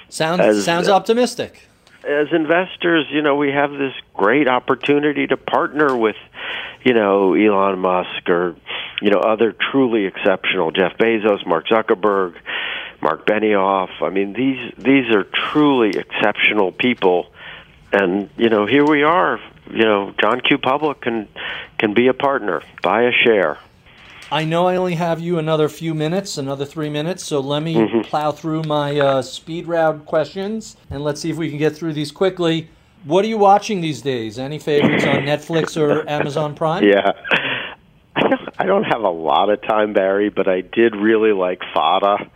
Sounds 0.09 0.39
As- 0.39 0.63
sounds 0.63 0.87
optimistic. 0.87 1.67
as 2.07 2.27
investors, 2.31 3.05
you 3.11 3.21
know, 3.21 3.35
we 3.35 3.51
have 3.51 3.71
this 3.71 3.93
great 4.13 4.47
opportunity 4.47 5.27
to 5.27 5.35
partner 5.35 5.97
with, 5.97 6.15
you 6.87 6.93
know, 6.93 7.33
Elon 7.33 7.79
Musk 7.79 8.29
or, 8.29 8.55
you 9.01 9.09
know, 9.11 9.19
other 9.19 9.53
truly 9.71 10.05
exceptional 10.05 10.71
Jeff 10.71 10.97
Bezos, 10.97 11.45
Mark 11.45 11.67
Zuckerberg, 11.67 12.35
Marc 13.01 13.25
Benioff. 13.25 13.89
I 14.01 14.09
mean, 14.09 14.31
these 14.31 14.73
these 14.77 15.07
are 15.13 15.25
truly 15.51 15.89
exceptional 15.97 16.71
people, 16.71 17.27
and 17.91 18.29
you 18.37 18.49
know, 18.49 18.65
here 18.65 18.85
we 18.85 19.03
are. 19.03 19.37
You 19.69 19.83
know, 19.83 20.13
John 20.21 20.39
Q. 20.39 20.57
Public 20.59 21.01
can 21.01 21.27
can 21.77 21.93
be 21.93 22.07
a 22.07 22.13
partner, 22.13 22.61
buy 22.81 23.01
a 23.03 23.11
share. 23.11 23.57
I 24.31 24.45
know 24.45 24.67
I 24.67 24.75
only 24.77 24.95
have 24.95 25.19
you 25.19 25.37
another 25.39 25.67
few 25.69 25.93
minutes, 25.93 26.37
another 26.37 26.65
three 26.65 26.89
minutes, 26.89 27.23
so 27.25 27.39
let 27.41 27.63
me 27.63 27.75
Mm-hmm. 27.75 28.01
plow 28.01 28.31
through 28.31 28.63
my 28.63 28.97
uh, 28.99 29.21
speed 29.21 29.67
round 29.67 30.05
questions 30.05 30.77
and 30.89 31.03
let's 31.03 31.19
see 31.21 31.29
if 31.29 31.37
we 31.37 31.49
can 31.49 31.57
get 31.57 31.75
through 31.75 31.93
these 31.93 32.11
quickly. 32.11 32.69
What 33.05 33.23
are 33.25 33.27
you 33.27 33.37
watching 33.37 33.81
these 33.81 34.01
days? 34.01 34.37
Any 34.37 34.59
favorites 34.59 35.05
on 35.05 35.17
Netflix 35.17 35.79
or 35.79 36.07
Amazon 36.09 36.55
Prime? 36.55 36.83
Yeah. 36.83 37.11
don't, 38.19 38.39
I 38.59 38.65
don't 38.65 38.83
have 38.83 39.01
a 39.01 39.09
lot 39.09 39.49
of 39.49 39.61
time, 39.61 39.93
Barry, 39.93 40.29
but 40.29 40.47
I 40.47 40.61
did 40.61 40.95
really 40.95 41.31
like 41.31 41.61
Fauda, 41.75 42.29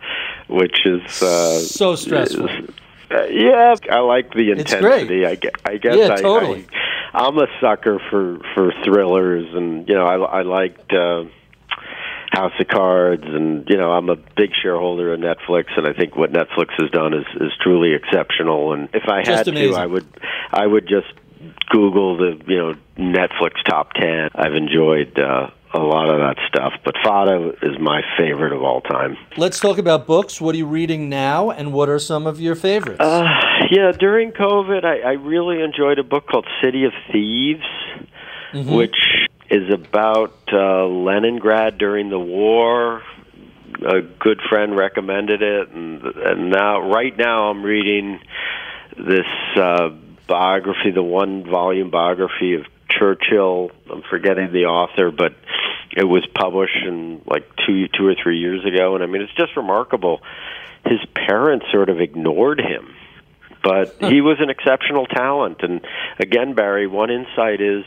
which 0.48 0.86
is 0.86 1.22
uh, 1.22 1.60
so 1.60 1.96
stressful. 1.96 2.48
Is, 2.48 2.70
uh, 3.12 3.26
yeah, 3.26 3.76
I 3.92 4.00
like 4.00 4.34
the 4.34 4.52
intensity. 4.52 5.26
I, 5.26 5.38
I 5.66 5.78
guess 5.78 5.98
yeah, 5.98 6.14
I, 6.14 6.22
totally. 6.22 6.68
I, 7.14 7.26
I'm 7.26 7.38
a 7.38 7.48
sucker 7.60 8.00
for 8.10 8.40
for 8.54 8.72
thrillers, 8.86 9.54
and 9.54 9.88
you 9.88 9.96
know, 9.96 10.06
I, 10.06 10.40
I 10.40 10.42
liked. 10.44 10.94
Uh, 10.94 11.26
House 12.32 12.54
of 12.60 12.68
Cards, 12.68 13.24
and 13.26 13.68
you 13.70 13.78
know 13.78 13.92
I'm 13.92 14.10
a 14.10 14.16
big 14.16 14.52
shareholder 14.62 15.14
of 15.14 15.20
Netflix, 15.20 15.66
and 15.78 15.86
I 15.88 15.94
think 15.94 16.16
what 16.16 16.32
Netflix 16.32 16.70
has 16.80 16.90
done 16.92 17.14
is 17.14 17.26
is 17.40 17.52
truly 17.62 17.94
exceptional. 17.94 18.74
And 18.74 18.90
if 18.94 19.04
I 19.08 19.24
Just 19.24 19.38
had 19.40 19.48
amazing. 19.48 19.74
to, 19.74 19.80
I 19.80 19.86
would 19.86 20.08
I 20.52 20.66
would 20.66 20.88
just 20.88 21.12
Google 21.70 22.18
the 22.18 22.42
you 22.48 22.58
know 22.58 22.76
Netflix 22.98 23.64
top 23.68 23.94
ten. 23.94 24.30
I've 24.34 24.54
enjoyed 24.56 25.20
uh, 25.20 25.50
a 25.74 25.80
lot 25.80 26.10
of 26.10 26.20
that 26.20 26.38
stuff, 26.48 26.74
but 26.86 26.96
Fauda 27.04 27.54
is 27.64 27.80
my 27.80 28.02
favorite 28.18 28.54
of 28.54 28.64
all 28.64 28.82
time. 28.82 29.18
Let's 29.38 29.60
talk 29.60 29.78
about 29.78 30.08
books. 30.08 30.40
What 30.40 30.56
are 30.56 30.58
you 30.58 30.68
reading 30.68 31.10
now, 31.10 31.50
and 31.50 31.74
what 31.74 31.90
are 31.90 32.00
some 32.00 32.28
of 32.28 32.40
your 32.40 32.56
favorites? 32.56 33.00
Uh, 33.02 33.28
yeah, 33.70 33.92
during 33.92 34.32
COVID, 34.32 34.84
I, 34.84 35.00
I 35.00 35.12
really 35.14 35.62
enjoyed 35.62 36.00
a 36.00 36.04
book 36.04 36.28
called 36.28 36.48
City 36.62 36.84
of 36.86 36.92
Thieves, 37.12 37.64
which 38.54 38.96
is 39.52 39.70
about 39.70 40.34
uh, 40.54 40.86
Leningrad 40.88 41.78
during 41.78 42.10
the 42.10 42.20
war. 42.20 43.04
A 43.86 44.02
good 44.02 44.40
friend 44.50 44.78
recommended 44.78 45.42
it, 45.42 45.70
and 45.70 46.02
and 46.04 46.50
now 46.50 46.90
right 46.90 47.16
now 47.18 47.50
I'm 47.50 47.62
reading 47.62 48.20
this 48.96 49.28
uh, 49.58 49.90
biography, 50.28 50.92
the 50.92 51.04
one 51.04 51.44
volume 51.44 51.90
biography 51.90 52.56
of 52.56 52.66
Churchill. 52.90 53.72
I'm 53.92 54.04
forgetting 54.10 54.54
the 54.54 54.66
author, 54.66 55.12
but 55.12 55.34
it 55.96 56.06
was 56.06 56.26
published 56.34 56.86
in 56.86 57.22
like 57.26 57.50
two 57.68 57.88
two 57.90 58.08
or 58.08 58.16
three 58.16 58.40
years 58.40 58.64
ago, 58.66 58.96
and 58.96 59.04
I 59.04 59.08
mean 59.08 59.22
it's 59.22 59.36
just 59.36 59.58
remarkable. 59.58 60.22
His 60.86 61.00
parents 61.14 61.66
sort 61.72 61.90
of 61.90 62.00
ignored 62.00 62.60
him 62.60 62.96
but 63.64 63.96
he 64.00 64.22
was 64.22 64.38
an 64.40 64.50
exceptional 64.50 65.06
talent. 65.06 65.58
And 65.62 65.82
again, 66.20 66.56
Barry, 66.56 66.88
one 66.88 67.12
insight 67.12 67.62
is 67.62 67.84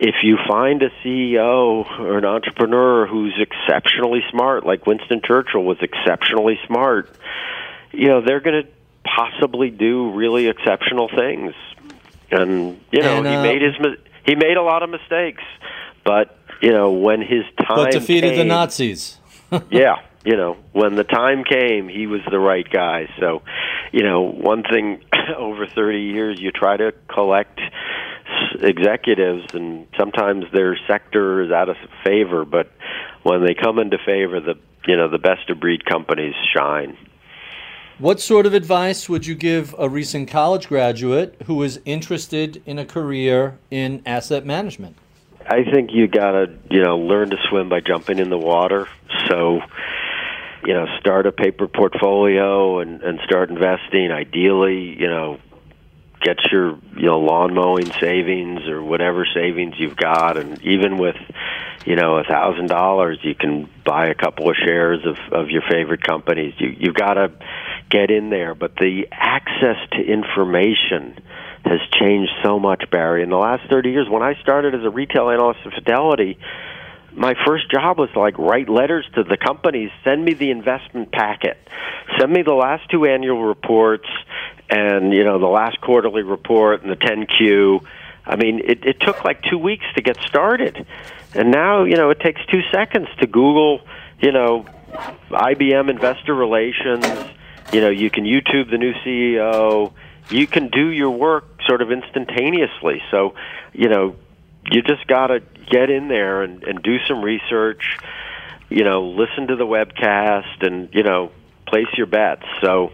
if 0.00 0.16
you 0.22 0.38
find 0.48 0.82
a 0.82 0.88
CEO 1.04 1.84
or 2.00 2.16
an 2.16 2.24
entrepreneur 2.24 3.06
who's 3.06 3.34
exceptionally 3.38 4.22
smart, 4.30 4.64
like 4.64 4.86
Winston 4.86 5.20
Churchill 5.22 5.62
was 5.62 5.76
exceptionally 5.82 6.58
smart, 6.66 7.10
you 7.92 8.08
know, 8.08 8.22
they're 8.22 8.40
going 8.40 8.64
to 8.64 8.68
possibly 9.04 9.68
do 9.68 10.12
really 10.12 10.48
exceptional 10.48 11.10
things. 11.14 11.52
And 12.30 12.80
you 12.90 13.02
know, 13.02 13.18
And, 13.18 13.26
uh, 13.26 13.30
he 13.30 13.42
made 13.42 13.62
his 13.62 13.74
he 14.24 14.34
made 14.36 14.56
a 14.56 14.62
lot 14.62 14.82
of 14.82 14.88
mistakes, 14.88 15.42
but 16.02 16.38
you 16.62 16.72
know, 16.72 16.92
when 16.92 17.20
his 17.20 17.44
time 17.58 17.76
but 17.76 17.92
defeated 17.92 18.38
the 18.38 18.44
Nazis. 18.44 19.18
yeah, 19.70 19.96
you 20.24 20.36
know, 20.36 20.56
when 20.72 20.94
the 20.94 21.04
time 21.04 21.44
came, 21.44 21.88
he 21.88 22.06
was 22.06 22.20
the 22.30 22.38
right 22.38 22.66
guy. 22.70 23.08
So, 23.18 23.42
you 23.92 24.02
know, 24.02 24.22
one 24.22 24.62
thing 24.62 25.02
over 25.36 25.66
30 25.66 26.00
years, 26.00 26.40
you 26.40 26.52
try 26.52 26.76
to 26.76 26.92
collect 27.08 27.60
executives, 28.60 29.44
and 29.54 29.86
sometimes 29.98 30.44
their 30.52 30.78
sector 30.86 31.42
is 31.42 31.50
out 31.50 31.68
of 31.68 31.76
favor, 32.04 32.44
but 32.44 32.70
when 33.22 33.44
they 33.44 33.54
come 33.54 33.78
into 33.78 33.98
favor, 33.98 34.40
the 34.40 34.54
you 34.86 34.96
know 34.96 35.08
the 35.08 35.18
best 35.18 35.50
of 35.50 35.60
breed 35.60 35.84
companies 35.84 36.34
shine. 36.54 36.96
What 37.98 38.18
sort 38.18 38.46
of 38.46 38.54
advice 38.54 39.10
would 39.10 39.26
you 39.26 39.34
give 39.34 39.74
a 39.78 39.86
recent 39.86 40.30
college 40.30 40.68
graduate 40.68 41.36
who 41.44 41.62
is 41.62 41.80
interested 41.84 42.62
in 42.64 42.78
a 42.78 42.86
career 42.86 43.58
in 43.70 44.02
asset 44.06 44.46
management? 44.46 44.96
I 45.46 45.64
think 45.64 45.90
you 45.92 46.08
gotta, 46.08 46.50
you 46.70 46.82
know, 46.82 46.96
learn 46.96 47.28
to 47.28 47.36
swim 47.48 47.68
by 47.68 47.80
jumping 47.80 48.18
in 48.18 48.30
the 48.30 48.38
water. 48.38 48.88
So, 49.28 49.60
you 50.64 50.72
know, 50.72 50.86
start 50.98 51.26
a 51.26 51.32
paper 51.32 51.68
portfolio 51.68 52.78
and, 52.78 53.02
and 53.02 53.20
start 53.24 53.50
investing. 53.50 54.10
Ideally, 54.10 54.98
you 54.98 55.06
know, 55.06 55.38
get 56.20 56.38
your 56.52 56.78
you 56.96 57.06
know 57.06 57.18
lawn 57.20 57.54
mowing 57.54 57.90
savings 58.00 58.68
or 58.68 58.82
whatever 58.82 59.26
savings 59.34 59.74
you've 59.78 59.96
got, 59.96 60.36
and 60.36 60.60
even 60.62 60.98
with 60.98 61.16
you 61.86 61.96
know 61.96 62.16
a 62.18 62.24
thousand 62.24 62.68
dollars, 62.68 63.18
you 63.22 63.34
can 63.34 63.68
buy 63.84 64.08
a 64.08 64.14
couple 64.14 64.50
of 64.50 64.56
shares 64.56 65.04
of 65.06 65.16
of 65.32 65.50
your 65.50 65.62
favorite 65.68 66.02
companies. 66.02 66.54
You 66.58 66.74
you've 66.78 66.94
got 66.94 67.14
to 67.14 67.32
get 67.90 68.10
in 68.10 68.30
there, 68.30 68.54
but 68.54 68.76
the 68.76 69.08
access 69.10 69.76
to 69.92 70.02
information 70.02 71.18
has 71.64 71.80
changed 72.00 72.32
so 72.42 72.58
much, 72.58 72.84
Barry. 72.90 73.22
In 73.22 73.30
the 73.30 73.36
last 73.36 73.68
30 73.68 73.90
years, 73.90 74.08
when 74.08 74.22
I 74.22 74.34
started 74.40 74.74
as 74.74 74.84
a 74.84 74.90
retail 74.90 75.28
analyst 75.28 75.60
at 75.66 75.74
Fidelity, 75.74 76.38
my 77.12 77.34
first 77.46 77.70
job 77.70 77.98
was 77.98 78.08
to 78.12 78.20
like 78.20 78.38
write 78.38 78.68
letters 78.68 79.06
to 79.14 79.24
the 79.24 79.36
companies, 79.36 79.90
send 80.04 80.24
me 80.24 80.34
the 80.34 80.50
investment 80.50 81.12
packet, 81.12 81.58
send 82.18 82.32
me 82.32 82.42
the 82.42 82.54
last 82.54 82.88
two 82.90 83.04
annual 83.04 83.44
reports, 83.44 84.08
and 84.70 85.12
you 85.12 85.24
know 85.24 85.38
the 85.38 85.46
last 85.46 85.80
quarterly 85.80 86.22
report 86.22 86.82
and 86.82 86.90
the 86.90 86.96
10Q. 86.96 87.84
I 88.24 88.36
mean, 88.36 88.60
it, 88.60 88.84
it 88.84 89.00
took 89.00 89.24
like 89.24 89.42
two 89.42 89.58
weeks 89.58 89.84
to 89.96 90.02
get 90.02 90.16
started, 90.28 90.86
and 91.34 91.50
now 91.50 91.84
you 91.84 91.96
know 91.96 92.10
it 92.10 92.20
takes 92.20 92.40
two 92.46 92.62
seconds 92.72 93.08
to 93.18 93.26
Google, 93.26 93.80
you 94.20 94.32
know, 94.32 94.66
IBM 95.30 95.90
investor 95.90 96.34
relations. 96.34 97.18
You 97.72 97.80
know, 97.80 97.90
you 97.90 98.10
can 98.10 98.24
YouTube 98.24 98.70
the 98.70 98.78
new 98.78 98.92
CEO. 99.04 99.92
You 100.28 100.46
can 100.46 100.68
do 100.68 100.88
your 100.88 101.10
work 101.10 101.44
sort 101.66 101.82
of 101.82 101.90
instantaneously. 101.90 103.02
So, 103.10 103.34
you 103.72 103.88
know, 103.88 104.16
you 104.70 104.82
just 104.82 105.06
got 105.06 105.28
to 105.28 105.40
get 105.70 105.90
in 105.90 106.08
there 106.08 106.42
and, 106.42 106.62
and 106.64 106.82
do 106.82 106.98
some 107.08 107.22
research. 107.22 107.98
You 108.68 108.84
know, 108.84 109.08
listen 109.08 109.48
to 109.48 109.56
the 109.56 109.66
webcast 109.66 110.64
and 110.64 110.88
you 110.92 111.02
know 111.02 111.32
place 111.66 111.88
your 111.96 112.06
bets. 112.06 112.44
So, 112.60 112.92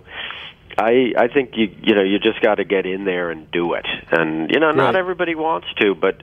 I 0.79 1.13
I 1.17 1.29
think 1.29 1.53
you 1.57 1.69
you 1.83 1.95
know 1.95 2.03
you 2.03 2.19
just 2.19 2.41
got 2.43 2.57
to 2.57 2.65
get 2.65 2.87
in 2.87 3.05
there 3.05 3.31
and 3.31 3.51
do 3.51 3.75
it. 3.75 3.87
And 4.11 4.51
you 4.51 4.61
know, 4.61 4.71
not 4.71 4.87
Right. 4.95 4.97
everybody 4.97 5.35
wants 5.35 5.67
to, 5.81 5.95
but 5.95 6.23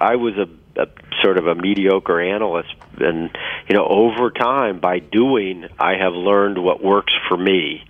I 0.00 0.16
was 0.16 0.34
a, 0.36 0.48
a 0.82 0.86
sort 1.22 1.38
of 1.38 1.46
a 1.46 1.54
mediocre 1.54 2.20
analyst, 2.20 2.74
and 2.98 3.30
you 3.68 3.76
know, 3.76 3.86
over 3.86 4.30
time 4.30 4.80
by 4.80 4.98
doing, 5.00 5.66
I 5.78 5.94
have 6.00 6.12
learned 6.14 6.58
what 6.62 6.82
works 6.82 7.12
for 7.28 7.36
me. 7.36 7.82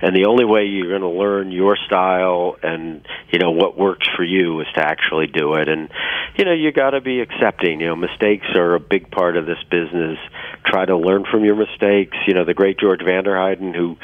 And 0.00 0.14
the 0.14 0.26
only 0.26 0.44
way 0.44 0.64
you're 0.64 0.90
going 0.98 1.00
to 1.00 1.18
learn 1.18 1.50
your 1.52 1.76
style 1.86 2.56
and 2.62 3.06
you 3.30 3.38
know 3.38 3.52
what 3.52 3.78
works 3.78 4.06
for 4.16 4.24
you 4.24 4.60
is 4.60 4.66
to 4.74 4.80
actually 4.84 5.28
do 5.28 5.54
it. 5.54 5.68
And 5.68 5.88
you 6.36 6.44
know, 6.44 6.52
you 6.52 6.72
got 6.72 6.90
to 6.90 7.00
be 7.00 7.20
accepting. 7.20 7.80
You 7.80 7.88
know, 7.88 7.96
mistakes 7.96 8.46
are 8.54 8.74
a 8.74 8.80
big 8.80 9.10
part 9.10 9.36
of 9.36 9.46
this 9.46 9.62
business. 9.70 10.18
Try 10.66 10.84
to 10.86 10.96
learn 10.96 11.24
from 11.30 11.44
your 11.44 11.54
mistakes. 11.56 12.16
You 12.26 12.34
know, 12.34 12.44
the 12.44 12.54
great 12.54 12.78
George 12.78 13.00
Vanderheiden, 13.00 13.74
who 13.74 13.96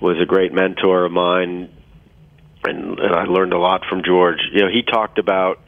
was 0.00 0.16
a 0.20 0.26
great 0.26 0.52
mentor 0.52 1.04
of 1.04 1.12
mine, 1.12 1.68
and, 2.64 2.98
and 2.98 3.14
I 3.14 3.24
learned 3.24 3.52
a 3.52 3.58
lot 3.58 3.82
from 3.88 4.02
George. 4.04 4.38
You 4.52 4.60
know, 4.62 4.68
he 4.68 4.82
talked 4.82 5.18
about 5.18 5.60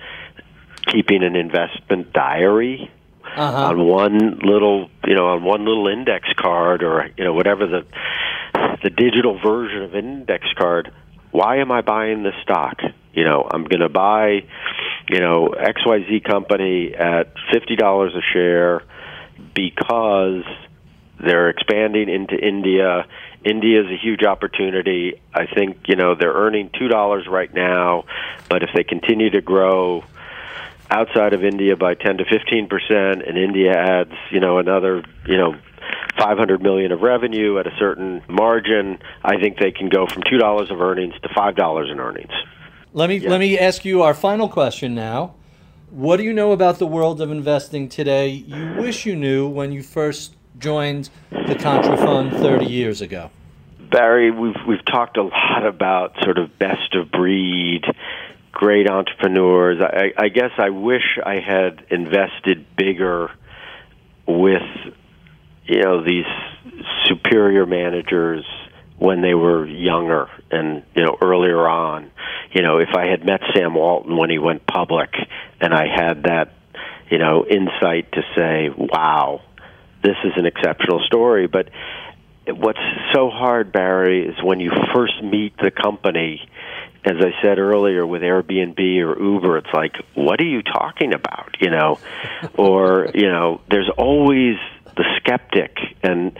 keeping 0.86 1.22
an 1.22 1.36
investment 1.36 2.12
diary 2.12 2.90
Uh-huh. 3.36 3.66
on 3.68 3.86
one 3.86 4.38
little, 4.42 4.88
you 5.06 5.14
know, 5.14 5.28
on 5.28 5.44
one 5.44 5.64
little 5.64 5.86
index 5.88 6.28
card 6.36 6.82
or 6.82 7.08
you 7.16 7.22
know 7.24 7.32
whatever 7.32 7.66
the 7.66 7.86
the 8.82 8.90
digital 8.90 9.38
version 9.38 9.82
of 9.82 9.94
an 9.94 10.04
index 10.04 10.46
card. 10.58 10.90
Why 11.30 11.58
am 11.58 11.70
I 11.70 11.80
buying 11.82 12.22
this 12.24 12.34
stock? 12.42 12.80
You 13.12 13.24
know, 13.24 13.46
I'm 13.48 13.64
going 13.64 13.80
to 13.80 13.88
buy, 13.88 14.42
you 15.08 15.20
know, 15.20 15.54
XYZ 15.56 16.24
company 16.24 16.92
at 16.94 17.34
$50 17.54 18.16
a 18.16 18.20
share 18.32 18.82
because 19.54 20.42
they're 21.20 21.50
expanding 21.50 22.08
into 22.08 22.34
India. 22.36 23.06
India 23.44 23.82
is 23.82 23.86
a 23.90 23.96
huge 23.96 24.22
opportunity. 24.22 25.20
I 25.34 25.46
think, 25.46 25.88
you 25.88 25.96
know, 25.96 26.14
they're 26.14 26.32
earning 26.32 26.70
$2 26.70 27.28
right 27.28 27.52
now, 27.52 28.04
but 28.48 28.62
if 28.62 28.70
they 28.74 28.84
continue 28.84 29.30
to 29.30 29.40
grow 29.40 30.04
outside 30.90 31.32
of 31.32 31.44
India 31.44 31.76
by 31.76 31.94
10 31.94 32.18
to 32.18 32.24
15 32.24 32.68
percent, 32.68 33.22
and 33.26 33.38
India 33.38 33.72
adds, 33.72 34.12
you 34.30 34.40
know, 34.40 34.58
another, 34.58 35.02
you 35.26 35.36
know, 35.36 35.54
500 36.18 36.62
million 36.62 36.92
of 36.92 37.00
revenue 37.00 37.58
at 37.58 37.66
a 37.66 37.74
certain 37.78 38.22
margin, 38.28 38.98
I 39.24 39.38
think 39.40 39.58
they 39.58 39.70
can 39.70 39.88
go 39.88 40.06
from 40.06 40.22
two 40.28 40.38
dollars 40.38 40.70
of 40.70 40.80
earnings 40.80 41.14
to 41.22 41.28
five 41.34 41.56
dollars 41.56 41.88
in 41.90 42.00
earnings. 42.00 42.32
Let 42.92 43.08
me 43.08 43.20
let 43.20 43.38
me 43.38 43.58
ask 43.58 43.84
you 43.84 44.02
our 44.02 44.14
final 44.14 44.48
question 44.48 44.94
now. 44.94 45.34
What 45.90 46.18
do 46.18 46.24
you 46.24 46.32
know 46.32 46.52
about 46.52 46.78
the 46.78 46.86
world 46.86 47.20
of 47.20 47.30
investing 47.30 47.88
today 47.88 48.28
you 48.28 48.74
wish 48.78 49.06
you 49.06 49.16
knew 49.16 49.48
when 49.48 49.72
you 49.72 49.82
first 49.82 50.36
joined 50.58 51.10
the 51.30 51.54
Contra 51.54 51.96
Fund 51.96 52.32
30 52.32 52.66
years 52.66 53.00
ago? 53.00 53.30
Barry, 53.90 54.30
we've 54.30 54.54
we've 54.68 54.84
talked 54.84 55.16
a 55.16 55.22
lot 55.22 55.66
about 55.66 56.14
sort 56.22 56.38
of 56.38 56.58
best 56.58 56.94
of 56.94 57.10
breed, 57.10 57.82
great 58.52 58.88
entrepreneurs. 58.88 59.80
I, 59.80 60.12
I 60.16 60.28
guess 60.28 60.52
I 60.58 60.70
wish 60.70 61.18
I 61.24 61.40
had 61.40 61.84
invested 61.90 62.66
bigger 62.76 63.30
with 64.26 64.62
you 65.64 65.82
know 65.82 66.04
these 66.04 66.26
superior 67.06 67.66
managers 67.66 68.44
when 68.98 69.22
they 69.22 69.34
were 69.34 69.66
younger 69.66 70.28
and 70.52 70.84
you 70.94 71.02
know 71.04 71.16
earlier 71.20 71.66
on. 71.66 72.12
You 72.52 72.62
know, 72.62 72.78
if 72.78 72.90
I 72.94 73.06
had 73.06 73.24
met 73.24 73.40
Sam 73.54 73.74
Walton 73.74 74.16
when 74.16 74.30
he 74.30 74.38
went 74.38 74.66
public, 74.66 75.10
and 75.60 75.72
I 75.74 75.86
had 75.86 76.24
that 76.24 76.52
you 77.10 77.18
know, 77.18 77.44
insight 77.44 78.12
to 78.12 78.22
say, 78.36 78.70
wow, 78.76 79.42
this 80.02 80.16
is 80.24 80.32
an 80.36 80.46
exceptional 80.46 81.00
story. 81.06 81.46
But 81.46 81.68
what's 82.46 82.80
so 83.14 83.30
hard, 83.30 83.72
Barry, 83.72 84.26
is 84.26 84.34
when 84.42 84.60
you 84.60 84.70
first 84.94 85.22
meet 85.22 85.56
the 85.58 85.70
company. 85.70 86.48
As 87.02 87.16
I 87.18 87.32
said 87.42 87.58
earlier, 87.58 88.06
with 88.06 88.20
Airbnb 88.20 88.78
or 88.78 89.18
Uber, 89.18 89.56
it's 89.58 89.72
like, 89.72 89.94
what 90.14 90.38
are 90.38 90.44
you 90.44 90.62
talking 90.62 91.14
about? 91.14 91.56
You 91.58 91.70
know, 91.70 91.98
or 92.58 93.08
you 93.14 93.26
know, 93.26 93.62
there's 93.70 93.90
always 93.96 94.56
the 94.96 95.04
skeptic, 95.16 95.78
and 96.02 96.38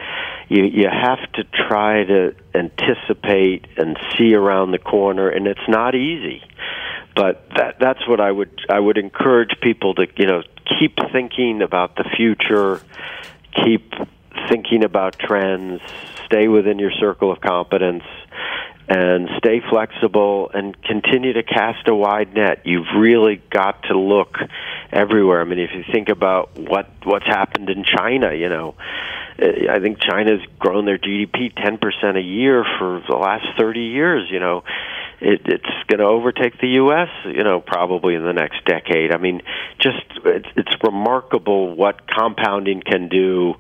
you 0.50 0.64
you 0.64 0.86
have 0.86 1.32
to 1.32 1.44
try 1.68 2.04
to 2.04 2.34
anticipate 2.54 3.66
and 3.78 3.96
see 4.18 4.34
around 4.34 4.72
the 4.72 4.78
corner, 4.78 5.30
and 5.30 5.46
it's 5.46 5.68
not 5.68 5.94
easy. 5.94 6.42
But 7.16 7.48
that 7.56 7.76
that's 7.80 8.06
what 8.06 8.20
I 8.20 8.30
would 8.30 8.60
I 8.68 8.78
would 8.78 8.98
encourage 8.98 9.50
people 9.62 9.94
to 9.94 10.06
you 10.16 10.26
know 10.26 10.42
keep 10.78 10.96
thinking 11.12 11.62
about 11.62 11.96
the 11.96 12.04
future, 12.16 12.82
keep 13.52 13.92
thinking 14.48 14.84
about 14.84 15.18
trends, 15.18 15.80
stay 16.26 16.48
within 16.48 16.78
your 16.78 16.92
circle 16.92 17.32
of 17.32 17.40
competence, 17.40 18.04
and 18.88 19.28
stay 19.38 19.60
flexible 19.70 20.50
and 20.52 20.80
continue 20.82 21.32
to 21.32 21.44
cast 21.44 21.86
a 21.86 21.94
wide 21.94 22.34
net. 22.34 22.62
You've 22.64 22.88
really 22.96 23.40
got 23.50 23.84
to 23.84 23.96
look 23.96 24.36
everywhere. 24.90 25.40
I 25.40 25.44
mean, 25.44 25.60
if 25.60 25.70
you 25.72 25.84
think 25.92 26.08
about 26.08 26.58
what 26.58 26.90
what's 27.04 27.26
happened 27.26 27.70
in 27.70 27.84
China, 27.84 28.34
you 28.34 28.48
know, 28.48 28.74
I 29.38 29.78
think 29.80 30.00
China's 30.00 30.40
grown 30.58 30.84
their 30.84 30.98
GDP 30.98 31.54
10% 31.54 32.16
a 32.16 32.20
year 32.20 32.64
for 32.78 33.02
the 33.08 33.16
last 33.16 33.46
30 33.58 33.80
years, 33.80 34.28
you 34.30 34.40
know. 34.40 34.64
It, 35.20 35.42
it's 35.44 35.86
going 35.86 35.98
to 35.98 36.06
overtake 36.06 36.60
the 36.60 36.68
U.S., 36.68 37.08
you 37.26 37.44
know, 37.44 37.60
probably 37.60 38.14
in 38.14 38.24
the 38.24 38.32
next 38.32 38.64
decade. 38.64 39.12
I 39.12 39.18
mean, 39.18 39.42
just 39.78 40.02
it's, 40.24 40.48
it's 40.56 40.72
remarkable 40.82 41.74
what 41.74 42.08
compounding 42.10 42.82
can 42.82 43.08
do 43.08 43.54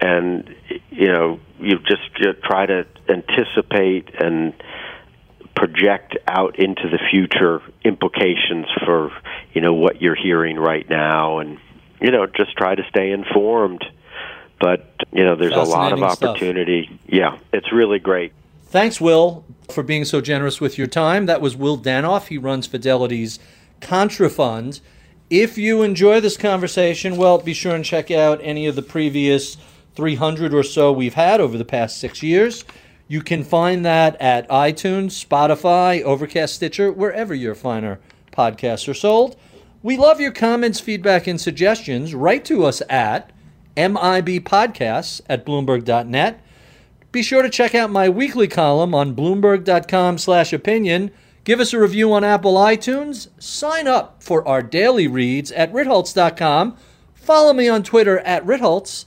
and 0.00 0.54
you 0.90 1.08
know 1.08 1.40
you 1.58 1.78
just 1.78 2.02
you 2.18 2.32
try 2.44 2.66
to 2.66 2.86
anticipate 3.08 4.10
and 4.18 4.52
project 5.54 6.16
out 6.28 6.58
into 6.58 6.82
the 6.90 6.98
future 7.10 7.62
implications 7.84 8.66
for 8.84 9.10
you 9.54 9.60
know 9.60 9.72
what 9.72 10.02
you're 10.02 10.16
hearing 10.16 10.56
right 10.56 10.88
now 10.88 11.38
and 11.38 11.58
you 12.00 12.10
know 12.10 12.26
just 12.26 12.54
try 12.56 12.74
to 12.74 12.82
stay 12.90 13.10
informed 13.10 13.84
but 14.60 14.94
you 15.12 15.24
know 15.24 15.34
there's 15.34 15.54
a 15.54 15.62
lot 15.62 15.92
of 15.92 16.02
opportunity 16.02 16.86
stuff. 16.86 17.00
yeah 17.06 17.38
it's 17.52 17.72
really 17.72 17.98
great 17.98 18.32
thanks 18.66 19.00
will 19.00 19.44
for 19.70 19.82
being 19.82 20.04
so 20.04 20.20
generous 20.20 20.60
with 20.60 20.76
your 20.76 20.86
time 20.86 21.26
that 21.26 21.40
was 21.40 21.56
will 21.56 21.78
danoff 21.78 22.28
he 22.28 22.38
runs 22.38 22.66
fidelity's 22.66 23.38
contra 23.80 24.28
fund 24.28 24.80
if 25.30 25.58
you 25.58 25.82
enjoy 25.82 26.20
this 26.20 26.36
conversation 26.36 27.16
well 27.16 27.38
be 27.38 27.54
sure 27.54 27.74
and 27.74 27.84
check 27.84 28.10
out 28.10 28.38
any 28.42 28.66
of 28.66 28.76
the 28.76 28.82
previous 28.82 29.56
300 29.96 30.52
or 30.52 30.62
so 30.62 30.92
we've 30.92 31.14
had 31.14 31.40
over 31.40 31.58
the 31.58 31.64
past 31.64 31.98
six 31.98 32.22
years. 32.22 32.64
You 33.08 33.22
can 33.22 33.42
find 33.42 33.84
that 33.84 34.20
at 34.20 34.48
iTunes, 34.48 35.24
Spotify, 35.24 36.02
Overcast, 36.02 36.54
Stitcher, 36.54 36.92
wherever 36.92 37.34
your 37.34 37.54
finer 37.54 37.98
podcasts 38.30 38.86
are 38.88 38.94
sold. 38.94 39.36
We 39.82 39.96
love 39.96 40.20
your 40.20 40.32
comments, 40.32 40.80
feedback, 40.80 41.26
and 41.26 41.40
suggestions. 41.40 42.14
Write 42.14 42.44
to 42.46 42.64
us 42.64 42.82
at 42.90 43.30
mibpodcasts 43.76 45.20
at 45.28 45.46
bloomberg.net. 45.46 46.40
Be 47.12 47.22
sure 47.22 47.42
to 47.42 47.50
check 47.50 47.74
out 47.74 47.90
my 47.90 48.08
weekly 48.08 48.48
column 48.48 48.94
on 48.94 49.14
bloomberg.com 49.14 50.18
slash 50.18 50.52
opinion. 50.52 51.10
Give 51.44 51.60
us 51.60 51.72
a 51.72 51.78
review 51.78 52.12
on 52.12 52.24
Apple 52.24 52.54
iTunes. 52.54 53.28
Sign 53.40 53.86
up 53.86 54.22
for 54.22 54.46
our 54.46 54.62
daily 54.62 55.06
reads 55.06 55.52
at 55.52 55.72
ritholtz.com. 55.72 56.76
Follow 57.14 57.52
me 57.52 57.68
on 57.68 57.82
Twitter 57.82 58.18
at 58.20 58.44
ritholtz. 58.44 59.04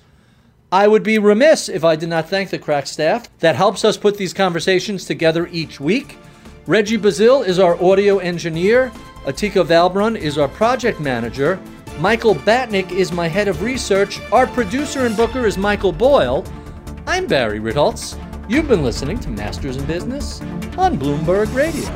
I 0.71 0.87
would 0.87 1.03
be 1.03 1.17
remiss 1.17 1.67
if 1.67 1.83
I 1.83 1.95
did 1.95 2.09
not 2.09 2.29
thank 2.29 2.49
the 2.49 2.59
crack 2.59 2.85
staff 2.87 3.27
that 3.39 3.55
helps 3.55 3.83
us 3.83 3.97
put 3.97 4.17
these 4.17 4.33
conversations 4.33 5.03
together 5.05 5.47
each 5.51 5.79
week. 5.79 6.17
Reggie 6.67 6.97
Bazil 6.97 7.45
is 7.45 7.57
our 7.57 7.81
audio 7.83 8.19
engineer. 8.19 8.91
Atika 9.25 9.65
Valbrun 9.65 10.15
is 10.15 10.37
our 10.37 10.47
project 10.47 10.99
manager. 10.99 11.59
Michael 11.99 12.35
Batnick 12.35 12.91
is 12.91 13.11
my 13.11 13.27
head 13.27 13.47
of 13.47 13.63
research. 13.63 14.19
Our 14.31 14.47
producer 14.47 15.05
and 15.05 15.17
booker 15.17 15.45
is 15.45 15.57
Michael 15.57 15.91
Boyle. 15.91 16.45
I'm 17.09 17.25
Barry 17.25 17.59
Ritholtz. 17.59 18.15
You've 18.47 18.67
been 18.67 18.83
listening 18.83 19.19
to 19.21 19.31
Masters 19.31 19.77
in 19.77 19.85
Business 19.85 20.41
on 20.77 20.95
Bloomberg 20.99 21.51
Radio. 21.55 21.89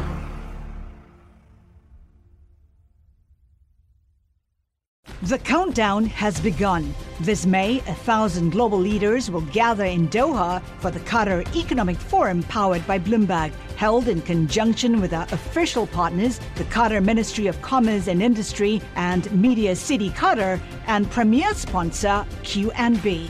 The 5.22 5.38
countdown 5.38 6.06
has 6.08 6.40
begun. 6.42 6.96
This 7.20 7.46
May, 7.46 7.78
a 7.82 7.94
thousand 7.94 8.50
global 8.50 8.80
leaders 8.80 9.30
will 9.30 9.42
gather 9.42 9.86
in 9.86 10.08
Doha 10.08 10.64
for 10.80 10.90
the 10.90 11.00
Qatar 11.02 11.46
Economic 11.56 11.98
Forum 11.98 12.42
powered 12.42 12.86
by 12.88 12.98
Bloomberg, 12.98 13.54
held 13.76 14.08
in 14.08 14.20
conjunction 14.20 15.00
with 15.00 15.14
our 15.14 15.28
official 15.32 15.86
partners, 15.86 16.40
the 16.56 16.64
Qatar 16.64 17.06
Ministry 17.06 17.46
of 17.46 17.62
Commerce 17.62 18.08
and 18.08 18.24
Industry 18.24 18.82
and 18.96 19.32
Media 19.32 19.76
City 19.76 20.10
Qatar, 20.10 20.60
and 20.88 21.10
premier 21.12 21.54
sponsor 21.54 22.26
QNB. 22.42 23.30